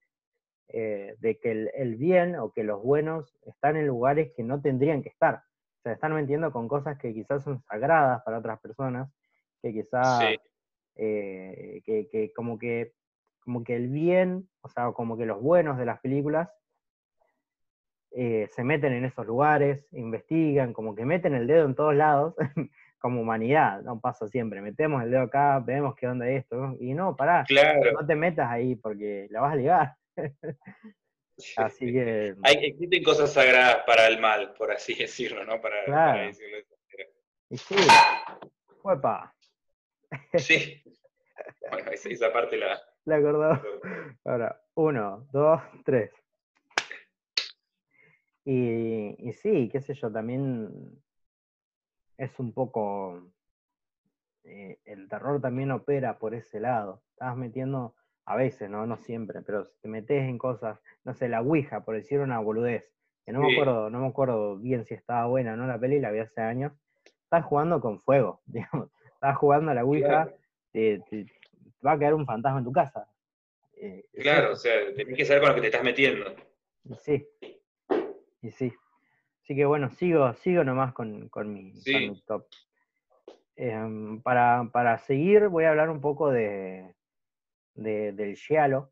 eh, 0.68 1.16
de 1.20 1.40
que 1.40 1.52
el, 1.52 1.72
el, 1.74 1.96
bien 1.96 2.36
o 2.36 2.52
que 2.52 2.64
los 2.64 2.84
buenos 2.84 3.36
están 3.46 3.78
en 3.78 3.88
lugares 3.88 4.32
que 4.36 4.44
no 4.44 4.62
tendrían 4.62 5.02
que 5.02 5.10
estar. 5.10 5.44
O 5.80 5.82
sea, 5.82 5.94
están 5.94 6.14
metiendo 6.14 6.52
con 6.52 6.68
cosas 6.68 7.00
que 7.00 7.14
quizás 7.14 7.44
son 7.44 7.60
sagradas 7.64 8.22
para 8.24 8.38
otras 8.38 8.60
personas 8.60 9.10
que 9.64 9.74
quizá, 9.74 10.30
eh, 10.96 11.82
que, 11.86 12.32
como 12.36 12.60
que 12.60 12.94
como 13.40 13.64
que 13.64 13.76
el 13.76 13.90
bien, 13.90 14.48
o 14.62 14.70
sea, 14.70 14.92
como 14.92 15.18
que 15.18 15.26
los 15.26 15.42
buenos 15.42 15.78
de 15.78 15.86
las 15.86 16.00
películas 16.00 16.50
eh, 18.12 18.48
se 18.52 18.64
meten 18.64 18.94
en 18.94 19.04
esos 19.06 19.26
lugares, 19.26 19.86
investigan, 19.92 20.72
como 20.72 20.96
que 20.96 21.04
meten 21.04 21.34
el 21.34 21.48
dedo 21.48 21.66
en 21.66 21.76
todos 21.76 21.96
lados, 21.96 22.36
como 23.00 23.22
humanidad, 23.22 23.82
no 23.82 24.00
pasa 24.00 24.28
siempre. 24.28 24.62
Metemos 24.62 25.04
el 25.04 25.12
dedo 25.12 25.24
acá, 25.24 25.60
vemos 25.60 25.96
qué 25.96 26.08
onda 26.08 26.30
esto, 26.30 26.56
¿no? 26.56 26.78
y 26.80 26.94
no, 26.94 27.16
pará, 27.18 27.44
Claro. 27.48 27.92
no 27.92 28.06
te 28.06 28.16
metas 28.16 28.50
ahí 28.50 28.76
porque 28.76 29.28
la 29.30 29.42
vas 29.42 29.54
a 29.54 29.58
ligar. 29.58 29.96
Así 31.58 31.92
que, 31.92 32.36
Hay, 32.44 32.56
existen 32.66 33.04
cosas 33.04 33.34
sagradas 33.34 33.84
para 33.86 34.08
el 34.08 34.22
mal, 34.22 34.54
por 34.54 34.72
así 34.72 34.94
decirlo, 35.00 35.44
¿no? 35.44 35.60
Para, 35.60 35.84
para 35.86 35.86
Claro. 35.86 36.28
decirlo 36.28 36.58
y 37.50 37.58
sí, 37.58 37.76
huepa, 38.84 39.36
Sí. 40.38 40.82
Bueno, 41.72 41.90
esa, 41.92 42.32
parte 42.32 42.58
la. 42.58 42.80
le 43.06 43.16
acordó. 43.16 43.60
Ahora, 44.24 44.62
uno, 44.76 45.28
dos, 45.32 45.60
tres. 45.84 46.12
Y, 48.46 49.16
y 49.18 49.34
sí, 49.34 49.68
qué 49.72 49.82
sé 49.82 49.96
yo, 49.96 50.12
también 50.12 51.02
es 52.18 52.38
un 52.40 52.54
poco. 52.54 53.32
eh, 54.44 54.80
el 54.86 55.08
terror 55.10 55.42
también 55.42 55.72
opera 55.72 56.20
por 56.20 56.36
ese 56.36 56.60
lado. 56.60 57.02
Estás 57.14 57.36
metiendo, 57.36 57.96
a 58.26 58.36
veces, 58.36 58.70
¿no? 58.70 58.86
No 58.86 58.98
siempre, 58.98 59.42
pero 59.42 59.66
si 59.66 59.80
te 59.82 59.88
metes 59.88 60.24
en 60.24 60.38
cosas, 60.38 60.80
no 61.04 61.14
sé, 61.14 61.30
la 61.30 61.42
Ouija, 61.42 61.84
por 61.84 61.96
decir 61.96 62.20
una 62.20 62.40
boludez, 62.40 62.86
que 63.26 63.32
no 63.32 63.40
me 63.40 63.54
acuerdo, 63.54 63.90
no 63.90 64.00
me 64.00 64.08
acuerdo 64.08 64.58
bien 64.58 64.86
si 64.86 64.94
estaba 64.94 65.26
buena 65.28 65.54
o 65.54 65.56
no 65.58 65.66
la 65.68 65.80
peli, 65.80 66.00
la 66.00 66.12
vi 66.12 66.20
hace 66.20 66.42
años. 66.42 66.74
Estás 67.24 67.46
jugando 67.46 67.82
con 67.82 68.00
fuego, 68.00 68.42
digamos. 68.46 68.90
Estás 69.24 69.38
jugando 69.38 69.72
a 69.72 69.74
la 69.74 69.86
Ouija, 69.86 70.06
Claro. 70.26 70.38
te, 70.74 71.00
te- 71.10 71.24
te 71.24 71.32
va 71.82 71.94
a 71.94 71.98
quedar 71.98 72.14
un 72.14 72.26
fantasma 72.26 72.60
en 72.60 72.66
tu 72.66 72.74
casa. 72.74 73.08
Eh, 73.78 74.04
Claro, 74.22 74.52
o 74.52 74.56
sea, 74.58 74.94
tenés 74.94 75.16
que 75.16 75.24
saber 75.24 75.42
con 75.42 75.50
lo 75.52 75.56
que 75.56 75.62
te 75.62 75.68
estás 75.68 75.82
metiendo. 75.84 76.26
Y 76.84 76.94
sí. 76.96 77.26
Y 78.42 78.52
sí. 78.52 78.74
Así 79.42 79.56
que 79.56 79.64
bueno, 79.64 79.90
sigo, 79.92 80.34
sigo 80.34 80.66
nomás 80.66 80.92
con, 80.94 81.30
con 81.30 81.54
mi, 81.54 81.72
con 81.72 81.82
Sí. 81.82 82.10
mi 82.10 82.22
top. 82.24 82.48
Em, 83.56 84.22
para, 84.22 84.70
para 84.74 84.98
seguir, 84.98 85.48
voy 85.48 85.64
a 85.64 85.70
hablar 85.70 85.90
un 85.90 86.02
poco 86.02 86.30
de, 86.30 86.94
de- 87.76 88.12
del 88.12 88.36
giallo, 88.36 88.92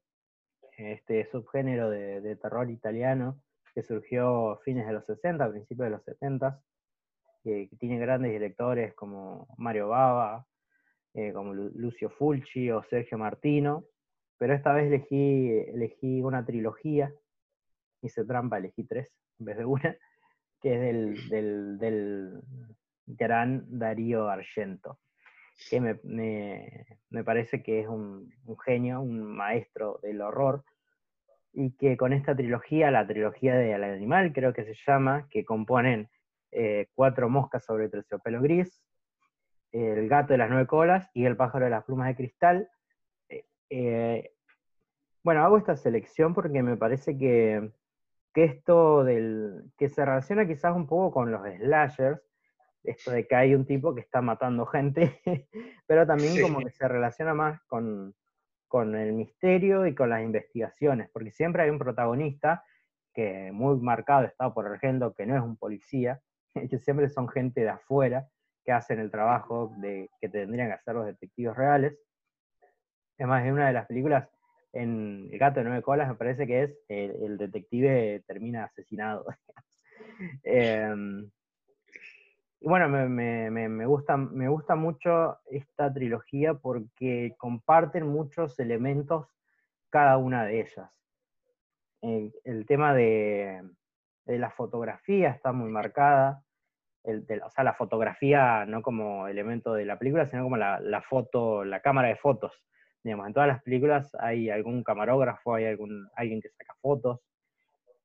este 0.78 1.26
subgénero 1.26 1.90
de, 1.90 2.22
de 2.22 2.38
terror 2.38 2.70
italiano 2.72 3.44
que 3.76 3.84
surgió 3.84 4.52
a 4.52 4.60
fines 4.60 4.88
de 4.88 4.94
los 4.94 5.06
60, 5.06 5.50
principios 5.52 5.88
de 5.88 5.92
los 5.92 6.04
70, 6.06 6.62
que, 7.44 7.70
tiene 7.80 8.00
grandes 8.00 8.32
directores 8.32 8.94
como 8.94 9.48
Mario 9.58 9.90
Bava, 9.90 10.46
eh, 11.14 11.32
como 11.34 11.54
Lu- 11.54 11.72
Lucio 11.76 12.10
Fulci 12.10 12.72
o 12.72 12.84
Sergio 12.84 13.18
Martino, 13.18 13.84
pero 14.38 14.54
esta 14.54 14.74
vez 14.74 14.88
elegí, 14.88 15.50
elegí 15.68 16.22
una 16.22 16.46
trilogía, 16.46 17.12
hice 18.02 18.26
trampa, 18.26 18.58
elegí 18.58 18.84
tres 18.86 19.10
en 19.40 19.46
vez 19.46 19.58
de 19.58 19.66
una, 19.66 19.98
que 20.62 20.74
es 20.76 20.82
del, 20.82 21.30
del, 21.30 21.78
del 21.80 22.42
gran 23.08 23.66
Darío 23.80 24.30
Argento, 24.30 25.00
que 25.70 25.82
me, 25.82 26.00
me- 26.04 26.86
me 27.10 27.24
parece 27.24 27.62
que 27.62 27.82
es 27.82 27.88
un, 27.88 28.32
un 28.46 28.58
genio, 28.60 29.02
un 29.02 29.22
maestro 29.24 30.00
del 30.02 30.22
horror, 30.22 30.64
y 31.54 31.72
que 31.72 31.98
con 31.98 32.14
esta 32.14 32.36
trilogía, 32.36 32.92
la 32.92 33.06
trilogía 33.06 33.56
del 33.56 33.84
animal 33.84 34.32
creo 34.32 34.54
que 34.54 34.64
se 34.64 34.76
llama, 34.88 35.28
que 35.30 35.44
componen 35.44 36.08
eh, 36.52 36.88
Cuatro 36.94 37.30
moscas 37.30 37.64
sobre 37.66 37.90
terciopelo 37.90 38.42
gris, 38.42 38.84
El 39.72 40.08
gato 40.10 40.34
de 40.34 40.38
las 40.38 40.50
nueve 40.50 40.68
colas 40.68 41.10
y 41.14 41.26
El 41.26 41.38
pájaro 41.38 41.66
de 41.66 41.72
las 41.72 41.84
plumas 41.86 42.08
de 42.08 42.16
cristal. 42.16 42.70
Eh, 43.30 43.46
eh, 43.70 44.34
bueno, 45.24 45.44
hago 45.44 45.58
esta 45.58 45.76
selección 45.76 46.34
porque 46.34 46.64
me 46.64 46.78
parece 46.78 47.18
que, 47.18 47.72
que 48.34 48.44
esto 48.46 49.04
del. 49.04 49.72
que 49.78 49.88
se 49.90 50.04
relaciona 50.04 50.48
quizás 50.48 50.76
un 50.76 50.88
poco 50.88 51.12
con 51.12 51.32
los 51.32 51.42
slashers, 51.58 52.20
esto 52.84 53.12
de 53.12 53.28
que 53.28 53.36
hay 53.36 53.54
un 53.54 53.66
tipo 53.66 53.94
que 53.94 54.02
está 54.02 54.22
matando 54.22 54.66
gente, 54.66 55.22
pero 55.88 56.08
también 56.08 56.34
Sí. 56.34 56.42
como 56.42 56.60
que 56.60 56.72
se 56.72 56.88
relaciona 56.88 57.34
más 57.36 57.62
con, 57.68 58.16
con 58.68 58.96
el 58.96 59.14
misterio 59.14 59.86
y 59.86 59.94
con 59.94 60.10
las 60.10 60.24
investigaciones, 60.24 61.10
porque 61.14 61.32
siempre 61.32 61.62
hay 61.64 61.70
un 61.70 61.78
protagonista 61.78 62.64
que 63.14 63.52
muy 63.52 63.78
marcado 63.80 64.26
está 64.26 64.52
por 64.54 64.66
Argento, 64.66 65.14
que 65.14 65.26
no 65.28 65.36
es 65.36 65.42
un 65.44 65.58
policía, 65.58 66.20
que 66.70 66.80
siempre 66.80 67.10
son 67.10 67.28
gente 67.30 67.62
de 67.62 67.70
afuera 67.70 68.28
que 68.64 68.72
hacen 68.72 69.00
el 69.00 69.12
trabajo 69.12 69.74
de, 69.78 70.10
que 70.20 70.30
tendrían 70.30 70.68
que 70.68 70.74
hacer 70.76 70.96
los 70.96 71.06
detectives 71.06 71.56
reales. 71.56 71.98
Es 73.18 73.28
más, 73.28 73.46
en 73.46 73.54
una 73.54 73.68
de 73.68 73.74
las 73.74 73.88
películas, 73.88 74.30
en 74.74 75.30
El 75.32 75.40
gato 75.40 75.60
de 75.60 75.66
nueve 75.66 75.82
colas, 75.84 76.08
me 76.08 76.16
parece 76.16 76.48
que 76.48 76.64
es 76.64 76.78
el, 76.88 77.12
el 77.24 77.38
detective 77.38 78.24
termina 78.28 78.66
asesinado. 78.66 79.26
Em, 80.44 81.30
y 82.60 82.68
bueno, 82.68 82.88
me, 82.90 83.08
me- 83.50 83.70
me- 83.70 83.86
gusta, 83.86 84.18
me 84.18 84.48
gusta 84.48 84.76
mucho 84.76 85.40
esta 85.50 85.92
trilogía 85.92 86.54
porque 86.54 87.34
comparten 87.38 88.08
muchos 88.08 88.60
elementos 88.60 89.28
cada 89.90 90.18
una 90.18 90.46
de 90.46 90.62
ellas. 90.62 90.90
El, 92.02 92.34
el 92.44 92.66
tema 92.66 92.94
de, 92.94 93.64
de 94.26 94.38
la 94.40 94.50
fotografía 94.52 95.30
está 95.30 95.52
muy 95.52 95.70
marcada, 95.70 96.44
el 97.04 97.26
de 97.26 97.42
o 97.42 97.50
sea, 97.50 97.64
la 97.64 97.74
fotografía 97.74 98.66
no 98.66 98.82
como 98.82 99.28
elemento 99.28 99.74
de 99.74 99.86
la 99.86 99.98
película, 99.98 100.28
sino 100.30 100.44
como 100.44 100.58
la, 100.58 100.80
la 100.80 101.02
foto, 101.02 101.64
la 101.64 101.82
cámara 101.82 102.10
de 102.10 102.16
fotos. 102.16 102.54
Digamos, 103.04 103.26
en 103.28 103.34
todas 103.34 103.48
las 103.50 103.64
películas 103.64 104.16
hay 104.20 104.50
algún 104.52 104.84
camarógrafo, 104.84 105.56
hay 105.56 105.66
algún, 105.66 106.08
alguien 106.16 106.40
que 106.42 106.50
saca 106.50 106.76
fotos, 106.82 107.20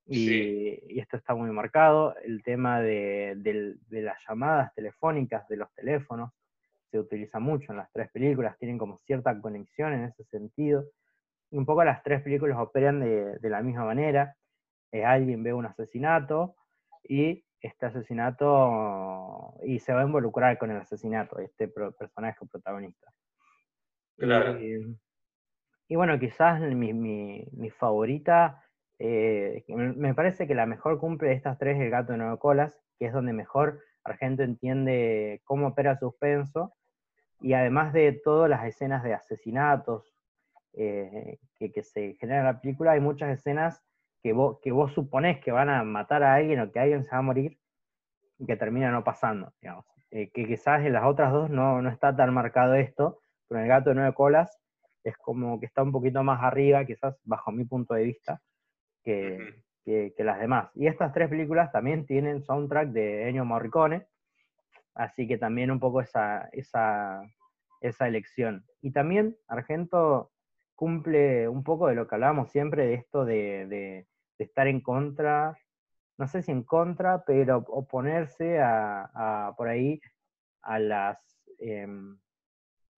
y, 0.06 0.26
Sí. 0.26 0.82
y 0.88 1.00
esto 1.00 1.16
está 1.16 1.34
muy 1.34 1.50
marcado. 1.50 2.14
El 2.24 2.42
tema 2.42 2.80
de, 2.80 3.34
del- 3.36 3.78
de 3.88 4.02
las 4.02 4.16
llamadas 4.26 4.72
telefónicas, 4.74 5.46
de 5.48 5.56
los 5.56 5.70
teléfonos, 5.74 6.30
se 6.90 6.98
utiliza 7.00 7.40
mucho 7.40 7.72
en 7.72 7.78
las 7.78 7.90
tres 7.92 8.10
películas, 8.12 8.56
tienen 8.58 8.78
como 8.78 8.96
cierta 8.98 9.38
conexión 9.40 9.92
en 9.92 10.04
ese 10.04 10.24
sentido. 10.24 10.84
Y 11.50 11.58
un 11.58 11.66
poco 11.66 11.84
las 11.84 12.02
tres 12.02 12.22
películas 12.22 12.56
operan 12.58 13.00
de, 13.00 13.38
de 13.38 13.50
la 13.50 13.60
misma 13.62 13.84
manera. 13.84 14.34
Eh, 14.92 15.04
alguien 15.04 15.42
ve 15.42 15.52
un 15.52 15.66
asesinato 15.66 16.56
y 17.04 17.44
este 17.60 17.86
asesinato 17.86 19.54
y 19.64 19.78
se 19.80 19.92
va 19.92 20.02
a 20.02 20.04
involucrar 20.06 20.58
con 20.58 20.70
el 20.70 20.78
asesinato, 20.78 21.38
este 21.38 21.68
pro- 21.68 21.92
personaje 21.92 22.38
protagonista. 22.50 23.12
Claro. 24.18 24.60
Y, 24.60 24.98
y 25.88 25.96
bueno, 25.96 26.18
quizás 26.18 26.60
mi, 26.60 26.92
mi- 26.92 27.46
mi 27.52 27.70
favorita, 27.70 28.62
eh, 28.98 29.64
me 29.68 30.14
parece 30.14 30.46
que 30.46 30.54
la 30.54 30.66
mejor 30.66 30.98
cumple 30.98 31.28
de 31.30 31.34
estas 31.34 31.58
tres 31.58 31.76
es 31.76 31.82
El 31.82 31.90
gato 31.90 32.12
de 32.12 32.18
nueve 32.18 32.38
colas, 32.38 32.80
que 32.98 33.06
es 33.06 33.12
donde 33.12 33.32
mejor 33.32 33.80
Argento 34.04 34.42
entiende 34.42 35.40
cómo 35.44 35.68
opera 35.68 35.92
el 35.92 35.98
suspenso, 35.98 36.74
y 37.40 37.52
además 37.54 37.92
de 37.92 38.12
todas 38.24 38.48
las 38.50 38.64
escenas 38.66 39.02
de 39.04 39.14
asesinatos 39.14 40.14
eh, 40.74 41.38
que, 41.58 41.72
que 41.72 41.82
se 41.82 42.14
generan 42.14 42.40
en 42.40 42.46
la 42.54 42.60
película, 42.60 42.92
hay 42.92 43.00
muchas 43.00 43.30
escenas 43.38 43.82
que 44.22 44.32
vos, 44.32 44.58
que 44.62 44.72
vos 44.72 44.92
suponés 44.92 45.40
que 45.40 45.52
van 45.52 45.68
a 45.68 45.82
matar 45.84 46.22
a 46.22 46.34
alguien 46.34 46.60
o 46.60 46.72
que 46.72 46.80
alguien 46.80 47.04
se 47.04 47.10
va 47.10 47.18
a 47.18 47.22
morir, 47.22 47.58
y 48.38 48.46
que 48.46 48.56
termina 48.56 48.90
no 48.90 49.02
pasando, 49.04 49.52
digamos. 49.60 49.84
Eh, 50.10 50.30
que 50.30 50.46
quizás 50.46 50.84
en 50.84 50.92
las 50.92 51.04
otras 51.04 51.32
dos 51.32 51.50
no, 51.50 51.80
no 51.82 51.88
está 51.88 52.14
tan 52.14 52.32
marcado 52.34 52.74
esto, 52.74 53.20
pero 53.48 53.58
en 53.60 53.64
el 53.64 53.68
gato 53.70 53.90
de 53.90 53.96
nueve 53.96 54.14
colas 54.14 54.58
es 55.04 55.16
como 55.18 55.58
que 55.60 55.66
está 55.66 55.82
un 55.82 55.92
poquito 55.92 56.22
más 56.22 56.42
arriba, 56.42 56.84
quizás 56.84 57.16
bajo 57.24 57.50
mi 57.52 57.64
punto 57.64 57.94
de 57.94 58.04
vista, 58.04 58.40
que, 59.04 59.62
que- 59.84 60.12
que 60.16 60.24
las 60.24 60.38
demás. 60.40 60.70
Y 60.74 60.86
estas 60.88 61.12
tres 61.12 61.28
películas 61.28 61.70
también 61.72 62.06
tienen 62.06 62.42
soundtrack 62.42 62.88
de 62.90 63.28
Ennio 63.28 63.44
Morricone, 63.44 64.06
así 64.94 65.26
que 65.28 65.38
también 65.38 65.70
un 65.70 65.78
poco 65.80 66.00
esa, 66.00 66.48
esa, 66.52 67.22
esa 67.80 68.08
elección. 68.08 68.64
Y 68.82 68.90
también 68.92 69.36
Argento 69.48 70.30
cumple 70.76 71.48
un 71.48 71.64
poco 71.64 71.88
de 71.88 71.94
lo 71.96 72.06
que 72.06 72.14
hablábamos 72.14 72.50
siempre, 72.50 72.86
de 72.86 72.94
esto 72.94 73.24
de, 73.24 73.66
de- 73.66 74.06
estar 74.38 74.66
en 74.68 74.82
contra, 74.82 75.56
no 76.18 76.28
sé 76.28 76.42
si 76.42 76.52
en 76.52 76.62
contra, 76.62 77.24
pero 77.24 77.64
oponerse 77.68 78.58
a, 78.60 79.10
a, 79.48 79.56
por 79.56 79.68
ahí 79.68 80.00
a 80.62 80.78
las 80.78 81.18
em, 81.58 82.18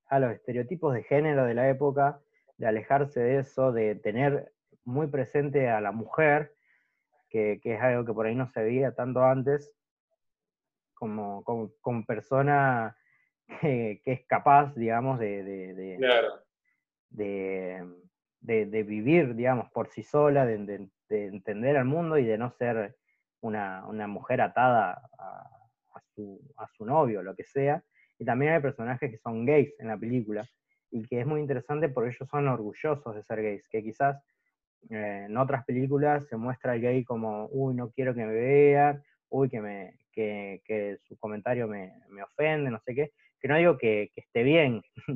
a 0.09 0.19
los 0.19 0.33
estereotipos 0.33 0.95
de 0.95 1.05
género 1.05 1.45
de 1.45 1.55
la 1.55 1.69
época, 1.69 2.21
de 2.57 2.67
alejarse 2.67 3.21
de 3.21 3.39
eso, 3.39 3.73
de 3.73 3.95
tener 3.95 4.53
muy 4.85 5.07
presente 5.07 5.69
a 5.69 5.81
la 5.81 5.93
mujer, 5.93 6.55
que, 7.29 7.61
que 7.63 7.75
es 7.75 7.81
algo 7.81 8.05
que 8.05 8.13
por 8.13 8.27
ahí 8.27 8.35
no 8.35 8.49
se 8.49 8.63
veía 8.63 8.95
tanto 8.95 9.23
antes, 9.23 9.73
como, 10.95 11.45
como, 11.45 11.71
como 11.81 12.05
persona 12.05 12.97
que, 13.61 14.01
es 14.05 14.27
capaz, 14.27 14.75
digamos, 14.75 15.19
de, 15.19 15.45
de- 15.45 15.75
de- 15.75 15.97
Claro. 15.99 16.48
De, 17.11 17.85
de- 18.41 18.83
vivir, 18.85 19.35
digamos, 19.35 19.71
por 19.73 19.89
sí 19.89 20.03
sola, 20.03 20.47
de, 20.47 20.59
de- 20.59 20.89
de 21.09 21.27
entender 21.27 21.77
al 21.77 21.85
mundo 21.87 22.19
y 22.19 22.25
de 22.25 22.39
no 22.39 22.51
ser 22.51 22.97
una, 23.41 23.87
una 23.87 24.07
mujer 24.07 24.41
atada 24.41 25.01
a, 25.19 26.01
su, 26.15 26.41
a 26.57 26.67
su 26.69 26.85
novio, 26.85 27.23
lo 27.23 27.35
que 27.35 27.45
sea. 27.45 27.83
Y 28.19 28.25
también 28.25 28.53
hay 28.53 28.61
personajes 28.61 29.11
que 29.11 29.19
son 29.19 29.45
gays 29.47 29.73
en 29.79 29.89
la 29.89 29.97
película 29.99 30.47
y 30.91 31.05
que 31.07 31.21
es 31.21 31.27
muy 31.27 31.41
interesante 31.41 31.89
porque 31.89 32.11
ellos 32.11 32.29
son 32.29 32.49
orgullosos 32.49 33.15
de 33.15 33.23
ser 33.23 33.43
gays, 33.43 33.69
que 33.69 33.83
quizás 33.83 34.17
eh, 34.91 35.27
en 35.29 35.37
otras 35.37 35.65
películas 35.65 36.27
se 36.29 36.37
muestra 36.37 36.73
al 36.73 36.81
gay 36.81 37.05
como, 37.05 37.49
uy, 37.53 37.75
no 37.75 37.91
quiero 37.91 38.15
que 38.15 38.25
me 38.25 38.33
vean, 38.35 39.03
uy, 39.29 39.49
que 39.49 39.61
me, 39.61 39.99
que 40.13 40.63
que, 40.65 40.99
su 41.05 41.17
comentario 41.19 41.69
me, 41.69 41.93
me, 42.09 42.23
ofende, 42.23 42.71
no 42.71 42.81
sé 42.81 42.95
qué, 42.95 43.13
que 43.41 43.49
no 43.49 43.57
digo 43.57 43.79
que, 43.79 44.11
que 44.15 44.21
esté 44.23 44.43
bien 44.43 44.83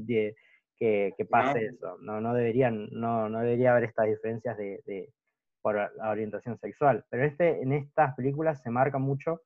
que, 0.82 1.14
que, 1.16 1.24
pase 1.24 1.66
eso, 1.66 1.96
no, 2.00 2.20
no, 2.20 2.34
deberían, 2.34 2.88
no, 2.90 3.28
no 3.28 3.38
debería 3.38 3.70
haber 3.70 3.84
estas 3.84 4.06
diferencias 4.06 4.56
de, 4.56 4.82
de, 4.84 5.12
por 5.60 5.76
la 5.76 6.10
orientación 6.10 6.58
sexual, 6.58 7.04
pero 7.08 7.24
este, 7.24 7.62
en 7.62 7.72
estas 7.72 8.16
películas 8.16 8.60
se 8.62 8.70
marca 8.70 8.98
mucho 8.98 9.42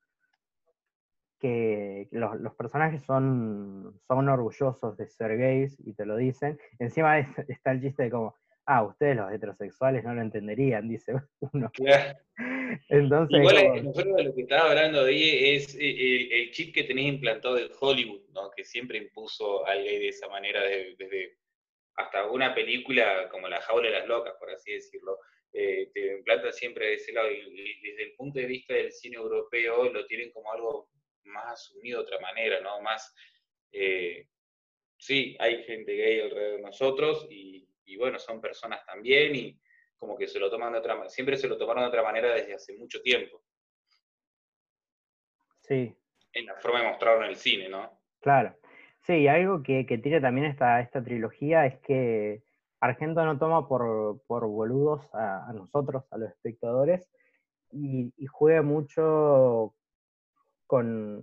que 1.39 2.09
los, 2.11 2.41
los, 2.41 2.55
personajes 2.55 3.03
son, 3.03 4.01
son 4.09 4.31
orgullosos 4.31 4.97
de 4.97 5.09
ser 5.09 5.37
gays 5.37 5.77
y 5.81 5.93
te 5.93 6.07
lo 6.07 6.17
dicen. 6.17 6.59
Encima 6.79 7.19
es, 7.19 7.29
está 7.49 7.73
el 7.73 7.83
chiste 7.83 8.05
de 8.05 8.11
como, 8.11 8.35
ah, 8.67 8.83
ustedes 8.85 9.17
los 9.17 9.33
heterosexuales 9.33 10.05
no 10.05 10.15
lo 10.15 10.23
entenderían, 10.23 10.89
dice 10.89 11.15
uno. 11.53 11.71
Entonces, 12.89 13.39
Igual 13.39 13.85
nosotros 13.85 14.17
de 14.17 14.25
lo 14.25 14.35
que 14.35 14.43
estaba 14.43 14.71
hablando 14.71 15.05
de 15.05 15.55
es 15.57 15.75
el, 15.75 16.33
el, 16.33 16.51
chip 16.51 16.75
que 16.75 16.85
tenés 16.85 17.07
implantado 17.07 17.55
de 17.55 17.71
Hollywood, 17.81 18.23
¿no? 18.35 18.51
que 18.51 18.65
siempre 18.65 18.99
impuso 18.99 19.67
al 19.67 19.83
gay 19.83 19.99
de 19.99 20.09
esa 20.09 20.29
manera 20.29 20.61
desde 20.63 21.39
hasta 21.97 22.27
una 22.31 22.55
película 22.55 23.29
como 23.31 23.49
La 23.49 23.61
jaula 23.61 23.89
de 23.89 23.99
las 23.99 24.07
locas, 24.07 24.35
por 24.39 24.51
así 24.51 24.73
decirlo. 24.73 25.19
Eh, 25.53 25.91
te 25.95 26.19
implanta 26.19 26.53
siempre 26.53 26.87
de 26.87 26.95
ese 26.95 27.13
lado 27.13 27.31
y, 27.31 27.81
desde 27.81 28.03
el 28.03 28.15
punto 28.15 28.39
de 28.39 28.47
vista 28.47 28.75
del 28.75 28.93
cine 28.93 29.17
europeo 29.17 29.91
lo 29.91 30.07
tienen 30.07 30.31
como 30.31 30.53
algo 30.53 30.91
más 31.25 31.47
asumido 31.47 32.01
de 32.01 32.05
otra 32.05 32.21
manera, 32.21 32.61
¿no? 32.61 32.81
Más, 32.83 33.15
eh, 33.73 34.27
sí, 34.99 35.35
hay 35.39 35.65
gente 35.65 35.97
gay 35.97 36.21
alrededor 36.21 36.57
de 36.57 36.63
nosotros 36.63 37.27
y, 37.31 37.56
y, 37.87 37.97
bueno, 37.97 38.19
son 38.19 38.41
personas 38.41 38.85
también 38.85 39.35
y 39.35 39.59
como 39.97 40.17
que 40.17 40.29
se 40.29 40.39
lo 40.39 40.51
toman 40.51 40.73
de 40.73 40.79
otra 40.81 40.95
manera, 40.95 41.09
siempre 41.09 41.37
se 41.37 41.49
lo 41.49 41.57
tomaron 41.57 41.85
de 41.85 41.89
otra 41.89 42.03
manera 42.03 42.35
desde 42.35 42.55
hace 42.55 42.77
mucho 42.77 43.01
tiempo. 43.01 43.43
Sí. 45.63 45.97
En 46.33 46.47
la 46.47 46.57
forma 46.57 46.83
de 46.83 46.89
mostrarlo 46.89 47.25
en 47.25 47.31
el 47.31 47.37
cine, 47.37 47.69
¿no? 47.69 47.99
Claro. 48.21 48.57
Sí, 49.03 49.15
y 49.15 49.29
algo 49.29 49.63
que, 49.63 49.87
que 49.87 49.99
tiene 49.99 50.21
también 50.21 50.49
esta, 50.49 50.81
esta 50.81 51.03
trilogía 51.03 51.65
es 51.65 51.79
que 51.81 52.43
Argento 52.81 53.25
no 53.25 53.39
toma 53.39 53.67
por, 53.69 54.21
por 54.27 54.47
boludos 54.47 55.03
a, 55.15 55.49
a, 55.49 55.53
nosotros, 55.53 56.05
a 56.11 56.19
los 56.19 56.31
espectadores, 56.31 57.09
y, 57.71 58.13
y 58.17 58.27
juega 58.27 58.63
mucho 58.63 59.75
con 60.67 61.23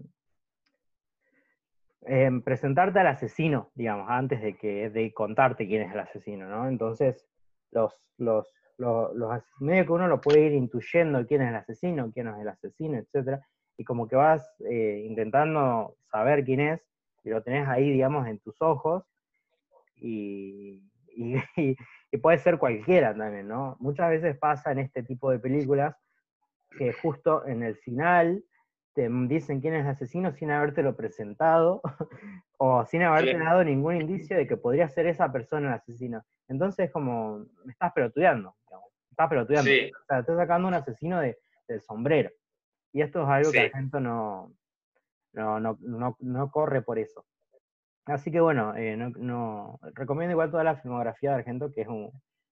eh, 2.08 2.30
presentarte 2.44 3.00
al 3.00 3.08
asesino, 3.08 3.72
digamos, 3.76 4.08
antes 4.10 4.42
de 4.42 4.56
que 4.58 4.90
de 4.90 5.14
contarte 5.14 5.68
quién 5.68 5.84
es 5.84 5.94
el 5.94 6.00
asesino, 6.00 6.48
¿no? 6.48 6.68
Entonces, 6.68 7.26
los, 7.72 7.94
los, 8.18 8.48
los, 8.78 9.14
los 9.16 9.42
medio 9.60 9.86
que 9.86 9.92
uno 9.92 10.08
lo 10.08 10.22
puede 10.22 10.42
ir 10.42 10.54
intuyendo 10.54 11.26
quién 11.26 11.42
es 11.42 11.50
el 11.50 11.56
asesino, 11.56 12.12
quién 12.12 12.28
es 12.28 12.40
el 12.40 12.48
asesino, 12.48 12.98
etcétera, 12.98 13.46
y 13.78 13.84
como 13.84 14.08
que 14.08 14.16
vas 14.16 14.48
eh, 14.70 15.04
intentando 15.06 15.98
saber 16.12 16.44
quién 16.44 16.60
es, 16.60 16.82
y 17.24 17.30
lo 17.30 17.42
tenés 17.42 17.68
ahí, 17.68 17.90
digamos, 17.92 18.28
en 18.28 18.40
tus 18.40 18.62
ojos, 18.62 19.04
y, 19.96 20.84
y, 21.16 21.36
y 22.12 22.18
puede 22.18 22.38
ser 22.38 22.58
cualquiera 22.58 23.16
también, 23.16 23.48
¿no? 23.48 23.78
Muchas 23.80 24.10
veces 24.10 24.38
pasa 24.38 24.72
en 24.72 24.80
este 24.80 25.04
tipo 25.04 25.32
de 25.32 25.40
películas 25.40 25.96
que 26.78 26.94
justo 26.94 27.46
en 27.48 27.64
el 27.64 27.76
final 27.78 28.44
te 28.94 29.10
dicen 29.10 29.60
quién 29.60 29.74
es 29.74 29.82
el 29.82 29.92
asesino 29.92 30.32
sin 30.32 30.52
habértelo 30.52 30.96
presentado 30.96 31.82
o 32.58 32.86
sin 32.86 33.02
haberte 33.02 33.38
dado 33.38 33.64
ningún 33.64 34.02
indicio 34.02 34.38
de 34.38 34.48
que 34.48 34.58
podría 34.58 34.88
ser 34.90 35.08
esa 35.08 35.32
persona 35.32 35.70
el 35.70 35.74
asesino. 35.74 36.24
Entonces, 36.48 36.92
como, 36.92 37.46
me 37.66 37.72
estás 37.72 37.92
pelotudeando, 37.94 38.56
digamos, 38.68 38.90
estás 39.10 39.30
pelotudeando. 39.30 39.70
Sí. 39.70 39.92
O 39.92 40.06
sea, 40.06 40.20
estás 40.20 40.38
sacando 40.38 40.68
un 40.68 40.74
asesino 40.76 41.20
de, 41.20 41.38
del 41.68 41.82
sombrero. 41.82 42.30
Y 42.92 43.02
esto 43.02 43.24
es 43.24 43.30
algo 43.30 43.50
sí. 43.50 43.58
que 43.58 43.64
la 43.64 43.78
gente 43.78 44.00
no, 44.00 44.54
no, 45.34 45.60
no, 45.60 45.78
no, 45.82 46.16
no, 46.20 46.52
corre 46.52 46.82
por 46.82 47.00
eso. 47.00 47.26
Así 48.06 48.32
que 48.32 48.42
bueno, 48.42 48.76
eh, 48.76 48.96
no, 48.96 49.10
no, 49.16 49.80
recomiendo 49.94 50.34
igual 50.34 50.52
toda 50.52 50.64
la 50.64 50.76
filmografía 50.76 51.32
de 51.32 51.36
Argento, 51.38 51.72
que 51.72 51.82
es 51.82 51.88
un, 51.88 52.12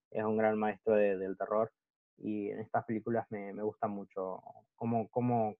es 0.09 0.23
un 0.23 0.37
gran 0.37 0.57
maestro 0.57 0.95
de, 0.95 1.17
del 1.17 1.37
terror. 1.37 1.71
Y 2.17 2.49
en 2.49 2.59
estas 2.59 2.85
películas 2.85 3.25
me, 3.29 3.53
me 3.53 3.63
gusta 3.63 3.87
mucho 3.87 4.41
cómo, 4.75 5.07
cómo, 5.09 5.55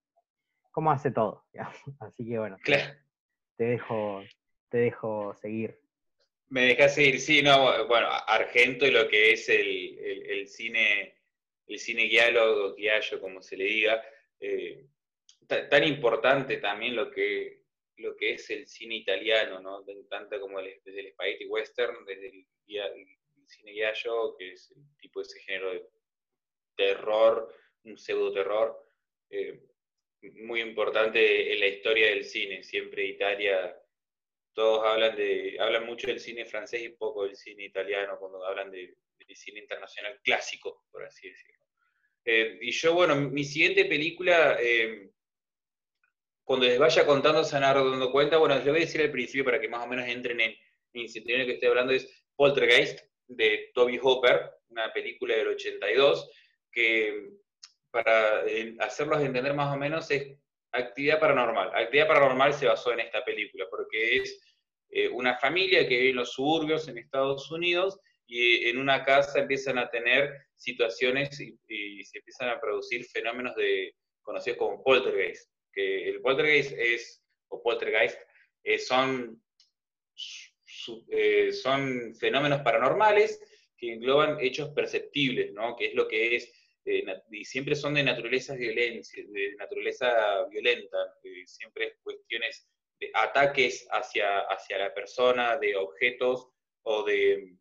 cómo 0.72 0.91
hace 0.91 1.11
todo. 1.11 1.45
¿ya? 1.53 1.72
Así 1.99 2.27
que 2.27 2.39
bueno, 2.39 2.57
claro. 2.64 2.93
te, 3.57 3.65
dejo, 3.65 4.23
te 4.69 4.77
dejo 4.80 5.35
seguir. 5.35 5.80
Me 6.49 6.65
dejas 6.65 6.95
seguir, 6.95 7.19
sí, 7.19 7.41
no, 7.41 7.88
bueno, 7.88 8.07
Argento 8.27 8.85
y 8.85 8.91
lo 8.91 9.07
que 9.07 9.34
es 9.34 9.48
el, 9.48 9.98
el, 9.99 10.26
el 10.31 10.48
cine, 10.48 11.15
el 11.68 11.80
cine 11.80 12.03
guiálogo, 12.03 12.76
guiallo, 12.76 13.22
como 13.22 13.41
se 13.41 13.56
le 13.56 13.64
diga, 13.65 14.03
eh, 14.39 14.85
tan 15.48 15.84
importante 15.84 16.57
también 16.57 16.95
lo 16.95 17.10
que, 17.10 17.64
lo 17.98 18.15
que 18.15 18.34
es 18.34 18.49
el 18.49 18.68
cine 18.68 18.95
italiano, 18.95 19.60
¿no? 19.60 19.85
Tanto 20.10 20.39
como 20.41 20.60
el, 20.60 20.81
desde 20.84 21.02
el 21.02 21.11
spaghetti 21.14 21.45
western, 21.45 22.06
desde 22.06 22.30
el, 22.30 22.45
el 22.68 23.48
cine 23.48 23.72
guiallo, 23.72 24.35
que 24.38 24.53
es 24.53 24.72
el 24.72 24.84
tipo 24.98 25.22
de 25.22 25.27
ese 25.27 25.39
género 25.39 25.72
de 25.72 25.89
terror, 26.76 27.53
un 27.84 27.98
pseudo 27.98 28.34
terror, 28.34 28.88
eh, 29.30 29.61
muy 30.22 30.61
importante 30.61 31.53
en 31.53 31.60
la 31.60 31.68
historia 31.68 32.07
del 32.07 32.23
cine. 32.23 32.64
Siempre 32.64 33.06
Italia, 33.06 33.76
todos 34.53 34.85
hablan 34.85 35.15
de, 35.15 35.57
hablan 35.60 35.85
mucho 35.85 36.07
del 36.07 36.19
cine 36.19 36.45
francés 36.45 36.84
y 36.84 36.89
poco 36.89 37.26
del 37.26 37.35
cine 37.35 37.65
italiano 37.65 38.18
cuando 38.19 38.45
hablan 38.45 38.72
de, 38.72 38.95
de 39.18 39.35
cine 39.35 39.60
internacional 39.60 40.19
clásico, 40.23 40.85
por 40.91 41.03
así 41.03 41.30
decirlo. 41.30 41.65
Eh, 42.26 42.60
y 42.61 42.72
yo, 42.72 42.93
bueno, 42.93 43.15
mi 43.15 43.43
siguiente 43.43 43.85
película, 43.85 44.57
eh, 44.61 45.10
cuando 46.43 46.65
les 46.65 46.77
vaya 46.77 47.06
contando 47.06 47.43
se 47.43 47.56
van 47.56 47.64
a 47.64 47.73
dando 47.73 48.11
cuenta, 48.11 48.38
bueno, 48.38 48.56
les 48.56 48.65
voy 48.65 48.77
a 48.77 48.80
decir 48.80 49.02
al 49.02 49.11
principio 49.11 49.45
para 49.45 49.60
que 49.60 49.69
más 49.69 49.84
o 49.84 49.88
menos 49.88 50.07
entren 50.07 50.39
en, 50.41 50.56
en 50.93 51.39
el 51.39 51.45
que 51.45 51.53
estoy 51.53 51.69
hablando, 51.69 51.93
es 51.93 52.26
Poltergeist, 52.35 52.99
de 53.27 53.72
Toby 53.73 53.99
Hopper, 54.02 54.52
una 54.69 54.91
película 54.91 55.35
del 55.35 55.48
82, 55.48 56.30
que 56.72 57.30
para 57.92 58.46
eh, 58.48 58.76
hacerlos 58.80 59.22
entender 59.22 59.54
más 59.54 59.74
o 59.76 59.78
menos, 59.78 60.10
es 60.12 60.36
actividad 60.72 61.20
paranormal. 61.20 61.72
Actividad 61.76 62.08
paranormal 62.08 62.54
se 62.54 62.68
basó 62.68 62.94
en 62.94 63.02
esta 63.02 63.24
película, 63.24 63.66
porque 63.70 64.18
es 64.18 64.40
eh, 64.90 65.08
una 65.10 65.38
familia 65.38 65.88
que 65.88 65.98
vive 65.98 66.10
en 66.10 66.16
los 66.18 66.34
suburbios 66.34 66.88
en 66.88 66.98
Estados 66.98 67.52
Unidos 67.52 68.00
y 68.28 68.70
en 68.70 68.78
una 68.78 69.04
casa 69.04 69.40
empiezan 69.40 69.78
a 69.78 69.90
tener 69.90 70.34
situaciones 70.56 71.40
y, 71.40 72.04
se 72.04 72.18
empiezan 72.20 72.50
a 72.50 72.60
producir 72.60 73.06
fenómenos 73.06 73.56
de, 73.56 73.94
conocidos 74.22 74.58
como 74.58 74.84
poltergeist. 74.84 75.50
Que 75.74 76.10
el 76.10 76.22
poltergeist 76.22 76.74
es, 76.78 77.24
o 77.50 77.62
poltergeist, 77.62 78.20
eh, 78.64 78.80
son, 78.80 79.42
eh, 81.10 81.52
son 81.52 82.16
fenómenos 82.16 82.62
paranormales 82.62 83.42
que 83.78 83.94
engloban 83.94 84.40
hechos 84.40 84.70
perceptibles, 84.70 85.52
¿no? 85.54 85.76
que 85.76 85.88
es 85.88 85.94
lo 85.96 86.08
que 86.08 86.36
es 86.36 86.61
y 86.86 87.45
siempre 87.45 87.76
son 87.76 87.94
de 87.94 88.03
naturaleza 88.03 88.56
violencia, 88.56 89.24
de 89.28 89.56
naturaleza 89.56 90.45
violenta, 90.45 90.98
eh, 91.24 91.45
siempre 91.45 91.88
es 91.88 91.98
cuestiones 92.02 92.68
de 92.99 93.12
ataques 93.14 93.88
hacia, 93.91 94.40
hacia 94.41 94.78
la 94.78 94.94
persona, 94.94 95.58
de 95.58 95.76
objetos 95.76 96.49
o 96.84 97.03
de, 97.03 97.56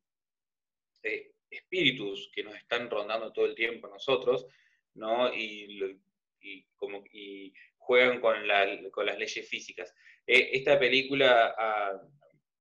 espíritus 1.50 2.30
que 2.32 2.44
nos 2.44 2.54
están 2.54 2.88
rondando 2.88 3.32
todo 3.32 3.46
el 3.46 3.54
tiempo 3.54 3.88
nosotros, 3.88 4.46
¿no? 4.94 5.34
Y, 5.34 5.98
y 6.40 6.64
como, 6.76 7.02
y 7.12 7.52
juegan 7.76 8.20
con, 8.20 8.46
la, 8.46 8.68
con, 8.92 9.06
las 9.06 9.18
leyes 9.18 9.48
físicas. 9.48 9.92
Eh, 10.26 10.50
esta 10.52 10.78
película 10.78 11.54
a, 11.58 12.00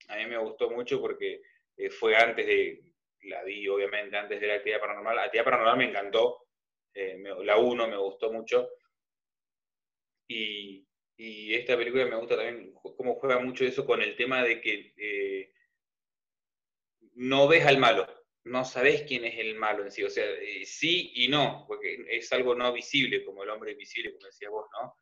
a, 0.08 0.16
mí 0.16 0.26
me 0.26 0.38
gustó 0.38 0.70
mucho 0.70 1.00
porque 1.00 1.40
eh, 1.76 1.90
fue 1.90 2.16
antes 2.16 2.44
de, 2.44 2.90
la 3.22 3.42
vi 3.44 3.68
obviamente 3.68 4.16
antes 4.16 4.40
de 4.40 4.46
la 4.46 4.54
actividad 4.54 4.80
paranormal. 4.80 5.16
La 5.16 5.24
actividad 5.24 5.44
paranormal 5.44 5.78
me 5.78 5.88
encantó, 5.88 6.46
eh, 6.94 7.16
la 7.44 7.56
1 7.56 7.88
me 7.88 7.96
gustó 7.96 8.32
mucho. 8.32 8.68
Y, 10.28 10.86
y, 11.16 11.54
esta 11.54 11.76
película 11.76 12.06
me 12.06 12.16
gusta 12.16 12.36
también 12.36 12.72
cómo 12.74 13.14
juega 13.16 13.38
mucho 13.40 13.64
eso 13.64 13.84
con 13.84 14.00
el 14.02 14.16
tema 14.16 14.42
de 14.42 14.60
que 14.60 14.94
eh, 14.96 15.52
no 17.14 17.48
ves 17.48 17.66
al 17.66 17.78
malo, 17.78 18.06
no 18.44 18.64
sabes 18.64 19.02
quién 19.02 19.24
es 19.24 19.38
el 19.38 19.56
malo 19.56 19.82
en 19.84 19.90
sí, 19.90 20.04
o 20.04 20.10
sea, 20.10 20.24
eh, 20.24 20.64
sí 20.64 21.12
y 21.16 21.28
no, 21.28 21.64
porque 21.66 22.04
es 22.08 22.32
algo 22.32 22.54
no 22.54 22.72
visible, 22.72 23.24
como 23.24 23.42
el 23.42 23.50
hombre 23.50 23.72
invisible, 23.72 24.12
como 24.12 24.26
decías 24.26 24.50
vos, 24.50 24.66
¿no? 24.72 24.96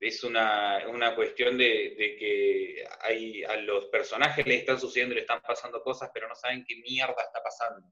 Es 0.00 0.22
una, 0.22 0.86
una 0.88 1.14
cuestión 1.14 1.58
de, 1.58 1.94
de, 1.98 2.16
que 2.16 2.84
hay, 3.00 3.42
a 3.44 3.56
los 3.56 3.86
personajes 3.86 4.46
les 4.46 4.60
están 4.60 4.80
sucediendo, 4.80 5.14
le 5.14 5.22
están 5.22 5.42
pasando 5.42 5.82
cosas, 5.82 6.10
pero 6.14 6.28
no 6.28 6.36
saben 6.36 6.64
qué 6.64 6.76
mierda 6.76 7.20
está 7.20 7.42
pasando. 7.42 7.86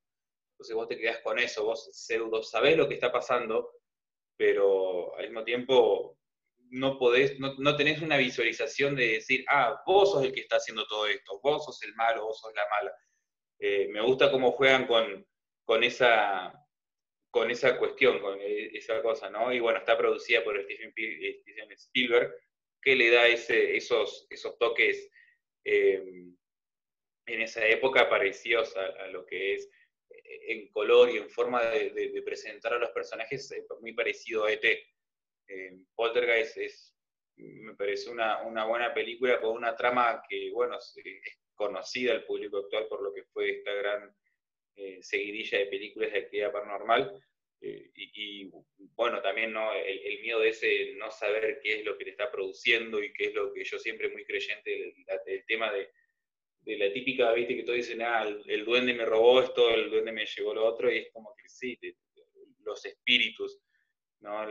Entonces 0.57 0.75
vos 0.75 0.89
te 0.89 0.97
quedás 0.97 1.19
con 1.21 1.39
eso, 1.39 1.65
vos 1.65 1.91
pseudo 1.93 2.43
sabés 2.43 2.77
lo 2.77 2.89
que 2.89 2.95
está 2.95 3.13
pasando, 3.13 3.73
pero 4.37 5.15
al 5.17 5.27
mismo 5.27 5.45
tiempo 5.45 6.19
no 6.71 6.99
podés, 6.99 7.39
no, 7.39 7.55
no, 7.59 7.77
tenés 7.77 8.01
una 8.01 8.17
visualización 8.17 8.97
de 8.97 9.13
decir, 9.13 9.45
ah, 9.49 9.83
vos 9.87 10.13
sos 10.13 10.25
el 10.25 10.33
que 10.33 10.41
está 10.41 10.57
haciendo 10.57 10.87
todo 10.87 11.07
esto, 11.07 11.39
vos 11.43 11.65
sos 11.65 11.83
el 11.83 11.95
malo, 11.95 12.25
vos 12.25 12.41
sos 12.41 12.53
la 12.55 12.67
mala. 12.71 12.93
Eh, 13.59 13.89
me 13.89 14.01
gusta 14.01 14.31
cómo 14.31 14.53
juegan 14.53 14.87
con, 14.87 15.27
con 15.65 15.85
esa 15.85 16.53
con 17.31 17.51
esa 17.51 17.79
cuestión, 17.79 18.19
con 18.21 18.41
e, 18.41 18.71
esa 18.79 19.03
cosa, 19.03 19.29
¿no? 19.29 19.53
Y 19.53 19.61
bueno, 19.61 19.79
está 19.79 19.99
producida 19.99 20.43
por 20.43 20.59
Stephen, 20.63 20.95
Spielberg, 21.73 22.35
que 22.81 22.97
le 22.97 23.11
da 23.11 23.27
esos, 23.27 24.27
esos 24.31 24.59
toques 24.59 25.11
eh, 25.63 26.03
en 27.27 27.41
esa 27.43 27.67
época 27.67 28.09
parecidos 28.09 28.75
a, 28.77 29.09
lo 29.09 29.27
que 29.27 29.55
es 29.55 29.65
eh, 29.65 29.71
en 30.09 30.69
color 30.69 31.11
y 31.11 31.19
en 31.19 31.29
forma 31.29 31.63
de, 31.65 32.23
presentar 32.25 32.75
a 32.75 32.79
los 32.79 32.91
personajes, 32.91 33.55
muy 33.81 33.93
parecido 33.93 34.45
a 34.45 34.53
ET. 34.53 34.65
Poltergeist 35.95 36.57
es, 36.57 36.95
me 37.37 37.75
parece 37.75 38.11
una, 38.11 38.43
una, 38.43 38.65
buena 38.65 38.93
película 38.93 39.41
con 39.41 39.57
una 39.57 39.75
trama 39.77 40.23
que, 40.29 40.51
bueno, 40.53 40.79
es 40.79 40.95
conocida 41.55 42.13
al 42.13 42.25
público 42.25 42.59
actual 42.59 42.87
por 42.89 43.03
lo 43.03 43.13
que 43.13 43.25
fue 43.25 43.51
esta 43.51 43.73
gran 43.73 44.15
eh, 44.77 44.99
seguidilla 45.03 45.59
de 45.59 45.67
películas 45.67 46.13
de 46.13 46.19
actividad 46.19 46.53
paranormal. 46.53 47.19
Eh, 47.63 47.91
y, 47.95 48.51
bueno, 48.95 49.23
también 49.23 49.53
¿no? 49.53 49.73
El, 49.73 50.21
miedo 50.21 50.41
de 50.41 50.51
ese 50.51 50.93
no 50.97 51.11
saber 51.11 51.61
qué 51.63 51.81
es 51.81 51.85
lo 51.85 51.97
que 51.97 52.05
te 52.05 52.11
está 52.11 52.31
produciendo 52.31 53.03
y 53.03 53.13
qué 53.13 53.27
es 53.27 53.35
lo 53.35 53.53
que 53.53 53.65
yo 53.65 53.79
siempre 53.79 54.11
muy 54.11 54.25
creyente 54.25 54.71
del, 55.25 55.45
tema 55.47 55.73
de, 55.73 55.91
la 56.67 56.93
típica, 56.93 57.33
viste, 57.33 57.57
que 57.57 57.63
todos 57.63 57.77
dicen, 57.77 58.03
ah, 58.03 58.25
el, 58.47 58.65
duende 58.65 58.93
me 58.95 59.05
robó 59.05 59.41
esto, 59.41 59.71
el 59.71 59.91
duende 59.91 60.13
me 60.13 60.27
llevó 60.27 60.53
lo 60.53 60.67
otro, 60.67 60.93
y 60.93 60.99
es 60.99 61.13
como 61.13 61.35
que 61.37 61.49
sí, 61.49 61.79
los 62.65 62.85
espíritus, 62.85 63.61
¿no? 64.21 64.47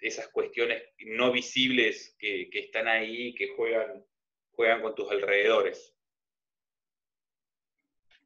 esas 0.00 0.28
cuestiones 0.28 0.82
no 1.06 1.30
visibles 1.30 2.16
que, 2.18 2.48
que, 2.50 2.60
están 2.60 2.88
ahí, 2.88 3.34
que 3.34 3.48
juegan, 3.54 4.04
juegan 4.52 4.80
con 4.82 4.94
tus 4.94 5.10
alrededores. 5.10 5.94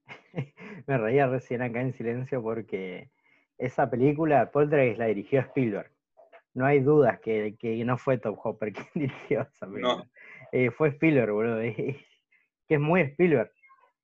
Me 0.86 0.98
reía 0.98 1.26
recién 1.26 1.62
acá 1.62 1.80
en 1.80 1.92
silencio 1.92 2.42
porque 2.42 3.10
esa 3.58 3.90
película, 3.90 4.50
Poltergeist, 4.50 4.98
la 4.98 5.06
dirigió 5.06 5.40
Spielberg. 5.48 5.90
No 6.54 6.64
hay 6.64 6.80
dudas 6.80 7.20
que, 7.20 7.54
no 7.84 7.98
fue 7.98 8.18
Top 8.18 8.38
Hopper 8.42 8.72
quien 8.72 8.88
dirigió 8.94 9.42
esa 9.42 9.66
película. 9.66 10.08
Eh, 10.52 10.70
fue 10.70 10.88
Spielberg, 10.88 11.32
boludo. 11.32 11.60
Que 12.66 12.74
es 12.74 12.80
muy 12.80 13.00
Spielberg. 13.02 13.50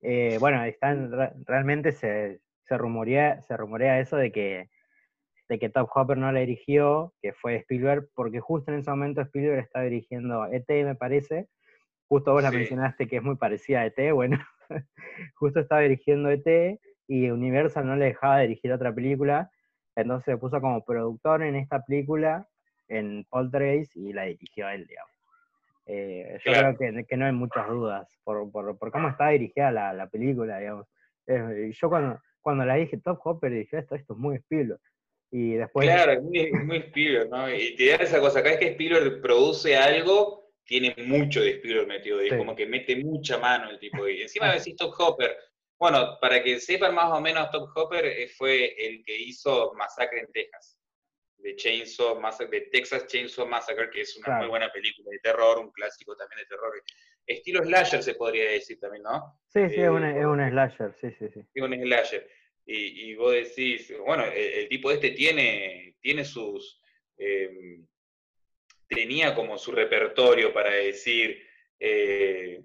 Eh, 0.02 0.36
bueno, 0.40 0.62
están, 0.64 1.12
realmente 1.47 1.93
se, 1.93 2.40
se, 2.64 2.78
rumorea, 2.78 3.40
se 3.43 3.56
rumorea 3.56 4.01
eso 4.01 4.16
de 4.16 4.32
que, 4.32 4.70
de 5.48 5.59
que 5.59 5.68
Top 5.68 5.89
Hopper 5.94 6.18
no 6.18 6.32
la 6.32 6.40
dirigió, 6.40 7.14
que 7.20 7.32
fue 7.32 7.56
Spielberg, 7.56 8.09
porque 8.14 8.40
justo 8.40 8.72
en 8.72 8.78
ese 8.78 8.90
momento 8.90 9.20
Spielberg 9.20 9.60
estaba 9.60 9.84
dirigiendo 9.84 10.47
ET, 10.47 10.68
me 10.68 10.94
parece. 10.94 11.48
Justo 12.09 12.32
vos 12.32 12.43
la 12.43 12.51
mencionaste 12.51 13.06
que 13.06 13.16
es 13.16 13.22
muy 13.22 13.36
parecida 13.36 13.80
a 13.80 13.86
ET, 13.86 14.12
bueno, 14.12 14.39
justo 15.36 15.60
estaba 15.60 15.80
dirigiendo 15.80 16.30
ET 16.30 16.78
y 17.06 17.30
Universal 17.30 17.86
no 17.86 17.97
le 17.97 18.06
dejaba 18.06 18.40
dirigir 18.40 18.72
otra 18.72 18.94
película, 18.94 19.51
entonces 19.97 20.24
se 20.24 20.39
puso 20.39 20.60
como 20.60 20.84
productor 20.84 21.43
en 21.43 21.56
esta 21.56 21.82
película, 21.82 22.48
en 22.89 23.24
Poltergeist, 23.30 23.97
y 23.97 24.12
la 24.12 24.24
dirigió 24.24 24.68
él, 24.68 24.86
digamos. 24.86 25.11
Eh, 25.86 26.38
yo 26.44 26.52
creo 26.52 26.76
que, 26.76 27.04
que, 27.04 27.16
no 27.16 27.26
hay 27.26 27.32
muchas 27.32 27.68
dudas 27.68 28.09
por, 28.22 28.50
por, 28.52 28.78
por 28.78 28.92
cómo 28.92 29.09
está 29.09 29.30
dirigida 29.30 29.72
la, 29.72 29.92
la 29.92 30.09
película, 30.09 30.59
digamos. 30.59 30.86
yo 31.26 31.88
cuando, 31.88 32.20
cuando 32.40 32.64
la 32.64 32.74
dije 32.74 32.98
Top 32.98 33.20
Hopper 33.24 33.52
dije, 33.52 33.78
esto, 33.78 33.94
esto 33.94 34.12
es 34.12 34.18
muy 34.18 34.36
Spielberg. 34.36 34.80
Y 35.30 35.54
después... 35.54 35.86
Claro, 35.86 36.12
es 36.12 36.22
muy, 36.22 36.52
muy 36.52 36.76
Spielberg, 36.78 37.30
¿no? 37.30 37.52
Y 37.52 37.74
te 37.76 37.86
da 37.86 37.96
esa 37.96 38.20
cosa, 38.20 38.42
cada 38.42 38.56
vez 38.56 38.60
que 38.60 38.72
Spielberg 38.72 39.22
produce 39.22 39.76
algo, 39.76 40.50
tiene 40.64 40.94
mucho 41.06 41.40
de 41.40 41.52
Spielberg 41.52 41.88
metido 41.88 42.18
ahí, 42.18 42.36
como 42.36 42.54
que 42.54 42.66
mete 42.66 42.96
mucha 42.96 43.38
mano 43.38 43.70
el 43.70 43.78
tipo. 43.78 44.06
Y 44.06 44.22
encima 44.22 44.52
decís 44.52 44.76
Top 44.76 44.94
Hopper. 44.98 45.36
Bueno, 45.78 46.18
para 46.20 46.42
que 46.42 46.60
sepan 46.60 46.94
más 46.94 47.10
o 47.12 47.20
menos, 47.20 47.50
Top 47.50 47.70
Hopper 47.74 48.04
eh, 48.04 48.28
fue 48.28 48.74
el 48.78 49.02
que 49.04 49.16
hizo 49.16 49.72
Masacre 49.74 50.20
en 50.20 50.32
Texas, 50.32 50.78
de 51.43 51.56
Chainsaw 51.56 52.20
Massacre, 52.20 52.60
de 52.60 52.66
Texas 52.66 53.06
Chainsaw 53.06 53.47
Massacre, 53.47 53.90
que 53.90 54.02
es 54.02 54.16
una 54.16 54.39
muy 54.39 54.48
buena 54.48 54.70
película 54.73 55.10
de 55.10 55.19
terror, 55.19 55.59
un 55.59 55.70
clásico 55.73 56.16
también 56.16 56.40
de 56.40 56.47
terror. 56.47 56.82
Estilo 57.27 57.62
slasher 57.62 58.02
se 58.02 58.14
podría 58.14 58.51
decir 58.51 58.78
también, 58.81 59.02
¿no? 59.02 59.40
Sí, 59.48 59.69
sí, 59.69 59.81
es, 59.81 59.89
un, 59.89 60.05
es 60.05 60.24
un 60.24 60.48
slasher, 60.51 60.94
sí, 61.01 61.10
sí, 61.19 61.28
sí. 61.32 61.40
Es 61.55 61.62
un 61.62 61.74
slasher. 61.74 62.28
Y, 62.64 63.10
y 63.10 63.14
vos 63.16 63.32
decís, 63.32 63.93
bueno, 64.05 64.24
el, 64.24 64.69
tipo 64.69 64.90
este 64.90 65.10
tiene, 65.10 65.97
tiene 66.01 66.24
sus... 66.24 66.81
Eh, 67.19 67.78
tenía 68.89 69.35
como 69.35 69.59
su 69.59 69.73
repertorio 69.73 70.52
para 70.52 70.70
decir, 70.70 71.43
eh, 71.81 72.62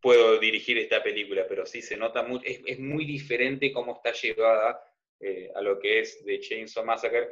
puedo 0.00 0.38
dirigir 0.38 0.78
esta 0.78 1.02
película, 1.02 1.46
pero 1.48 1.66
sí 1.66 1.82
se 1.82 1.96
nota 1.96 2.22
mucho, 2.22 2.44
es, 2.46 2.78
muy 2.78 3.04
diferente 3.04 3.72
cómo 3.72 3.94
está 3.94 4.12
llevada 4.12 4.82
eh, 5.20 5.50
a 5.54 5.60
lo 5.60 5.78
que 5.78 6.00
es 6.00 6.24
de 6.24 6.40
Chainsaw 6.40 6.84
Massacre 6.84 7.28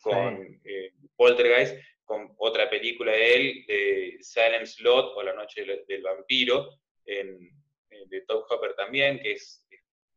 con 0.00 0.60
eh, 0.64 0.92
Poltergeist, 1.16 1.76
con 2.04 2.34
otra 2.38 2.68
película 2.68 3.12
de 3.12 3.34
él, 3.34 3.64
de 3.66 4.16
Silent 4.20 4.66
Slot 4.66 5.16
o 5.16 5.22
La 5.22 5.34
Noche 5.34 5.64
del 5.86 6.02
Vampiro, 6.02 6.78
de 7.04 8.20
Top 8.26 8.44
Hopper 8.50 8.74
también, 8.74 9.20
que 9.20 9.32
es 9.32 9.66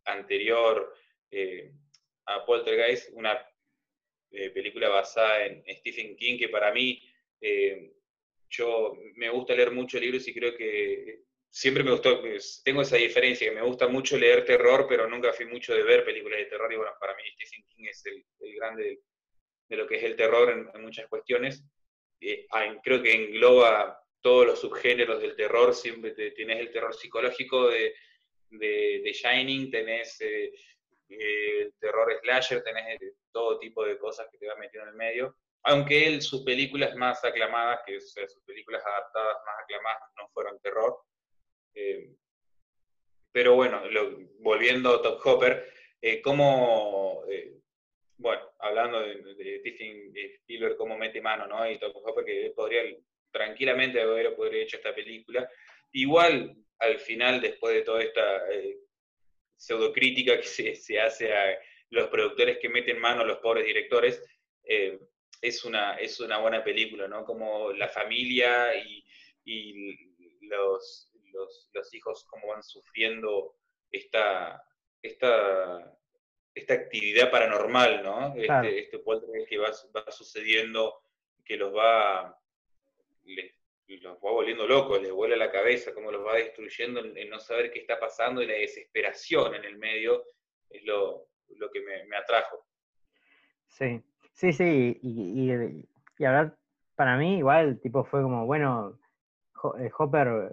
anterior 0.06 0.94
a 2.26 2.46
Poltergeist, 2.46 3.12
una 3.14 3.40
eh, 4.38 4.50
película 4.50 4.90
basada 4.90 5.46
en 5.46 5.64
Stephen 5.78 6.16
King, 6.18 6.38
que 6.38 6.50
para 6.50 6.74
mí, 6.74 7.02
eh, 7.40 7.94
yo 8.50 8.98
me 9.16 9.30
gusta 9.30 9.56
leer 9.56 9.72
mucho 9.72 10.00
libros 10.00 10.28
y 10.28 10.34
creo 10.34 10.56
que 10.58 11.22
siempre 11.56 11.86
me 11.86 11.91
gustó, 11.91 12.19
pues, 12.19 12.61
tengo 12.65 12.82
esa 12.82 12.98
diferencia, 12.98 13.48
que 13.48 13.56
me 13.56 13.61
gusta 13.61 13.88
mucho 13.88 14.18
leer 14.18 14.44
terror, 14.44 14.88
pero 14.90 15.07
nunca 15.07 15.32
fui 15.32 15.45
mucho 15.45 15.73
de 15.73 15.84
ver 15.84 16.03
películas 16.03 16.40
de 16.40 16.45
terror, 16.48 16.72
y 16.72 16.76
bueno, 16.76 16.91
para 16.99 17.15
mí 17.15 17.23
Stephen 17.32 17.65
King 17.69 17.86
es 17.86 18.06
el, 18.07 18.26
grande 18.57 18.99
de, 19.69 19.77
lo 19.77 19.88
que 19.88 19.95
es 19.95 20.03
el 20.03 20.18
terror 20.18 20.49
en, 20.49 20.82
muchas 20.82 21.07
cuestiones. 21.07 21.64
Eh, 22.19 22.45
creo 22.84 23.02
que 23.02 23.14
engloba 23.14 23.98
todos 24.19 24.45
los 24.45 24.60
subgéneros 24.60 25.22
del 25.22 25.38
terror, 25.38 25.73
siempre 25.73 26.11
te, 26.11 26.32
tenés 26.32 26.60
el 26.60 26.73
terror 26.73 26.94
psicológico 26.94 27.69
de, 27.69 27.95
de, 28.49 29.14
Shining, 29.14 29.72
tenés 29.72 30.19
el 30.19 31.73
terror 31.80 32.19
slasher, 32.22 32.64
tenés 32.64 32.99
todo 33.32 33.60
tipo 33.60 33.86
de 33.86 33.98
cosas 33.98 34.27
que 34.30 34.38
te 34.38 34.48
va 34.48 34.57
metiendo 34.57 34.90
en 34.90 34.94
el 34.94 34.98
medio. 34.98 35.38
Aunque 35.64 36.06
él, 36.06 36.22
sus 36.22 36.44
películas 36.44 36.95
más 36.95 37.23
aclamadas, 37.23 37.80
que 37.86 38.02
sus 38.02 38.44
películas 38.45 38.86
adaptadas 38.86 39.38
más 39.45 39.56
aclamadas 39.64 40.02
no 40.18 40.27
fueron 40.34 40.60
terror. 40.60 40.99
Eh, 41.76 42.10
pero 43.32 43.56
bueno, 43.56 43.84
volviendo 44.40 44.96
a 44.96 45.02
Top 45.02 45.20
Hopper, 45.26 45.70
eh, 46.02 46.22
como, 46.22 47.24
eh, 47.30 47.60
bueno, 48.18 48.42
hablando 48.60 49.02
de, 49.02 49.36
de 49.36 49.60
Stephen 49.60 50.14
Spielberg, 50.16 50.78
cómo 50.78 50.98
mete 50.98 51.22
mano, 51.22 51.46
¿no? 51.46 51.70
Y 51.70 51.78
Top 51.78 51.96
Hopper, 51.98 52.24
que 52.24 52.54
podría 52.56 52.82
tranquilamente 53.32 54.02
haber, 54.02 54.28
haber 54.28 54.56
hecho 54.56 54.78
esta 54.78 54.96
película. 54.96 55.50
Igual, 55.92 56.56
al 56.80 57.00
final, 57.00 57.42
después 57.42 57.76
de 57.76 57.82
toda 57.82 58.02
esta 58.02 58.42
pseudocrítica 59.58 60.38
que 60.38 60.48
se, 60.48 60.76
se, 60.76 61.00
hace 61.00 61.34
a 61.34 61.60
los 61.90 62.08
productores 62.08 62.58
que 62.60 62.70
meten 62.70 63.00
mano 63.00 63.22
a 63.22 63.26
los 63.26 63.38
pobres 63.40 63.66
directores, 63.66 64.22
eh, 64.64 65.00
es, 65.42 65.64
una, 65.64 65.96
es 65.96 66.20
una 66.20 66.40
buena 66.40 66.64
película, 66.64 67.08
¿no? 67.08 67.24
Como 67.24 67.72
la 67.74 67.88
familia 67.88 68.76
y, 68.76 69.04
los, 70.42 71.12
los, 71.36 71.94
hijos 71.94 72.26
cómo 72.30 72.48
van 72.48 72.64
sufriendo 72.64 73.56
esta, 73.91 74.64
esta, 75.02 75.98
esta 76.53 76.74
actividad 76.74 77.30
paranormal, 77.30 78.03
¿no? 78.03 78.36
Este, 78.36 78.80
este 78.80 79.02
que 79.48 79.57
va, 79.57 79.72
va, 79.95 80.12
sucediendo, 80.12 81.02
que 81.44 81.57
los 81.57 81.76
va, 81.76 82.38
los 83.88 84.16
va 84.16 84.32
volviendo 84.32 84.68
locos, 84.68 85.02
les 85.02 85.12
vuela 85.12 85.36
la 85.36 85.52
cabeza, 85.52 85.94
cómo 85.94 86.12
los 86.12 86.26
va 86.26 86.36
destruyendo 86.36 87.02
en, 87.02 87.30
no 87.30 87.40
saber 87.40 87.72
qué 87.72 87.80
está 87.80 87.99
pasando 87.99 88.41
y 88.41 88.48
la 88.48 88.53
desesperación 88.53 89.56
en 89.56 89.66
el 89.66 89.78
medio 89.78 90.24
es 90.70 90.84
lo, 90.86 91.28
lo 91.57 91.70
que 91.70 91.82
me, 91.82 92.16
atrajo. 92.16 92.66
Sí, 93.68 94.02
sí, 94.34 94.53
sí, 94.53 94.99
y, 95.02 95.52
y, 95.52 95.88
y, 96.18 96.26
hablar, 96.26 96.57
para 96.95 97.18
mí 97.18 97.38
igual, 97.38 97.80
tipo, 97.82 98.03
fue 98.06 98.22
como, 98.22 98.45
bueno, 98.45 98.98
eh, 99.80 99.91
Hopper, 99.98 100.52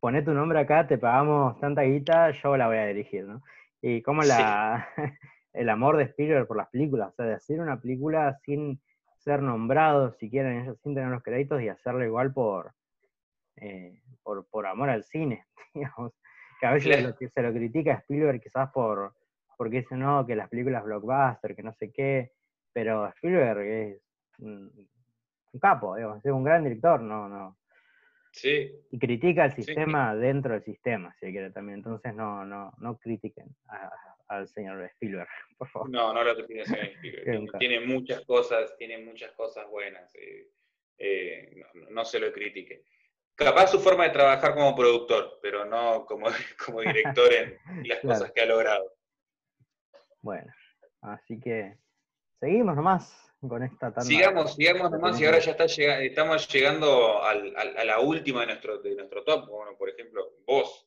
poné 0.00 0.22
tu 0.22 0.32
nombre 0.32 0.58
acá, 0.58 0.86
te 0.86 0.98
pagamos 0.98 1.58
tanta 1.60 1.82
guita, 1.82 2.30
yo 2.30 2.56
la 2.56 2.66
voy 2.66 2.78
a 2.78 2.86
dirigir, 2.86 3.26
¿no? 3.26 3.42
Y 3.82 4.02
como 4.02 4.22
la, 4.22 4.88
el 5.52 5.68
amor 5.68 5.96
de 5.96 6.04
Spielberg 6.04 6.46
por 6.46 6.56
las 6.56 6.68
películas, 6.70 7.10
o 7.10 7.12
sea, 7.12 7.26
de 7.26 7.34
hacer 7.34 7.60
una 7.60 7.80
película 7.80 8.38
sin 8.44 8.80
ser 9.18 9.42
nombrado, 9.42 10.12
si 10.12 10.30
quieren, 10.30 10.74
sin 10.82 10.94
tener 10.94 11.10
los 11.10 11.22
créditos, 11.22 11.60
y 11.62 11.68
hacerlo 11.68 12.04
igual 12.04 12.32
por, 12.32 12.72
eh, 13.56 14.00
por, 14.22 14.46
por 14.46 14.66
amor 14.66 14.90
al 14.90 15.04
cine, 15.04 15.46
digamos. 15.74 16.12
Que 16.58 16.66
a 16.66 16.72
veces 16.72 17.02
lo 17.02 17.16
que 17.16 17.28
se 17.28 17.42
lo 17.42 17.52
critica 17.52 17.92
a 17.92 17.98
Spielberg 17.98 18.40
quizás 18.40 18.70
por, 18.70 19.14
porque 19.56 19.78
dice 19.78 19.96
no, 19.96 20.26
que 20.26 20.36
las 20.36 20.48
películas 20.48 20.84
blockbuster, 20.84 21.56
que 21.56 21.62
no 21.62 21.72
sé 21.72 21.90
qué, 21.90 22.32
pero 22.72 23.06
Spielberg 23.08 23.60
es 23.60 24.02
un, 24.38 24.88
capo, 25.60 25.96
digamos, 25.96 26.24
es 26.24 26.32
un 26.32 26.44
gran 26.44 26.64
director, 26.64 27.00
no, 27.00 27.28
no. 27.28 27.56
Sí. 28.32 28.72
Y 28.90 28.98
critica 28.98 29.44
el 29.44 29.52
sistema 29.52 30.14
dentro 30.14 30.52
del 30.52 30.62
sistema, 30.62 31.14
si 31.18 31.30
quiere 31.32 31.50
también. 31.50 31.78
Entonces 31.78 32.14
no, 32.14 32.44
no, 32.44 32.72
no 32.78 32.98
critiquen 32.98 33.48
al 34.28 34.48
señor 34.48 34.82
Spielberg, 34.84 35.28
por 35.58 35.68
favor. 35.68 35.90
No, 35.90 36.12
no 36.12 36.22
lo 36.22 36.36
termino 36.36 36.64
señor 36.64 36.86
Spielberg. 36.86 37.52
tiene 37.58 37.80
muchas 37.80 38.24
cosas, 38.24 38.76
tiene 38.76 38.98
muchas 38.98 39.32
cosas 39.32 39.68
buenas. 39.68 40.14
Eh, 40.14 40.48
eh, 40.98 41.62
no, 41.90 42.04
se 42.04 42.20
lo 42.20 42.32
critique. 42.32 42.84
Capaz 43.34 43.68
su 43.68 43.80
forma 43.80 44.04
de 44.04 44.10
trabajar 44.10 44.54
como 44.54 44.76
productor, 44.76 45.38
pero 45.40 45.64
no 45.64 46.04
como, 46.04 46.26
como 46.64 46.80
director 46.80 47.32
en 47.32 47.58
las 47.88 48.00
cosas 48.00 48.32
que 48.32 48.42
ha 48.42 48.46
logrado. 48.46 48.92
Bueno, 50.20 50.52
así 51.00 51.40
que 51.40 51.78
seguimos 52.38 52.76
nomás 52.76 53.29
con 53.48 53.62
esta 53.62 53.92
tanda. 53.92 54.02
Sigamos, 54.02 54.54
sigamos 54.54 54.90
nomás 54.90 55.20
y 55.20 55.24
ahora 55.24 55.38
ya 55.38 55.52
está 55.52 55.64
estamos 55.64 56.48
llegando 56.48 57.22
al, 57.22 57.54
a 57.56 57.84
la 57.84 58.00
última 58.00 58.40
de 58.40 58.46
nuestro, 58.48 58.78
de 58.78 58.94
nuestro 58.94 59.24
top. 59.24 59.48
Bueno, 59.48 59.76
por 59.78 59.88
ejemplo, 59.88 60.22
vos. 60.46 60.86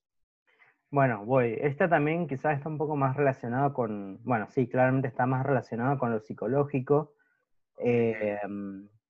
Bueno, 0.90 1.26
voy. 1.26 1.58
Esta 1.60 1.90
también 1.90 2.28
quizás 2.28 2.58
está 2.58 2.70
un 2.70 2.78
poco 2.78 2.96
más 2.96 3.18
relacionada 3.18 3.74
con, 3.74 4.24
bueno, 4.24 4.48
sí, 4.52 4.68
claramente 4.68 5.08
está 5.08 5.26
más 5.26 5.44
relacionada 5.44 5.98
con 5.98 6.12
lo 6.12 6.20
psicológico. 6.20 7.16
Eh, 7.80 8.40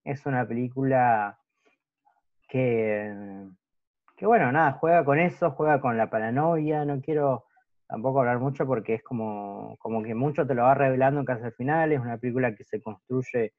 es 0.06 0.26
una 0.26 0.48
película 0.48 1.38
que, 2.48 3.14
que, 4.15 4.26
bueno, 4.26 4.49
nada, 4.53 4.72
juega 4.74 5.03
con 5.03 5.20
eso, 5.20 5.52
juega 5.52 5.82
con 5.82 5.98
la 5.98 6.10
paranoia, 6.10 6.86
no 6.86 7.02
quiero 7.02 7.48
tampoco 7.88 8.19
hablar 8.19 8.39
mucho 8.39 8.65
porque 8.65 8.95
es 8.95 9.03
como, 9.03 9.77
como 9.80 10.03
que 10.03 10.15
mucho 10.15 10.45
te 10.47 10.53
lo 10.53 10.64
va 10.64 10.73
revelando 10.73 11.23
casi 11.26 11.43
al 11.43 11.53
final, 11.53 11.91
es 11.91 11.99
una 11.99 12.18
película 12.18 12.55
que 12.55 12.64
se 12.64 12.81
construye 12.81 13.53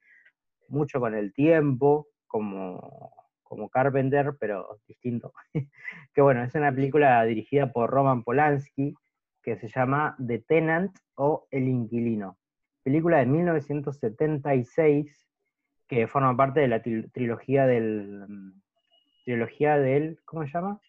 mucho 0.69 1.01
con 1.01 1.15
el 1.15 1.33
tiempo, 1.33 2.09
como, 2.27 3.13
como 3.43 3.69
Carpenter, 3.69 4.37
pero 4.39 4.81
distinto. 4.87 5.33
que 6.15 6.21
bueno, 6.21 6.43
es 6.43 6.55
una 6.55 6.75
película 6.75 7.23
dirigida 7.25 7.73
por 7.73 7.91
Roman 7.91 8.23
Polanski, 8.25 8.95
que 9.43 9.57
se 9.57 9.69
llama 9.69 10.17
The 10.27 10.39
Tenant 10.41 10.97
o 11.17 11.47
El 11.51 11.69
Inquilino. 11.69 12.39
Película 12.83 13.19
de 13.19 13.27
1976 13.27 15.25
que 15.87 16.07
forma 16.07 16.37
parte 16.37 16.61
de 16.61 16.69
la 16.69 16.83
trilogía 16.83 17.67
del. 17.67 18.25
Mm, 18.29 18.63
trilogía 19.25 19.79
del. 19.79 20.19
¿Cómo 20.25 20.45
se 20.45 20.53
llama? 20.53 20.81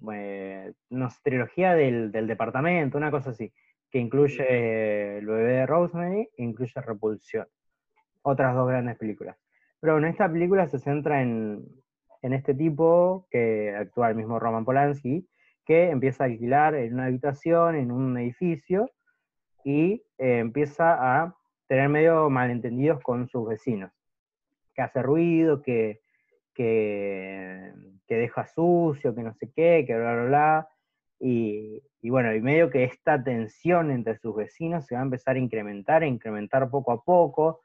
No 0.00 1.10
sé, 1.10 1.18
trilogía 1.22 1.74
del, 1.74 2.12
departamento, 2.12 2.98
una 2.98 3.10
cosa 3.10 3.30
así, 3.30 3.52
que 3.90 3.98
incluye 3.98 5.18
El 5.18 5.26
bebé 5.26 5.52
de 5.52 5.66
Rosemary 5.66 6.28
e 6.36 6.42
incluye 6.42 6.80
Repulsión. 6.80 7.46
Otras 8.22 8.54
dos 8.54 8.68
grandes 8.68 8.96
películas. 8.98 9.36
Pero 9.80 9.94
bueno, 9.94 10.08
esta 10.08 10.30
película 10.30 10.66
se 10.66 10.78
centra 10.78 11.22
en, 11.22 11.64
en 12.22 12.32
este 12.32 12.54
tipo 12.54 13.26
que 13.30 13.74
actúa 13.76 14.10
el 14.10 14.16
mismo 14.16 14.38
Roman 14.38 14.64
Polanski, 14.64 15.28
que 15.64 15.90
empieza 15.90 16.24
a 16.24 16.26
alquilar 16.26 16.74
en 16.74 16.94
una 16.94 17.06
habitación, 17.06 17.76
en 17.76 17.92
un 17.92 18.16
edificio, 18.18 18.90
y 19.64 20.02
eh, 20.18 20.38
empieza 20.38 20.96
a 20.98 21.36
tener 21.66 21.88
medio 21.88 22.30
malentendidos 22.30 23.02
con 23.02 23.28
sus 23.28 23.46
vecinos, 23.46 23.92
que 24.74 24.82
hace 24.82 25.02
ruido, 25.02 25.62
que, 25.62 26.00
que, 26.54 27.72
deja 28.16 28.46
sucio, 28.46 29.14
que 29.14 29.22
no 29.22 29.34
sé 29.34 29.50
qué, 29.54 29.84
que 29.86 29.96
bla, 29.96 30.14
bla, 30.14 30.24
bla. 30.24 30.68
Y, 31.20 31.82
bueno, 32.02 32.34
y 32.34 32.40
medio 32.40 32.70
que 32.70 32.84
esta 32.84 33.22
tensión 33.22 33.90
entre 33.90 34.18
sus 34.18 34.34
vecinos 34.36 34.86
se 34.86 34.94
va 34.94 35.00
a 35.00 35.04
empezar 35.04 35.36
a 35.36 35.40
incrementar, 35.40 36.02
a 36.02 36.06
incrementar 36.06 36.70
poco 36.70 36.92
a 36.92 37.02
poco. 37.02 37.60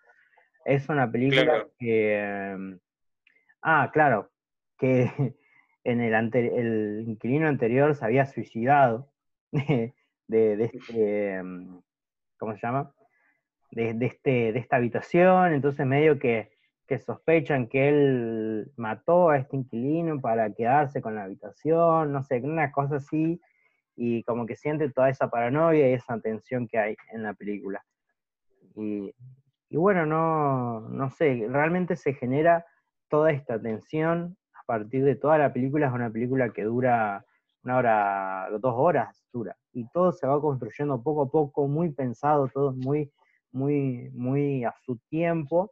Es 0.65 0.89
una 0.89 1.11
película 1.11 1.67
que... 1.77 2.19
Em, 2.19 2.79
ah, 3.61 3.89
claro, 3.93 4.31
que 4.77 5.09
en 5.83 6.01
el, 6.01 6.13
el 6.35 7.05
inquilino 7.07 7.47
anterior 7.47 7.95
se 7.95 8.05
había 8.05 8.25
suicidado 8.25 9.11
de, 9.51 9.93
de 10.27 10.63
este, 10.65 11.35
em, 11.35 11.81
¿cómo 12.37 12.53
se 12.53 12.61
llama? 12.61 12.93
de, 13.75 14.05
este, 14.05 14.53
de 14.53 14.59
esta 14.59 14.77
habitación, 14.77 15.53
entonces 15.53 15.85
medio 15.85 16.19
que, 16.19 16.52
sospechan 16.99 17.67
que 17.67 17.89
él 17.89 18.71
mató 18.77 19.29
a 19.29 19.37
este 19.37 19.57
inquilino 19.57 20.19
para 20.19 20.51
quedarse 20.53 21.01
con 21.01 21.15
la 21.15 21.23
habitación, 21.23 22.11
no 22.11 22.23
sé, 22.23 22.41
una 22.41 22.71
cosa 22.71 22.97
así, 22.97 23.41
y 23.95 24.23
como 24.23 24.45
que 24.45 24.55
siente 24.55 24.89
toda 24.91 25.09
esa 25.09 25.29
paranoia 25.29 25.89
y 25.89 25.93
esa 25.93 26.19
tensión 26.19 26.67
que 26.67 26.77
hay 26.77 26.95
en 27.11 27.23
la 27.23 27.33
película. 27.33 27.83
Y, 28.75 29.13
bueno, 29.71 30.05
no, 30.05 30.81
no 30.81 31.09
sé, 31.09 31.47
realmente 31.49 31.95
se 31.95 32.13
genera 32.13 32.65
toda 33.09 33.31
esta 33.31 33.59
tensión 33.61 34.37
a 34.53 34.63
partir 34.65 35.03
de 35.03 35.15
toda 35.15 35.37
la 35.37 35.53
película, 35.53 35.87
es 35.87 35.93
una 35.93 36.09
película 36.09 36.49
que 36.49 36.63
dura 36.63 37.25
una 37.63 37.77
hora, 37.77 38.47
dos 38.59 38.73
horas 38.75 39.25
dura, 39.31 39.55
y 39.71 39.87
todo 39.89 40.11
se 40.11 40.27
va 40.27 40.41
construyendo 40.41 41.01
poco 41.01 41.23
a 41.23 41.29
poco, 41.29 41.67
muy 41.67 41.91
pensado, 41.91 42.49
todo 42.49 42.73
muy 42.73 43.09
muy, 43.53 44.09
muy 44.13 44.65
a 44.65 44.73
su 44.83 44.97
tiempo. 45.09 45.71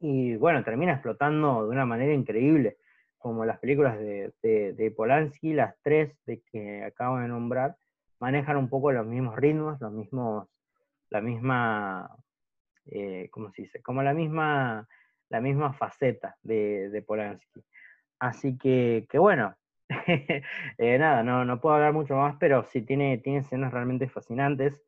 Y 0.00 0.36
bueno, 0.36 0.64
termina 0.64 0.92
explotando 0.92 1.64
de 1.64 1.70
una 1.70 1.84
manera 1.84 2.14
increíble, 2.14 2.78
como 3.18 3.44
las 3.44 3.58
películas 3.58 3.98
de, 3.98 4.32
de, 4.42 4.90
Polanski, 4.92 5.52
las 5.52 5.74
tres 5.82 6.16
de 6.24 6.40
que 6.50 6.82
acabo 6.84 7.18
de 7.18 7.28
nombrar, 7.28 7.76
manejan 8.18 8.56
un 8.56 8.70
poco 8.70 8.92
los 8.92 9.06
mismos 9.06 9.36
ritmos, 9.36 9.78
los 9.80 9.92
mismos, 9.92 10.48
la 11.10 11.20
misma, 11.20 12.16
eh, 12.86 13.28
¿cómo 13.30 13.50
se 13.50 13.62
dice? 13.62 13.82
Como 13.82 14.02
la 14.02 14.14
misma, 14.14 14.88
la 15.28 15.40
misma 15.42 15.74
faceta 15.74 16.36
de, 16.42 16.88
de 16.88 17.02
Polanski. 17.02 17.62
Así 18.18 18.56
que, 18.56 19.06
que 19.10 19.18
bueno, 19.18 19.54
eh, 20.78 20.98
nada, 20.98 21.22
no, 21.22 21.44
no 21.44 21.60
puedo 21.60 21.74
hablar 21.74 21.92
mucho 21.92 22.16
más, 22.16 22.36
pero 22.40 22.64
sí 22.64 22.82
tiene, 22.82 23.18
tiene 23.18 23.40
escenas 23.40 23.72
realmente 23.72 24.08
fascinantes. 24.08 24.80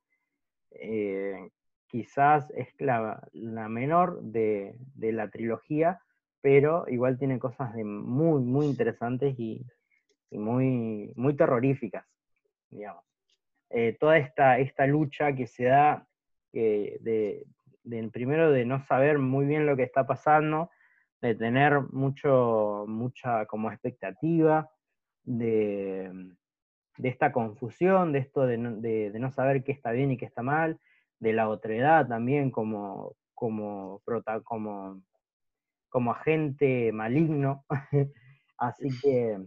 Eh, 0.71 1.51
quizás 1.93 2.51
es 2.57 2.69
la, 2.79 3.21
menor 3.69 4.23
de, 4.23 4.75
la 4.99 5.29
trilogía, 5.29 6.01
pero 6.41 6.87
igual 6.89 7.19
tiene 7.19 7.39
cosas 7.39 7.75
de 7.75 7.85
muy, 7.85 8.43
muy 8.43 8.65
interesantes 8.67 9.39
y, 9.39 9.65
muy, 10.31 11.13
muy 11.15 11.37
terroríficas, 11.37 12.07
digamos. 12.71 13.05
Eh, 13.69 13.95
toda 14.01 14.17
esta, 14.17 14.59
esta 14.59 14.87
lucha 14.87 15.35
que 15.35 15.47
se 15.47 15.65
da 15.65 16.07
eh, 16.55 16.97
de, 17.01 17.45
primero 18.11 18.51
de 18.51 18.65
no 18.65 18.83
saber 18.87 19.19
muy 19.19 19.45
bien 19.45 19.67
lo 19.67 19.77
que 19.77 19.83
está 19.83 20.07
pasando, 20.07 20.71
de 21.21 21.35
tener 21.35 21.79
mucho, 21.93 22.87
mucha 22.89 23.45
como 23.45 23.71
expectativa, 23.71 24.71
de, 25.25 26.11
de 26.97 27.09
esta 27.11 27.33
confusión, 27.33 28.13
de 28.13 28.21
esto 28.21 28.47
de 28.47 28.57
no, 28.57 29.31
saber 29.31 29.63
qué 29.63 29.73
está 29.73 29.91
bien 29.91 30.11
y 30.11 30.17
qué 30.17 30.25
está 30.25 30.43
mal, 30.43 30.81
de 31.23 31.33
la 31.33 31.49
otredad 31.49 32.09
también 32.09 32.51
como, 32.51 33.15
como, 33.33 34.03
como, 34.43 35.03
como 35.89 36.11
agente 36.11 36.91
maligno. 36.91 37.65
Así 38.59 38.89
que, 39.01 39.39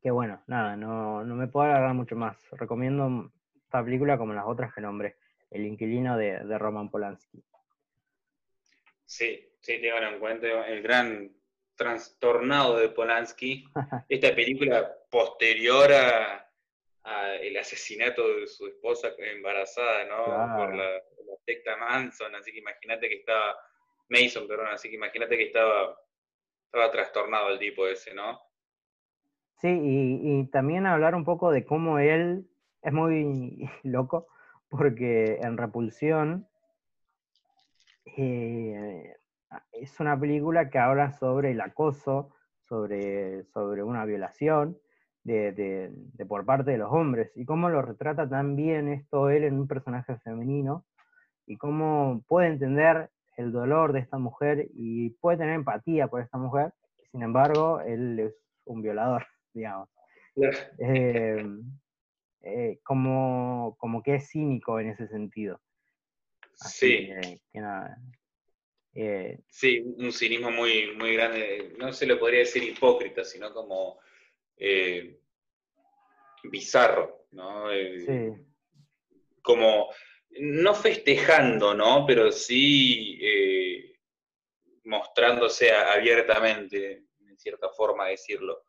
que 0.00 0.10
bueno, 0.12 0.40
nada, 0.46 0.76
no, 0.76 1.24
no 1.24 1.34
me 1.34 1.48
puedo 1.48 1.66
agarrar 1.66 1.94
mucho 1.94 2.14
más. 2.14 2.38
Recomiendo 2.52 3.32
esta 3.64 3.84
película 3.84 4.16
como 4.16 4.32
las 4.32 4.46
otras 4.46 4.72
que 4.72 4.80
nombré, 4.80 5.16
El 5.50 5.66
inquilino 5.66 6.16
de, 6.16 6.38
de 6.38 6.58
Roman 6.58 6.88
Polanski. 6.88 7.42
Sí, 9.04 9.52
sí, 9.60 9.80
tengo 9.80 9.98
en 9.98 10.20
cuenta 10.20 10.46
el 10.68 10.82
gran 10.82 11.32
trastornado 11.74 12.78
de 12.78 12.90
Polanski, 12.90 13.64
esta 14.08 14.32
película 14.36 14.88
posterior 15.10 15.92
a, 15.92 16.49
el 17.04 17.56
asesinato 17.56 18.36
de 18.36 18.46
su 18.46 18.66
esposa 18.66 19.08
embarazada, 19.18 20.04
¿no? 20.04 20.24
Por 20.56 20.74
la, 20.74 20.90
la, 20.92 21.36
secta 21.44 21.76
Manson, 21.76 22.34
así 22.34 22.52
que 22.52 22.58
imagínate 22.58 23.08
que 23.08 23.16
estaba, 23.16 23.56
Mason, 24.08 24.46
perdón, 24.46 24.68
así 24.68 24.88
que 24.90 24.96
imagínate 24.96 25.36
que 25.36 25.44
estaba, 25.44 25.98
estaba 26.66 26.90
trastornado 26.90 27.50
el 27.50 27.58
tipo 27.58 27.86
ese, 27.86 28.14
¿no? 28.14 28.40
Sí, 29.60 29.68
y, 29.68 30.50
también 30.50 30.86
hablar 30.86 31.14
un 31.14 31.24
poco 31.24 31.50
de 31.50 31.64
cómo 31.64 31.98
él 31.98 32.48
es 32.82 32.92
muy 32.92 33.68
loco, 33.82 34.26
porque 34.68 35.38
en 35.40 35.56
Repulsión 35.56 36.48
eh, 38.16 39.16
es 39.72 40.00
una 40.00 40.18
película 40.18 40.70
que 40.70 40.78
habla 40.78 41.12
sobre 41.12 41.52
el 41.52 41.60
acoso, 41.60 42.34
sobre, 42.68 43.44
sobre 43.44 43.82
una 43.82 44.04
violación 44.04 44.78
de, 45.24 45.92
por 46.28 46.44
parte 46.44 46.72
de 46.72 46.78
los 46.78 46.90
hombres, 46.92 47.30
y 47.34 47.44
cómo 47.44 47.68
lo 47.68 47.82
retrata 47.82 48.28
tan 48.28 48.56
bien 48.56 48.88
esto 48.88 49.30
él 49.30 49.44
en 49.44 49.54
un 49.54 49.68
personaje 49.68 50.16
femenino, 50.18 50.84
y 51.46 51.56
cómo 51.56 52.22
puede 52.28 52.48
entender 52.48 53.10
el 53.36 53.52
dolor 53.52 53.92
de 53.92 54.00
esta 54.00 54.18
mujer 54.18 54.68
y 54.74 55.10
puede 55.10 55.38
tener 55.38 55.54
empatía 55.54 56.08
por 56.08 56.20
esta 56.20 56.38
mujer, 56.38 56.72
sin 57.10 57.22
embargo, 57.22 57.80
él 57.80 58.18
es 58.18 58.34
un 58.64 58.82
violador, 58.82 59.26
digamos. 59.54 59.88
Eh, 60.78 61.44
eh, 62.42 62.78
como, 62.82 63.76
como 63.78 64.02
que 64.02 64.14
es 64.16 64.30
cínico 64.30 64.80
en 64.80 64.88
ese 64.88 65.08
sentido. 65.08 65.60
sí. 66.54 67.10
que 67.52 67.60
nada, 67.60 67.98
eh, 68.94 69.38
sí, 69.48 69.80
un 69.98 70.12
cinismo 70.12 70.50
muy, 70.50 70.94
muy 70.96 71.14
grande, 71.14 71.74
no 71.78 71.92
se 71.92 72.06
le 72.06 72.16
podría 72.16 72.40
decir 72.40 72.62
hipócrita, 72.64 73.24
sino 73.24 73.52
como 73.52 73.98
eh, 74.60 75.18
bizarro, 76.44 77.26
¿no? 77.32 77.70
Eh, 77.72 77.98
Sí, 78.06 78.46
como, 79.42 79.88
no 80.40 80.74
festejando, 80.74 81.74
¿no? 81.74 82.04
Pero 82.06 82.30
sí 82.30 83.18
eh, 83.22 83.96
mostrándose 84.84 85.72
abiertamente, 85.72 87.04
en 87.26 87.38
cierta 87.38 87.68
forma 87.70 88.06
decirlo. 88.08 88.64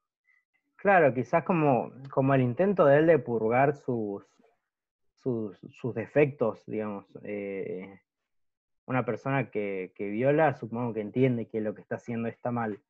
claro, 0.76 1.14
quizás 1.14 1.44
como, 1.44 1.92
como 2.10 2.34
el 2.34 2.42
intento 2.42 2.86
de 2.86 2.98
él 3.00 3.08
de 3.08 3.20
purgar 3.20 3.76
sus, 3.76 4.24
sus, 5.18 5.58
sus 5.70 5.94
defectos, 5.94 6.64
digamos. 6.66 7.06
eh, 7.24 8.00
una 8.88 9.06
persona 9.06 9.52
que, 9.52 9.94
que 9.96 10.10
viola, 10.10 10.54
supongo 10.56 10.94
que 10.94 11.02
entiende 11.02 11.48
que 11.48 11.62
lo 11.62 11.74
que 11.76 11.82
está 11.82 11.96
haciendo 11.96 12.28
está 12.28 12.52
mal. 12.52 12.82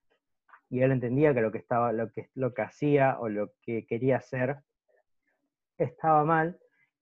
Y 0.71 0.81
él 0.81 0.91
entendía 0.91 1.33
que 1.33 1.41
lo 1.41 1.51
que 1.51 1.59
estaba, 1.59 1.91
lo 1.91 2.11
que, 2.11 2.29
lo 2.33 2.53
que 2.55 2.63
hacía 2.63 3.19
o 3.19 3.29
lo 3.29 3.51
que 3.61 3.85
quería 3.85 4.17
hacer 4.17 4.55
estaba 5.77 6.23
mal. 6.23 6.57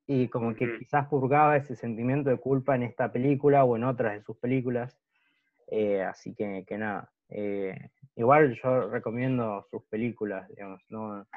Y 0.08 0.28
como 0.28 0.56
que 0.56 0.80
quizás 0.80 1.08
purgaba 1.08 1.56
ese 1.56 1.76
sentimiento 1.76 2.32
de 2.32 2.38
culpa 2.38 2.76
en 2.76 2.84
esta 2.84 3.12
película 3.14 3.64
o 3.64 3.78
en 3.78 3.84
otras 3.84 4.14
de 4.14 4.24
sus 4.24 4.38
películas. 4.38 5.00
Eh, 5.68 6.02
así 6.02 6.34
que, 6.34 6.66
que 6.68 6.78
nada. 6.78 7.14
eh, 7.30 7.76
igual 8.16 8.56
yo 8.62 8.90
recomiendo 8.90 9.66
sus 9.70 9.84
películas, 9.84 10.50
digamos, 10.50 10.82
no, 10.90 11.28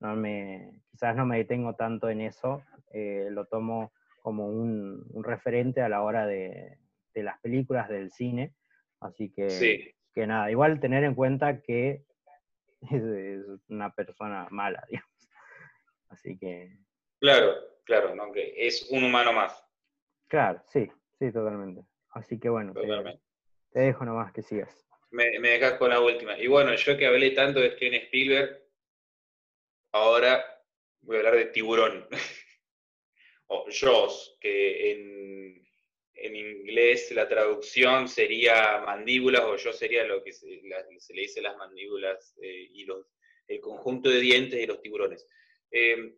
no 0.00 0.16
me, 0.16 0.82
quizás 0.90 1.16
no 1.16 1.24
me 1.24 1.38
detengo 1.38 1.74
tanto 1.74 2.10
en 2.10 2.20
eso, 2.20 2.62
eh, 2.92 3.28
lo 3.30 3.46
tomo 3.46 3.92
como 4.22 4.48
un, 4.48 5.06
un 5.10 5.24
referente 5.24 5.80
a 5.80 5.88
la 5.88 6.02
hora 6.02 6.26
de, 6.26 6.78
de 7.14 7.22
las 7.22 7.40
películas 7.40 7.88
del 7.88 8.10
cine, 8.10 8.54
así 9.00 9.30
que, 9.30 9.48
Sí, 9.48 9.94
que 10.14 10.26
nada, 10.26 10.50
igual 10.50 10.80
tener 10.80 11.04
en 11.04 11.14
cuenta 11.14 11.60
que 11.62 12.04
es, 12.90 13.02
es 13.02 13.46
una 13.68 13.94
persona 13.94 14.46
mala, 14.50 14.84
digamos. 14.90 15.10
Así 16.08 16.36
que, 16.38 16.76
claro, 17.20 17.54
claro, 17.84 18.14
¿no? 18.14 18.32
Que 18.32 18.54
es 18.56 18.90
un 18.90 19.04
humano 19.04 19.32
más, 19.32 19.64
claro, 20.28 20.62
sí, 20.68 20.90
sí, 21.18 21.30
totalmente. 21.30 21.82
Así 22.12 22.40
que 22.40 22.48
bueno, 22.48 22.74
te 22.74 23.80
dejo 23.80 24.04
nomás 24.04 24.32
que 24.32 24.42
sigas. 24.42 24.76
Me, 25.12 25.38
me 25.38 25.50
dejas 25.50 25.74
con 25.74 25.90
la 25.90 26.00
última. 26.00 26.38
Y 26.38 26.48
bueno, 26.48 26.74
yo 26.74 26.96
que 26.96 27.06
hablé 27.06 27.30
tanto 27.30 27.60
de 27.60 27.72
Steven 27.76 28.02
Spielberg, 28.02 28.60
ahora 29.92 30.44
voy 31.02 31.16
a 31.16 31.18
hablar 31.20 31.36
de 31.36 31.46
Tiburón. 31.46 32.08
o 33.46 33.66
Jaws, 33.68 34.36
que 34.40 34.92
en, 34.92 35.68
en 36.14 36.36
inglés 36.36 37.10
la 37.12 37.28
traducción 37.28 38.08
sería 38.08 38.82
mandíbulas, 38.84 39.42
o 39.42 39.56
yo 39.56 39.72
sería 39.72 40.04
lo 40.04 40.22
que 40.22 40.32
se, 40.32 40.46
le 40.46 41.22
dice 41.22 41.40
las 41.40 41.56
mandíbulas 41.56 42.36
eh, 42.42 42.68
y 42.72 42.84
los, 42.84 43.06
el 43.48 43.60
conjunto 43.60 44.10
de 44.10 44.20
dientes 44.20 44.58
de 44.58 44.66
los 44.66 44.80
tiburones. 44.80 45.26
Eh, 45.70 46.14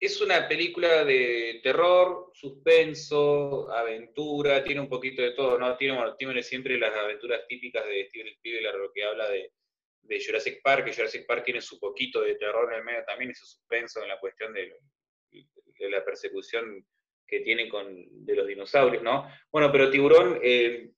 es 0.00 0.20
una 0.20 0.46
película 0.46 1.04
de 1.04 1.60
terror, 1.62 2.30
suspenso, 2.32 3.68
aventura, 3.72 4.62
tiene 4.62 4.80
un 4.80 4.88
poquito 4.88 5.22
de 5.22 5.32
todo, 5.32 5.58
¿no? 5.58 5.76
Tiene, 5.76 5.98
tiene 6.16 6.42
siempre 6.42 6.78
las 6.78 6.94
aventuras 6.94 7.46
típicas 7.48 7.84
de 7.84 8.06
Steven 8.06 8.28
Spielberg, 8.34 8.78
lo 8.78 8.92
que 8.92 9.04
habla 9.04 9.28
de, 9.28 9.50
Jurassic 10.24 10.62
Park, 10.62 10.90
Jurassic 10.94 11.26
Park 11.26 11.44
tiene 11.44 11.60
su 11.60 11.78
poquito 11.78 12.22
de 12.22 12.36
terror 12.36 12.72
en 12.72 12.78
el 12.78 12.84
medio 12.84 13.04
también, 13.04 13.34
su 13.34 13.44
suspenso 13.44 14.02
en 14.02 14.08
la 14.08 14.18
cuestión 14.18 14.54
de, 14.54 14.72
de 15.30 15.90
la 15.90 16.02
persecución 16.02 16.86
que 17.28 17.40
tiene 17.40 17.68
con, 17.68 18.24
de 18.24 18.34
los 18.34 18.46
dinosaurios, 18.46 19.02
¿no? 19.02 19.30
Bueno, 19.52 19.70
pero 19.70 19.90
Tiburón 19.90 20.40
eh, 20.42 20.90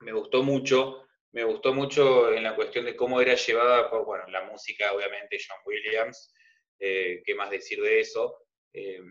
me 0.00 0.12
gustó 0.12 0.42
mucho, 0.42 1.06
me 1.32 1.44
gustó 1.44 1.72
mucho 1.72 2.32
en 2.32 2.42
la 2.42 2.56
cuestión 2.56 2.84
de 2.84 2.96
cómo 2.96 3.20
era 3.20 3.34
llevada, 3.34 3.88
por, 3.88 4.04
bueno, 4.04 4.24
la 4.28 4.42
música, 4.42 4.92
obviamente, 4.92 5.38
John 5.38 5.58
Williams, 5.64 6.34
eh, 6.78 7.22
¿qué 7.24 7.34
más 7.34 7.50
decir 7.50 7.80
de 7.80 8.00
eso? 8.00 8.46
Eh, 8.72 9.02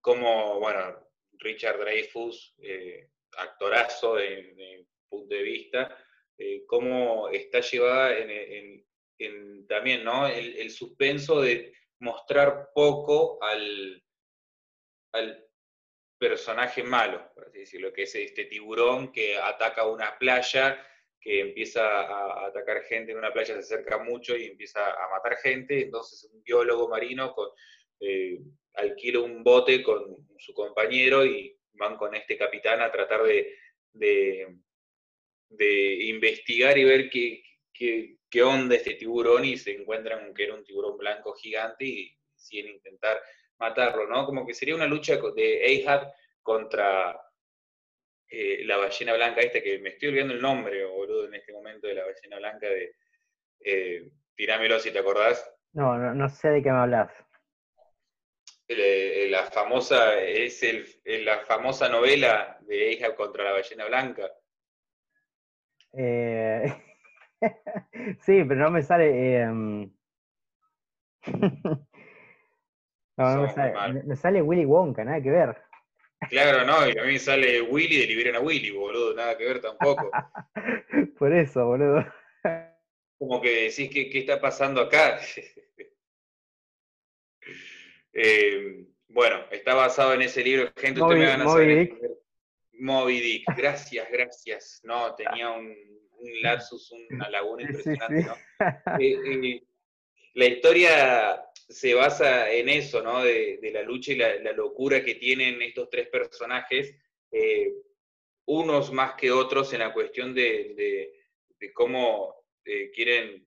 cómo, 0.00 0.58
bueno, 0.60 1.08
Richard 1.32 1.78
Dreyfus, 1.78 2.54
eh, 2.62 3.08
actorazo 3.36 4.14
de, 4.16 4.86
punto 5.08 5.34
de 5.34 5.42
vista, 5.42 5.98
cómo 6.66 7.28
está 7.28 7.60
llevada 7.60 8.16
en, 8.18 9.66
también, 9.68 10.02
¿no? 10.04 10.26
El 10.26 10.70
suspenso 10.70 11.40
de 11.40 11.72
mostrar 12.00 12.70
poco 12.74 13.42
al, 13.42 14.03
al 15.14 15.46
personaje 16.18 16.82
malo, 16.82 17.30
por 17.34 17.46
así 17.46 17.60
decirlo, 17.60 17.92
que 17.92 18.02
es 18.02 18.14
este 18.14 18.46
tiburón 18.46 19.12
que 19.12 19.36
ataca 19.36 19.86
una 19.86 20.18
playa, 20.18 20.86
que 21.20 21.40
empieza 21.40 21.82
a 21.82 22.46
atacar 22.46 22.82
gente 22.82 23.12
en 23.12 23.18
una 23.18 23.32
playa, 23.32 23.54
se 23.54 23.74
acerca 23.74 23.98
mucho 23.98 24.36
y 24.36 24.44
empieza 24.44 24.84
a 24.84 25.08
matar 25.10 25.36
gente, 25.38 25.82
entonces 25.82 26.28
un 26.32 26.42
biólogo 26.42 26.88
marino 26.88 27.32
con, 27.32 27.48
eh, 28.00 28.38
alquila 28.74 29.20
un 29.20 29.42
bote 29.42 29.82
con 29.82 30.26
su 30.38 30.52
compañero 30.52 31.24
y 31.24 31.56
van 31.74 31.96
con 31.96 32.14
este 32.14 32.36
capitán 32.36 32.80
a 32.80 32.90
tratar 32.90 33.22
de, 33.22 33.56
investigar 36.08 36.76
y 36.76 36.84
ver 36.84 37.08
qué, 37.08 37.42
qué, 37.72 38.16
qué 38.28 38.42
onda 38.42 38.74
este 38.74 38.94
tiburón 38.94 39.44
y 39.44 39.56
se 39.56 39.72
encuentran 39.72 40.34
que 40.34 40.44
era 40.44 40.54
un 40.54 40.64
tiburón 40.64 40.98
blanco 40.98 41.32
gigante 41.34 41.84
y 41.84 42.18
deciden 42.32 42.74
intentar 42.74 43.22
matarlo, 43.68 44.06
¿no? 44.06 44.26
Como 44.26 44.46
que 44.46 44.54
sería 44.54 44.74
una 44.74 44.86
lucha 44.86 45.16
de 45.16 45.84
Ahab 45.86 46.12
contra 46.42 47.20
eh, 48.28 48.64
la 48.64 48.76
ballena 48.76 49.14
blanca 49.14 49.40
esta, 49.40 49.62
que 49.62 49.78
me 49.78 49.90
estoy 49.90 50.08
olvidando 50.08 50.34
el 50.34 50.42
nombre, 50.42 50.84
boludo, 50.84 51.26
en 51.26 51.34
este 51.34 51.52
momento 51.52 51.86
de 51.86 51.94
la 51.94 52.04
ballena 52.04 52.38
blanca 52.38 52.66
de... 52.68 52.96
Eh, 53.60 54.08
tirámelo 54.34 54.78
si 54.78 54.90
te 54.90 54.98
acordás. 54.98 55.50
No, 55.72 55.96
no, 55.96 56.14
no 56.14 56.28
sé 56.28 56.48
de 56.48 56.62
qué 56.62 56.70
me 56.70 56.78
hablas. 56.78 57.10
Eh, 58.68 59.28
la 59.30 59.44
famosa, 59.44 60.20
es 60.20 60.62
el, 60.62 60.86
la 61.24 61.40
famosa 61.40 61.88
novela 61.88 62.58
de 62.62 62.98
Ahab 63.02 63.14
contra 63.14 63.44
la 63.44 63.52
ballena 63.52 63.86
blanca. 63.86 64.30
Eh, 65.92 66.64
sí, 68.20 68.44
pero 68.44 68.56
no 68.56 68.70
me 68.70 68.82
sale. 68.82 69.90
em, 73.16 73.24
No, 73.24 73.36
no 73.36 73.42
me 73.42 73.52
sale, 73.52 74.02
me- 74.04 74.16
sale 74.16 74.42
Willy 74.42 74.64
Wonka, 74.64 75.04
nada 75.04 75.20
que 75.22 75.30
ver. 75.30 75.56
Claro, 76.30 76.64
no, 76.64 76.88
y 76.88 76.96
a 76.98 77.02
mí 77.04 77.12
me 77.12 77.18
sale 77.18 77.60
Willy 77.60 77.98
de 77.98 78.06
Liberen 78.06 78.36
a 78.36 78.40
Willy, 78.40 78.70
boludo, 78.70 79.14
nada 79.14 79.36
que 79.36 79.44
ver 79.44 79.60
tampoco. 79.60 80.10
Por 81.18 81.32
eso, 81.34 81.66
boludo. 81.66 82.04
Como 83.18 83.40
que 83.40 83.64
decís, 83.64 83.90
¿qué, 83.92 84.08
qué 84.10 84.20
está 84.20 84.40
pasando 84.40 84.80
acá? 84.80 85.18
Eh, 88.12 88.86
bueno, 89.08 89.44
está 89.50 89.74
basado 89.74 90.14
en 90.14 90.22
ese 90.22 90.42
libro, 90.44 90.72
gente, 90.76 91.00
ustedes 91.02 91.18
me 91.20 91.26
Moby- 91.26 91.30
van 91.32 91.40
a 91.40 91.44
Moby 91.44 91.62
saber 91.62 91.78
Dick. 91.78 92.10
Moby 92.74 93.20
Dick, 93.20 93.44
gracias, 93.56 94.08
gracias. 94.10 94.80
No, 94.84 95.14
tenía 95.14 95.50
un, 95.50 95.66
un 95.66 96.42
lapsus, 96.42 96.92
una 97.10 97.28
laguna 97.30 97.62
sí, 97.64 97.68
impresionante, 97.70 98.22
sí. 98.22 98.28
¿no? 98.28 98.98
Eh, 99.00 99.16
eh, 99.56 99.62
la 100.34 100.44
historia 100.46 101.44
se 101.68 101.94
basa 101.94 102.50
en 102.50 102.68
eso, 102.68 103.02
¿no? 103.02 103.22
De, 103.22 103.58
la 103.72 103.82
lucha 103.82 104.12
y 104.12 104.16
la, 104.16 104.52
locura 104.52 105.04
que 105.04 105.14
tienen 105.14 105.60
estos 105.62 105.88
tres 105.90 106.08
personajes, 106.08 106.94
eh, 107.30 107.72
unos 108.46 108.92
más 108.92 109.14
que 109.14 109.30
otros 109.30 109.72
en 109.72 109.80
la 109.80 109.92
cuestión 109.92 110.34
de, 110.34 111.12
cómo 111.72 112.44
eh, 112.64 112.90
quieren 112.90 113.46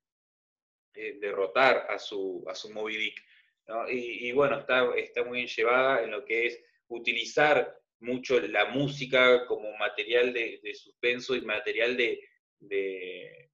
eh, 0.96 1.18
derrotar 1.20 1.86
a 1.90 2.00
su, 2.00 2.44
a 2.48 2.56
su 2.56 2.72
Moby 2.72 2.98
Dick. 2.98 3.24
¿no? 3.68 3.90
Y, 3.90 4.28
y 4.28 4.32
bueno, 4.32 4.60
está, 4.60 4.96
está 4.96 5.24
muy 5.24 5.38
bien 5.40 5.48
llevada 5.48 6.04
en 6.04 6.12
lo 6.12 6.26
que 6.26 6.48
es 6.48 6.64
utilizar 6.88 7.78
mucho 8.00 8.40
la 8.40 8.66
música 8.66 9.46
como 9.46 9.76
material 9.78 10.34
de, 10.34 10.60
suspenso 10.76 11.36
y 11.36 11.42
material 11.42 11.98
de- 11.98 13.47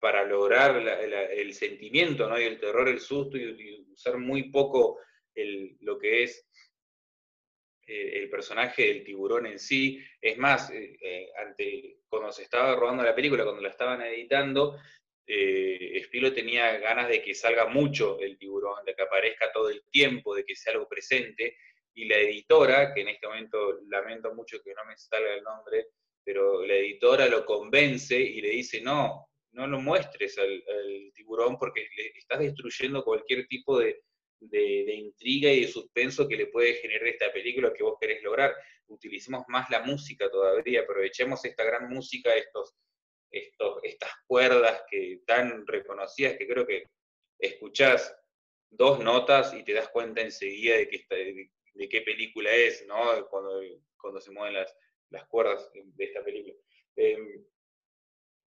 para 0.00 0.24
lograr 0.24 0.76
el 0.76 1.52
sentimiento, 1.54 2.28
¿no? 2.28 2.40
Y 2.40 2.44
el 2.44 2.60
terror, 2.60 2.88
el 2.88 3.00
susto, 3.00 3.36
y, 3.36 3.86
usar 3.92 4.18
muy 4.18 4.50
poco 4.50 5.00
lo 5.80 5.98
que 5.98 6.24
es 6.24 6.48
eh, 7.86 8.18
el 8.18 8.28
personaje 8.28 8.86
del 8.86 9.04
tiburón 9.04 9.46
en 9.46 9.58
sí. 9.58 10.02
Es 10.20 10.36
más, 10.36 10.70
eh, 10.70 10.96
eh, 11.00 11.28
ante, 11.36 11.98
cuando 12.08 12.32
se 12.32 12.42
estaba 12.42 12.74
rodando 12.74 13.02
la 13.02 13.14
película, 13.14 13.44
cuando 13.44 13.62
la 13.62 13.70
estaban 13.70 14.02
editando, 14.02 14.78
eh, 15.30 16.00
Spilo 16.04 16.32
tenía 16.32 16.78
ganas 16.78 17.06
de 17.06 17.20
que 17.20 17.34
salga 17.34 17.66
mucho 17.66 18.18
el 18.18 18.38
tiburón, 18.38 18.82
de 18.86 18.94
que 18.94 19.02
aparezca 19.02 19.52
todo 19.52 19.68
el 19.68 19.84
tiempo, 19.90 20.34
de 20.34 20.42
que 20.42 20.56
sea 20.56 20.72
algo 20.72 20.88
presente, 20.88 21.58
y 21.94 22.06
la 22.06 22.16
editora, 22.16 22.94
que 22.94 23.02
en 23.02 23.08
este 23.08 23.26
momento 23.26 23.80
lamento 23.88 24.34
mucho 24.34 24.62
que 24.62 24.72
no 24.72 24.86
me 24.86 24.96
salga 24.96 25.34
el 25.34 25.42
nombre, 25.42 25.88
pero 26.24 26.64
la 26.64 26.74
editora 26.74 27.26
lo 27.26 27.44
convence 27.44 28.18
y 28.18 28.40
le 28.40 28.48
dice, 28.50 28.80
no, 28.80 29.27
no 29.52 29.66
lo 29.66 29.80
muestres 29.80 30.38
al, 30.38 30.62
tiburón 31.14 31.58
porque 31.58 31.88
le 31.96 32.18
estás 32.18 32.38
destruyendo 32.40 33.04
cualquier 33.04 33.46
tipo 33.46 33.78
de, 33.78 34.02
de- 34.40 34.84
de 34.86 34.94
intriga 34.94 35.50
y 35.52 35.62
de 35.62 35.68
suspenso 35.68 36.28
que 36.28 36.36
le 36.36 36.46
puede 36.46 36.74
generar 36.74 37.08
esta 37.08 37.32
película 37.32 37.72
que 37.72 37.82
vos 37.82 37.96
querés 38.00 38.22
lograr. 38.22 38.54
Utilicemos 38.86 39.44
más 39.48 39.68
la 39.70 39.82
música 39.82 40.30
todavía, 40.30 40.82
aprovechemos 40.82 41.44
esta 41.44 41.64
gran 41.64 41.88
música, 41.90 42.34
estos, 42.34 42.74
estos, 43.30 43.80
estas 43.82 44.10
cuerdas 44.26 44.82
que 44.90 45.20
tan 45.26 45.66
reconocidas 45.66 46.36
que 46.38 46.46
creo 46.46 46.66
que 46.66 46.84
escuchás 47.38 48.14
dos 48.70 49.00
notas 49.00 49.54
y 49.54 49.64
te 49.64 49.72
das 49.72 49.88
cuenta 49.88 50.20
enseguida 50.20 50.76
de, 50.76 50.88
que 50.88 51.04
de, 51.74 51.88
qué 51.88 52.00
película 52.02 52.52
es, 52.54 52.86
¿no? 52.86 53.26
Cuando, 53.28 53.60
cuando 54.00 54.20
se 54.20 54.30
mueven 54.30 54.54
las, 54.54 54.74
las 55.10 55.26
cuerdas 55.26 55.70
de 55.74 56.04
esta 56.04 56.22
película. 56.24 56.54
Em, 56.96 57.44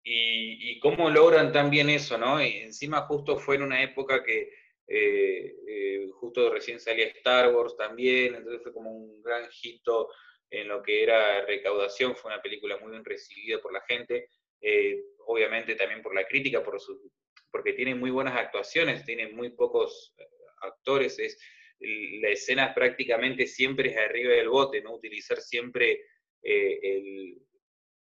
y, 0.03 0.71
y, 0.71 0.79
cómo 0.79 1.09
logran 1.09 1.51
también 1.51 1.89
eso, 1.89 2.17
¿no? 2.17 2.39
Encima 2.39 3.01
justo 3.01 3.37
fue 3.37 3.55
en 3.55 3.63
una 3.63 3.83
época 3.83 4.23
que 4.23 4.49
eh, 4.93 5.55
eh, 5.69 6.09
justo 6.15 6.51
recién 6.51 6.77
salía 6.77 7.05
Star 7.05 7.55
Wars 7.55 7.77
también, 7.77 8.35
entonces 8.35 8.61
fue 8.61 8.73
como 8.73 8.91
un 8.91 9.23
gran 9.23 9.47
hito 9.63 10.09
en 10.49 10.67
lo 10.67 10.83
que 10.83 11.03
era 11.03 11.45
recaudación, 11.45 12.13
fue 12.13 12.33
una 12.33 12.41
película 12.41 12.77
muy 12.77 12.91
bien 12.91 13.05
recibida 13.05 13.61
por 13.61 13.71
la 13.71 13.79
gente, 13.87 14.27
eh, 14.59 15.01
obviamente 15.27 15.75
también 15.75 16.01
por 16.01 16.13
la 16.13 16.27
crítica, 16.27 16.61
por 16.61 16.77
su, 16.81 17.09
porque 17.49 17.71
tiene 17.71 17.95
muy 17.95 18.11
buenas 18.11 18.35
actuaciones, 18.35 19.05
tiene 19.05 19.29
muy 19.29 19.51
pocos 19.51 20.13
actores, 20.61 21.17
es, 21.19 21.39
la 21.79 22.27
escena 22.27 22.73
prácticamente 22.73 23.47
siempre 23.47 23.91
es 23.91 23.97
arriba 23.97 24.33
del 24.33 24.49
bote, 24.49 24.81
¿no? 24.81 24.93
Utilizar 24.95 25.39
siempre 25.39 26.01
el, 26.43 27.37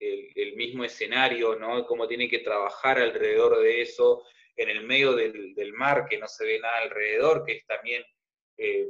el, 0.00 0.56
mismo 0.56 0.84
escenario, 0.84 1.56
¿no? 1.56 1.86
Cómo 1.86 2.06
tiene 2.08 2.28
que 2.28 2.40
trabajar 2.40 2.98
alrededor 2.98 3.60
de 3.60 3.82
eso, 3.82 4.24
en 4.56 4.70
el 4.70 4.84
medio 4.84 5.12
del, 5.12 5.54
del, 5.54 5.72
mar, 5.72 6.06
que 6.08 6.18
no 6.18 6.26
se 6.26 6.44
ve 6.44 6.58
nada 6.58 6.78
alrededor, 6.78 7.44
que 7.44 7.52
es 7.52 7.66
también, 7.66 8.04
eh, 8.56 8.88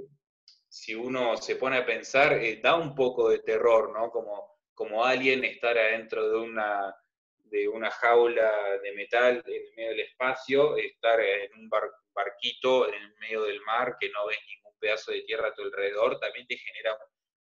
si 0.69 0.95
uno 0.95 1.37
se 1.37 1.57
pone 1.57 1.77
a 1.79 1.87
pensar, 1.87 2.33
eh, 2.33 2.61
da 2.63 2.77
un 2.77 2.95
poco 2.95 3.29
de 3.29 3.41
terror, 3.41 3.93
¿no? 3.93 4.11
Como, 4.11 4.59
como 4.75 5.05
alguien 5.05 5.45
estar 5.45 5.77
adentro 5.77 6.31
de 6.31 6.39
una, 6.39 6.95
de 7.45 7.69
una 7.69 7.91
jaula 7.91 8.79
de 8.83 8.93
metal 8.93 9.43
en 9.47 9.55
el 9.55 9.75
medio 9.77 9.91
del 9.91 10.01
espacio, 10.01 10.77
estar 10.77 11.21
en 11.21 11.53
un 11.55 11.69
barquito 12.15 12.89
en 12.89 12.95
el 12.95 13.15
medio 13.21 13.43
del 13.43 13.61
mar, 13.63 13.97
que 14.01 14.09
no 14.11 14.27
ves 14.27 14.39
ningún 14.47 14.79
pedazo 14.79 15.13
de 15.13 15.23
tierra 15.23 15.49
a 15.49 15.55
tu 15.55 15.63
alrededor, 15.63 16.19
también 16.19 16.47
te 16.47 16.57
genera 16.57 16.97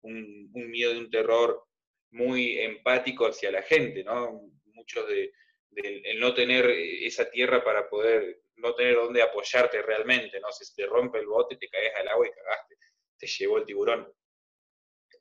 un, 0.02 0.52
un 0.54 0.70
miedo 0.70 0.94
y 0.94 0.98
un 0.98 1.10
terror 1.10 1.64
muy 2.12 2.60
empático 2.60 3.26
hacia 3.26 3.52
la 3.52 3.62
gente, 3.62 4.04
¿no? 4.04 4.50
Muchos 4.66 5.08
de, 5.08 5.34
el 5.76 6.20
no 6.20 6.34
tener 6.34 6.70
esa 6.70 7.30
tierra 7.30 7.64
para 7.64 7.90
poder, 7.90 8.42
no 8.56 8.76
tener 8.76 8.96
dónde 8.96 9.22
apoyarte 9.22 9.82
realmente, 9.82 10.40
¿no? 10.40 10.52
Si 10.52 10.74
te 10.76 10.86
rompe 10.86 11.20
el 11.20 11.28
bote, 11.28 11.56
te 11.56 11.70
caes 11.70 11.94
al 11.96 12.08
agua 12.10 12.28
y 12.28 12.32
cagaste, 12.32 12.76
te 13.18 13.28
llevó 13.28 13.58
el 13.58 13.66
tiburón. 13.66 14.14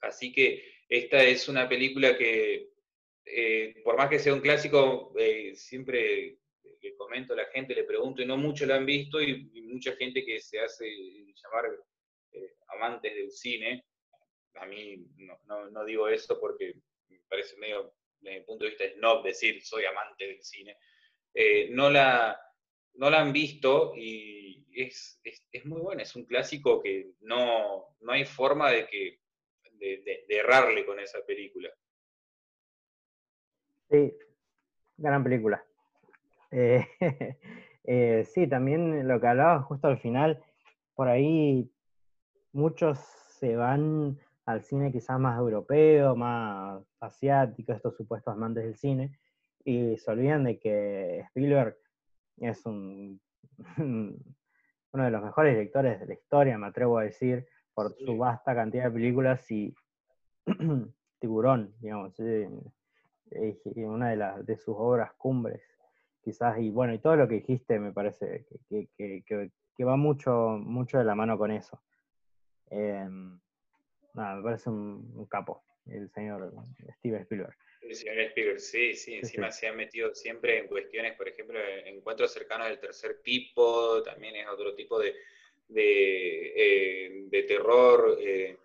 Así 0.01 0.33
que 0.33 0.65
esta 0.89 1.23
es 1.23 1.49
una 1.49 1.69
película 1.69 2.17
que, 2.17 2.71
eh, 3.25 3.75
por 3.85 3.97
más 3.97 4.09
que 4.09 4.19
sea 4.19 4.35
un 4.35 4.41
clásico, 4.41 5.12
eh, 5.17 5.55
siempre 5.55 6.39
le 6.83 6.97
comento 6.97 7.35
a 7.35 7.37
la 7.37 7.47
gente, 7.47 7.75
le 7.75 7.85
pregunto, 7.85 8.23
y 8.23 8.27
no 8.27 8.37
mucho 8.37 8.67
la 8.67 8.77
han 8.77 8.87
visto, 8.87 9.21
y, 9.21 9.49
mucha 9.71 9.95
gente 9.95 10.25
que 10.25 10.41
se 10.41 10.59
hace 10.59 10.85
llamar 10.85 11.71
eh, 12.33 12.55
amantes 12.75 13.15
del 13.15 13.31
cine, 13.31 13.85
a 14.55 14.67
mí 14.67 15.07
no, 15.47 15.71
no 15.71 15.85
digo 15.85 16.09
eso 16.09 16.39
porque 16.41 16.75
me 17.09 17.21
parece 17.29 17.57
medio 17.57 17.95
desde 18.21 18.39
mi 18.39 18.45
punto 18.45 18.65
de 18.65 18.71
vista 18.71 18.85
snob 18.95 19.25
decir 19.25 19.63
soy 19.63 19.85
amante 19.85 20.27
del 20.27 20.43
cine, 20.43 20.77
eh, 21.35 21.69
no, 21.71 21.91
la, 21.91 22.39
no 22.95 23.11
la 23.11 23.21
han 23.21 23.33
visto 23.33 23.95
y 23.97 24.67
es, 24.73 25.21
es, 25.25 25.65
muy 25.65 25.81
buena, 25.81 26.03
es 26.03 26.15
un 26.17 26.25
clásico 26.25 26.83
que 26.83 27.13
no, 27.21 27.97
no 28.01 28.13
hay 28.13 28.25
forma 28.25 28.71
de, 28.71 28.87
que, 28.87 29.21
de, 29.73 30.27
errarle 30.29 30.85
con 30.87 30.99
esa 31.01 31.25
película. 31.25 31.71
Sí, 33.91 34.15
gran 34.97 35.25
película. 35.25 35.65
Eh, 36.51 36.87
eh, 37.85 38.25
sí, 38.25 38.49
también 38.49 39.07
lo 39.09 39.21
que 39.21 39.27
hablaba 39.27 39.63
justo 39.63 39.89
al 39.89 39.99
final, 39.99 40.43
por 40.95 41.09
ahí 41.09 41.71
muchos 42.53 42.99
se 43.39 43.57
van 43.57 44.21
al 44.47 44.62
cine 44.62 44.93
quizás 44.93 45.19
más 45.19 45.39
europeo, 45.39 46.17
más 46.17 46.83
asiático, 47.01 47.73
estos 47.73 47.97
supuestos 47.97 48.35
amantes 48.35 48.65
del 48.65 48.77
cine, 48.77 49.19
y 49.65 49.97
se 49.99 50.11
olvidan 50.11 50.45
de 50.45 50.59
que 50.59 51.21
Spielberg 51.21 51.77
es 52.39 52.65
un, 52.67 53.21
uno 53.79 55.05
de 55.05 55.11
los 55.11 55.23
mejores 55.23 55.55
directores 55.55 56.01
de 56.01 56.07
la 56.07 56.15
historia, 56.15 56.59
me 56.59 56.67
atrevo 56.67 56.99
a 56.99 57.05
decir, 57.05 57.47
por 57.75 57.95
su 57.95 58.17
vasta 58.17 58.55
cantidad 58.55 58.85
de 58.85 58.91
películas 58.91 59.51
y 59.51 59.75
Tiburón, 61.21 61.75
digamos, 61.81 62.19
una 63.77 64.09
de, 64.11 64.17
las 64.17 64.45
de 64.45 64.57
sus 64.57 64.75
obras 64.77 65.12
cumbres, 65.15 65.62
quizás, 66.23 66.59
y 66.59 66.71
bueno, 66.71 66.95
y 66.95 66.99
todo 66.99 67.17
lo 67.17 67.29
que 67.29 67.37
dijiste 67.37 67.79
me 67.79 67.93
parece 67.93 68.47
que, 68.69 69.85
va 69.85 69.97
mucho, 69.97 70.59
mucho 70.59 70.99
de 70.99 71.05
la 71.05 71.15
mano 71.15 71.39
con 71.39 71.51
eso. 71.51 71.81
Em, 72.67 73.41
nada, 74.15 74.37
me 74.37 74.43
parece 74.43 74.70
un, 74.70 75.27
capo, 75.27 75.62
el 75.87 76.11
señor 76.11 76.53
Steven 76.99 77.23
Spielberg. 77.23 77.57
El 77.82 77.95
señor 77.95 78.19
Spielberg, 78.20 78.61
sí, 78.61 78.95
sí, 78.95 79.15
encima 79.15 79.51
se 79.51 79.69
ha 79.69 79.73
metido 79.73 80.15
siempre 80.15 80.59
en 80.59 80.66
cuestiones, 80.66 81.16
por 81.16 81.28
ejemplo, 81.28 81.59
encuentros 81.85 82.32
cercanos 82.32 82.69
del 82.69 82.78
tercer 82.78 83.20
tipo, 83.23 84.03
también 84.03 84.37
es 84.37 84.47
otro 84.49 84.74
tipo 84.74 84.99
de, 84.99 85.15
de, 85.69 87.28
eh, 87.32 87.43
terror. 87.49 88.19
Eh, 88.20 88.57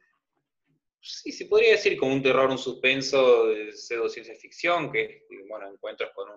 sí, 1.00 1.32
se 1.32 1.46
podría 1.46 1.72
decir 1.72 1.98
como 1.98 2.14
un 2.14 2.22
terror, 2.22 2.50
un 2.50 2.58
suspenso 2.58 3.48
de 3.48 3.72
pseudo 3.72 4.10
ciencia 4.10 4.36
ficción, 4.36 4.92
que 4.92 5.26
es, 5.30 5.48
bueno, 5.48 5.70
encuentros 5.70 6.12
con, 6.14 6.30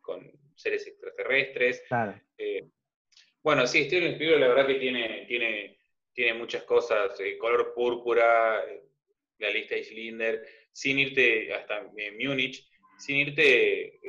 con 0.00 0.30
seres 0.54 0.86
extraterrestres. 0.86 1.82
Claro. 1.88 2.20
Eh, 2.38 2.68
bueno, 3.42 3.66
sí, 3.66 3.84
Steven 3.84 4.12
Spielberg 4.12 4.40
la 4.40 4.48
verdad 4.48 4.66
que 4.66 4.74
tiene, 4.76 5.26
tiene 5.26 5.78
tiene 6.14 6.34
muchas 6.34 6.62
cosas, 6.62 7.18
eh, 7.20 7.36
color 7.36 7.74
púrpura, 7.74 8.64
eh, 8.64 8.84
la 9.38 9.50
lista 9.50 9.74
de 9.74 9.82
Schlinder, 9.82 10.48
sin 10.72 10.98
irte 10.98 11.52
hasta 11.52 11.90
eh, 11.96 12.12
Múnich, 12.12 12.66
sin 12.98 13.16
irte 13.16 14.00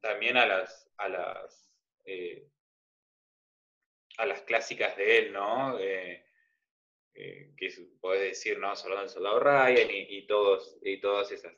también 0.00 0.36
a 0.36 0.46
las, 0.46 0.88
a 0.98 1.08
las, 1.08 1.72
a 4.18 4.26
las 4.26 4.42
clásicas 4.42 4.96
de 4.96 5.18
él, 5.18 5.32
¿no? 5.32 5.76
que 7.14 7.72
podés 8.00 8.20
decir, 8.20 8.58
¿no? 8.58 8.76
Soldado 8.76 9.02
del 9.02 9.10
Soldado 9.10 9.40
Ryan 9.40 9.88
y, 9.90 10.26
todos, 10.26 10.78
y 10.82 11.00
todas 11.00 11.32
esas. 11.32 11.54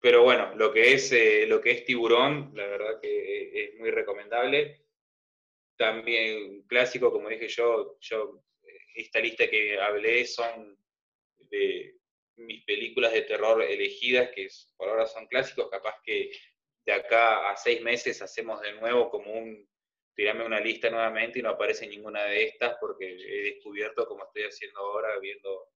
pero 0.00 0.22
bueno, 0.22 0.54
lo 0.56 0.72
que, 0.72 0.92
es, 0.92 1.12
lo 1.48 1.60
que 1.60 1.70
es 1.70 1.84
Tiburón, 1.84 2.52
la 2.54 2.66
verdad 2.66 3.00
que 3.00 3.64
es 3.64 3.74
muy 3.78 3.90
recomendable 3.90 4.87
también 5.78 6.62
clásico, 6.62 7.10
como 7.10 7.28
dije 7.28 7.48
yo, 7.48 7.96
yo, 8.00 8.42
esta 8.94 9.20
lista 9.20 9.48
que 9.48 9.80
hablé 9.80 10.26
son 10.26 10.76
de 11.50 11.94
mis 12.36 12.64
películas 12.64 13.12
de 13.12 13.22
terror 13.22 13.62
elegidas, 13.62 14.30
que 14.34 14.48
por 14.76 14.88
ahora 14.88 15.06
son 15.06 15.26
clásicos, 15.26 15.70
capaz 15.70 15.94
que 16.04 16.30
de 16.84 16.92
acá 16.92 17.50
a 17.50 17.56
seis 17.56 17.80
meses 17.80 18.20
hacemos 18.22 18.60
de 18.60 18.72
nuevo 18.72 19.08
como 19.10 19.32
un, 19.32 19.68
tirame 20.14 20.44
una 20.44 20.60
lista 20.60 20.90
nuevamente 20.90 21.38
y 21.38 21.42
no 21.42 21.50
aparece 21.50 21.86
ninguna 21.86 22.24
de 22.24 22.44
estas 22.44 22.76
porque 22.80 23.06
he 23.06 23.42
descubierto, 23.54 24.06
como 24.06 24.24
estoy 24.24 24.44
haciendo 24.44 24.80
ahora, 24.80 25.18
viendo, 25.20 25.68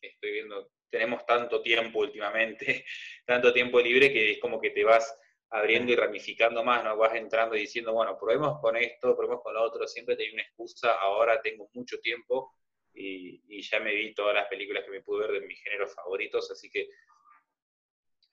estoy 0.00 0.32
viendo, 0.32 0.72
tenemos 0.90 1.24
tanto 1.24 1.62
tiempo 1.62 2.00
últimamente, 2.00 2.84
tanto 3.26 3.52
tiempo 3.52 3.80
libre 3.80 4.12
que 4.12 4.32
es 4.32 4.38
como 4.40 4.60
que 4.60 4.70
te 4.70 4.84
vas 4.84 5.18
abriendo 5.50 5.92
y 5.92 5.96
ramificando 5.96 6.62
más, 6.62 6.84
¿no? 6.84 6.96
Vas 6.96 7.14
entrando 7.14 7.56
y 7.56 7.60
diciendo, 7.60 7.92
bueno, 7.92 8.18
probemos 8.18 8.60
con 8.60 8.76
esto, 8.76 9.16
probemos 9.16 9.42
con 9.42 9.54
lo 9.54 9.62
otro, 9.62 9.86
siempre 9.86 10.16
tengo 10.16 10.34
una 10.34 10.42
excusa, 10.42 10.94
ahora 10.94 11.40
tengo 11.40 11.68
mucho 11.72 11.98
tiempo 12.00 12.54
y, 12.94 13.62
ya 13.62 13.80
me 13.80 13.94
vi 13.94 14.14
todas 14.14 14.34
las 14.34 14.48
películas 14.48 14.84
que 14.84 14.90
me 14.90 15.02
pude 15.02 15.26
ver 15.26 15.40
de 15.40 15.46
mis 15.46 15.62
géneros 15.62 15.94
favoritos, 15.94 16.50
así 16.50 16.70
que 16.70 16.88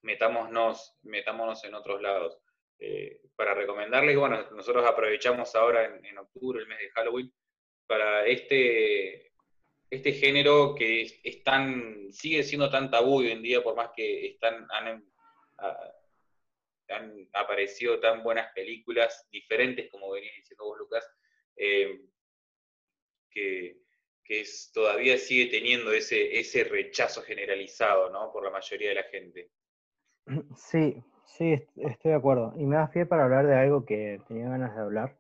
metámonos, 0.01 0.95
metámonos 1.03 1.63
en 1.63 1.73
otros 1.73 2.01
lados. 2.01 2.39
Eh, 2.77 3.21
para 3.35 3.53
recomendarles, 3.53 4.17
bueno, 4.17 4.49
nosotros 4.51 4.85
aprovechamos 4.85 5.55
ahora 5.55 5.85
en, 5.85 6.17
octubre, 6.17 6.59
el 6.59 6.67
mes 6.67 6.79
de 6.79 6.89
Halloween, 6.91 7.33
para 7.87 8.25
este, 8.25 9.31
este 9.89 10.11
género 10.13 10.75
que 10.75 11.01
es, 11.23 11.43
tan, 11.43 12.11
sigue 12.11 12.43
siendo 12.43 12.69
tan 12.69 12.91
tabú 12.91 13.19
hoy 13.19 13.31
en 13.31 13.41
día, 13.41 13.63
por 13.63 13.75
más 13.75 13.91
que 13.95 14.27
están, 14.27 14.67
han, 14.71 15.05
han 16.93 17.27
aparecido 17.33 17.99
tan 17.99 18.23
buenas 18.23 18.51
películas 18.53 19.27
diferentes, 19.31 19.89
como 19.91 20.11
venía 20.11 20.31
diciendo 20.35 20.65
vos, 20.65 20.77
Lucas, 20.77 21.07
eh, 21.55 22.01
que, 23.29 23.77
es, 24.27 24.71
todavía 24.73 25.17
sigue 25.17 25.51
teniendo 25.51 25.91
ese, 25.91 26.39
ese 26.39 26.63
rechazo 26.63 27.21
generalizado 27.21 28.09
¿no? 28.09 28.31
por 28.31 28.43
la 28.43 28.49
mayoría 28.49 28.89
de 28.89 28.95
la 28.95 29.03
gente. 29.03 29.51
Sí, 30.55 31.03
sí, 31.25 31.53
estoy 31.75 32.11
de 32.11 32.17
acuerdo. 32.17 32.53
Y 32.57 32.65
me 32.65 32.77
da 32.77 32.89
pie 32.89 33.05
para 33.05 33.25
hablar 33.25 33.45
de 33.45 33.55
algo 33.55 33.85
que 33.85 34.19
tenía 34.27 34.49
ganas 34.49 34.75
de 34.75 34.81
hablar, 34.81 35.19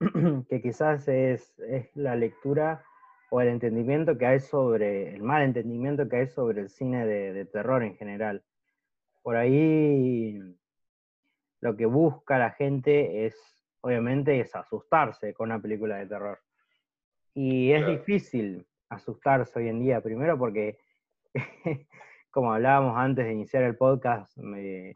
que 0.48 0.62
quizás 0.62 1.08
es, 1.08 1.58
es 1.58 1.94
la 1.96 2.14
lectura 2.14 2.84
o 3.30 3.40
el 3.40 3.48
entendimiento 3.48 4.16
que 4.18 4.26
hay 4.26 4.40
sobre, 4.40 5.14
el 5.14 5.22
mal 5.22 5.42
entendimiento 5.42 6.08
que 6.08 6.16
hay 6.16 6.26
sobre 6.28 6.60
el 6.60 6.68
cine 6.68 7.06
de 7.06 7.44
terror 7.46 7.82
en 7.82 7.96
general 7.96 8.44
por 9.22 9.36
ahí 9.36 10.38
lo 11.60 11.76
que 11.76 11.86
busca 11.86 12.38
la 12.38 12.50
gente 12.50 13.26
es 13.26 13.36
obviamente, 13.84 14.38
es 14.38 14.54
asustarse 14.54 15.34
con 15.34 15.50
una 15.50 15.60
película 15.60 15.96
de 15.96 16.06
terror. 16.06 16.38
Y 17.34 17.72
es 17.72 17.78
Claro. 17.84 17.98
difícil 17.98 18.64
asustarse 18.88 19.58
hoy 19.58 19.68
en 19.68 19.80
día, 19.80 20.00
primero 20.00 20.38
porque, 20.38 20.78
como 22.30 22.52
hablábamos 22.52 22.96
antes 22.96 23.24
de 23.24 23.32
iniciar 23.32 23.64
el 23.64 23.76
podcast, 23.76 24.36
me- 24.38 24.94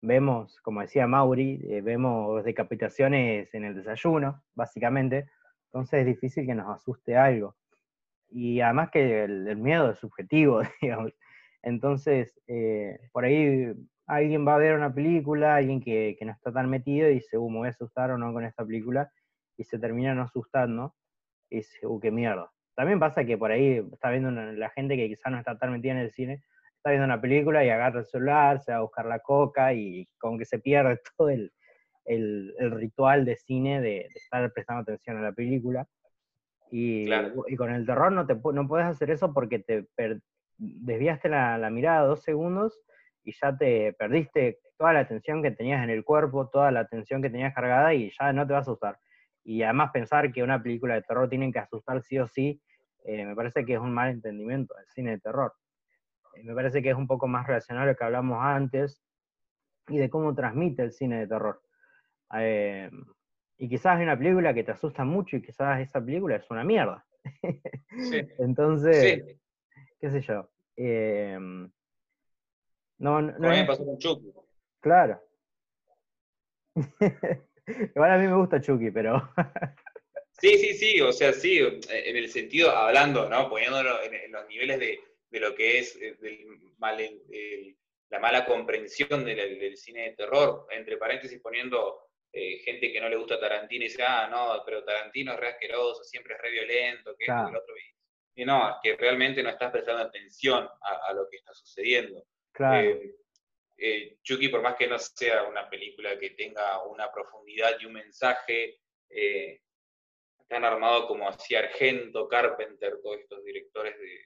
vemos, 0.00 0.58
como 0.62 0.80
decía 0.80 1.06
Mauri, 1.06 1.60
eh, 1.68 1.80
vemos 1.82 2.42
decapitaciones 2.44 3.52
en 3.54 3.64
el 3.64 3.74
desayuno, 3.74 4.42
básicamente, 4.54 5.28
entonces 5.66 6.00
es 6.00 6.06
difícil 6.06 6.46
que 6.46 6.54
nos 6.54 6.74
asuste 6.74 7.16
algo. 7.18 7.56
Y 8.30 8.60
además 8.62 8.90
que 8.90 9.24
el, 9.24 9.46
el 9.48 9.56
miedo 9.58 9.90
es 9.90 9.98
subjetivo, 9.98 10.62
digamos. 10.80 11.12
Entonces, 11.66 12.38
eh, 12.46 12.98
por 13.12 13.24
ahí 13.24 13.72
alguien 14.06 14.46
va 14.46 14.54
a 14.54 14.58
ver 14.58 14.74
una 14.76 14.94
película, 14.94 15.56
alguien 15.56 15.80
que, 15.80 16.14
que 16.18 16.24
no 16.26 16.32
está 16.32 16.52
tan 16.52 16.68
metido 16.68 17.08
y 17.08 17.14
dice, 17.14 17.38
uh, 17.38 17.48
me 17.50 17.58
voy 17.58 17.68
a 17.68 17.70
asustar 17.70 18.10
o 18.10 18.18
no 18.18 18.32
con 18.34 18.44
esta 18.44 18.64
película, 18.64 19.10
y 19.56 19.64
se 19.64 19.78
termina 19.78 20.14
no 20.14 20.22
asustando, 20.22 20.94
y 21.50 21.56
dice, 21.56 21.86
uh, 21.86 21.98
qué 22.00 22.10
mierda. 22.10 22.50
También 22.76 23.00
pasa 23.00 23.24
que 23.24 23.38
por 23.38 23.50
ahí 23.50 23.82
está 23.92 24.10
viendo 24.10 24.28
una- 24.28 24.52
la 24.52 24.68
gente 24.70 24.96
que 24.96 25.08
quizás 25.08 25.32
no 25.32 25.38
está 25.38 25.56
tan 25.58 25.72
metida 25.72 25.92
en 25.92 25.98
el 25.98 26.10
cine, 26.12 26.42
está 26.76 26.90
viendo 26.90 27.06
una 27.06 27.20
película 27.20 27.64
y 27.64 27.70
agarra 27.70 28.00
el 28.00 28.06
celular, 28.06 28.60
se 28.60 28.72
va 28.72 28.78
a 28.78 28.82
buscar 28.82 29.06
la 29.06 29.20
coca 29.20 29.72
y 29.72 30.06
como 30.18 30.36
que 30.36 30.44
se 30.44 30.58
pierde 30.58 30.98
todo 31.16 31.30
el, 31.30 31.50
el- 32.04 32.54
el 32.58 32.70
ritual 32.72 33.24
de 33.24 33.36
cine 33.36 33.80
de, 33.80 33.88
de 33.88 34.08
estar 34.16 34.52
prestando 34.52 34.82
atención 34.82 35.16
a 35.16 35.22
la 35.22 35.32
película. 35.32 35.86
Y, 36.70 37.06
Claro. 37.06 37.44
y 37.48 37.56
con 37.56 37.72
el 37.72 37.86
terror 37.86 38.12
no, 38.12 38.26
te, 38.26 38.34
no 38.34 38.68
puedes 38.68 38.86
hacer 38.86 39.10
eso 39.10 39.32
porque 39.32 39.60
te 39.60 39.86
desviaste 40.58 41.28
la, 41.28 41.58
la 41.58 41.70
mirada 41.70 42.06
dos 42.06 42.22
segundos 42.22 42.80
y 43.24 43.32
ya 43.32 43.56
te 43.56 43.92
perdiste 43.94 44.60
toda 44.76 44.92
la 44.92 45.00
atención 45.00 45.42
que 45.42 45.50
tenías 45.50 45.82
en 45.82 45.90
el 45.90 46.04
cuerpo, 46.04 46.48
toda 46.48 46.70
la 46.70 46.80
atención 46.80 47.22
que 47.22 47.30
tenías 47.30 47.54
cargada 47.54 47.94
y 47.94 48.12
ya 48.18 48.32
no 48.32 48.46
te 48.46 48.52
va 48.52 48.58
a 48.58 48.62
asustar. 48.62 48.98
Y 49.42 49.62
además 49.62 49.90
pensar 49.92 50.32
que 50.32 50.42
una 50.42 50.62
película 50.62 50.94
de 50.94 51.02
terror 51.02 51.28
tiene 51.28 51.52
que 51.52 51.58
asustar 51.58 52.02
sí 52.02 52.18
o 52.18 52.26
sí, 52.28 52.60
eh, 53.04 53.24
me 53.24 53.34
parece 53.34 53.64
que 53.64 53.74
es 53.74 53.80
un 53.80 53.92
mal 53.92 54.10
entendimiento 54.10 54.74
del 54.74 54.86
cine 54.88 55.12
de 55.12 55.20
terror. 55.20 55.54
Eh, 56.34 56.42
me 56.42 56.54
parece 56.54 56.82
que 56.82 56.90
es 56.90 56.96
un 56.96 57.06
poco 57.06 57.28
más 57.28 57.46
relacionado 57.46 57.84
a 57.84 57.92
lo 57.92 57.96
que 57.96 58.04
hablamos 58.04 58.38
antes 58.42 59.02
y 59.88 59.98
de 59.98 60.08
cómo 60.08 60.34
transmite 60.34 60.82
el 60.82 60.92
cine 60.92 61.20
de 61.20 61.26
terror. 61.26 61.60
Eh, 62.38 62.90
y 63.58 63.68
quizás 63.68 63.96
hay 63.96 64.04
una 64.04 64.18
película 64.18 64.54
que 64.54 64.64
te 64.64 64.72
asusta 64.72 65.04
mucho 65.04 65.36
y 65.36 65.42
quizás 65.42 65.80
esa 65.80 66.02
película 66.04 66.36
es 66.36 66.50
una 66.50 66.64
mierda. 66.64 67.04
Sí. 67.90 68.20
Entonces, 68.38 69.24
Sí, 69.24 69.40
qué 70.04 70.10
sé 70.10 70.20
yo. 70.20 70.50
eh, 70.76 71.38
no, 72.98 73.22
no, 73.22 73.22
no 73.22 73.48
me 73.48 73.60
es- 73.62 73.66
pasó 73.66 73.84
con 73.86 73.98
Chucky. 73.98 74.32
claro. 74.80 75.20
Igual 77.94 78.10
a 78.10 78.18
mí 78.18 78.26
me 78.26 78.36
gusta 78.36 78.60
Chucky, 78.60 78.90
pero 78.90 79.30
Sí, 80.32 80.58
sí, 80.58 80.74
sí, 80.74 81.00
o 81.00 81.12
sea, 81.12 81.32
sí, 81.32 81.58
en 81.58 82.16
el 82.16 82.28
sentido, 82.28 82.70
hablando, 82.70 83.28
¿no? 83.30 83.48
Poniéndolo 83.48 84.02
en, 84.02 84.30
los 84.32 84.46
niveles 84.48 84.78
de, 84.80 85.00
de 85.30 85.40
lo 85.40 85.54
que 85.54 85.78
es 85.78 85.96
eh, 85.96 86.16
del 86.20 86.46
mal- 86.78 87.00
el- 87.00 87.76
la 88.10 88.18
mala 88.20 88.44
comprensión 88.44 89.24
del, 89.24 89.58
del 89.58 89.76
cine 89.76 90.02
de 90.10 90.16
terror, 90.16 90.66
entre 90.70 90.98
paréntesis 90.98 91.40
poniendo 91.40 92.10
eh, 92.32 92.58
gente 92.58 92.92
que 92.92 93.00
no 93.00 93.08
le 93.08 93.16
gusta 93.16 93.40
Tarantino 93.40 93.84
y 93.84 93.88
dice, 93.88 94.02
ah, 94.06 94.28
no, 94.30 94.62
pero 94.66 94.84
Tarantino 94.84 95.32
es 95.32 95.40
re 95.40 95.48
asqueroso, 95.48 96.04
siempre 96.04 96.34
es 96.34 96.40
re 96.42 96.50
violento, 96.50 97.14
que 97.16 97.24
Claro. 97.24 97.46
que 97.46 97.52
lo 97.54 97.58
otro. 97.60 97.74
Y, 98.36 98.44
no, 98.44 98.68
es 98.70 98.76
que 98.82 98.96
realmente 98.96 99.42
no 99.42 99.50
estás 99.50 99.70
prestando 99.70 100.02
atención 100.02 100.68
a, 100.80 101.06
a 101.08 101.12
lo 101.12 101.28
que 101.28 101.36
está 101.36 101.54
sucediendo. 101.54 102.24
claro, 102.52 102.88
Eh, 102.88 103.14
eh, 103.76 104.18
Chucky, 104.22 104.48
por 104.48 104.62
más 104.62 104.76
que 104.76 104.86
no 104.86 104.98
sea 104.98 105.42
una 105.44 105.68
película 105.68 106.18
que 106.18 106.30
tenga 106.30 106.82
una 106.84 107.10
profundidad 107.12 107.76
y 107.80 107.86
un 107.86 107.92
mensaje 107.94 108.80
eh, 109.10 109.60
tan 110.48 110.64
armado 110.64 111.06
como 111.08 111.28
hacía 111.28 111.60
Argento, 111.60 112.28
Carpenter, 112.28 113.00
todos 113.02 113.18
estos 113.20 113.44
directores 113.44 113.98
de, 113.98 114.20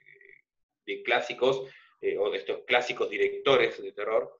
de 0.85 1.03
clásicos, 1.03 1.71
eh, 2.01 2.17
o 2.19 2.31
de 2.31 2.39
estos 2.39 2.65
clásicos 2.65 3.09
directores 3.11 3.83
de 3.83 3.93
terror, 3.93 4.39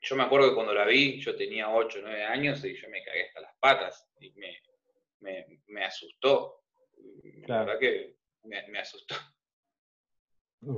yo 0.00 0.16
me 0.16 0.22
acuerdo 0.24 0.50
que 0.50 0.54
cuando 0.54 0.74
la 0.74 0.84
vi, 0.84 1.18
yo 1.20 1.34
tenía 1.34 1.70
8 1.70 1.98
o 1.98 2.02
9 2.02 2.24
años 2.24 2.62
y 2.64 2.74
yo 2.74 2.88
me 2.90 3.02
cagué 3.02 3.24
hasta 3.28 3.40
las 3.40 3.56
patas 3.58 4.06
y 4.20 4.30
me, 4.32 4.60
me, 5.20 5.46
me 5.68 5.84
asustó. 5.84 6.62
La 6.98 7.46
Claro. 7.46 7.64
verdad 7.66 7.80
que 7.80 8.14
me, 8.44 8.78
asustó. 8.78 9.14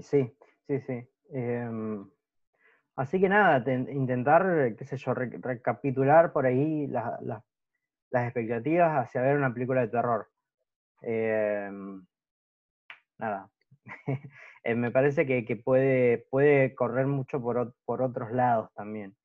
sí, 0.02 0.32
sí, 0.66 0.80
sí. 0.80 1.08
Em, 1.30 2.08
así 2.96 3.20
que 3.20 3.28
nada, 3.28 3.62
ten- 3.64 3.88
intentar, 3.90 4.74
qué 4.76 4.84
sé 4.84 4.96
yo, 4.96 5.14
re- 5.14 5.38
recapitular 5.40 6.32
por 6.32 6.46
ahí 6.46 6.86
la- 6.86 7.18
la- 7.22 7.44
las 8.10 8.24
expectativas 8.26 9.06
hacia 9.06 9.22
ver 9.22 9.36
una 9.36 9.52
película 9.52 9.82
de 9.82 9.88
terror. 9.88 10.28
Em, 11.02 12.04
nada. 13.18 13.50
Eh, 14.64 14.74
me 14.74 14.90
parece 14.90 15.26
que, 15.26 15.44
que 15.44 15.54
puede, 15.54 16.26
puede 16.28 16.74
correr 16.74 17.06
mucho 17.06 17.40
por, 17.40 17.72
por 17.84 18.02
otros 18.02 18.32
lados 18.32 18.68
también. 18.74 19.16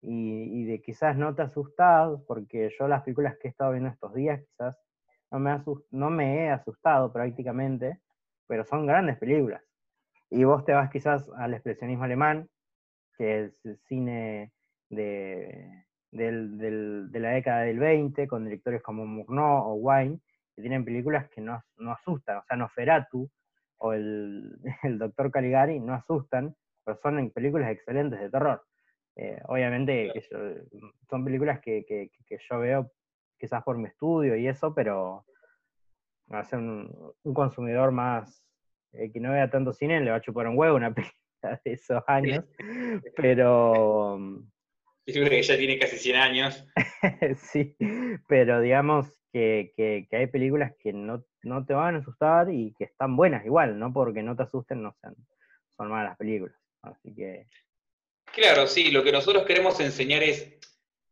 Y, 0.00 0.62
y 0.62 0.64
de 0.64 0.80
quizás 0.80 1.14
no 1.14 1.34
te 1.34 1.42
asustas, 1.42 2.18
porque 2.26 2.70
yo 2.78 2.88
las 2.88 3.02
películas 3.02 3.36
que 3.36 3.48
he 3.48 3.50
estado 3.50 3.72
viendo 3.72 3.90
estos 3.90 4.14
días 4.14 4.40
quizás 4.40 4.78
no 5.30 5.38
me, 5.38 5.50
asus- 5.50 5.84
no 5.90 6.10
me 6.10 6.44
he 6.44 6.50
asustado 6.50 7.12
prácticamente, 7.12 8.00
pero 8.46 8.64
son 8.64 8.86
grandes 8.86 9.18
películas. 9.18 9.62
Y 10.30 10.44
vos 10.44 10.64
te 10.64 10.72
vas 10.72 10.90
quizás 10.90 11.28
al 11.36 11.54
expresionismo 11.54 12.04
alemán, 12.04 12.48
que 13.16 13.44
es 13.44 13.64
el 13.64 13.78
cine 13.88 14.52
de, 14.90 15.84
del- 16.10 16.58
del- 16.58 17.10
de 17.10 17.20
la 17.20 17.30
década 17.30 17.62
del 17.62 17.78
20, 17.78 18.26
con 18.28 18.44
directores 18.44 18.82
como 18.82 19.06
Murnau 19.06 19.70
o 19.70 19.74
Wine, 19.74 20.20
que 20.54 20.62
tienen 20.62 20.84
películas 20.84 21.28
que 21.30 21.40
no, 21.40 21.62
no 21.76 21.92
asustan, 21.92 22.38
o 22.38 22.44
sea, 22.44 22.56
Nosferatu 22.56 23.30
o 23.78 23.92
el, 23.92 24.58
el 24.82 24.98
Doctor 24.98 25.30
Caligari 25.30 25.80
no 25.80 25.94
asustan, 25.94 26.54
pero 26.84 26.98
son 27.02 27.30
películas 27.30 27.70
excelentes 27.70 28.20
de 28.20 28.30
terror. 28.30 28.62
Eh, 29.16 29.40
obviamente 29.46 30.10
que 30.12 30.20
yo- 30.30 30.78
son 31.10 31.24
películas 31.24 31.60
que, 31.60 31.84
que- 31.86 32.10
que 32.26 32.38
yo 32.48 32.58
veo 32.60 32.92
quizás 33.38 33.62
por 33.62 33.78
mi 33.78 33.86
estudio 33.88 34.36
y 34.36 34.46
eso, 34.48 34.74
pero 34.74 35.24
va 36.32 36.40
a 36.40 36.44
ser 36.44 36.58
un, 36.58 37.12
un 37.22 37.34
consumidor 37.34 37.90
más 37.92 38.44
eh, 38.92 39.10
que 39.12 39.20
no 39.20 39.32
vea 39.32 39.50
tanto 39.50 39.72
cine, 39.72 40.00
le 40.00 40.10
va 40.10 40.16
a 40.16 40.20
chupar 40.20 40.46
un 40.48 40.58
huevo 40.58 40.76
una 40.76 40.92
película 40.94 41.60
de 41.64 41.72
esos 41.72 42.02
años, 42.06 42.44
pero 43.16 44.18
Película 45.04 45.30
que 45.30 45.42
ya 45.42 45.56
tiene 45.56 45.78
casi 45.78 45.96
100 45.96 46.16
años. 46.16 46.66
sí, 47.36 47.74
pero 48.28 48.60
digamos 48.60 49.06
que, 49.32 49.72
que- 49.76 50.06
que 50.10 50.16
hay 50.16 50.26
películas 50.26 50.74
que 50.78 50.92
no, 50.92 51.24
no 51.42 51.64
te 51.64 51.72
van 51.72 51.94
a 51.94 51.98
asustar 51.98 52.52
y 52.52 52.74
que 52.76 52.84
están 52.84 53.16
buenas 53.16 53.44
igual, 53.46 53.78
no 53.78 53.90
porque 53.92 54.22
no 54.22 54.36
te 54.36 54.42
asusten, 54.42 54.82
no 54.82 54.94
sean, 55.00 55.14
son 55.76 55.88
malas 55.88 56.16
películas. 56.18 56.56
Así 56.82 57.14
que, 57.14 57.46
Claro, 58.34 58.66
sí, 58.66 58.90
lo 58.90 59.02
que 59.02 59.10
nosotros 59.12 59.44
queremos 59.44 59.80
enseñar 59.80 60.22
es 60.22 60.54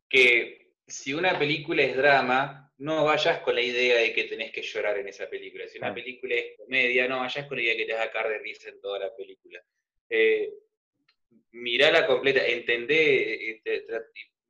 que 0.08 0.65
si 0.86 1.12
una 1.14 1.38
película 1.38 1.82
es 1.82 1.96
drama, 1.96 2.72
no 2.78 3.04
vayas 3.04 3.40
con 3.40 3.54
la 3.54 3.62
idea 3.62 3.96
de 3.98 4.12
que 4.12 4.24
tenés 4.24 4.52
que 4.52 4.62
llorar 4.62 4.98
en 4.98 5.08
esa 5.08 5.28
película. 5.28 5.66
Si 5.68 5.78
una 5.78 5.94
película 5.94 6.34
es 6.34 6.56
comedia, 6.58 7.08
no 7.08 7.20
vayas 7.20 7.46
con 7.46 7.56
la 7.56 7.62
idea 7.62 7.72
de 7.72 7.78
que 7.78 7.86
te 7.86 7.92
vas 7.94 8.06
a 8.06 8.12
caer 8.12 8.28
de 8.28 8.38
risa 8.38 8.68
en 8.68 8.80
toda 8.80 8.98
la 9.00 9.14
película. 9.16 9.60
Eh, 10.08 10.50
mirala 11.52 12.06
completa, 12.06 12.44
entendé, 12.46 13.56
eh, 13.58 13.62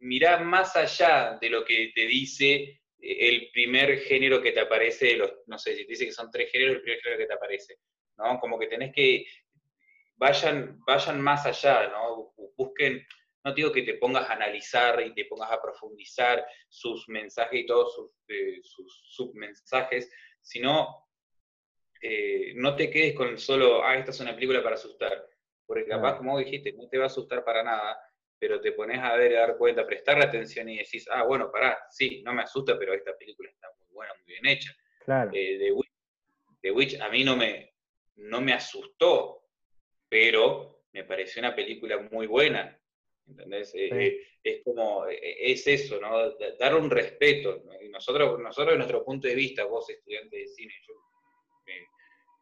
mirá 0.01 0.39
más 0.39 0.77
allá 0.77 1.39
de 1.41 1.49
lo 1.51 1.65
que 1.65 1.93
te 1.95 2.07
dice 2.07 2.55
eh, 2.55 2.79
el 3.01 3.51
primer 3.53 3.99
género 4.01 4.43
que 4.43 4.53
te 4.53 4.61
aparece, 4.61 5.17
los, 5.17 5.33
no 5.47 5.59
sé, 5.59 5.77
si 5.77 5.85
te 5.85 5.93
dice 5.93 6.07
que 6.07 6.13
son 6.13 6.31
tres 6.31 6.51
géneros, 6.51 6.77
el 6.77 6.83
primer 6.83 7.01
género 7.01 7.19
que 7.21 7.27
te 7.27 7.35
aparece, 7.35 7.77
¿no? 8.19 8.39
Como 8.41 8.59
que 8.59 8.67
tenés 8.67 8.93
que, 8.95 9.25
vayan, 10.17 10.79
vayan 10.87 11.21
más 11.21 11.47
allá, 11.47 11.89
¿no? 11.89 12.33
Bu- 12.37 12.53
Busquen, 12.57 13.07
no 13.47 13.55
digo 13.55 13.71
que 13.71 13.83
te 13.83 13.95
pongas 13.95 14.29
a 14.29 14.33
analizar 14.33 15.01
y 15.07 15.15
te 15.15 15.25
pongas 15.27 15.53
a 15.53 15.63
profundizar 15.63 16.45
sus 16.69 17.09
mensajes 17.09 17.61
y 17.61 17.65
todos 17.65 17.95
sus, 17.95 18.11
eh, 18.27 18.59
sus 18.61 19.05
submensajes, 19.09 20.11
sino 20.41 21.07
eh, 22.03 22.55
no 22.57 22.75
te 22.75 22.91
quedes 22.91 23.15
con 23.15 23.39
solo, 23.39 23.85
ah, 23.85 23.97
esta 23.97 24.11
es 24.11 24.19
una 24.19 24.35
película 24.35 24.65
para 24.65 24.75
asustar, 24.75 25.25
porque 25.65 25.87
capaz, 25.87 26.17
como 26.17 26.37
dijiste, 26.37 26.73
no 26.73 26.89
te 26.89 26.99
va 26.99 27.05
a 27.05 27.07
asustar 27.07 27.45
para 27.45 27.63
nada, 27.63 27.97
pero 28.37 28.61
te 28.61 28.73
pones 28.73 28.99
a 28.99 29.15
ver, 29.15 29.37
a 29.37 29.47
dar 29.47 29.57
cuenta, 29.57 29.83
a 29.83 29.87
prestarle 29.87 30.25
atención 30.25 30.69
y 30.69 30.79
decís, 30.79 31.07
ah, 31.09 31.23
bueno, 31.23 31.49
pará, 31.49 31.79
sí, 31.89 32.25
no 32.25 32.33
me 32.35 32.43
asusta, 32.43 32.77
pero 32.77 32.95
esta 32.95 33.17
película 33.17 33.49
está 33.49 33.69
muy 33.79 33.87
buena, 33.93 34.13
muy 34.15 34.25
bien 34.27 34.47
hecha. 34.47 34.73
claro, 35.05 35.31
Eh, 35.33 35.57
The, 35.61 35.71
Witch, 35.71 35.93
The 36.63 36.71
Witch 36.73 37.01
a 37.01 37.09
mí 37.11 37.23
no 37.23 37.37
me, 37.37 37.75
no 38.17 38.41
me 38.41 38.55
asustó, 38.55 39.45
pero 40.09 40.83
me 40.91 41.05
pareció 41.05 41.41
una 41.41 41.55
película 41.55 41.99
muy 42.11 42.27
buena. 42.27 42.77
¿Entendés? 43.29 43.75
Eh, 43.75 43.89
Sí. 43.91 43.97
eh, 43.99 44.23
es 44.43 44.63
como, 44.63 45.07
eh, 45.09 45.53
es 45.53 45.67
eso, 45.67 46.01
¿no? 46.01 46.31
Da- 46.39 46.57
Dar 46.59 46.75
un 46.77 46.91
respeto. 46.91 47.63
nosotros, 47.91 48.39
nosotros, 48.41 48.73
de 48.75 48.79
nuestro 48.79 49.05
punto 49.05 49.27
de 49.27 49.35
vista, 49.35 49.65
vos 49.65 49.89
estudiante 49.91 50.37
de 50.37 50.47
cine, 50.49 50.75
yo 50.87 50.95
eh, 51.67 51.87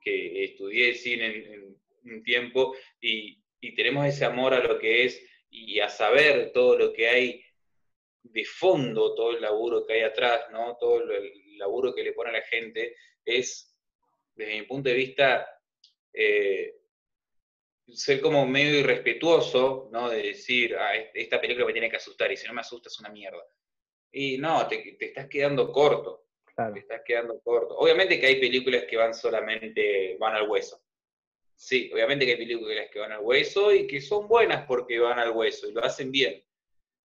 que 0.03 0.45
estudié 0.45 0.95
cine 0.95 1.27
en, 1.27 1.53
en 1.55 1.79
un 2.17 2.23
tiempo 2.23 2.75
y, 3.01 3.43
y 3.61 3.75
tenemos 3.75 4.05
ese 4.07 4.25
amor 4.27 4.53
a 4.53 4.63
lo 4.63 4.79
que 4.79 5.05
es 5.05 5.23
y 5.51 5.79
a 5.81 5.89
saber 5.89 6.53
todo 6.53 6.77
lo 6.77 6.93
que 6.93 7.09
hay 7.09 7.45
de 8.23 8.45
fondo 8.45 9.15
todo 9.15 9.31
el 9.33 9.41
laburo 9.43 9.87
que 9.87 9.95
hay 9.95 10.01
atrás, 10.03 10.47
¿no? 10.51 10.77
Todo 10.81 11.03
el 11.03 11.59
laburo 11.59 11.95
que 11.95 12.03
le 12.03 12.13
pone 12.13 12.31
a 12.31 12.35
la 12.35 12.43
gente, 12.43 12.97
es, 13.25 13.75
desde 14.35 14.59
mi 14.61 14.67
punto 14.67 14.89
de 14.89 14.95
vista, 14.97 15.47
eh, 16.13 16.75
ser 17.93 18.21
como 18.21 18.47
medio 18.47 18.79
irrespetuoso, 18.79 19.89
¿no? 19.93 20.09
De 20.09 20.23
decir, 20.23 20.75
ah, 20.77 20.95
esta 21.15 21.41
película 21.41 21.67
me 21.67 21.73
tiene 21.73 21.91
que 21.91 21.97
asustar, 21.97 22.33
y 22.33 22.37
si 22.37 22.47
no 22.47 22.55
me 22.55 22.61
asusta 22.61 22.89
es 22.89 22.99
una 23.01 23.11
mierda. 23.11 23.45
Y 24.13 24.39
no, 24.39 24.67
te, 24.69 24.97
estás 25.05 25.29
quedando 25.29 25.71
corto. 25.73 26.27
Te 26.73 26.79
estás 26.79 27.03
quedando 27.05 27.41
corto. 27.41 27.77
Obviamente 27.77 28.21
que 28.21 28.27
hay 28.27 28.41
películas 28.41 28.85
que 28.85 28.97
van 28.97 29.13
solamente, 29.13 30.17
van 30.19 30.37
al 30.37 30.49
hueso. 30.49 30.81
Sí, 31.57 31.91
obviamente 31.93 32.25
que 32.25 32.33
hay 32.33 32.39
películas 32.39 32.89
que 32.93 33.01
van 33.01 33.13
al 33.13 33.21
hueso 33.21 33.73
y 33.73 33.87
que 33.87 34.01
son 34.01 34.29
buenas 34.29 34.65
porque 34.67 34.99
van 34.99 35.19
al 35.19 35.33
hueso 35.33 35.69
y 35.69 35.73
lo 35.73 35.85
hacen 35.85 36.13
bien. 36.13 36.45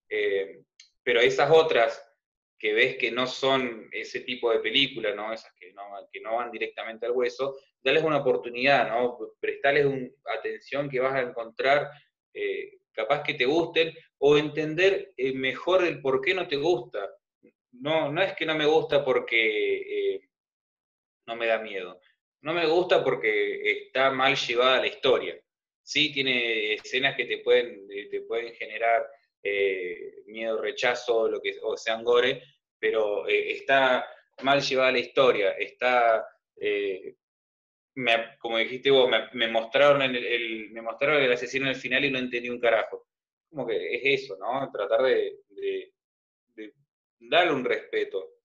Eh, 0.08 0.62
pero 1.04 1.20
esas 1.20 1.50
otras 1.52 2.09
que 2.60 2.74
ves 2.74 2.98
que 2.98 3.10
no 3.10 3.26
son 3.26 3.88
ese 3.92 4.20
tipo 4.20 4.52
de 4.52 4.60
películas, 4.60 5.16
¿no? 5.16 5.32
Esas 5.32 5.54
que 5.54 5.72
no, 5.72 5.84
que 6.12 6.20
no 6.20 6.36
van 6.36 6.52
directamente 6.52 7.06
al 7.06 7.14
hueso, 7.14 7.56
dales 7.82 8.04
una 8.04 8.18
oportunidad, 8.18 8.90
¿no? 8.90 9.18
Prestales 9.40 9.88
atención 10.38 10.90
que 10.90 11.00
vas 11.00 11.16
a 11.16 11.22
encontrar, 11.22 11.90
eh, 12.34 12.80
capaz 12.92 13.24
que 13.24 13.36
te 13.36 13.46
gusten, 13.46 13.94
o 14.18 14.38
entender 14.38 15.14
eh, 15.16 15.34
mejor 15.34 15.86
el 15.86 16.02
por 16.02 16.22
qué 16.22 16.34
no 16.34 16.48
te 16.48 16.58
gusta. 16.58 17.10
No, 17.72 18.12
no 18.12 18.22
es 18.22 18.34
que 18.34 18.46
no 18.46 18.56
me 18.56 18.66
gusta 18.66 19.06
porque 19.06 20.16
eh, 20.16 20.30
no 21.28 21.38
me 21.38 21.48
da 21.48 21.60
miedo. 21.60 22.02
No 22.42 22.54
me 22.54 22.68
gusta 22.68 23.04
porque 23.04 23.84
está 23.84 24.12
mal 24.12 24.36
llevada 24.36 24.82
la 24.82 24.88
historia. 24.88 25.40
Sí, 25.82 26.12
tiene 26.12 26.74
escenas 26.74 27.16
que 27.16 27.26
te 27.26 27.38
pueden, 27.38 27.88
te 27.88 28.22
pueden 28.22 28.54
generar 28.54 29.08
eh, 29.42 30.24
miedo, 30.26 30.62
rechazo, 30.62 31.30
lo 31.30 31.42
que, 31.42 31.58
o 31.62 31.78
sean 31.78 32.04
gore, 32.04 32.44
pero 32.78 33.28
eh, 33.28 33.52
está 33.54 34.06
mal 34.42 34.62
llevada 34.62 34.92
la 34.92 35.00
historia, 35.00 35.52
está, 35.52 36.26
eh, 36.58 37.16
como 38.40 38.58
dijiste 38.58 38.92
vos, 38.92 39.10
me, 39.34 39.48
mostraron 39.48 40.02
el, 40.02 40.72
me 40.72 40.82
mostraron 40.82 41.22
el 41.22 41.32
asesino 41.32 41.66
en 41.66 41.72
el 41.72 41.76
final 41.76 42.06
y 42.06 42.12
no 42.12 42.20
entendí 42.20 42.50
un 42.50 42.60
carajo. 42.60 43.08
Como 43.50 43.66
que 43.66 43.96
es 43.96 44.24
eso, 44.24 44.38
¿no? 44.38 44.70
Tratar 44.72 45.04
de, 45.04 45.40
darle 47.20 47.52
un 47.52 47.66
respeto 47.66 48.36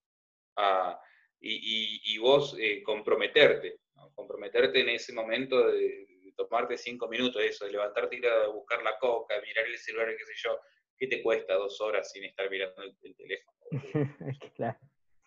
y, 1.41 2.19
vos 2.19 2.57
comprometerte, 2.85 3.81
comprometerte 4.15 4.81
en 4.81 4.89
ese 4.89 5.13
momento 5.13 5.71
de, 5.71 6.07
tomarte 6.37 6.77
cinco 6.77 7.09
minutos, 7.09 7.43
eso, 7.43 7.65
de 7.65 7.73
levantarte, 7.73 8.17
ir 8.17 8.27
a 8.27 8.49
buscar 8.49 8.83
la 8.83 8.99
coca, 8.99 9.41
mirar 9.41 9.67
el 9.67 9.79
celular, 9.79 10.09
qué 10.17 10.25
sé 10.25 10.33
yo, 10.37 10.59
¿qué 11.05 11.17
te 11.17 11.23
cuesta 11.23 11.55
dos 11.55 11.81
horas 11.81 12.11
sin 12.11 12.25
estar 12.25 12.51
mirando 12.51 12.83
el, 12.83 13.17
teléfono? 13.17 13.59
claro, 14.55 14.79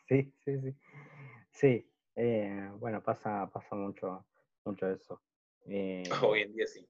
sí, 0.07 0.33
sí, 0.43 0.59
sí. 0.59 0.75
Sí, 1.51 1.91
eh, 2.15 2.69
bueno, 2.77 3.03
pasa, 3.03 3.49
pasa 3.51 3.75
mucho, 3.75 4.25
mucho 4.65 4.89
eso. 4.89 5.21
Eh, 5.67 6.03
Hoy 6.35 6.41
en 6.41 6.53
día 6.53 6.65
sí. 6.67 6.87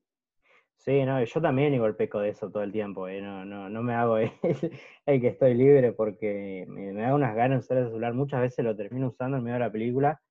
Sí, 0.78 1.04
no, 1.04 1.22
yo 1.22 1.42
también 1.42 1.74
igual 1.74 1.96
peco 1.96 2.20
de 2.20 2.30
eso 2.30 2.50
todo 2.50 2.64
el 2.64 2.72
tiempo, 2.72 3.08
eh, 3.08 3.20
no, 3.20 3.44
no, 3.44 3.68
no 3.68 3.84
me 3.84 3.94
hago 3.94 4.18
el, 5.06 5.22
que 5.22 5.28
estoy 5.28 5.54
libre 5.54 5.92
porque 5.92 6.66
me, 6.68 6.94
da 6.94 7.14
unas 7.14 7.36
ganas 7.36 7.60
de 7.60 7.66
usar 7.66 7.78
el 7.80 7.88
celular, 7.88 8.14
muchas 8.14 8.42
veces 8.42 8.64
lo 8.64 8.76
termino 8.76 9.08
usando 9.08 9.38
en 9.38 9.44
medio 9.44 9.56
de 9.56 9.66
la 9.66 9.72
película 9.72 10.22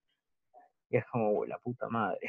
y 0.88 0.96
es 0.96 1.04
como, 1.06 1.32
uy, 1.32 1.48
la 1.48 1.58
puta 1.58 1.88
madre. 1.88 2.20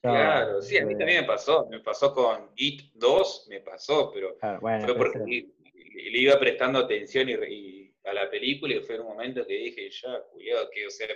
Claro, 0.00 0.62
sí, 0.62 0.78
a 0.78 0.86
mí 0.86 0.96
también 0.96 1.22
me 1.22 1.26
pasó, 1.26 1.66
me 1.68 1.80
pasó 1.80 2.14
con 2.14 2.50
It 2.56 2.92
2, 2.94 3.46
me 3.50 3.60
pasó, 3.60 4.12
pero 4.12 4.36
fue 4.38 4.96
porque 4.96 5.18
le, 5.18 6.18
iba 6.18 6.38
prestando 6.38 6.78
atención 6.78 7.28
y, 7.28 7.92
a 8.04 8.12
la 8.12 8.30
película 8.30 8.74
y 8.74 8.80
fue 8.80 8.94
en 8.94 9.02
un 9.02 9.08
momento 9.08 9.46
que 9.46 9.54
dije, 9.54 9.90
ya, 9.90 10.22
cuidado, 10.30 10.70
que 10.72 10.86
o 10.86 10.90
sea, 10.90 11.08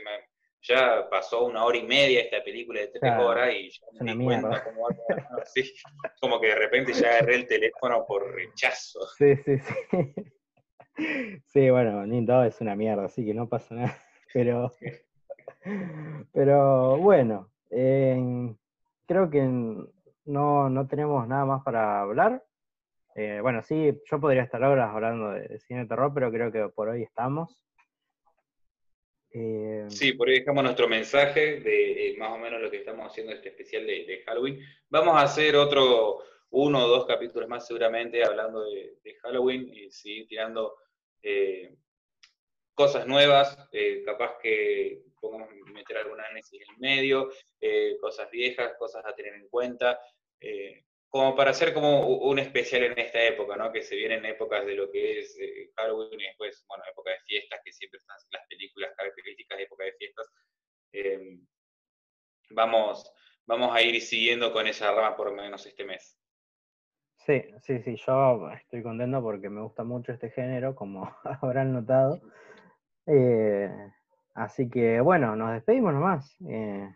ya 0.62 1.08
pasó 1.08 1.44
una 1.44 1.64
hora 1.64 1.78
y 1.78 1.84
media 1.84 2.20
esta 2.20 2.42
película 2.42 2.80
de 2.80 2.88
tres 2.88 3.12
horas 3.18 3.54
y 3.54 3.70
ya 3.70 3.86
me 4.00 4.16
di 4.16 4.24
cuenta 4.24 4.64
como, 4.64 4.88
así, 5.40 5.72
como 6.20 6.40
que 6.40 6.48
de 6.48 6.54
repente 6.56 6.92
ya 6.92 7.08
agarré 7.08 7.36
el 7.36 7.46
teléfono 7.46 8.04
por 8.06 8.34
rechazo. 8.34 9.00
Sí, 9.18 9.36
sí, 9.36 9.58
sí. 9.58 10.14
Sí, 11.46 11.70
bueno, 11.70 12.06
Nintendo 12.06 12.44
es 12.44 12.60
una 12.60 12.76
mierda, 12.76 13.06
así 13.06 13.24
que 13.24 13.32
no 13.32 13.48
pasa 13.48 13.74
nada. 13.74 13.98
Pero, 14.34 14.72
pero 16.32 16.96
bueno, 16.96 17.52
creo 19.12 19.28
que 19.28 19.42
no, 20.24 20.86
tenemos 20.88 21.28
nada 21.28 21.44
más 21.44 21.62
para 21.62 22.00
hablar. 22.00 22.42
Eh, 23.14 23.40
bueno, 23.42 23.62
sí, 23.62 23.92
yo 24.10 24.18
podría 24.18 24.42
estar 24.42 24.64
ahora 24.64 24.90
hablando 24.90 25.32
de, 25.32 25.58
cine 25.60 25.80
de 25.80 25.86
terror, 25.86 26.12
pero 26.14 26.32
creo 26.32 26.50
que 26.50 26.68
por 26.70 26.88
hoy 26.88 27.02
estamos. 27.02 27.62
Eh, 29.34 29.84
sí, 29.88 30.14
por 30.14 30.28
hoy 30.28 30.38
dejamos 30.40 30.64
nuestro 30.64 30.88
mensaje 30.88 31.60
de 31.60 32.10
eh, 32.10 32.16
más 32.16 32.32
o 32.32 32.38
menos 32.38 32.60
lo 32.60 32.70
que 32.70 32.78
estamos 32.78 33.06
haciendo 33.06 33.32
este 33.32 33.50
especial 33.50 33.86
de, 33.86 34.22
Halloween. 34.24 34.60
Vamos 34.88 35.14
a 35.16 35.22
hacer 35.22 35.56
otro, 35.56 36.20
uno 36.50 36.84
o 36.84 36.88
dos 36.88 37.04
capítulos 37.04 37.48
más 37.50 37.66
seguramente 37.66 38.24
hablando 38.24 38.64
de, 38.64 38.98
Halloween 39.22 39.68
y 39.72 39.90
seguir 39.90 40.26
tirando 40.26 40.74
cosas 42.74 43.06
nuevas, 43.06 43.56
capaz 44.06 44.38
que 44.42 45.02
pongamos 45.22 45.48
meter 45.72 45.96
algún 45.98 46.20
análisis 46.20 46.60
en 46.60 46.74
el 46.74 46.80
medio, 46.80 47.30
eh, 47.60 47.96
cosas 48.00 48.28
viejas, 48.30 48.74
cosas 48.78 49.06
a 49.06 49.14
tener 49.14 49.34
en 49.34 49.48
cuenta, 49.48 49.98
eh, 50.40 50.84
como 51.08 51.36
para 51.36 51.50
hacer 51.50 51.72
como 51.72 52.06
un 52.06 52.38
especial 52.38 52.82
en 52.84 52.98
esta 52.98 53.22
época, 53.22 53.54
¿no? 53.56 53.70
Que 53.70 53.82
se 53.82 53.94
vienen 53.94 54.24
épocas 54.24 54.66
de 54.66 54.74
lo 54.74 54.90
que 54.90 55.20
es 55.20 55.38
eh, 55.38 55.70
Halloween 55.76 56.20
y 56.20 56.24
después, 56.24 56.64
bueno, 56.66 56.82
época 56.90 57.10
de 57.10 57.20
fiestas, 57.26 57.60
que 57.64 57.72
siempre 57.72 57.98
están 57.98 58.16
las 58.30 58.46
películas 58.48 58.90
características 58.96 59.58
de 59.58 59.64
época 59.64 59.84
de 59.84 59.92
fiestas. 59.92 60.30
Em, 60.92 61.46
vamos, 62.50 63.12
vamos 63.46 63.76
a 63.76 63.82
ir 63.82 64.00
siguiendo 64.00 64.52
con 64.52 64.66
esa 64.66 64.90
rama 64.90 65.16
por 65.16 65.30
lo 65.30 65.36
menos 65.36 65.64
este 65.66 65.84
mes. 65.84 66.18
Sí, 67.26 67.44
sí, 67.62 67.78
sí, 67.82 67.96
yo 68.04 68.50
estoy 68.50 68.82
contento 68.82 69.22
porque 69.22 69.48
me 69.48 69.62
gusta 69.62 69.84
mucho 69.84 70.12
este 70.12 70.30
género, 70.30 70.74
como 70.74 71.14
habrán 71.42 71.72
notado. 71.72 72.20
Eh, 73.06 73.70
Así 74.34 74.68
que 74.70 75.00
bueno, 75.00 75.36
nos 75.36 75.52
despedimos 75.52 75.92
nomás. 75.92 76.36
Eh. 76.48 76.88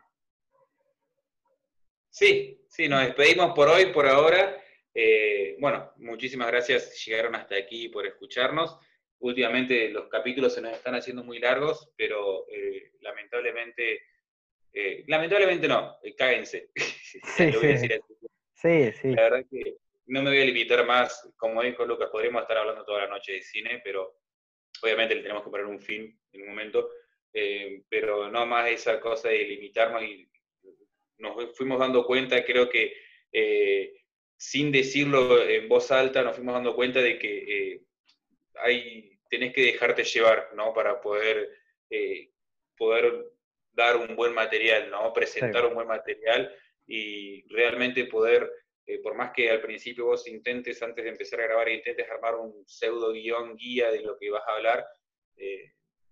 Sí, 2.10 2.64
sí, 2.68 2.88
nos 2.88 3.02
despedimos 3.02 3.52
por 3.54 3.68
hoy, 3.68 3.86
por 3.86 4.06
ahora. 4.06 4.62
Eh, 4.94 5.56
bueno, 5.60 5.92
muchísimas 5.96 6.48
gracias 6.48 6.96
si 6.96 7.10
llegaron 7.10 7.34
hasta 7.34 7.56
aquí 7.56 7.88
por 7.88 8.06
escucharnos. 8.06 8.78
Últimamente 9.18 9.90
los 9.90 10.08
capítulos 10.08 10.54
se 10.54 10.62
nos 10.62 10.72
están 10.72 10.94
haciendo 10.94 11.22
muy 11.22 11.38
largos, 11.38 11.92
pero 11.96 12.46
eh, 12.50 12.92
lamentablemente, 13.00 14.02
lamentablemente 15.06 15.68
no, 15.68 15.98
cáguense. 16.16 16.70
Sí, 18.58 18.90
sí. 18.92 18.92
sí, 18.92 19.14
La 19.14 19.22
verdad 19.24 19.44
que 19.50 19.76
no 20.06 20.22
me 20.22 20.30
voy 20.30 20.40
a 20.40 20.44
limitar 20.44 20.84
más, 20.86 21.30
como 21.36 21.62
dijo 21.62 21.84
Lucas, 21.84 22.08
podríamos 22.10 22.42
estar 22.42 22.56
hablando 22.56 22.84
toda 22.84 23.02
la 23.02 23.08
noche 23.08 23.32
de 23.32 23.42
cine, 23.42 23.80
pero 23.84 24.18
obviamente 24.82 25.14
le 25.14 25.22
tenemos 25.22 25.42
que 25.44 25.50
poner 25.50 25.66
un 25.66 25.80
fin 25.80 26.18
en 26.32 26.42
un 26.42 26.48
momento. 26.48 26.88
Eh, 27.38 27.82
pero 27.90 28.30
no 28.30 28.46
más 28.46 28.70
esa 28.70 28.98
cosa 28.98 29.28
de 29.28 29.44
limitarnos 29.44 30.02
y 30.02 30.26
nos 31.18 31.54
fuimos 31.54 31.78
dando 31.78 32.06
cuenta, 32.06 32.42
creo 32.42 32.66
que 32.70 32.94
eh, 33.30 33.92
sin 34.38 34.72
decirlo 34.72 35.46
en 35.46 35.68
voz 35.68 35.92
alta, 35.92 36.22
nos 36.22 36.34
fuimos 36.34 36.54
dando 36.54 36.74
cuenta 36.74 37.02
de 37.02 37.18
que 37.18 37.72
eh, 37.74 37.82
hay, 38.54 39.18
tenés 39.28 39.52
que 39.52 39.66
dejarte 39.66 40.02
llevar, 40.02 40.48
¿no? 40.54 40.72
Para 40.72 40.98
poder, 40.98 41.50
poder 42.74 43.26
dar 43.70 43.98
un 43.98 44.16
buen 44.16 44.32
material, 44.32 44.90
¿no? 44.90 45.12
Presentar 45.12 45.66
un 45.66 45.74
buen 45.74 45.88
material 45.88 46.56
y 46.86 47.46
realmente 47.48 48.06
poder, 48.06 48.50
por 49.02 49.14
más 49.14 49.32
que 49.32 49.50
al 49.50 49.60
principio 49.60 50.06
vos 50.06 50.26
intentes, 50.26 50.82
antes 50.82 51.04
de 51.04 51.10
empezar 51.10 51.42
a 51.42 51.48
grabar, 51.48 51.68
intentes 51.68 52.10
armar 52.10 52.36
un 52.36 52.66
pseudo 52.66 53.12
guion 53.12 53.56
guía 53.58 53.90
de 53.90 54.00
lo 54.00 54.16
que 54.16 54.30
vas 54.30 54.44
a 54.48 54.54
hablar, 54.54 54.86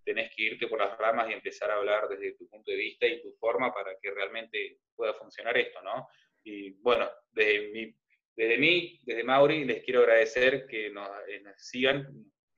tenés 0.05 0.35
que 0.35 0.43
irte 0.43 0.69
por 0.69 0.79
las 0.79 0.97
ramas 0.99 1.29
y 1.29 1.33
empezar 1.33 1.71
a 1.71 1.77
hablar 1.77 2.09
desde 2.09 2.37
tu 2.37 2.49
punto 2.49 2.71
de 2.71 2.77
vista 2.77 3.07
y 3.07 3.23
tu 3.23 3.33
forma 3.33 3.73
para 3.73 3.93
que 4.01 4.11
realmente 4.11 4.79
pueda 4.95 5.15
funcionar 5.15 5.57
esto, 5.57 5.83
¿no? 5.83 6.09
Y 6.45 6.73
bueno, 6.83 7.09
desde, 7.33 7.71
mi, 7.73 7.95
desde 8.37 8.59
mí, 8.59 9.01
desde 9.03 9.25
Mauri, 9.25 9.65
les 9.65 9.83
quiero 9.83 10.01
agradecer 10.01 10.67
que 10.67 10.91
nos, 10.91 11.09
eh, 11.29 11.43
sigan, 11.57 12.07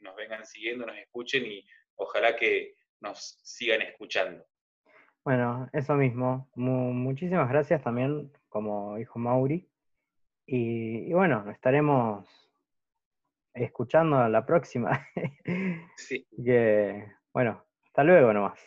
nos 0.00 0.16
vengan 0.16 0.44
siguiendo, 0.44 0.86
nos 0.86 0.98
escuchen 0.98 1.46
y 1.46 1.64
ojalá 1.94 2.36
que 2.36 2.74
nos 3.00 3.38
sigan 3.42 3.82
escuchando. 3.82 4.44
Bueno, 5.24 5.68
eso 5.72 5.94
mismo. 5.94 6.50
muchísimas 6.54 7.48
gracias 7.48 7.82
también, 7.82 8.32
como 8.48 8.96
dijo 8.96 9.18
Mauri. 9.18 9.68
Y, 10.46 11.08
y 11.08 11.12
bueno, 11.12 11.50
estaremos 11.50 12.28
escuchando 13.56 14.28
la 14.28 14.44
próxima. 14.44 15.06
Sí. 15.96 16.26
que 16.44 17.06
bueno, 17.36 17.66
hasta 17.84 18.02
luego 18.02 18.32
nomás. 18.32 18.58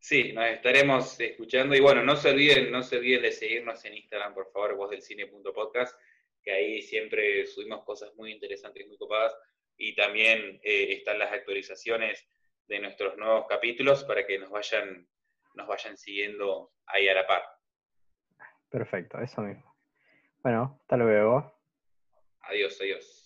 Sí, 0.00 0.32
nos 0.32 0.44
estaremos 0.46 1.20
escuchando. 1.20 1.76
Y 1.76 1.80
bueno, 1.80 2.02
no 2.02 2.16
se 2.16 2.30
olviden, 2.30 2.72
no 2.72 2.82
se 2.82 2.96
olviden 2.96 3.22
de 3.22 3.30
seguirnos 3.30 3.84
en 3.84 3.94
Instagram, 3.94 4.34
por 4.34 4.50
favor, 4.50 4.74
vozdelcine.podcast, 4.74 5.96
que 6.42 6.50
ahí 6.50 6.82
siempre 6.82 7.46
subimos 7.46 7.84
cosas 7.84 8.12
muy 8.16 8.32
interesantes, 8.32 8.84
y 8.84 8.88
muy 8.88 8.98
copadas. 8.98 9.36
Y 9.76 9.94
también 9.94 10.58
eh, 10.64 10.94
están 10.94 11.20
las 11.20 11.30
actualizaciones 11.30 12.28
de 12.66 12.80
nuestros 12.80 13.16
nuevos 13.16 13.46
capítulos 13.48 14.02
para 14.02 14.26
que 14.26 14.40
nos 14.40 14.50
vayan, 14.50 15.08
nos 15.54 15.68
vayan 15.68 15.96
siguiendo 15.96 16.72
ahí 16.86 17.06
a 17.08 17.14
la 17.14 17.24
par. 17.24 17.44
Perfecto, 18.68 19.20
eso 19.20 19.42
mismo. 19.42 19.76
Bueno, 20.42 20.76
hasta 20.80 20.96
luego. 20.96 21.56
Adiós, 22.40 22.80
adiós. 22.80 23.21